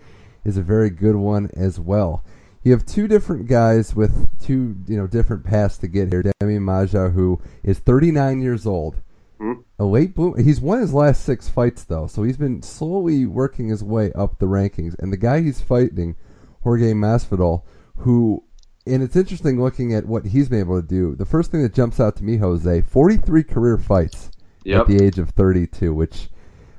is 0.45 0.57
a 0.57 0.62
very 0.62 0.88
good 0.88 1.16
one 1.16 1.51
as 1.55 1.78
well 1.78 2.24
you 2.62 2.72
have 2.72 2.86
two 2.86 3.09
different 3.09 3.49
guys 3.49 3.95
with 3.95 4.28
two 4.40 4.76
you 4.86 4.97
know 4.97 5.07
different 5.07 5.45
paths 5.45 5.78
to 5.78 5.88
get 5.88 6.12
here. 6.12 6.22
Demi 6.22 6.59
Maia, 6.59 7.11
who 7.11 7.40
is 7.62 7.78
39 7.78 8.40
years 8.40 8.66
old, 8.66 9.01
mm-hmm. 9.43 9.61
a 9.78 9.84
late 9.84 10.14
boom. 10.14 10.43
He's 10.43 10.61
won 10.61 10.80
his 10.80 10.95
last 10.95 11.24
six 11.24 11.49
fights 11.49 11.84
though, 11.84 12.07
so 12.07 12.22
he's 12.22 12.36
been 12.36 12.62
slowly 12.62 13.26
working 13.26 13.68
his 13.68 13.82
way 13.82 14.12
up 14.12 14.38
the 14.38 14.47
rankings. 14.47 14.95
And 14.99 15.12
the 15.12 15.16
guy 15.16 15.43
he's 15.43 15.61
fighting, 15.61 16.16
Jorge 16.62 16.93
Masvidal, 16.93 17.62
who, 17.97 18.45
and 18.86 19.03
it's 19.03 19.16
interesting 19.16 19.62
looking 19.62 19.95
at 19.95 20.07
what 20.07 20.26
he's 20.26 20.49
been 20.49 20.61
able 20.61 20.80
to 20.80 20.86
do. 20.86 21.14
The 21.14 21.26
first 21.26 21.51
thing 21.51 21.62
that 21.62 21.74
jumps 21.74 22.01
out 22.01 22.16
to 22.16 22.24
me, 22.24 22.36
Jose, 22.36 22.82
43 22.82 23.43
career 23.45 23.78
fights 23.78 24.30
yep. 24.64 24.82
at 24.82 24.86
the 24.86 25.05
age 25.05 25.18
of 25.18 25.30
32, 25.30 25.93
which. 25.93 26.28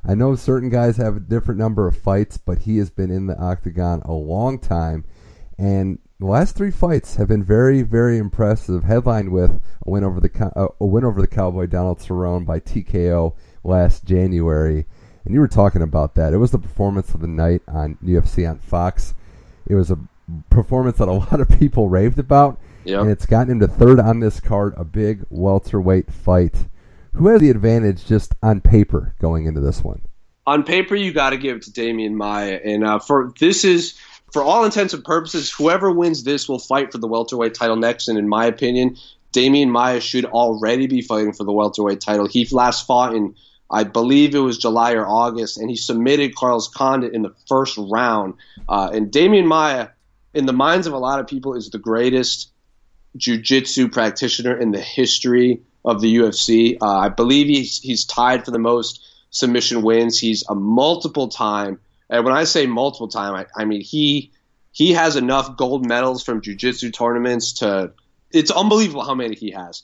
I 0.05 0.15
know 0.15 0.35
certain 0.35 0.67
guys 0.67 0.97
have 0.97 1.15
a 1.15 1.21
different 1.21 1.61
number 1.61 1.87
of 1.87 1.95
fights, 1.95 2.35
but 2.35 2.57
he 2.57 2.77
has 2.79 2.89
been 2.89 3.09
in 3.09 3.27
the 3.27 3.39
octagon 3.39 4.01
a 4.03 4.11
long 4.11 4.59
time 4.59 5.05
and 5.57 5.99
the 6.23 6.29
last 6.29 6.55
three 6.55 6.71
fights 6.71 7.17
have 7.17 7.27
been 7.27 7.43
very, 7.43 7.81
very 7.81 8.17
impressive. 8.17 8.85
Headlined 8.85 9.29
with 9.29 9.61
a 9.85 9.89
win 9.89 10.05
over 10.05 10.21
the 10.21 10.51
uh, 10.55 10.67
a 10.79 10.85
win 10.85 11.03
over 11.03 11.19
the 11.19 11.27
Cowboy 11.27 11.65
Donald 11.65 11.99
Cerrone 11.99 12.45
by 12.45 12.61
TKO 12.61 13.33
last 13.65 14.05
January. 14.05 14.85
And 15.25 15.33
you 15.33 15.41
were 15.41 15.49
talking 15.49 15.81
about 15.81 16.15
that. 16.15 16.33
It 16.33 16.37
was 16.37 16.51
the 16.51 16.59
performance 16.59 17.13
of 17.13 17.19
the 17.19 17.27
night 17.27 17.61
on 17.67 17.97
UFC 18.01 18.49
on 18.49 18.59
Fox. 18.59 19.13
It 19.67 19.75
was 19.75 19.91
a 19.91 19.99
performance 20.49 20.97
that 20.99 21.09
a 21.09 21.11
lot 21.11 21.41
of 21.41 21.49
people 21.59 21.89
raved 21.89 22.19
about. 22.19 22.57
Yep. 22.85 23.01
And 23.01 23.09
it's 23.09 23.25
gotten 23.25 23.51
him 23.51 23.59
to 23.59 23.67
third 23.67 23.99
on 23.99 24.21
this 24.21 24.39
card, 24.39 24.75
a 24.77 24.85
big 24.85 25.25
welterweight 25.29 26.09
fight. 26.09 26.55
Who 27.15 27.27
has 27.27 27.41
the 27.41 27.49
advantage 27.49 28.05
just 28.05 28.33
on 28.41 28.61
paper 28.61 29.13
going 29.19 29.45
into 29.45 29.59
this 29.59 29.83
one? 29.83 30.03
On 30.47 30.63
paper, 30.63 30.95
you 30.95 31.11
got 31.11 31.31
to 31.31 31.37
give 31.37 31.57
it 31.57 31.63
to 31.63 31.71
Demian 31.71 32.13
Maia, 32.13 32.59
and 32.63 32.85
uh, 32.85 32.99
for 32.99 33.33
this 33.39 33.63
is 33.63 33.97
for 34.33 34.43
all 34.43 34.65
intents 34.65 34.95
and 34.95 35.05
purposes, 35.05 35.51
whoever 35.51 35.91
wins 35.91 36.23
this 36.23 36.49
will 36.49 36.59
fight 36.59 36.91
for 36.91 36.97
the 36.97 37.07
welterweight 37.07 37.53
title 37.53 37.75
next. 37.75 38.07
And 38.07 38.17
in 38.17 38.27
my 38.27 38.47
opinion, 38.47 38.97
Demian 39.31 39.69
Maia 39.69 40.01
should 40.01 40.25
already 40.25 40.87
be 40.87 41.01
fighting 41.01 41.33
for 41.33 41.43
the 41.43 41.53
welterweight 41.53 42.01
title. 42.01 42.27
He 42.27 42.47
last 42.51 42.87
fought 42.87 43.15
in, 43.15 43.35
I 43.69 43.83
believe 43.83 44.33
it 44.33 44.39
was 44.39 44.57
July 44.57 44.93
or 44.93 45.05
August, 45.05 45.59
and 45.59 45.69
he 45.69 45.75
submitted 45.75 46.35
Carlos 46.35 46.67
Condit 46.67 47.13
in 47.13 47.21
the 47.21 47.33
first 47.47 47.77
round. 47.77 48.33
Uh, 48.67 48.89
and 48.91 49.11
Demian 49.11 49.45
Maia, 49.45 49.89
in 50.33 50.47
the 50.47 50.53
minds 50.53 50.87
of 50.87 50.93
a 50.93 50.99
lot 50.99 51.19
of 51.19 51.27
people, 51.27 51.53
is 51.53 51.69
the 51.69 51.77
greatest 51.77 52.51
jiu-jitsu 53.15 53.89
practitioner 53.89 54.57
in 54.57 54.71
the 54.71 54.81
history 54.81 55.61
of 55.85 56.01
the 56.01 56.15
UFC. 56.15 56.77
Uh, 56.81 56.97
I 56.97 57.09
believe 57.09 57.47
he's 57.47 57.79
he's 57.79 58.05
tied 58.05 58.45
for 58.45 58.51
the 58.51 58.57
most 58.59 59.05
submission 59.29 59.83
wins. 59.83 60.19
He's 60.19 60.43
a 60.49 60.55
multiple 60.55 61.27
time 61.27 61.79
and 62.13 62.23
when 62.23 62.35
I 62.35 62.43
say 62.43 62.67
multiple 62.67 63.07
time, 63.07 63.33
I, 63.33 63.47
I 63.59 63.65
mean 63.65 63.81
he 63.81 64.31
he 64.71 64.93
has 64.93 65.15
enough 65.15 65.57
gold 65.57 65.85
medals 65.85 66.23
from 66.23 66.41
jiu-jitsu 66.41 66.91
tournaments 66.91 67.53
to 67.53 67.91
it's 68.31 68.51
unbelievable 68.51 69.03
how 69.03 69.15
many 69.15 69.35
he 69.35 69.51
has. 69.51 69.81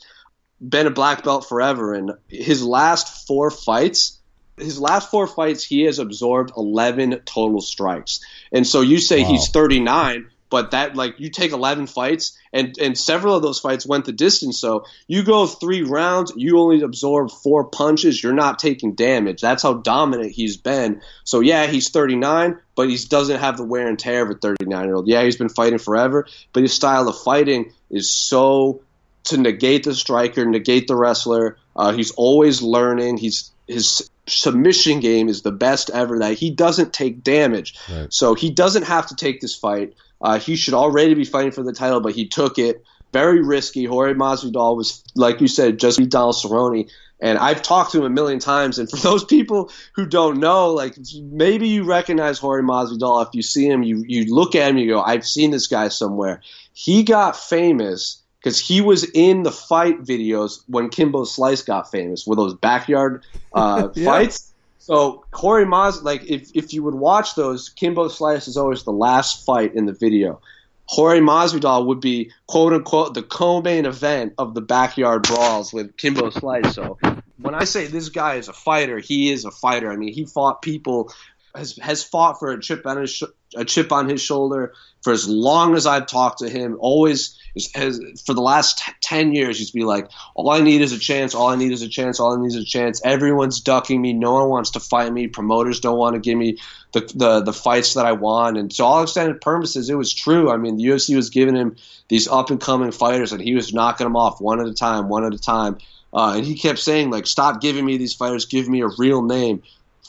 Been 0.62 0.86
a 0.86 0.92
black 0.92 1.24
belt 1.24 1.50
forever, 1.50 1.96
and 1.96 2.12
his 2.28 2.64
last 2.64 3.26
four 3.26 3.50
fights, 3.50 4.20
his 4.58 4.80
last 4.80 5.10
four 5.10 5.26
fights, 5.26 5.64
he 5.64 5.84
has 5.84 5.98
absorbed 5.98 6.52
11 6.56 7.22
total 7.26 7.62
strikes. 7.62 8.20
And 8.52 8.68
so 8.68 8.82
you 8.82 9.00
say 9.00 9.24
wow. 9.24 9.30
he's 9.30 9.50
39, 9.50 10.30
but 10.50 10.72
that 10.72 10.96
like 10.96 11.20
you 11.20 11.30
take 11.30 11.52
11 11.52 11.88
fights 11.88 12.38
and 12.52 12.78
and 12.80 12.98
several 12.98 13.36
of 13.36 13.42
those 13.42 13.60
fights 13.60 13.86
went 13.86 14.06
the 14.06 14.12
distance 14.12 14.60
so 14.60 14.86
you 15.08 15.24
go 15.24 15.46
three 15.46 15.84
rounds 15.84 16.34
you 16.36 16.60
only 16.60 16.82
absorb 16.82 17.32
four 17.32 17.66
punches 17.66 18.22
you're 18.22 18.34
not 18.34 18.60
taking 18.60 18.96
damage. 18.96 19.42
That's 19.42 19.64
how 19.64 19.76
dominant 19.76 20.32
he's 20.32 20.58
been. 20.58 21.02
So 21.24 21.40
yeah 21.40 21.68
he's 21.68 21.90
39 21.90 22.58
but 22.76 22.90
he 22.90 22.98
doesn't 22.98 23.40
have 23.40 23.58
the 23.58 23.64
wear 23.64 23.88
and 23.88 24.00
tear 24.00 24.24
of 24.24 24.30
a 24.30 24.36
39 24.36 24.86
year 24.86 24.96
old 24.96 25.08
yeah 25.08 25.24
he's 25.24 25.38
been 25.38 25.50
fighting 25.50 25.80
forever 25.80 26.28
but 26.54 26.64
his 26.64 26.74
style 26.74 27.08
of 27.08 27.20
fighting 27.20 27.72
is 27.90 28.10
so 28.10 28.82
to 29.26 29.38
negate 29.38 29.84
the 29.84 29.94
striker 29.94 30.46
negate 30.46 30.88
the 30.88 30.96
wrestler. 30.96 31.58
Uh, 31.76 31.92
he's 31.92 32.12
always 32.12 32.62
learning. 32.62 33.18
He's 33.18 33.52
his 33.68 34.10
submission 34.28 35.00
game 35.00 35.28
is 35.28 35.42
the 35.42 35.52
best 35.52 35.90
ever 35.90 36.20
that 36.20 36.34
he 36.34 36.52
doesn't 36.52 36.94
take 36.94 37.24
damage. 37.24 37.76
Right. 37.92 38.12
so 38.14 38.36
he 38.36 38.50
doesn't 38.52 38.84
have 38.84 39.08
to 39.08 39.16
take 39.16 39.42
this 39.42 39.56
fight 39.56 39.96
uh, 40.22 40.40
he 40.40 40.56
should 40.56 40.74
already 40.74 41.14
be 41.14 41.26
fighting 41.26 41.52
for 41.52 41.64
the 41.64 41.74
title, 41.74 42.02
but 42.02 42.14
he 42.14 42.28
took 42.28 42.58
it. 42.58 42.84
Very 43.12 43.42
risky. 43.42 43.86
Jorge 43.86 44.14
Masvidal 44.14 44.78
was, 44.78 45.04
like 45.16 45.42
you 45.42 45.48
said, 45.48 45.80
just 45.80 45.98
beat 45.98 46.12
Donald 46.12 46.36
Cerrone. 46.36 46.90
And 47.22 47.38
I've 47.40 47.62
talked 47.64 47.92
to 47.94 47.98
him 47.98 48.04
a 48.06 48.10
million 48.10 48.40
times. 48.40 48.78
And 48.78 48.90
for 48.90 48.98
those 49.10 49.24
people 49.26 49.72
who 49.96 50.06
don't 50.06 50.40
know, 50.40 50.74
like 50.74 50.96
maybe 51.24 51.68
you 51.68 51.84
recognize 51.86 52.38
Jorge 52.38 52.64
Masvidal 52.64 53.26
if 53.26 53.30
you 53.34 53.42
see 53.42 53.66
him, 53.68 53.82
you 53.84 54.04
you 54.08 54.34
look 54.34 54.54
at 54.56 54.70
him, 54.70 54.78
you 54.78 54.88
go, 54.90 55.02
I've 55.02 55.26
seen 55.26 55.50
this 55.52 55.68
guy 55.68 55.88
somewhere. 55.88 56.42
He 56.74 57.04
got 57.04 57.36
famous 57.36 58.22
because 58.40 58.60
he 58.60 58.80
was 58.80 59.04
in 59.14 59.44
the 59.44 59.52
fight 59.52 60.02
videos 60.04 60.62
when 60.68 60.90
Kimbo 60.90 61.24
Slice 61.26 61.62
got 61.64 61.90
famous 61.92 62.26
with 62.28 62.38
those 62.38 62.54
backyard 62.54 63.26
uh, 63.54 63.90
Yeah. 63.96 64.06
fights. 64.06 64.49
So 64.90 65.24
Corey 65.30 65.68
Mas, 65.68 66.02
like 66.02 66.24
if 66.28 66.50
if 66.56 66.74
you 66.74 66.82
would 66.82 66.96
watch 66.96 67.36
those, 67.36 67.70
Kimbo 67.70 68.08
Slice 68.08 68.48
is 68.48 68.58
always 68.58 68.86
the 68.86 68.92
last 68.92 69.46
fight 69.46 69.76
in 69.76 69.86
the 69.86 69.94
video. 69.94 70.42
Jorge 70.88 71.20
Masvidal 71.20 71.86
would 71.86 72.02
be 72.02 72.32
quote 72.48 72.74
unquote 72.74 73.14
the 73.14 73.22
co-main 73.22 73.86
event 73.86 74.34
of 74.40 74.56
the 74.56 74.62
backyard 74.62 75.22
brawls 75.22 75.72
with 75.72 75.96
Kimbo 75.96 76.32
Slice. 76.32 76.74
So 76.74 76.98
when 77.38 77.54
I 77.54 77.66
say 77.66 77.86
this 77.86 78.10
guy 78.10 78.38
is 78.38 78.48
a 78.48 78.54
fighter, 78.54 78.98
he 78.98 79.30
is 79.30 79.46
a 79.46 79.52
fighter. 79.52 79.92
I 79.92 79.96
mean, 79.96 80.12
he 80.12 80.26
fought 80.26 80.64
people, 80.64 81.14
has 81.56 81.78
has 81.78 82.04
fought 82.04 82.40
for 82.40 82.52
a 82.52 82.62
chip 82.62 82.86
on 82.86 82.98
his 82.98 83.12
sh- 83.12 83.24
a 83.56 83.66
chip 83.66 83.92
on 83.92 84.08
his 84.08 84.22
shoulder 84.22 84.74
for 85.02 85.14
as 85.14 85.28
long 85.28 85.76
as 85.76 85.86
I've 85.86 86.08
talked 86.08 86.40
to 86.40 86.50
him. 86.50 86.78
Always 86.80 87.38
has 87.74 88.00
for 88.26 88.34
the 88.34 88.42
last 88.42 88.80
t- 88.80 88.92
ten 89.02 89.34
years, 89.34 89.58
he's 89.58 89.72
be 89.72 89.84
like, 89.84 90.10
all 90.36 90.50
I 90.52 90.62
need 90.62 90.82
is 90.82 90.92
a 90.92 91.00
chance. 91.00 91.34
All 91.34 91.48
I 91.48 91.56
need 91.56 91.72
is 91.72 91.82
a 91.82 91.88
chance. 91.88 92.20
All 92.20 92.38
I 92.38 92.42
need 92.42 92.48
is 92.48 92.56
a 92.56 92.64
chance. 92.64 93.02
Everyone's 93.04 93.62
ducking 93.62 94.02
me. 94.02 94.14
No 94.14 94.34
one 94.34 94.50
wants 94.50 94.72
to 94.72 94.80
fight 94.80 95.12
me. 95.12 95.28
Promoters 95.28 95.80
don't 95.80 95.98
want 95.98 96.16
to 96.16 96.20
give 96.20 96.38
me 96.38 96.58
the, 96.92 97.02
the 97.16 97.42
the 97.42 97.54
fights 97.54 97.94
that 97.96 98.06
I 98.06 98.12
want. 98.12 98.58
And 98.58 98.70
to 98.72 98.84
all 98.84 99.04
extended 99.04 99.42
purposes, 99.42 99.90
it 99.90 99.96
was 99.96 100.14
true. 100.14 100.52
I 100.52 100.58
mean, 100.58 100.78
the 100.78 100.86
UFC 100.86 101.16
was 101.16 101.30
giving 101.30 101.56
him 101.56 101.76
these 102.10 102.28
up 102.28 102.50
and 102.50 102.62
coming 102.62 102.92
fighters, 102.92 103.32
and 103.32 103.42
he 103.42 103.56
was 103.56 103.74
knocking 103.74 104.06
them 104.06 104.16
off 104.16 104.42
one 104.42 104.60
at 104.60 104.68
a 104.68 104.74
time, 104.74 105.10
one 105.10 105.26
at 105.26 105.34
a 105.34 105.40
time. 105.40 105.78
Uh, 106.12 106.34
and 106.38 106.46
he 106.46 106.56
kept 106.56 106.80
saying 106.80 107.12
like, 107.12 107.28
"Stop 107.28 107.62
giving 107.62 107.86
me 107.86 107.98
these 107.98 108.14
fighters. 108.14 108.46
Give 108.46 108.68
me 108.68 108.82
a 108.82 108.90
real 108.98 109.22
name." 109.22 109.62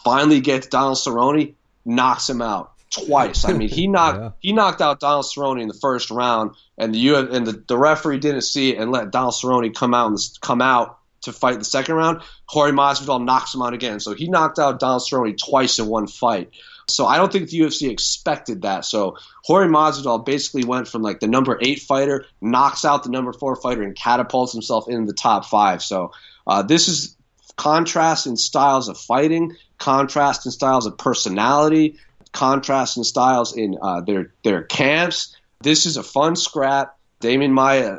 Finally, 0.05 0.41
gets 0.41 0.67
Donald 0.69 0.97
Cerrone, 0.99 1.55
knocks 1.85 2.29
him 2.29 2.43
out 2.43 2.73
twice. 2.91 3.45
I 3.45 3.53
mean, 3.53 3.69
he 3.69 3.87
knocked 3.89 4.19
Yeah. 4.19 4.31
he 4.41 4.53
knocked 4.53 4.81
out 4.81 5.01
Donald 5.01 5.25
Cerrone 5.27 5.61
in 5.61 5.69
the 5.69 5.75
first 5.75 6.11
round, 6.11 6.53
and 6.79 6.95
the 6.95 6.99
U 6.99 7.17
and 7.17 7.47
the, 7.47 7.63
the 7.67 7.79
referee 7.79 8.19
didn't 8.19 8.43
see 8.43 8.71
it 8.75 8.79
and 8.79 8.91
let 8.91 9.11
Donald 9.11 9.35
Cerrone 9.35 9.75
come 9.75 9.95
out 9.95 10.09
and 10.09 10.19
come 10.41 10.61
out 10.63 10.99
to 11.23 11.33
fight 11.33 11.59
the 11.59 11.65
second 11.65 11.95
round. 11.97 12.23
Jorge 12.47 12.73
Masvidal 12.73 13.23
knocks 13.25 13.55
him 13.55 13.63
out 13.63 13.75
again, 13.75 14.01
so 14.01 14.15
he 14.15 14.29
knocked 14.29 14.59
out 14.59 14.81
Donald 14.81 15.03
Cerrone 15.03 15.37
twice 15.37 15.79
in 15.79 15.87
one 15.87 16.07
fight. 16.07 16.51
So 16.89 17.07
I 17.07 17.19
don't 17.19 17.31
think 17.31 17.51
the 17.51 17.61
UFC 17.61 17.89
expected 17.89 18.63
that. 18.63 18.85
So 18.85 19.17
Jorge 19.45 19.69
Masvidal 19.69 20.25
basically 20.25 20.65
went 20.65 20.89
from 20.89 21.03
like 21.03 21.21
the 21.21 21.29
number 21.29 21.57
eight 21.63 21.81
fighter, 21.83 22.25
knocks 22.41 22.85
out 22.85 23.05
the 23.05 23.11
number 23.11 23.33
four 23.33 23.55
fighter, 23.55 23.83
and 23.83 23.95
catapults 23.95 24.53
himself 24.53 24.89
into 24.89 25.07
the 25.07 25.13
top 25.17 25.45
five. 25.45 25.83
So 25.83 26.11
uh, 26.49 26.63
this 26.63 26.89
is 26.89 27.17
contrast 27.61 28.27
in 28.27 28.39
styles 28.39 28.89
of 28.89 28.97
fighting, 28.97 29.55
contrast 29.77 30.47
in 30.47 30.51
styles 30.51 30.87
of 30.87 30.97
personality, 30.97 31.99
contrast 32.33 32.97
in 32.97 33.05
styles 33.05 33.55
in 33.55 33.77
uh, 33.83 34.01
their 34.01 34.33
their 34.45 34.63
camps. 34.63 35.37
This 35.61 35.85
is 35.85 35.99
a 35.99 36.03
fun 36.03 36.37
scrap. 36.37 36.97
Demian 37.21 37.51
Maia, 37.51 37.99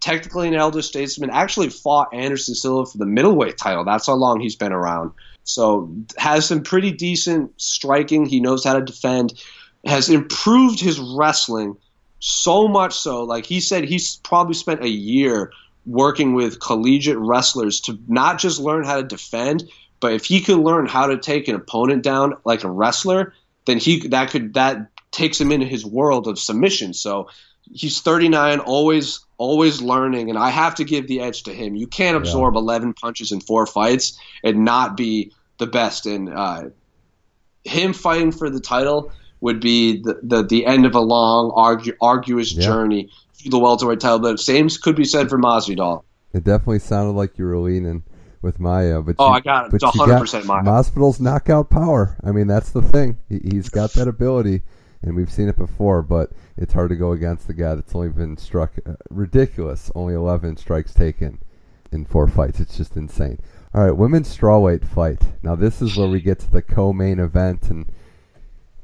technically 0.00 0.48
an 0.48 0.54
elder 0.54 0.80
statesman, 0.80 1.28
actually 1.28 1.68
fought 1.68 2.08
Anderson 2.14 2.54
Silva 2.54 2.90
for 2.90 2.96
the 2.96 3.04
middleweight 3.04 3.58
title. 3.58 3.84
That's 3.84 4.06
how 4.06 4.14
long 4.14 4.40
he's 4.40 4.56
been 4.56 4.72
around. 4.72 5.12
So 5.44 5.94
has 6.16 6.46
some 6.46 6.62
pretty 6.62 6.90
decent 6.90 7.52
striking. 7.60 8.24
He 8.24 8.40
knows 8.40 8.64
how 8.64 8.78
to 8.78 8.82
defend. 8.82 9.34
Has 9.84 10.08
improved 10.08 10.80
his 10.80 10.98
wrestling 10.98 11.76
so 12.20 12.66
much 12.66 12.94
so. 12.94 13.24
Like 13.24 13.44
he 13.44 13.60
said, 13.60 13.84
he's 13.84 14.16
probably 14.16 14.54
spent 14.54 14.82
a 14.82 14.88
year 14.88 15.52
working 15.86 16.34
with 16.34 16.60
collegiate 16.60 17.16
wrestlers 17.18 17.80
to 17.80 17.98
not 18.08 18.38
just 18.38 18.58
learn 18.60 18.84
how 18.84 18.96
to 18.96 19.02
defend, 19.02 19.70
but 20.00 20.12
if 20.12 20.24
he 20.24 20.40
could 20.40 20.58
learn 20.58 20.86
how 20.86 21.06
to 21.06 21.16
take 21.16 21.48
an 21.48 21.54
opponent 21.54 22.02
down 22.02 22.34
like 22.44 22.64
a 22.64 22.70
wrestler, 22.70 23.32
then 23.66 23.78
he 23.78 24.08
that 24.08 24.30
could 24.30 24.54
that 24.54 24.88
takes 25.12 25.40
him 25.40 25.50
into 25.52 25.66
his 25.66 25.86
world 25.86 26.26
of 26.28 26.38
submission. 26.38 26.92
So 26.92 27.28
he's 27.72 28.00
39, 28.00 28.60
always 28.60 29.20
always 29.38 29.80
learning, 29.80 30.30
and 30.30 30.38
I 30.38 30.50
have 30.50 30.74
to 30.76 30.84
give 30.84 31.08
the 31.08 31.20
edge 31.20 31.44
to 31.44 31.52
him. 31.52 31.76
You 31.76 31.86
can't 31.86 32.16
absorb 32.16 32.56
11 32.56 32.94
punches 32.94 33.32
in 33.32 33.40
four 33.40 33.66
fights 33.66 34.18
and 34.42 34.64
not 34.64 34.96
be 34.96 35.32
the 35.58 35.66
best. 35.66 36.06
And 36.06 36.28
uh, 36.32 36.62
him 37.64 37.92
fighting 37.92 38.32
for 38.32 38.50
the 38.50 38.60
title 38.60 39.12
would 39.40 39.60
be 39.60 40.02
the 40.02 40.18
the, 40.22 40.42
the 40.42 40.66
end 40.66 40.86
of 40.86 40.94
a 40.94 41.00
long, 41.00 41.50
argu- 41.52 41.96
arduous 42.00 42.52
Yeah. 42.52 42.64
journey 42.64 43.10
the 43.44 43.58
welterweight 43.58 44.00
title. 44.00 44.18
But 44.20 44.40
same 44.40 44.68
could 44.68 44.96
be 44.96 45.04
said 45.04 45.28
for 45.28 45.38
Masvidal. 45.38 46.04
It 46.32 46.44
definitely 46.44 46.80
sounded 46.80 47.12
like 47.12 47.38
you 47.38 47.44
were 47.46 47.58
leaning 47.58 48.04
with 48.42 48.60
Maia, 48.60 49.00
but 49.00 49.16
Oh, 49.18 49.28
you, 49.28 49.32
I 49.34 49.40
got 49.40 49.66
it. 49.66 49.70
but 49.72 49.82
It's 49.82 49.96
100% 49.96 50.32
got 50.32 50.44
Maia. 50.46 50.62
Masvidal's 50.62 51.20
knockout 51.20 51.70
power. 51.70 52.16
I 52.22 52.32
mean, 52.32 52.46
that's 52.46 52.70
the 52.70 52.82
thing. 52.82 53.18
He, 53.28 53.40
he's 53.52 53.68
got 53.68 53.92
that 53.94 54.06
ability, 54.08 54.62
and 55.02 55.16
we've 55.16 55.30
seen 55.32 55.48
it 55.48 55.56
before. 55.56 56.02
But 56.02 56.30
it's 56.56 56.74
hard 56.74 56.90
to 56.90 56.96
go 56.96 57.12
against 57.12 57.46
the 57.46 57.54
guy 57.54 57.74
that's 57.74 57.94
only 57.94 58.08
been 58.10 58.36
struck 58.36 58.74
uh, 58.86 58.94
ridiculous. 59.10 59.90
Only 59.94 60.14
11 60.14 60.56
strikes 60.58 60.92
taken 60.94 61.38
in 61.92 62.04
four 62.04 62.28
fights. 62.28 62.60
It's 62.60 62.76
just 62.76 62.96
insane. 62.96 63.38
All 63.74 63.84
right, 63.84 63.96
women's 63.96 64.34
strawweight 64.36 64.84
fight. 64.86 65.22
Now 65.42 65.54
this 65.54 65.80
is 65.82 65.96
where 65.96 66.08
we 66.08 66.20
get 66.20 66.38
to 66.40 66.50
the 66.50 66.62
co-main 66.62 67.18
event, 67.18 67.70
and 67.70 67.86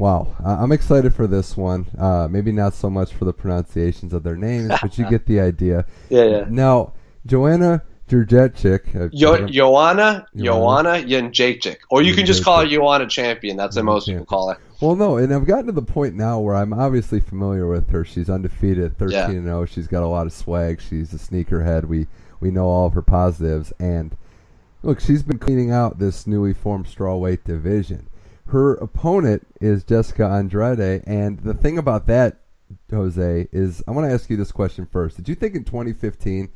wow, 0.02 0.34
I'm 0.44 0.72
excited 0.72 1.14
for 1.14 1.28
this 1.28 1.56
one. 1.56 1.86
Uh, 1.96 2.26
maybe 2.28 2.50
not 2.50 2.74
so 2.74 2.90
much 2.90 3.12
for 3.12 3.24
the 3.24 3.32
pronunciations 3.32 4.12
of 4.12 4.24
their 4.24 4.34
names, 4.36 4.72
but 4.82 4.98
you 4.98 5.08
get 5.08 5.26
the 5.26 5.38
idea. 5.40 5.86
Yeah, 6.10 6.24
yeah. 6.24 6.44
Now, 6.48 6.92
Joanna 7.24 7.82
Jędrzejczyk. 8.08 8.96
uh, 8.96 9.08
Yo- 9.12 9.46
Joanna, 9.46 10.26
Joanna. 10.36 11.02
Joanna 11.06 11.76
Or 11.90 12.02
you 12.02 12.14
can 12.14 12.26
just 12.26 12.44
call 12.44 12.60
her 12.60 12.66
Joanna 12.66 13.06
Champion. 13.06 13.56
That's 13.56 13.76
what 13.76 13.84
most 13.84 14.06
people 14.08 14.24
call 14.26 14.50
her. 14.50 14.58
Well, 14.80 14.96
no, 14.96 15.16
and 15.16 15.32
I've 15.32 15.46
gotten 15.46 15.66
to 15.66 15.72
the 15.72 15.80
point 15.82 16.16
now 16.16 16.40
where 16.40 16.56
I'm 16.56 16.72
obviously 16.72 17.20
familiar 17.20 17.68
with 17.68 17.88
her. 17.90 18.04
She's 18.04 18.28
undefeated, 18.28 18.98
13 18.98 19.12
Yeah. 19.16 19.30
and 19.30 19.44
0. 19.44 19.64
She's 19.66 19.86
got 19.86 20.02
a 20.02 20.08
lot 20.08 20.26
of 20.26 20.32
swag. 20.32 20.80
She's 20.80 21.14
a 21.14 21.18
sneakerhead. 21.18 21.84
We 21.86 22.08
we 22.40 22.50
know 22.50 22.66
all 22.66 22.86
of 22.88 22.94
her 22.94 23.02
positives. 23.02 23.72
And 23.78 24.16
look, 24.82 24.98
she's 25.00 25.22
been 25.22 25.38
cleaning 25.38 25.70
out 25.70 26.00
this 26.00 26.26
newly 26.26 26.52
formed 26.52 26.86
strawweight 26.86 27.44
division. 27.44 28.08
Her 28.52 28.74
opponent 28.74 29.46
is 29.62 29.82
Jessica 29.82 30.26
Andrade, 30.26 31.02
and 31.06 31.38
the 31.38 31.54
thing 31.54 31.78
about 31.78 32.06
that, 32.08 32.40
Jose, 32.90 33.48
is 33.50 33.82
I 33.88 33.92
want 33.92 34.06
to 34.06 34.12
ask 34.12 34.28
you 34.28 34.36
this 34.36 34.52
question 34.52 34.84
first. 34.84 35.16
Did 35.16 35.26
you 35.26 35.34
think 35.34 35.54
in 35.54 35.64
2015, 35.64 36.50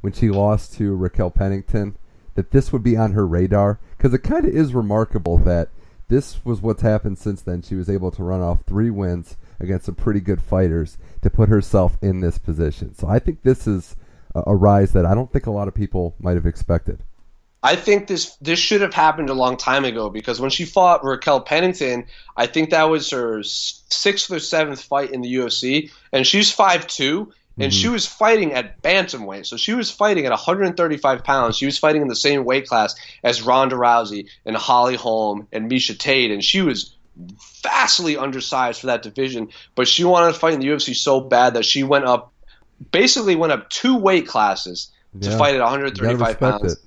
when 0.00 0.12
she 0.12 0.30
lost 0.30 0.74
to 0.74 0.94
Raquel 0.94 1.32
Pennington, 1.32 1.96
that 2.36 2.52
this 2.52 2.72
would 2.72 2.84
be 2.84 2.96
on 2.96 3.14
her 3.14 3.26
radar? 3.26 3.80
Because 3.96 4.14
it 4.14 4.18
kind 4.18 4.44
of 4.44 4.54
is 4.54 4.74
remarkable 4.74 5.38
that 5.38 5.70
this 6.06 6.44
was 6.44 6.62
what's 6.62 6.82
happened 6.82 7.18
since 7.18 7.42
then. 7.42 7.62
She 7.62 7.74
was 7.74 7.90
able 7.90 8.12
to 8.12 8.22
run 8.22 8.42
off 8.42 8.62
three 8.62 8.90
wins 8.90 9.36
against 9.58 9.86
some 9.86 9.96
pretty 9.96 10.20
good 10.20 10.40
fighters 10.40 10.98
to 11.22 11.30
put 11.30 11.48
herself 11.48 11.98
in 12.00 12.20
this 12.20 12.38
position. 12.38 12.94
So 12.94 13.08
I 13.08 13.18
think 13.18 13.42
this 13.42 13.66
is 13.66 13.96
a, 14.36 14.54
rise 14.54 14.92
that 14.92 15.04
I 15.04 15.16
don't 15.16 15.32
think 15.32 15.46
a 15.46 15.50
lot 15.50 15.66
of 15.66 15.74
people 15.74 16.14
might 16.20 16.36
have 16.36 16.46
expected. 16.46 17.02
I 17.62 17.76
think 17.76 18.06
this 18.06 18.36
this 18.40 18.58
should 18.58 18.80
have 18.80 18.94
happened 18.94 19.28
a 19.28 19.34
long 19.34 19.56
time 19.56 19.84
ago 19.84 20.08
because 20.08 20.40
when 20.40 20.50
she 20.50 20.64
fought 20.64 21.04
Raquel 21.04 21.40
Pennington, 21.40 22.06
I 22.36 22.46
think 22.46 22.70
that 22.70 22.84
was 22.84 23.10
her 23.10 23.42
sixth 23.42 24.30
or 24.30 24.38
seventh 24.40 24.82
fight 24.82 25.10
in 25.10 25.20
the 25.20 25.34
UFC, 25.34 25.90
and 26.12 26.26
she's 26.26 26.50
five 26.50 26.86
two, 26.86 27.32
and 27.58 27.74
she 27.74 27.88
was 27.88 28.06
fighting 28.06 28.54
at 28.54 28.80
bantamweight, 28.80 29.44
so 29.44 29.58
she 29.58 29.74
was 29.74 29.90
fighting 29.90 30.24
at 30.24 30.30
135 30.30 31.22
pounds. 31.22 31.58
She 31.58 31.66
was 31.66 31.76
fighting 31.76 32.00
in 32.00 32.08
the 32.08 32.16
same 32.16 32.44
weight 32.46 32.66
class 32.66 32.94
as 33.22 33.42
Ronda 33.42 33.76
Rousey 33.76 34.28
and 34.46 34.56
Holly 34.56 34.96
Holm 34.96 35.46
and 35.52 35.70
Miesha 35.70 35.98
Tate, 35.98 36.30
and 36.30 36.42
she 36.42 36.62
was 36.62 36.94
vastly 37.62 38.16
undersized 38.16 38.80
for 38.80 38.86
that 38.86 39.02
division. 39.02 39.48
But 39.74 39.88
she 39.88 40.04
wanted 40.04 40.32
to 40.32 40.38
fight 40.38 40.54
in 40.54 40.60
the 40.60 40.68
UFC 40.68 40.94
so 40.94 41.20
bad 41.20 41.52
that 41.54 41.66
she 41.66 41.82
went 41.82 42.06
up, 42.06 42.32
basically 42.92 43.36
went 43.36 43.52
up 43.52 43.68
two 43.68 43.96
weight 43.96 44.26
classes 44.26 44.90
to 45.20 45.28
Yeah. 45.28 45.36
fight 45.36 45.54
at 45.54 45.60
135 45.60 46.38
pounds. 46.40 46.72
it. 46.72 46.78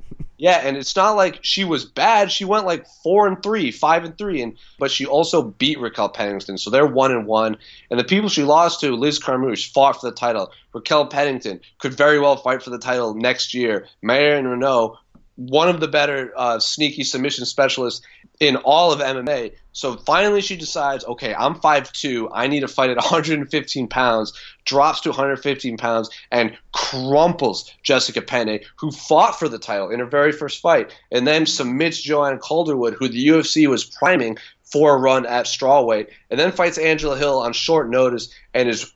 Yeah, 0.43 0.59
and 0.61 0.75
it's 0.75 0.97
not 0.97 1.11
like 1.11 1.39
she 1.41 1.63
was 1.63 1.85
bad. 1.85 2.29
She 2.29 2.43
went 2.43 2.65
like 2.65 2.85
four 3.01 3.29
and 3.29 3.41
three, 3.41 3.71
five 3.71 4.03
and 4.03 4.17
three, 4.17 4.41
and 4.41 4.57
but 4.77 4.91
she 4.91 5.05
also 5.05 5.41
beat 5.41 5.79
Raquel 5.79 6.09
Pennington, 6.09 6.57
so 6.57 6.69
they're 6.69 6.85
one 6.85 7.13
and 7.13 7.25
one. 7.25 7.55
And 7.89 7.97
the 7.97 8.03
people 8.03 8.27
she 8.27 8.43
lost 8.43 8.81
to, 8.81 8.93
Liz 8.93 9.19
Carmouche, 9.19 9.71
fought 9.71 10.01
for 10.01 10.09
the 10.09 10.15
title. 10.17 10.51
Raquel 10.73 11.07
Pennington 11.07 11.61
could 11.79 11.93
very 11.93 12.19
well 12.19 12.35
fight 12.35 12.61
for 12.61 12.71
the 12.71 12.77
title 12.77 13.13
next 13.15 13.53
year. 13.53 13.87
Marion 14.01 14.43
Reneau, 14.43 14.97
one 15.35 15.67
of 15.67 15.79
the 15.79 15.87
better 15.87 16.31
uh, 16.35 16.59
sneaky 16.59 17.03
submission 17.03 17.45
specialists 17.45 18.05
in 18.39 18.55
all 18.57 18.91
of 18.91 18.99
MMA. 18.99 19.53
So 19.71 19.95
finally, 19.97 20.41
she 20.41 20.55
decides, 20.55 21.03
okay, 21.05 21.33
I'm 21.33 21.55
5'2. 21.55 22.29
I 22.31 22.47
need 22.47 22.59
to 22.59 22.67
fight 22.67 22.89
at 22.89 22.97
115 22.97 23.87
pounds. 23.87 24.33
Drops 24.65 25.01
to 25.01 25.09
115 25.09 25.77
pounds 25.77 26.09
and 26.31 26.55
crumples 26.71 27.71
Jessica 27.83 28.21
Penne, 28.21 28.59
who 28.77 28.91
fought 28.91 29.37
for 29.39 29.49
the 29.49 29.59
title 29.59 29.89
in 29.89 29.99
her 29.99 30.05
very 30.05 30.31
first 30.31 30.61
fight, 30.61 30.93
and 31.11 31.25
then 31.25 31.45
submits 31.45 32.01
Joanne 32.01 32.39
Calderwood, 32.39 32.93
who 32.93 33.07
the 33.07 33.27
UFC 33.27 33.67
was 33.67 33.83
priming 33.83 34.37
for 34.63 34.95
a 34.95 34.99
run 34.99 35.25
at 35.25 35.45
strawweight, 35.45 36.07
and 36.29 36.39
then 36.39 36.51
fights 36.51 36.77
Angela 36.77 37.17
Hill 37.17 37.39
on 37.39 37.53
short 37.53 37.89
notice 37.89 38.29
and 38.53 38.69
is, 38.69 38.91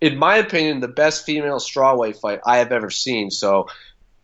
in 0.00 0.18
my 0.18 0.36
opinion, 0.36 0.80
the 0.80 0.88
best 0.88 1.24
female 1.24 1.58
strawweight 1.58 2.20
fight 2.20 2.40
I 2.44 2.58
have 2.58 2.72
ever 2.72 2.90
seen. 2.90 3.30
So 3.30 3.66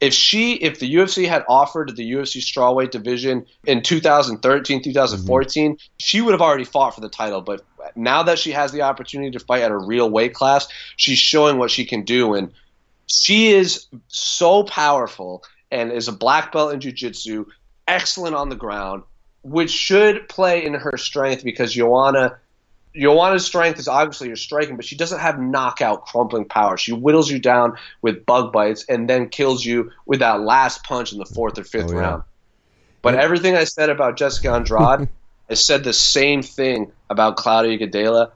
if 0.01 0.15
she 0.15 0.55
if 0.55 0.79
the 0.79 0.95
UFC 0.95 1.29
had 1.29 1.45
offered 1.49 1.95
the 1.95 2.13
UFC 2.13 2.39
strawweight 2.39 2.91
division 2.91 3.47
in 3.67 3.83
2013 3.83 4.83
2014 4.83 5.73
mm-hmm. 5.73 5.77
she 5.99 6.21
would 6.21 6.33
have 6.33 6.41
already 6.41 6.65
fought 6.65 6.95
for 6.95 7.01
the 7.01 7.09
title 7.09 7.41
but 7.41 7.63
now 7.95 8.23
that 8.23 8.39
she 8.39 8.53
has 8.53 8.73
the 8.73 8.83
opportunity 8.83 9.31
to 9.31 9.41
fight 9.41 9.63
at 9.63 9.71
a 9.71 9.77
real 9.77 10.09
weight 10.11 10.35
class 10.35 10.69
she's 10.97 11.19
showing 11.19 11.59
what 11.59 11.71
she 11.71 11.85
can 11.85 12.03
do 12.05 12.35
and 12.35 12.53
she 13.07 13.49
is 13.49 13.87
so 14.09 14.63
powerful 14.65 15.43
and 15.71 15.93
is 15.93 16.09
a 16.09 16.13
black 16.13 16.53
belt 16.53 16.73
in 16.73 16.81
jiu-jitsu 16.81 17.45
excellent 17.87 18.35
on 18.35 18.49
the 18.49 18.57
ground 18.57 19.03
which 19.43 19.71
should 19.71 20.29
play 20.29 20.65
in 20.65 20.75
her 20.75 20.97
strength 20.97 21.43
because 21.43 21.73
Joanna 21.73 22.39
Joanna's 22.97 23.47
strength 23.47 23.79
is 23.79 23.89
obviously 23.89 24.29
her 24.31 24.37
striking, 24.37 24.77
but 24.77 24.85
she 24.85 24.97
doesn't 24.97 25.21
have 25.21 25.39
knockout 25.41 26.07
crumpling 26.07 26.45
power. 26.45 26.77
She 26.77 26.93
whittles 26.93 27.31
you 27.31 27.39
down 27.39 27.77
with 28.03 28.27
bug 28.27 28.53
bites 28.53 28.85
and 28.89 29.09
then 29.09 29.29
kills 29.29 29.65
you 29.65 29.93
with 30.07 30.21
that 30.21 30.41
last 30.41 30.83
punch 30.83 31.13
in 31.13 31.19
the 31.19 31.25
fourth 31.25 31.59
or 31.59 31.65
fifth 31.65 31.91
oh, 31.91 31.95
yeah. 31.95 32.01
round. 32.01 32.23
But 33.03 33.15
yeah. 33.15 33.23
everything 33.23 33.57
I 33.57 33.65
said 33.65 33.91
about 33.91 34.17
Jessica 34.17 34.51
Andrade, 34.51 35.09
I 35.51 35.55
said 35.55 35.85
the 35.85 35.93
same 35.93 36.43
thing 36.43 36.93
about 37.09 37.37
Claudia 37.37 37.79
Gadelha, 37.79 38.31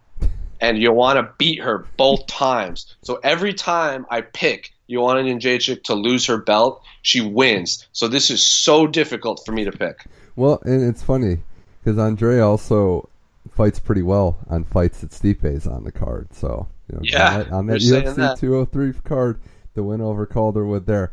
and 0.61 0.81
Joanna 0.81 1.31
beat 1.37 1.61
her 1.61 1.87
both 1.97 2.27
times. 2.29 2.95
So 3.03 3.21
every 3.23 3.55
time 3.55 4.07
I 4.11 4.21
pick 4.21 4.73
Joanna 4.89 5.23
Jędrzejczyk 5.23 5.83
to 5.85 5.95
lose 5.95 6.27
her 6.27 6.39
belt, 6.39 6.83
she 7.03 7.21
wins. 7.21 7.87
So 7.93 8.09
this 8.09 8.31
is 8.31 8.45
so 8.45 8.87
difficult 8.87 9.43
for 9.45 9.53
me 9.53 9.65
to 9.65 9.73
pick. 9.73 10.05
Well, 10.37 10.61
and 10.65 10.83
it's 10.83 11.03
funny 11.03 11.39
because 11.83 11.99
Andre 11.99 12.41
also 12.41 13.09
fights 13.51 13.79
pretty 13.79 14.03
well 14.03 14.39
on 14.49 14.65
fights 14.65 15.01
that 15.01 15.13
Stipe's 15.13 15.67
on 15.67 15.85
the 15.85 15.93
card. 15.93 16.33
So 16.33 16.69
you 16.89 16.97
know, 16.97 17.03
yeah, 17.05 17.31
on 17.31 17.39
that, 17.39 17.53
on 17.53 17.67
that 17.67 17.81
UFC 17.81 18.17
that. 18.17 18.39
203 18.39 18.93
card, 19.05 19.41
the 19.75 19.83
win 19.83 20.01
over 20.01 20.27
Calderwood 20.27 20.87
there. 20.87 21.13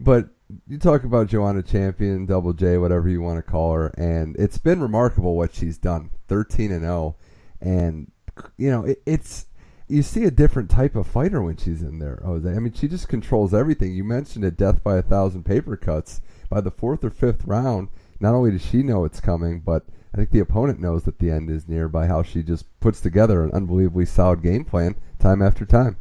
But 0.00 0.28
you 0.68 0.78
talk 0.78 1.04
about 1.04 1.28
Joanna 1.28 1.62
Champion, 1.62 2.26
Double 2.26 2.52
J, 2.52 2.76
whatever 2.78 3.08
you 3.08 3.22
want 3.22 3.38
to 3.38 3.50
call 3.50 3.72
her, 3.72 3.86
and 3.96 4.36
it's 4.36 4.58
been 4.58 4.80
remarkable 4.80 5.36
what 5.36 5.54
she's 5.54 5.78
done. 5.78 6.10
13 6.28 6.72
and 6.72 6.82
0, 6.82 7.16
and 7.60 8.10
you 8.56 8.70
know 8.70 8.84
it, 8.84 9.02
it's 9.06 9.46
you 9.88 10.02
see 10.02 10.24
a 10.24 10.30
different 10.30 10.70
type 10.70 10.96
of 10.96 11.06
fighter 11.06 11.42
when 11.42 11.56
she's 11.56 11.82
in 11.82 11.98
there, 11.98 12.22
Jose. 12.24 12.48
I 12.48 12.58
mean, 12.58 12.72
she 12.72 12.88
just 12.88 13.08
controls 13.08 13.52
everything. 13.52 13.92
You 13.92 14.04
mentioned 14.04 14.44
it, 14.44 14.56
death 14.56 14.82
by 14.82 14.96
a 14.96 15.02
thousand 15.02 15.44
paper 15.44 15.76
cuts. 15.76 16.20
By 16.48 16.60
the 16.60 16.70
fourth 16.70 17.02
or 17.02 17.08
fifth 17.10 17.46
round, 17.46 17.88
not 18.22 18.34
only 18.34 18.52
does 18.52 18.64
she 18.64 18.82
know 18.82 19.04
it's 19.04 19.20
coming, 19.20 19.60
but 19.60 19.84
I 20.14 20.16
think 20.16 20.30
the 20.30 20.40
opponent 20.40 20.78
knows 20.78 21.02
that 21.04 21.18
the 21.18 21.30
end 21.30 21.50
is 21.50 21.68
near 21.68 21.88
by 21.88 22.06
how 22.06 22.22
she 22.22 22.42
just 22.42 22.64
puts 22.80 23.00
together 23.00 23.42
an 23.42 23.52
unbelievably 23.52 24.06
solid 24.06 24.42
game 24.42 24.64
plan 24.64 24.94
time 25.18 25.42
after 25.42 25.66
time. 25.66 25.96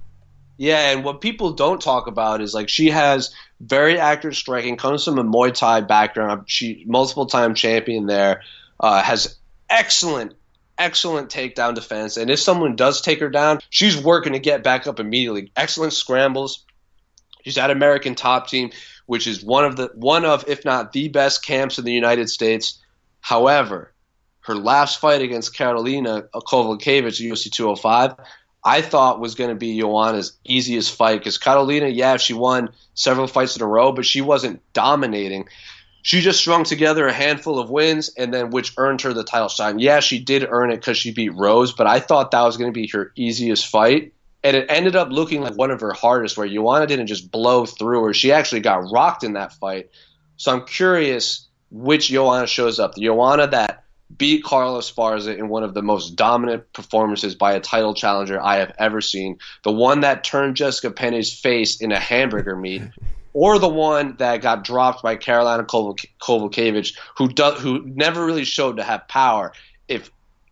Yeah, 0.58 0.92
and 0.92 1.04
what 1.04 1.22
people 1.22 1.54
don't 1.54 1.82
talk 1.82 2.06
about 2.06 2.40
is 2.40 2.54
like 2.54 2.70
she 2.70 2.92
has 2.92 3.34
very 3.60 3.98
accurate 3.98 4.36
striking, 4.36 4.78
comes 4.78 5.04
from 5.04 5.18
a 5.18 5.24
Muay 5.24 5.52
Thai 5.52 5.82
background. 5.82 6.44
She 6.46 6.84
multiple 6.88 7.26
time 7.26 7.56
champion 7.56 8.06
there, 8.06 8.44
uh, 8.80 9.02
has 9.02 9.40
excellent, 9.72 10.36
excellent 10.78 11.30
takedown 11.30 11.74
defense. 11.74 12.18
And 12.18 12.30
if 12.30 12.40
someone 12.40 12.76
does 12.76 13.02
take 13.02 13.20
her 13.22 13.30
down, 13.30 13.60
she's 13.72 13.98
working 13.98 14.34
to 14.34 14.40
get 14.40 14.64
back 14.64 14.86
up 14.86 15.00
immediately. 15.00 15.52
Excellent 15.56 15.94
scrambles. 15.94 16.64
She's 17.44 17.58
at 17.58 17.72
American 17.72 18.14
Top 18.14 18.48
Team, 18.48 18.70
which 19.06 19.28
is 19.28 19.43
one 19.43 19.66
of 19.66 19.76
the 19.76 19.91
one 19.95 20.26
of, 20.26 20.45
if 20.47 20.66
not 20.66 20.93
the 20.93 21.10
best 21.10 21.45
camps 21.45 21.78
in 21.78 21.86
the 21.86 21.93
United 21.93 22.30
States. 22.30 22.80
However, 23.20 23.93
her 24.41 24.56
last 24.56 24.99
fight 24.99 25.22
against 25.22 25.56
Karolina 25.56 26.28
Kowalkiewicz, 26.34 27.22
UFC 27.22 27.52
205, 27.52 28.16
I 28.64 28.82
thought 28.82 29.20
was 29.20 29.36
going 29.36 29.49
to 29.49 29.56
be 29.56 29.80
Joanna's 29.80 30.38
easiest 30.45 30.95
fight 30.95 31.20
because 31.20 31.38
Karolina, 31.38 31.93
yeah, 31.93 32.18
she 32.18 32.34
won 32.34 32.70
several 32.93 33.28
fights 33.28 33.56
in 33.56 33.62
a 33.62 33.68
row, 33.68 33.91
but 33.91 34.06
she 34.06 34.22
wasn't 34.22 34.62
dominating. 34.74 35.47
She 36.04 36.22
just 36.22 36.39
strung 36.39 36.64
together 36.64 37.08
a 37.08 37.14
handful 37.14 37.60
of 37.60 37.70
wins, 37.70 38.10
and 38.18 38.34
then 38.34 38.49
which 38.49 38.74
earned 38.78 39.02
her 39.02 39.14
the 39.14 39.24
title 39.24 39.49
shot. 39.49 39.80
Yeah, 39.80 39.99
she 39.99 40.20
did 40.20 40.47
earn 40.49 40.72
it 40.72 40.78
because 40.78 40.97
she 40.97 41.12
beat 41.12 41.36
Rose, 41.36 41.74
but 41.74 41.88
I 41.88 41.99
thought 41.99 42.32
that 42.32 42.41
was 42.41 42.58
going 42.58 42.72
to 42.72 42.80
be 42.80 42.88
her 42.88 43.12
easiest 43.16 43.68
fight, 43.68 44.14
and 44.44 44.58
it 44.58 44.66
ended 44.70 44.96
up 44.96 45.10
looking 45.10 45.42
like 45.42 45.56
one 45.56 45.72
of 45.72 45.82
her 45.82 45.94
hardest, 45.94 46.38
where 46.38 46.48
Joanna 46.48 46.88
didn't 46.88 47.08
just 47.08 47.32
blow 47.32 47.66
through 47.66 48.06
her; 48.06 48.14
she 48.14 48.32
actually 48.32 48.62
got 48.62 48.92
rocked 48.92 49.24
in 49.24 49.34
that 49.34 49.54
fight. 49.54 49.89
So 50.38 50.52
I'm 50.52 50.66
curious 50.66 51.48
which 51.70 52.10
Joanna 52.10 52.48
shows 52.48 52.80
up. 52.80 52.96
The 52.96 53.04
Joanna 53.04 53.48
that 53.48 53.84
beat 54.18 54.44
Carla 54.44 54.80
Esparza 54.80 55.38
in 55.38 55.50
one 55.50 55.64
of 55.64 55.74
the 55.74 55.82
most 55.82 56.16
dominant 56.16 56.72
performances 56.74 57.36
by 57.36 57.54
a 57.54 57.60
title 57.60 57.94
challenger 57.94 58.42
I 58.42 58.58
have 58.58 58.74
ever 58.78 59.02
seen. 59.02 59.38
The 59.64 59.72
one 59.72 60.02
that 60.02 60.24
turned 60.24 60.56
Jessica 60.56 60.92
Penne's 60.92 61.34
face 61.34 61.80
in 61.80 61.92
a 61.92 62.00
hamburger 62.00 62.56
meat. 62.56 62.82
Or 63.34 63.60
the 63.60 63.70
one 63.70 64.16
that 64.18 64.42
got 64.42 64.66
dropped 64.66 65.02
by 65.02 65.16
Karolina 65.16 65.66
Kowalkiewicz, 65.66 66.94
who 67.18 67.30
who 67.60 67.86
never 67.86 68.26
really 68.26 68.44
showed 68.44 68.76
to 68.76 68.84
have 68.84 69.08
power. 69.08 69.54
If 69.88 70.12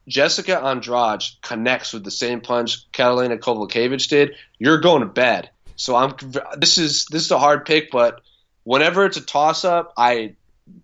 Jessica 0.09 0.59
Andrade 0.59 1.23
connects 1.41 1.93
with 1.93 2.03
the 2.03 2.11
same 2.11 2.41
punch 2.41 2.91
Karolina 2.91 3.39
Kowalkiewicz 3.39 4.09
did, 4.09 4.35
you're 4.57 4.79
going 4.79 5.01
to 5.01 5.07
bed. 5.07 5.51
So 5.75 5.95
I'm 5.95 6.15
this 6.57 6.77
is 6.77 7.05
this 7.05 7.23
is 7.23 7.31
a 7.31 7.39
hard 7.39 7.65
pick, 7.65 7.91
but 7.91 8.19
whenever 8.63 9.05
it's 9.05 9.17
a 9.17 9.21
toss 9.21 9.63
up, 9.63 9.93
I 9.95 10.35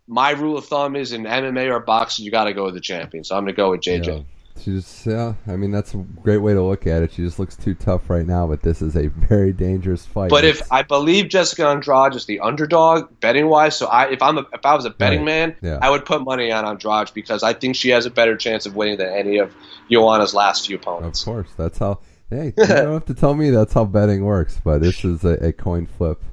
my 0.07 0.31
rule 0.31 0.57
of 0.57 0.65
thumb 0.65 0.95
is 0.95 1.11
in 1.11 1.23
MMA 1.23 1.69
or 1.69 1.79
boxing, 1.79 2.23
you 2.23 2.31
got 2.31 2.45
to 2.45 2.53
go 2.53 2.65
with 2.65 2.75
the 2.75 2.81
champion. 2.81 3.23
So 3.23 3.35
I'm 3.35 3.43
going 3.43 3.53
to 3.53 3.57
go 3.57 3.71
with 3.71 3.81
JJ. 3.81 4.07
Yeah. 4.07 4.21
She 4.57 4.71
just, 4.71 5.05
yeah, 5.05 5.33
I 5.47 5.57
mean, 5.57 5.71
that's 5.71 5.93
a 5.93 5.97
great 5.97 6.37
way 6.37 6.53
to 6.53 6.63
look 6.63 6.87
at 6.87 7.03
it. 7.03 7.11
She 7.11 7.23
just 7.23 7.39
looks 7.39 7.55
too 7.55 7.75
tough 7.75 8.09
right 8.09 8.25
now, 8.25 8.47
but 8.47 8.61
this 8.61 8.81
is 8.81 8.95
a 8.95 9.07
very 9.09 9.51
dangerous 9.51 10.05
fight. 10.05 10.29
But 10.29 10.45
if 10.45 10.71
I 10.71 10.81
believe 10.81 11.29
Jessica 11.29 11.67
Andrade 11.67 12.15
is 12.15 12.25
the 12.25 12.39
underdog 12.39 13.19
betting 13.19 13.47
wise, 13.47 13.75
so 13.75 13.87
I 13.87 14.09
if 14.09 14.21
I'm 14.21 14.37
a, 14.37 14.45
if 14.53 14.65
I 14.65 14.73
was 14.73 14.85
a 14.85 14.89
betting 14.89 15.19
right. 15.19 15.25
man, 15.25 15.55
yeah. 15.61 15.79
I 15.81 15.89
would 15.89 16.05
put 16.05 16.23
money 16.23 16.51
on 16.51 16.65
Andrade 16.65 17.11
because 17.13 17.43
I 17.43 17.53
think 17.53 17.75
she 17.75 17.89
has 17.89 18.05
a 18.05 18.09
better 18.09 18.37
chance 18.37 18.65
of 18.65 18.75
winning 18.75 18.97
than 18.97 19.09
any 19.09 19.37
of 19.37 19.53
Joanna's 19.91 20.33
last 20.33 20.65
few 20.65 20.77
opponents. 20.77 21.21
Of 21.21 21.25
course, 21.25 21.49
that's 21.57 21.77
how. 21.77 21.99
Hey, 22.29 22.53
you 22.57 22.65
don't 22.65 22.93
have 22.93 23.05
to 23.05 23.13
tell 23.13 23.35
me 23.35 23.51
that's 23.51 23.73
how 23.73 23.85
betting 23.85 24.25
works, 24.25 24.59
but 24.63 24.81
this 24.81 25.05
is 25.05 25.23
a, 25.23 25.33
a 25.47 25.53
coin 25.53 25.85
flip 25.85 26.23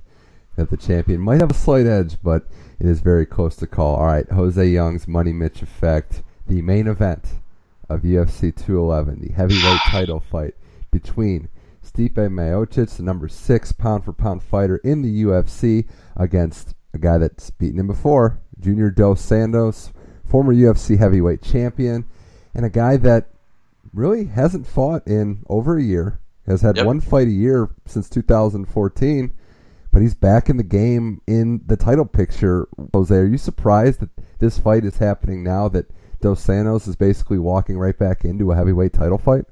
that 0.57 0.70
the 0.70 0.77
champion 0.77 1.20
might 1.20 1.41
have 1.41 1.51
a 1.51 1.55
slight 1.55 1.87
edge, 1.87 2.16
but 2.23 2.47
it 2.81 2.87
is 2.87 3.01
very 3.01 3.27
close 3.27 3.57
to 3.57 3.66
call. 3.66 3.97
All 3.97 4.07
right, 4.07 4.29
Jose 4.31 4.66
Young's 4.66 5.07
Money 5.07 5.35
Mitch 5.35 5.61
effect, 5.61 6.23
the 6.47 6.62
main 6.62 6.87
event 6.87 7.27
of 7.95 8.03
UFC 8.03 8.55
211, 8.55 9.20
the 9.20 9.32
heavyweight 9.32 9.81
title 9.90 10.20
fight 10.20 10.55
between 10.90 11.48
Stipe 11.85 12.14
Miocic, 12.14 12.97
the 12.97 13.02
number 13.02 13.28
six 13.28 13.73
pound 13.73 14.05
for 14.05 14.12
pound 14.12 14.43
fighter 14.43 14.78
in 14.78 15.02
the 15.02 15.24
UFC, 15.24 15.89
against 16.16 16.74
a 16.94 16.98
guy 16.98 17.19
that's 17.19 17.51
beaten 17.51 17.81
him 17.81 17.86
before, 17.86 18.40
Junior 18.59 18.90
Dos 18.90 19.20
Santos, 19.20 19.93
former 20.24 20.55
UFC 20.55 20.98
heavyweight 20.98 21.43
champion, 21.43 22.05
and 22.55 22.64
a 22.64 22.70
guy 22.70 22.97
that 22.97 23.31
really 23.93 24.27
hasn't 24.27 24.66
fought 24.66 25.06
in 25.06 25.44
over 25.48 25.77
a 25.77 25.82
year, 25.82 26.20
has 26.47 26.62
had 26.62 26.77
yep. 26.77 26.86
one 26.86 27.01
fight 27.01 27.28
a 27.28 27.32
year 27.32 27.70
since 27.86 28.09
2014 28.09 29.32
but 29.93 30.01
he's 30.01 30.14
back 30.14 30.48
in 30.48 30.56
the 30.56 30.62
game 30.62 31.20
in 31.27 31.60
the 31.66 31.77
title 31.77 32.06
picture. 32.06 32.66
Jose, 32.94 33.14
are 33.14 33.27
you 33.27 33.36
surprised 33.36 34.01
that 34.01 34.09
this 34.39 34.59
fight 34.59 34.85
is 34.85 34.97
happening 34.97 35.44
now 35.44 35.69
that 35.69 35.86
Dos 36.23 36.43
Santos 36.43 36.86
is 36.86 36.97
basically 36.97 37.39
walking 37.39 37.78
right 37.78 37.97
back 37.97 38.24
into 38.24 38.53
a 38.53 38.57
heavyweight 38.57 38.93
title 38.93 39.19
fight? 39.19 39.44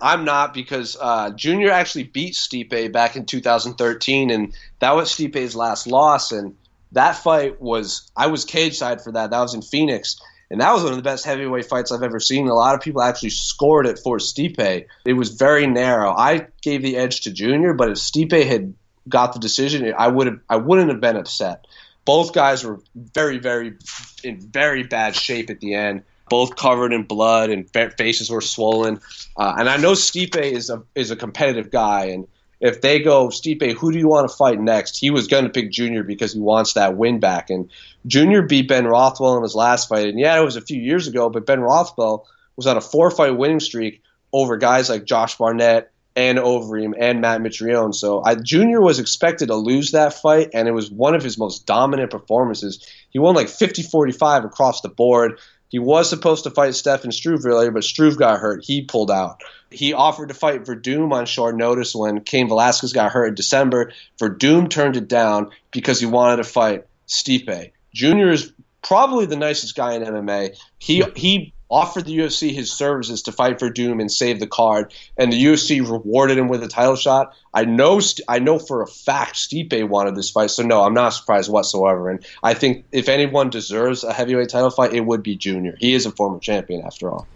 I'm 0.00 0.24
not 0.24 0.52
because 0.52 0.96
uh, 1.00 1.30
Junior 1.30 1.70
actually 1.70 2.04
beat 2.04 2.34
Stipe 2.34 2.92
back 2.92 3.16
in 3.16 3.26
2013, 3.26 4.30
and 4.30 4.52
that 4.80 4.96
was 4.96 5.10
Stipe's 5.10 5.54
last 5.54 5.86
loss. 5.86 6.32
And 6.32 6.56
that 6.92 7.12
fight 7.12 7.60
was 7.60 8.10
I 8.16 8.26
was 8.26 8.44
cage 8.44 8.76
side 8.76 9.02
for 9.02 9.12
that. 9.12 9.30
That 9.30 9.40
was 9.40 9.54
in 9.54 9.62
Phoenix, 9.62 10.20
and 10.50 10.60
that 10.60 10.72
was 10.72 10.82
one 10.82 10.92
of 10.92 10.96
the 10.96 11.02
best 11.02 11.24
heavyweight 11.24 11.66
fights 11.66 11.92
I've 11.92 12.02
ever 12.02 12.20
seen. 12.20 12.48
A 12.48 12.54
lot 12.54 12.74
of 12.74 12.80
people 12.80 13.02
actually 13.02 13.30
scored 13.30 13.86
it 13.86 13.98
for 13.98 14.18
Stipe. 14.18 14.86
It 15.04 15.12
was 15.12 15.30
very 15.30 15.66
narrow. 15.66 16.10
I 16.10 16.48
gave 16.62 16.82
the 16.82 16.96
edge 16.96 17.22
to 17.22 17.32
Junior, 17.32 17.72
but 17.72 17.90
if 17.90 17.98
Stipe 17.98 18.44
had 18.44 18.74
got 19.08 19.32
the 19.32 19.38
decision, 19.38 19.92
I 19.96 20.08
would 20.08 20.26
have 20.26 20.40
I 20.48 20.56
wouldn't 20.56 20.90
have 20.90 21.00
been 21.00 21.16
upset. 21.16 21.66
Both 22.04 22.34
guys 22.34 22.64
were 22.64 22.80
very, 22.94 23.38
very 23.38 23.74
in 24.22 24.40
very 24.40 24.82
bad 24.82 25.14
shape 25.14 25.50
at 25.50 25.60
the 25.60 25.74
end. 25.74 26.02
Both 26.28 26.56
covered 26.56 26.92
in 26.92 27.04
blood 27.04 27.50
and 27.50 27.68
faces 27.96 28.30
were 28.30 28.40
swollen. 28.40 29.00
Uh, 29.36 29.54
and 29.58 29.68
I 29.68 29.76
know 29.76 29.92
Stipe 29.92 30.36
is 30.36 30.70
a 30.70 30.82
is 30.94 31.10
a 31.10 31.16
competitive 31.16 31.70
guy, 31.70 32.06
and 32.06 32.26
if 32.60 32.80
they 32.80 33.00
go 33.00 33.28
Stipe, 33.28 33.72
who 33.74 33.92
do 33.92 33.98
you 33.98 34.08
want 34.08 34.28
to 34.28 34.34
fight 34.34 34.58
next? 34.58 34.98
He 34.98 35.10
was 35.10 35.26
going 35.26 35.44
to 35.44 35.50
pick 35.50 35.70
Junior 35.70 36.02
because 36.02 36.32
he 36.32 36.40
wants 36.40 36.72
that 36.74 36.96
win 36.96 37.20
back. 37.20 37.50
And 37.50 37.70
Junior 38.06 38.42
beat 38.42 38.68
Ben 38.68 38.86
Rothwell 38.86 39.36
in 39.36 39.42
his 39.42 39.54
last 39.54 39.88
fight, 39.88 40.08
and 40.08 40.18
yeah, 40.18 40.40
it 40.40 40.44
was 40.44 40.56
a 40.56 40.62
few 40.62 40.80
years 40.80 41.06
ago, 41.06 41.28
but 41.28 41.46
Ben 41.46 41.60
Rothwell 41.60 42.26
was 42.56 42.66
on 42.66 42.76
a 42.76 42.80
four 42.80 43.10
fight 43.10 43.36
winning 43.36 43.60
streak 43.60 44.02
over 44.32 44.56
guys 44.56 44.88
like 44.88 45.04
Josh 45.04 45.36
Barnett 45.36 45.90
and 46.16 46.38
Overeem 46.38 46.94
and 46.98 47.20
Matt 47.20 47.40
Mitrione. 47.40 47.94
So 47.94 48.22
I, 48.24 48.36
Junior 48.36 48.80
was 48.80 48.98
expected 48.98 49.48
to 49.48 49.56
lose 49.56 49.92
that 49.92 50.14
fight, 50.14 50.50
and 50.54 50.68
it 50.68 50.72
was 50.72 50.90
one 50.90 51.14
of 51.14 51.22
his 51.22 51.38
most 51.38 51.66
dominant 51.66 52.10
performances. 52.10 52.86
He 53.10 53.18
won 53.18 53.34
like 53.34 53.48
50-45 53.48 54.44
across 54.44 54.80
the 54.80 54.88
board. 54.88 55.40
He 55.74 55.80
was 55.80 56.08
supposed 56.08 56.44
to 56.44 56.50
fight 56.50 56.76
Stefan 56.76 57.10
Struve 57.10 57.44
earlier, 57.44 57.72
but 57.72 57.82
Struve 57.82 58.16
got 58.16 58.38
hurt. 58.38 58.62
He 58.62 58.82
pulled 58.82 59.10
out. 59.10 59.40
He 59.72 59.92
offered 59.92 60.28
to 60.28 60.34
fight 60.34 60.62
Werdum 60.66 61.12
on 61.12 61.26
short 61.26 61.56
notice 61.56 61.96
when 61.96 62.20
Cain 62.20 62.46
Velasquez 62.46 62.92
got 62.92 63.10
hurt 63.10 63.26
in 63.26 63.34
December. 63.34 63.92
Werdum 64.20 64.70
turned 64.70 64.96
it 64.96 65.08
down 65.08 65.50
because 65.72 65.98
he 65.98 66.06
wanted 66.06 66.36
to 66.36 66.44
fight 66.44 66.86
Stipe. 67.08 67.72
Junior 67.92 68.30
is 68.30 68.52
probably 68.82 69.26
the 69.26 69.34
nicest 69.34 69.74
guy 69.74 69.94
in 69.94 70.04
MMA. 70.04 70.56
He 70.78 71.02
he 71.16 71.52
offered 71.74 72.04
the 72.04 72.16
UFC 72.16 72.54
his 72.54 72.72
services 72.72 73.22
to 73.22 73.32
fight 73.32 73.58
Werdum 73.58 74.00
and 74.00 74.10
save 74.10 74.38
the 74.38 74.46
card, 74.46 74.94
and 75.16 75.32
the 75.32 75.44
UFC 75.44 75.80
rewarded 75.80 76.38
him 76.38 76.46
with 76.46 76.62
a 76.62 76.68
title 76.68 76.94
shot. 76.94 77.34
I 77.52 77.64
know, 77.64 78.00
I 78.28 78.38
know 78.38 78.60
for 78.60 78.80
a 78.80 78.86
fact 78.86 79.34
Stipe 79.34 79.88
wanted 79.88 80.14
this 80.14 80.30
fight, 80.30 80.52
so 80.52 80.62
no, 80.62 80.82
I'm 80.82 80.94
not 80.94 81.08
surprised 81.10 81.50
whatsoever. 81.50 82.10
And 82.10 82.24
I 82.44 82.54
think 82.54 82.84
if 82.92 83.08
anyone 83.08 83.50
deserves 83.50 84.04
a 84.04 84.12
heavyweight 84.12 84.50
title 84.50 84.70
fight, 84.70 84.94
it 84.94 85.00
would 85.00 85.24
be 85.24 85.34
Junior. 85.34 85.74
He 85.80 85.94
is 85.94 86.06
a 86.06 86.12
former 86.12 86.38
champion 86.38 86.82
after 86.86 87.10
all. 87.10 87.26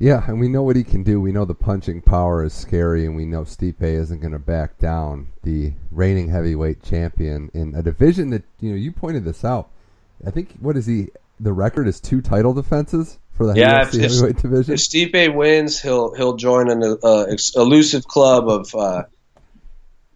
Yeah, 0.00 0.24
and 0.26 0.40
we 0.40 0.48
know 0.48 0.64
what 0.64 0.74
he 0.74 0.82
can 0.82 1.04
do. 1.04 1.20
We 1.20 1.30
know 1.30 1.44
the 1.44 1.54
punching 1.54 2.00
power 2.00 2.42
is 2.42 2.52
scary, 2.52 3.06
and 3.06 3.14
we 3.14 3.24
know 3.24 3.42
Stipe 3.42 3.82
isn't 3.82 4.20
going 4.20 4.32
to 4.32 4.40
back 4.40 4.78
down. 4.78 5.28
The 5.44 5.74
reigning 5.92 6.28
heavyweight 6.28 6.82
champion 6.82 7.52
in 7.54 7.76
a 7.76 7.82
division 7.84 8.30
that 8.30 8.42
you 8.58 8.70
know 8.70 8.76
you 8.76 8.90
pointed 8.90 9.24
this 9.24 9.44
out. 9.44 9.70
I 10.26 10.32
think 10.32 10.56
what 10.58 10.76
is 10.76 10.86
he? 10.86 11.10
The 11.40 11.52
record 11.52 11.88
is 11.88 12.00
two 12.00 12.20
title 12.20 12.52
defenses 12.52 13.18
for 13.32 13.46
the 13.46 13.58
yeah, 13.58 13.84
UFC 13.84 13.94
if, 13.94 14.10
heavyweight 14.12 14.36
division. 14.36 14.74
If 14.74 14.80
Stipe 14.80 15.34
wins, 15.34 15.80
he'll 15.80 16.14
he'll 16.14 16.36
join 16.36 16.70
an 16.70 16.98
uh, 17.02 17.26
elusive 17.56 18.06
club 18.06 18.48
of 18.48 18.74
uh, 18.74 19.04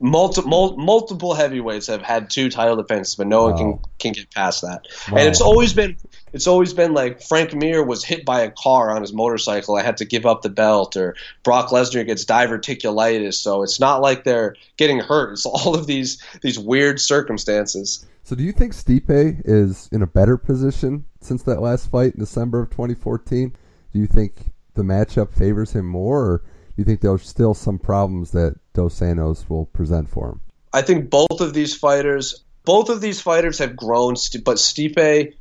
multiple 0.00 0.76
multiple 0.76 1.32
heavyweights 1.32 1.86
have 1.86 2.02
had 2.02 2.28
two 2.28 2.50
title 2.50 2.76
defenses, 2.76 3.14
but 3.14 3.26
no 3.26 3.44
wow. 3.44 3.50
one 3.50 3.56
can 3.56 3.78
can 3.98 4.12
get 4.12 4.30
past 4.30 4.62
that. 4.62 4.86
Wow. 5.10 5.18
And 5.18 5.28
it's 5.28 5.40
always 5.40 5.72
been 5.72 5.96
it's 6.34 6.46
always 6.46 6.74
been 6.74 6.92
like 6.92 7.22
Frank 7.22 7.54
Mir 7.54 7.82
was 7.82 8.04
hit 8.04 8.26
by 8.26 8.40
a 8.42 8.50
car 8.50 8.90
on 8.90 9.00
his 9.00 9.12
motorcycle. 9.12 9.76
I 9.76 9.82
had 9.82 9.96
to 9.98 10.04
give 10.04 10.26
up 10.26 10.42
the 10.42 10.50
belt, 10.50 10.96
or 10.96 11.16
Brock 11.42 11.70
Lesnar 11.70 12.04
gets 12.04 12.26
diverticulitis. 12.26 13.34
So 13.34 13.62
it's 13.62 13.80
not 13.80 14.02
like 14.02 14.24
they're 14.24 14.56
getting 14.76 15.00
hurt. 15.00 15.32
It's 15.32 15.46
all 15.46 15.74
of 15.74 15.86
these 15.86 16.22
these 16.42 16.58
weird 16.58 17.00
circumstances. 17.00 18.04
So 18.24 18.34
do 18.34 18.42
you 18.42 18.52
think 18.52 18.72
Stipe 18.72 19.42
is 19.44 19.90
in 19.92 20.00
a 20.00 20.06
better 20.06 20.38
position 20.38 21.04
since 21.20 21.42
that 21.42 21.60
last 21.60 21.90
fight 21.90 22.14
in 22.14 22.20
December 22.20 22.62
of 22.62 22.70
2014? 22.70 23.54
Do 23.92 23.98
you 23.98 24.06
think 24.06 24.50
the 24.72 24.82
matchup 24.82 25.30
favors 25.30 25.72
him 25.72 25.86
more, 25.86 26.20
or 26.20 26.38
do 26.38 26.74
you 26.78 26.84
think 26.84 27.02
there's 27.02 27.28
still 27.28 27.52
some 27.52 27.78
problems 27.78 28.30
that 28.30 28.58
Dos 28.72 28.94
Santos 28.94 29.44
will 29.50 29.66
present 29.66 30.08
for 30.08 30.30
him? 30.30 30.40
I 30.72 30.80
think 30.80 31.10
both 31.10 31.40
of 31.40 31.52
these 31.52 31.76
fighters, 31.76 32.42
both 32.64 32.88
of 32.88 33.02
these 33.02 33.20
fighters 33.20 33.58
have 33.58 33.76
grown, 33.76 34.14
but 34.42 34.56
Stipe 34.56 35.34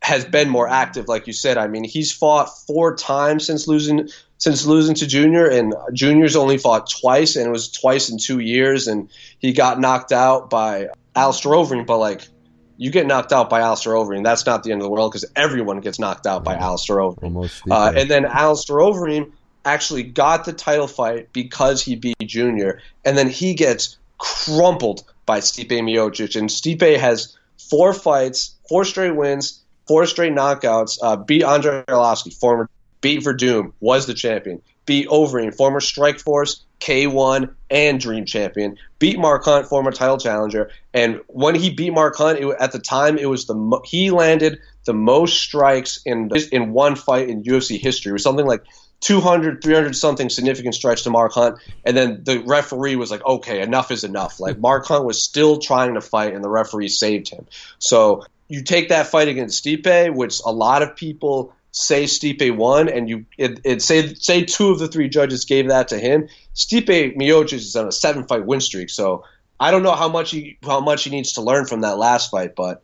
has 0.00 0.24
been 0.24 0.48
more 0.48 0.66
active, 0.66 1.08
like 1.08 1.26
you 1.26 1.34
said. 1.34 1.58
I 1.58 1.68
mean, 1.68 1.84
he's 1.84 2.10
fought 2.10 2.48
four 2.66 2.96
times 2.96 3.46
since 3.46 3.68
losing 3.68 4.08
since 4.38 4.64
losing 4.64 4.94
to 4.96 5.06
Junior, 5.06 5.46
and 5.46 5.74
Junior's 5.92 6.36
only 6.36 6.56
fought 6.56 6.88
twice, 6.90 7.36
and 7.36 7.46
it 7.46 7.50
was 7.50 7.70
twice 7.70 8.08
in 8.08 8.18
two 8.18 8.38
years, 8.38 8.88
and 8.88 9.10
he 9.38 9.52
got 9.52 9.78
knocked 9.78 10.10
out 10.10 10.48
by 10.48 10.88
Alistair 11.14 11.52
Overeem, 11.52 11.86
but 11.86 11.98
like 11.98 12.28
you 12.76 12.90
get 12.90 13.06
knocked 13.06 13.32
out 13.32 13.48
by 13.48 13.60
Alistair 13.60 13.92
Overeem, 13.92 14.24
that's 14.24 14.46
not 14.46 14.62
the 14.64 14.72
end 14.72 14.80
of 14.80 14.84
the 14.84 14.90
world 14.90 15.12
because 15.12 15.24
everyone 15.36 15.80
gets 15.80 15.98
knocked 15.98 16.26
out 16.26 16.44
by 16.44 16.54
Alistair 16.56 16.96
Overeem. 16.96 17.32
Uh, 17.70 17.92
and 17.96 18.10
then 18.10 18.24
Alistair 18.24 18.76
Overeem 18.76 19.32
actually 19.64 20.02
got 20.02 20.44
the 20.44 20.52
title 20.52 20.86
fight 20.88 21.32
because 21.32 21.82
he 21.82 21.96
beat 21.96 22.16
Junior, 22.20 22.80
and 23.04 23.16
then 23.16 23.28
he 23.28 23.54
gets 23.54 23.96
crumpled 24.18 25.04
by 25.26 25.40
Stipe 25.40 25.68
Miocic. 25.70 26.36
And 26.36 26.48
Stipe 26.48 26.98
has 26.98 27.36
four 27.70 27.94
fights, 27.94 28.56
four 28.68 28.84
straight 28.84 29.14
wins, 29.14 29.62
four 29.86 30.06
straight 30.06 30.32
knockouts. 30.32 30.98
Uh, 31.00 31.16
beat 31.16 31.44
Andre 31.44 31.84
Arlovski, 31.88 32.34
former 32.38 32.68
beat 33.00 33.22
Werdum, 33.22 33.72
was 33.80 34.06
the 34.06 34.14
champion. 34.14 34.60
Beat 34.86 35.08
Overeem, 35.08 35.54
former 35.54 35.80
Strikeforce, 35.80 36.60
K1, 36.80 37.54
and 37.70 38.00
Dream 38.00 38.26
Champion. 38.26 38.76
Beat 38.98 39.18
Mark 39.18 39.44
Hunt, 39.44 39.66
former 39.66 39.90
title 39.90 40.18
challenger. 40.18 40.70
And 40.92 41.20
when 41.28 41.54
he 41.54 41.70
beat 41.70 41.92
Mark 41.92 42.16
Hunt, 42.16 42.38
it, 42.38 42.56
at 42.60 42.72
the 42.72 42.78
time, 42.78 43.16
it 43.16 43.26
was 43.26 43.46
the 43.46 43.80
he 43.84 44.10
landed 44.10 44.58
the 44.84 44.92
most 44.92 45.38
strikes 45.38 46.00
in 46.04 46.30
in 46.52 46.72
one 46.72 46.96
fight 46.96 47.28
in 47.28 47.42
UFC 47.42 47.80
history. 47.80 48.10
It 48.10 48.14
was 48.14 48.22
something 48.22 48.46
like 48.46 48.62
200, 49.00 49.62
300 49.62 49.94
something 49.94 50.30
significant 50.30 50.74
strikes 50.74 51.02
to 51.02 51.10
Mark 51.10 51.32
Hunt. 51.32 51.58
And 51.84 51.96
then 51.96 52.24
the 52.24 52.40
referee 52.40 52.96
was 52.96 53.10
like, 53.10 53.24
okay, 53.24 53.60
enough 53.60 53.90
is 53.90 54.02
enough. 54.02 54.40
Like 54.40 54.58
Mark 54.60 54.86
Hunt 54.86 55.04
was 55.04 55.22
still 55.22 55.58
trying 55.58 55.94
to 55.94 56.00
fight, 56.00 56.34
and 56.34 56.42
the 56.42 56.48
referee 56.48 56.88
saved 56.88 57.28
him. 57.30 57.46
So 57.78 58.24
you 58.48 58.62
take 58.62 58.88
that 58.88 59.06
fight 59.06 59.28
against 59.28 59.64
Stipe, 59.64 60.14
which 60.14 60.40
a 60.44 60.52
lot 60.52 60.82
of 60.82 60.96
people 60.96 61.54
say 61.74 62.04
Stipe 62.04 62.56
won, 62.56 62.88
and 62.88 63.08
you 63.08 63.26
it, 63.36 63.60
it, 63.64 63.82
say 63.82 64.14
say 64.14 64.44
two 64.44 64.70
of 64.70 64.78
the 64.78 64.88
three 64.88 65.08
judges 65.08 65.44
gave 65.44 65.68
that 65.68 65.88
to 65.88 65.98
him. 65.98 66.28
Stipe 66.54 67.16
Miocic 67.16 67.54
is 67.54 67.76
on 67.76 67.88
a 67.88 67.92
seven 67.92 68.26
fight 68.26 68.46
win 68.46 68.60
streak, 68.60 68.88
so 68.88 69.24
I 69.58 69.72
don't 69.72 69.82
know 69.82 69.94
how 69.94 70.08
much 70.08 70.30
he 70.30 70.56
how 70.62 70.80
much 70.80 71.04
he 71.04 71.10
needs 71.10 71.32
to 71.34 71.42
learn 71.42 71.66
from 71.66 71.80
that 71.80 71.98
last 71.98 72.30
fight, 72.30 72.54
but 72.54 72.82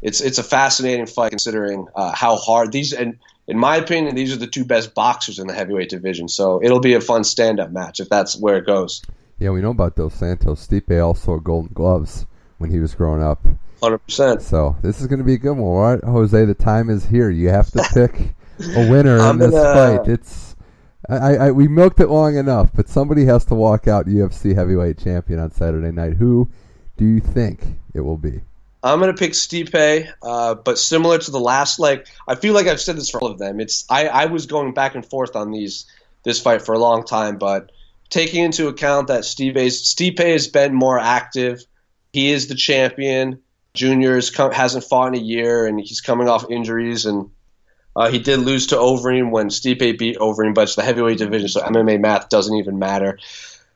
it's 0.00 0.20
it's 0.20 0.38
a 0.38 0.44
fascinating 0.44 1.06
fight 1.06 1.30
considering 1.30 1.88
uh, 1.94 2.14
how 2.14 2.36
hard 2.36 2.70
these 2.70 2.92
and 2.92 3.18
in 3.48 3.58
my 3.58 3.76
opinion 3.76 4.14
these 4.14 4.32
are 4.32 4.38
the 4.38 4.46
two 4.46 4.64
best 4.64 4.94
boxers 4.94 5.40
in 5.40 5.48
the 5.48 5.54
heavyweight 5.54 5.88
division. 5.88 6.28
So 6.28 6.62
it'll 6.62 6.80
be 6.80 6.94
a 6.94 7.00
fun 7.00 7.24
stand 7.24 7.58
up 7.58 7.72
match 7.72 7.98
if 7.98 8.08
that's 8.08 8.38
where 8.38 8.56
it 8.56 8.66
goes. 8.66 9.02
Yeah, 9.40 9.50
we 9.50 9.60
know 9.60 9.70
about 9.70 9.96
Dos 9.96 10.14
Santos. 10.14 10.66
Stipe 10.66 11.04
also 11.04 11.38
Golden 11.38 11.72
Gloves 11.72 12.24
when 12.58 12.70
he 12.70 12.78
was 12.78 12.94
growing 12.94 13.22
up. 13.22 13.44
Hundred 13.82 13.98
percent. 13.98 14.42
So 14.42 14.76
this 14.82 15.00
is 15.00 15.06
going 15.06 15.20
to 15.20 15.24
be 15.24 15.34
a 15.34 15.38
good 15.38 15.52
one, 15.52 15.76
right, 15.76 16.04
Jose? 16.04 16.44
The 16.44 16.54
time 16.54 16.90
is 16.90 17.06
here. 17.06 17.30
You 17.30 17.50
have 17.50 17.70
to 17.72 17.88
pick 17.94 18.34
a 18.76 18.90
winner 18.90 19.18
in 19.30 19.38
this 19.38 19.50
gonna... 19.50 19.98
fight. 19.98 20.08
It's 20.08 20.56
I, 21.08 21.36
I 21.36 21.50
we 21.52 21.68
milked 21.68 22.00
it 22.00 22.08
long 22.08 22.36
enough, 22.36 22.70
but 22.74 22.88
somebody 22.88 23.24
has 23.26 23.44
to 23.46 23.54
walk 23.54 23.88
out 23.88 24.06
UFC 24.06 24.54
heavyweight 24.54 24.98
champion 24.98 25.38
on 25.38 25.50
Saturday 25.50 25.90
night. 25.90 26.14
Who 26.14 26.50
do 26.96 27.04
you 27.04 27.20
think 27.20 27.62
it 27.94 28.00
will 28.00 28.18
be? 28.18 28.40
I'm 28.82 29.00
gonna 29.00 29.14
pick 29.14 29.32
Stipe, 29.32 30.08
uh, 30.22 30.54
but 30.54 30.78
similar 30.78 31.18
to 31.18 31.30
the 31.30 31.40
last, 31.40 31.78
like 31.78 32.06
I 32.26 32.34
feel 32.34 32.54
like 32.54 32.66
I've 32.66 32.80
said 32.80 32.96
this 32.96 33.10
for 33.10 33.20
all 33.20 33.30
of 33.30 33.38
them. 33.38 33.58
It's 33.60 33.84
I, 33.88 34.08
I 34.08 34.26
was 34.26 34.46
going 34.46 34.74
back 34.74 34.94
and 34.94 35.04
forth 35.04 35.34
on 35.34 35.50
these 35.50 35.86
this 36.24 36.40
fight 36.40 36.62
for 36.62 36.74
a 36.74 36.78
long 36.78 37.04
time, 37.04 37.38
but 37.38 37.72
taking 38.10 38.44
into 38.44 38.68
account 38.68 39.08
that 39.08 39.22
Stipe 39.22 39.54
Stipe 39.54 40.18
has 40.18 40.48
been 40.48 40.74
more 40.74 40.98
active, 40.98 41.64
he 42.12 42.30
is 42.30 42.48
the 42.48 42.54
champion. 42.54 43.40
Junior 43.78 44.20
hasn't 44.52 44.84
fought 44.84 45.14
in 45.14 45.20
a 45.20 45.24
year, 45.24 45.66
and 45.66 45.78
he's 45.78 46.00
coming 46.00 46.28
off 46.28 46.50
injuries. 46.50 47.06
And 47.06 47.30
uh, 47.94 48.10
he 48.10 48.18
did 48.18 48.40
lose 48.40 48.66
to 48.68 48.74
Overeem 48.74 49.30
when 49.30 49.48
Stipe 49.48 49.98
beat 49.98 50.18
Overeem, 50.18 50.52
but 50.52 50.62
it's 50.62 50.74
the 50.74 50.82
heavyweight 50.82 51.18
division, 51.18 51.48
so 51.48 51.60
MMA 51.60 52.00
math 52.00 52.28
doesn't 52.28 52.56
even 52.56 52.80
matter. 52.80 53.18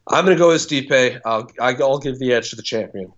I'm 0.09 0.25
going 0.25 0.37
to 0.37 0.43
go 0.43 0.49
with 0.49 0.69
Stipe. 0.69 1.21
I'll, 1.25 1.49
I'll 1.61 1.99
give 1.99 2.19
the 2.19 2.33
edge 2.33 2.51
to 2.51 2.57
the 2.57 2.63
champion. 2.63 3.13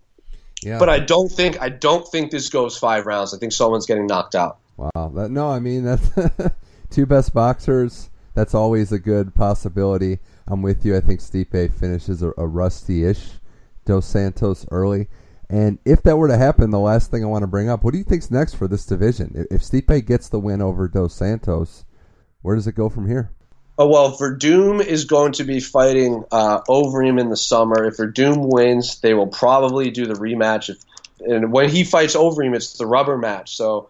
Yeah. 0.61 0.77
But 0.77 0.89
I 0.89 0.99
don't 0.99 1.29
think 1.29 1.61
I 1.61 1.69
don't 1.69 2.07
think 2.07 2.31
this 2.31 2.49
goes 2.49 2.77
five 2.77 3.05
rounds. 3.05 3.33
I 3.33 3.37
think 3.37 3.51
someone's 3.51 3.85
getting 3.85 4.07
knocked 4.07 4.35
out. 4.35 4.57
Wow. 4.77 5.11
That, 5.13 5.29
no, 5.29 5.49
I 5.49 5.59
mean 5.59 5.83
that's 5.83 6.09
two 6.89 7.05
best 7.05 7.33
boxers. 7.33 8.09
That's 8.33 8.53
always 8.53 8.91
a 8.91 8.99
good 8.99 9.35
possibility. 9.35 10.19
I'm 10.47 10.61
with 10.61 10.85
you. 10.85 10.95
I 10.95 11.01
think 11.01 11.19
Stipe 11.19 11.73
finishes 11.73 12.21
a, 12.21 12.31
a 12.37 12.45
rusty-ish 12.45 13.23
Dos 13.85 14.05
Santos 14.05 14.65
early. 14.71 15.07
And 15.49 15.77
if 15.85 16.01
that 16.03 16.17
were 16.17 16.27
to 16.27 16.37
happen, 16.37 16.71
the 16.71 16.79
last 16.79 17.11
thing 17.11 17.23
I 17.23 17.27
want 17.27 17.43
to 17.43 17.47
bring 17.47 17.69
up, 17.69 17.83
what 17.83 17.91
do 17.91 17.97
you 17.97 18.03
think's 18.03 18.31
next 18.31 18.55
for 18.55 18.67
this 18.67 18.85
division? 18.85 19.45
If 19.51 19.61
Stipe 19.61 20.05
gets 20.05 20.29
the 20.29 20.39
win 20.39 20.61
over 20.61 20.87
Dos 20.87 21.13
Santos, 21.13 21.85
where 22.41 22.55
does 22.55 22.67
it 22.67 22.75
go 22.75 22.89
from 22.89 23.07
here? 23.07 23.31
Oh 23.77 23.87
well, 23.87 24.15
Werdum 24.15 24.83
is 24.83 25.03
going 25.03 25.33
to 25.33 25.43
be 25.43 25.59
fighting 25.59 26.23
uh, 26.31 26.61
Overeem 26.61 27.19
in 27.19 27.29
the 27.29 27.35
summer. 27.35 27.83
If 27.83 27.97
Werdum 27.97 28.49
wins, 28.53 28.99
they 29.01 29.13
will 29.13 29.27
probably 29.27 29.91
do 29.91 30.05
the 30.05 30.13
rematch. 30.13 30.69
If, 30.69 30.77
and 31.19 31.51
when 31.51 31.69
he 31.69 31.83
fights 31.83 32.15
Overeem, 32.15 32.55
it's 32.55 32.73
the 32.73 32.85
rubber 32.85 33.17
match. 33.17 33.55
So 33.55 33.89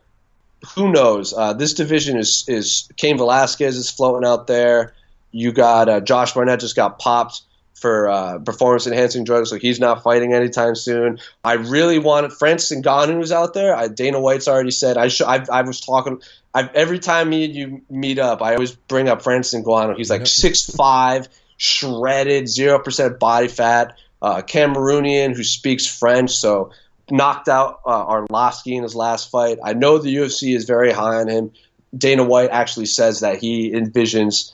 who 0.74 0.92
knows? 0.92 1.34
Uh, 1.34 1.54
this 1.54 1.76
division 1.76 2.18
is 2.18 2.46
is 2.48 2.90
Cain 2.98 3.18
Velasquez 3.18 3.78
is 3.78 3.92
floating 3.92 4.28
out 4.28 4.48
there. 4.48 4.94
You 5.32 5.52
got 5.52 5.88
uh, 5.88 6.00
Josh 6.02 6.34
Barnett 6.34 6.62
just 6.62 6.76
got 6.76 6.98
popped 6.98 7.42
for 7.76 8.10
uh, 8.10 8.40
performance 8.40 8.88
enhancing 8.88 9.26
drugs, 9.26 9.50
so 9.50 9.58
he's 9.58 9.80
not 9.80 10.02
fighting 10.02 10.34
anytime 10.34 10.76
soon. 10.76 11.20
I 11.44 11.54
really 11.54 12.00
wanted 12.00 12.34
Francis 12.34 12.78
Ngannou 12.78 13.18
was 13.18 13.32
out 13.32 13.54
there. 13.54 13.76
I, 13.76 13.90
Dana 13.90 14.20
White's 14.20 14.48
already 14.48 14.72
said 14.72 14.98
I, 14.98 15.10
I, 15.26 15.46
I 15.52 15.62
was 15.62 15.82
talking. 15.82 16.22
I, 16.54 16.70
every 16.74 17.00
time 17.00 17.30
me 17.30 17.46
and 17.46 17.56
you 17.56 17.82
meet 17.90 18.18
up, 18.18 18.42
I 18.42 18.54
always 18.54 18.72
bring 18.72 19.10
up 19.10 19.22
Francis 19.22 19.62
Ngannou. 19.62 19.98
He's 19.98 20.10
like 20.10 20.26
six 20.26 20.70
five, 20.70 21.28
shredded, 21.58 22.48
zero 22.48 22.80
percent 22.80 23.20
body 23.20 23.50
fat, 23.50 23.98
uh, 24.22 24.42
Cameroonian 24.42 25.36
who 25.36 25.44
speaks 25.44 25.86
French, 25.86 26.32
so 26.32 26.72
knocked 27.12 27.50
out 27.50 27.82
uh, 27.86 28.06
Arlovski 28.06 28.78
in 28.78 28.84
his 28.84 28.96
last 28.96 29.30
fight. 29.30 29.60
I 29.64 29.74
know 29.74 29.98
the 29.98 30.16
UFC 30.16 30.56
is 30.56 30.64
very 30.64 30.92
high 30.92 31.18
on 31.18 31.28
him. 31.28 31.52
Dana 31.96 32.24
White 32.24 32.50
actually 32.52 32.88
says 32.88 33.20
that 33.20 33.38
he 33.38 33.72
envisions 33.72 34.54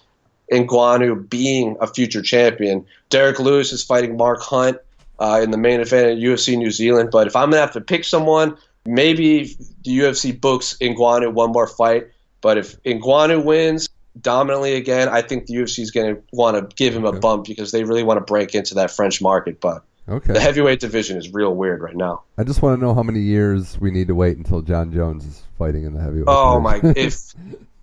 Ngannou 0.52 1.30
being 1.30 1.78
a 1.80 1.88
future 1.88 2.22
champion. 2.22 2.86
Derrick 3.10 3.40
Lewis 3.40 3.72
is 3.72 3.84
fighting 3.84 4.18
Mark 4.18 4.42
Hunt 4.42 4.78
uh, 5.20 5.40
in 5.44 5.52
the 5.52 5.58
main 5.58 5.80
event 5.80 6.08
at 6.12 6.18
UFC 6.18 6.58
New 6.58 6.72
Zealand. 6.72 7.10
But 7.12 7.28
if 7.28 7.36
I'm 7.36 7.50
gonna 7.50 7.62
have 7.62 7.74
to 7.74 7.82
pick 7.82 8.04
someone, 8.04 8.58
maybe 8.86 9.56
the 9.84 10.00
UFC 10.00 10.40
books 10.40 10.78
Ngannou 10.82 11.34
one 11.34 11.52
more 11.52 11.68
fight. 11.68 12.08
But 12.42 12.58
if 12.58 12.82
Ngannou 12.84 13.44
wins 13.46 13.88
dominantly 14.20 14.74
again, 14.76 15.08
I 15.10 15.22
think 15.22 15.46
the 15.46 15.54
UFC 15.56 15.80
is 15.80 15.92
going 15.92 16.16
to 16.16 16.22
want 16.34 16.58
to 16.58 16.76
give 16.76 16.94
him 16.96 17.06
a 17.06 17.14
bump 17.14 17.46
because 17.46 17.72
they 17.72 17.84
really 17.84 18.04
want 18.04 18.18
to 18.18 18.26
break 18.26 18.56
into 18.56 18.76
that 18.76 18.92
French 18.92 19.22
market. 19.22 19.62
But 19.62 19.84
Okay. 20.10 20.34
the 20.34 20.40
heavyweight 20.40 20.80
division 20.80 21.18
is 21.18 21.32
real 21.32 21.54
weird 21.56 21.82
right 21.82 21.96
now. 21.96 22.24
I 22.38 22.44
just 22.44 22.62
want 22.64 22.78
to 22.80 22.86
know 22.86 22.94
how 22.96 23.04
many 23.04 23.20
years 23.22 23.80
we 23.80 23.92
need 23.92 24.08
to 24.08 24.16
wait 24.16 24.36
until 24.36 24.62
Jon 24.62 24.92
Jones 24.92 25.24
is 25.24 25.44
fighting 25.60 25.84
in 25.86 25.94
the 25.94 26.02
heavyweight. 26.02 26.26
Oh 26.28 26.60
my! 26.60 26.82
If 26.98 27.34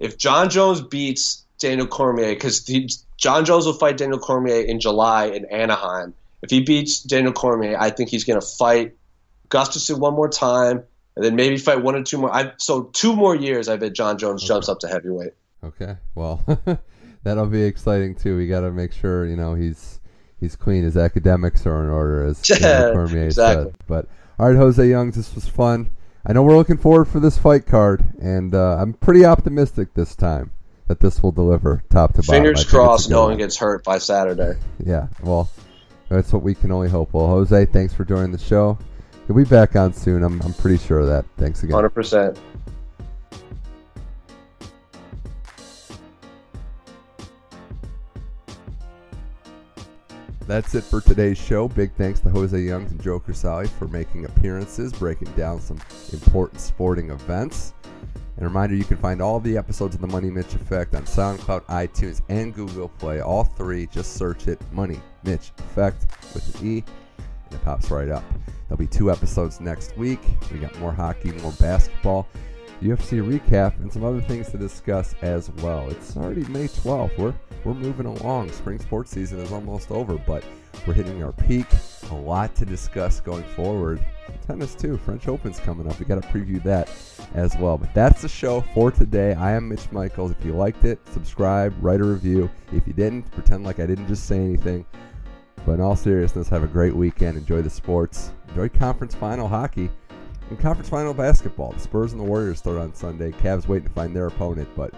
if 0.01 0.19
Jon 0.19 0.51
Jones 0.51 0.81
beats 0.81 1.45
Daniel 1.59 1.87
Cormier, 1.87 2.35
because 2.35 2.61
Jon 3.17 3.45
Jones 3.45 3.67
will 3.67 3.73
fight 3.75 3.97
Daniel 3.97 4.19
Cormier 4.19 4.61
in 4.61 4.81
July 4.81 5.27
in 5.27 5.45
Anaheim. 5.47 6.15
If 6.43 6.51
he 6.51 6.61
beats 6.63 7.01
Daniel 7.03 7.33
Cormier, 7.33 7.77
I 7.79 7.91
think 7.91 8.11
he's 8.11 8.25
going 8.25 8.41
to 8.41 8.47
fight 8.47 8.95
Gustafsson 9.51 9.99
one 9.99 10.15
more 10.15 10.29
time, 10.29 10.85
and 11.17 11.25
then 11.25 11.35
maybe 11.35 11.57
fight 11.59 11.83
one 11.83 11.97
or 11.97 12.03
two 12.05 12.19
more. 12.19 12.33
I, 12.33 12.53
so 12.59 12.85
two 12.85 13.15
more 13.15 13.35
years, 13.35 13.69
I 13.69 13.77
bet 13.77 13.93
Jon 13.93 14.19
Jones 14.19 14.45
jumps 14.45 14.69
up 14.69 14.79
to 14.81 14.89
heavyweight. 14.89 15.33
Okay, 15.65 15.97
well, 16.15 16.45
that'll 17.25 17.47
be 17.47 17.63
exciting 17.63 18.15
too. 18.15 18.37
We 18.37 18.47
got 18.47 18.61
to 18.61 18.71
make 18.71 18.93
sure 18.93 19.27
you 19.27 19.37
know 19.37 19.55
he's 19.55 19.99
he's 20.39 20.55
clean. 20.55 20.85
His 20.85 20.97
academics 20.97 21.67
are 21.67 21.83
in 21.83 21.91
order, 21.91 22.25
as 22.25 22.41
Daniel 22.43 22.93
Cormier 22.93 23.25
Exactly. 23.25 23.65
said. 23.65 23.75
But 23.89 24.07
all 24.39 24.49
right, 24.49 24.57
Jose 24.57 24.89
Youngs, 24.89 25.17
this 25.17 25.35
was 25.35 25.49
fun. 25.49 25.91
I 26.25 26.33
know 26.33 26.43
we're 26.45 26.57
looking 26.57 26.79
forward 26.79 27.07
for 27.07 27.19
this 27.19 27.37
fight 27.39 27.67
card, 27.67 28.05
and 28.21 28.55
uh, 28.55 28.77
I'm 28.77 28.93
pretty 28.93 29.25
optimistic 29.25 29.95
this 29.95 30.15
time 30.15 30.53
that 30.89 31.01
this 31.01 31.23
will 31.23 31.33
deliver 31.33 31.83
top 31.91 32.15
to 32.15 32.23
bottom. 32.23 32.35
Fingers 32.45 32.65
crossed, 32.65 33.11
no 33.11 33.27
one. 33.27 33.37
gets 33.37 33.57
hurt 33.57 33.85
by 33.85 33.99
Saturday. 33.99 34.59
Yeah, 34.85 35.07
well, 35.23 35.49
that's 36.09 36.33
what 36.33 36.43
we 36.43 36.55
can 36.55 36.73
only 36.73 36.89
hope. 36.89 37.13
Well, 37.13 37.27
Jose, 37.29 37.67
thanks 37.67 37.95
for 37.95 38.05
joining 38.05 38.33
the 38.33 38.39
show. 38.39 38.79
You'll 39.29 39.37
be 39.37 39.45
back 39.45 39.77
on 39.77 39.93
soon. 39.93 40.23
I'm, 40.23 40.41
I'm 40.41 40.55
pretty 40.55 40.79
sure 40.79 41.01
of 41.01 41.07
that. 41.07 41.27
Thanks 41.37 41.63
again. 41.63 41.75
Hundred 41.75 41.91
percent. 41.91 42.39
That's 50.47 50.75
it 50.75 50.85
for 50.85 51.03
today's 51.03 51.37
show. 51.37 51.69
Big 51.69 51.93
thanks 51.93 52.21
to 52.21 52.31
Jose 52.31 52.59
Youngs 52.59 52.91
and 52.91 53.03
Joe 53.03 53.21
Crisali 53.21 53.69
for 53.69 53.87
making 53.89 54.25
appearances, 54.25 54.95
breaking 54.95 55.31
down 55.33 55.61
some 55.61 55.79
important 56.15 56.63
sporting 56.63 57.11
events. 57.11 57.75
And 58.39 58.45
a 58.45 58.49
reminder, 58.49 58.77
you 58.77 58.85
can 58.85 58.99
find 58.99 59.21
all 59.21 59.41
the 59.41 59.59
episodes 59.59 59.97
of 59.97 60.01
the 60.01 60.07
Money 60.07 60.31
Mitch 60.31 60.55
Effect 60.55 60.95
on 60.95 61.03
SoundCloud, 61.03 61.65
iTunes, 61.65 62.23
and 62.29 62.55
Google 62.55 62.89
Play. 62.89 63.21
All 63.21 63.43
three, 63.43 63.89
just 63.89 64.15
search 64.15 64.47
it, 64.47 64.61
Money 64.71 65.01
Mitch 65.25 65.51
Effect 65.59 66.07
with 66.33 66.61
an 66.61 66.67
E, 66.67 66.85
and 67.17 67.55
it 67.55 67.65
pops 67.65 67.91
right 67.91 68.09
up. 68.09 68.23
There'll 68.69 68.79
be 68.79 68.87
two 68.87 69.11
episodes 69.11 69.61
next 69.61 69.97
week. 69.97 70.21
We 70.53 70.61
got 70.61 70.79
more 70.79 70.93
hockey, 70.93 71.33
more 71.33 71.51
basketball, 71.59 72.29
UFC 72.81 73.21
recap, 73.21 73.77
and 73.81 73.93
some 73.93 74.05
other 74.05 74.21
things 74.21 74.53
to 74.53 74.57
discuss 74.57 75.17
as 75.21 75.51
well. 75.51 75.91
It's 75.91 76.17
already 76.17 76.45
May 76.45 76.69
12th. 76.69 77.19
We're 77.19 77.35
we're 77.65 77.75
moving 77.75 78.07
along. 78.07 78.53
Spring 78.53 78.79
sports 78.79 79.11
season 79.11 79.41
is 79.41 79.51
almost 79.51 79.91
over, 79.91 80.17
but 80.17 80.45
we're 80.87 80.95
hitting 80.95 81.23
our 81.23 81.33
peak. 81.33 81.67
A 82.11 82.15
lot 82.15 82.55
to 82.57 82.65
discuss 82.65 83.21
going 83.21 83.45
forward. 83.45 84.03
Tennis 84.47 84.75
too. 84.75 84.97
French 84.97 85.29
Open's 85.29 85.61
coming 85.61 85.87
up. 85.89 85.99
We 85.99 86.07
got 86.07 86.23
to 86.23 86.29
preview 86.29 86.63
that 86.63 86.91
as 87.35 87.57
well. 87.57 87.77
But 87.77 87.93
that's 87.95 88.23
the 88.23 88.29
show 88.29 88.63
for 88.75 88.91
today. 88.91 89.35
I 89.35 89.53
am 89.53 89.69
Mitch 89.69 89.91
Michaels. 89.93 90.31
If 90.31 90.45
you 90.45 90.53
liked 90.53 90.85
it, 90.85 90.99
subscribe, 91.13 91.75
write 91.81 92.01
a 92.01 92.05
review. 92.05 92.51
If 92.73 92.87
you 92.87 92.93
didn't, 92.93 93.31
pretend 93.33 93.65
like 93.65 93.79
I 93.79 93.87
didn't 93.87 94.09
just 94.09 94.27
say 94.27 94.39
anything. 94.39 94.87
But 95.67 95.73
in 95.73 95.81
all 95.81 95.97
seriousness, 95.97 96.49
have 96.49 96.63
a 96.63 96.69
great 96.69 96.95
weekend. 96.95 97.37
Enjoy 97.37 97.61
the 97.61 97.71
sports. 97.71 98.33
Enjoy 98.49 98.69
conference 98.69 99.15
final 99.15 99.49
hockey. 99.49 99.91
And 100.49 100.59
conference 100.59 100.89
final 100.89 101.13
basketball. 101.13 101.73
The 101.73 101.81
Spurs 101.81 102.13
and 102.13 102.21
the 102.21 102.25
Warriors 102.25 102.59
start 102.59 102.79
on 102.79 102.95
Sunday. 102.95 103.33
Cavs 103.33 103.69
waiting 103.69 103.89
to 103.89 103.93
find 103.93 104.17
their 104.17 104.29
opponent, 104.29 104.69
but 104.75 104.95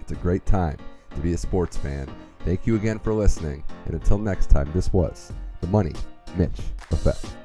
it's 0.00 0.12
a 0.12 0.16
great 0.16 0.46
time 0.46 0.78
to 1.10 1.20
be 1.20 1.34
a 1.34 1.38
sports 1.38 1.76
fan. 1.76 2.08
Thank 2.44 2.66
you 2.66 2.76
again 2.76 2.98
for 2.98 3.12
listening. 3.14 3.62
And 3.86 3.94
until 3.94 4.18
next 4.18 4.50
time, 4.50 4.70
this 4.72 4.92
was 4.92 5.32
the 5.60 5.66
Money 5.68 5.94
Mitch 6.36 6.60
Effect. 6.90 7.41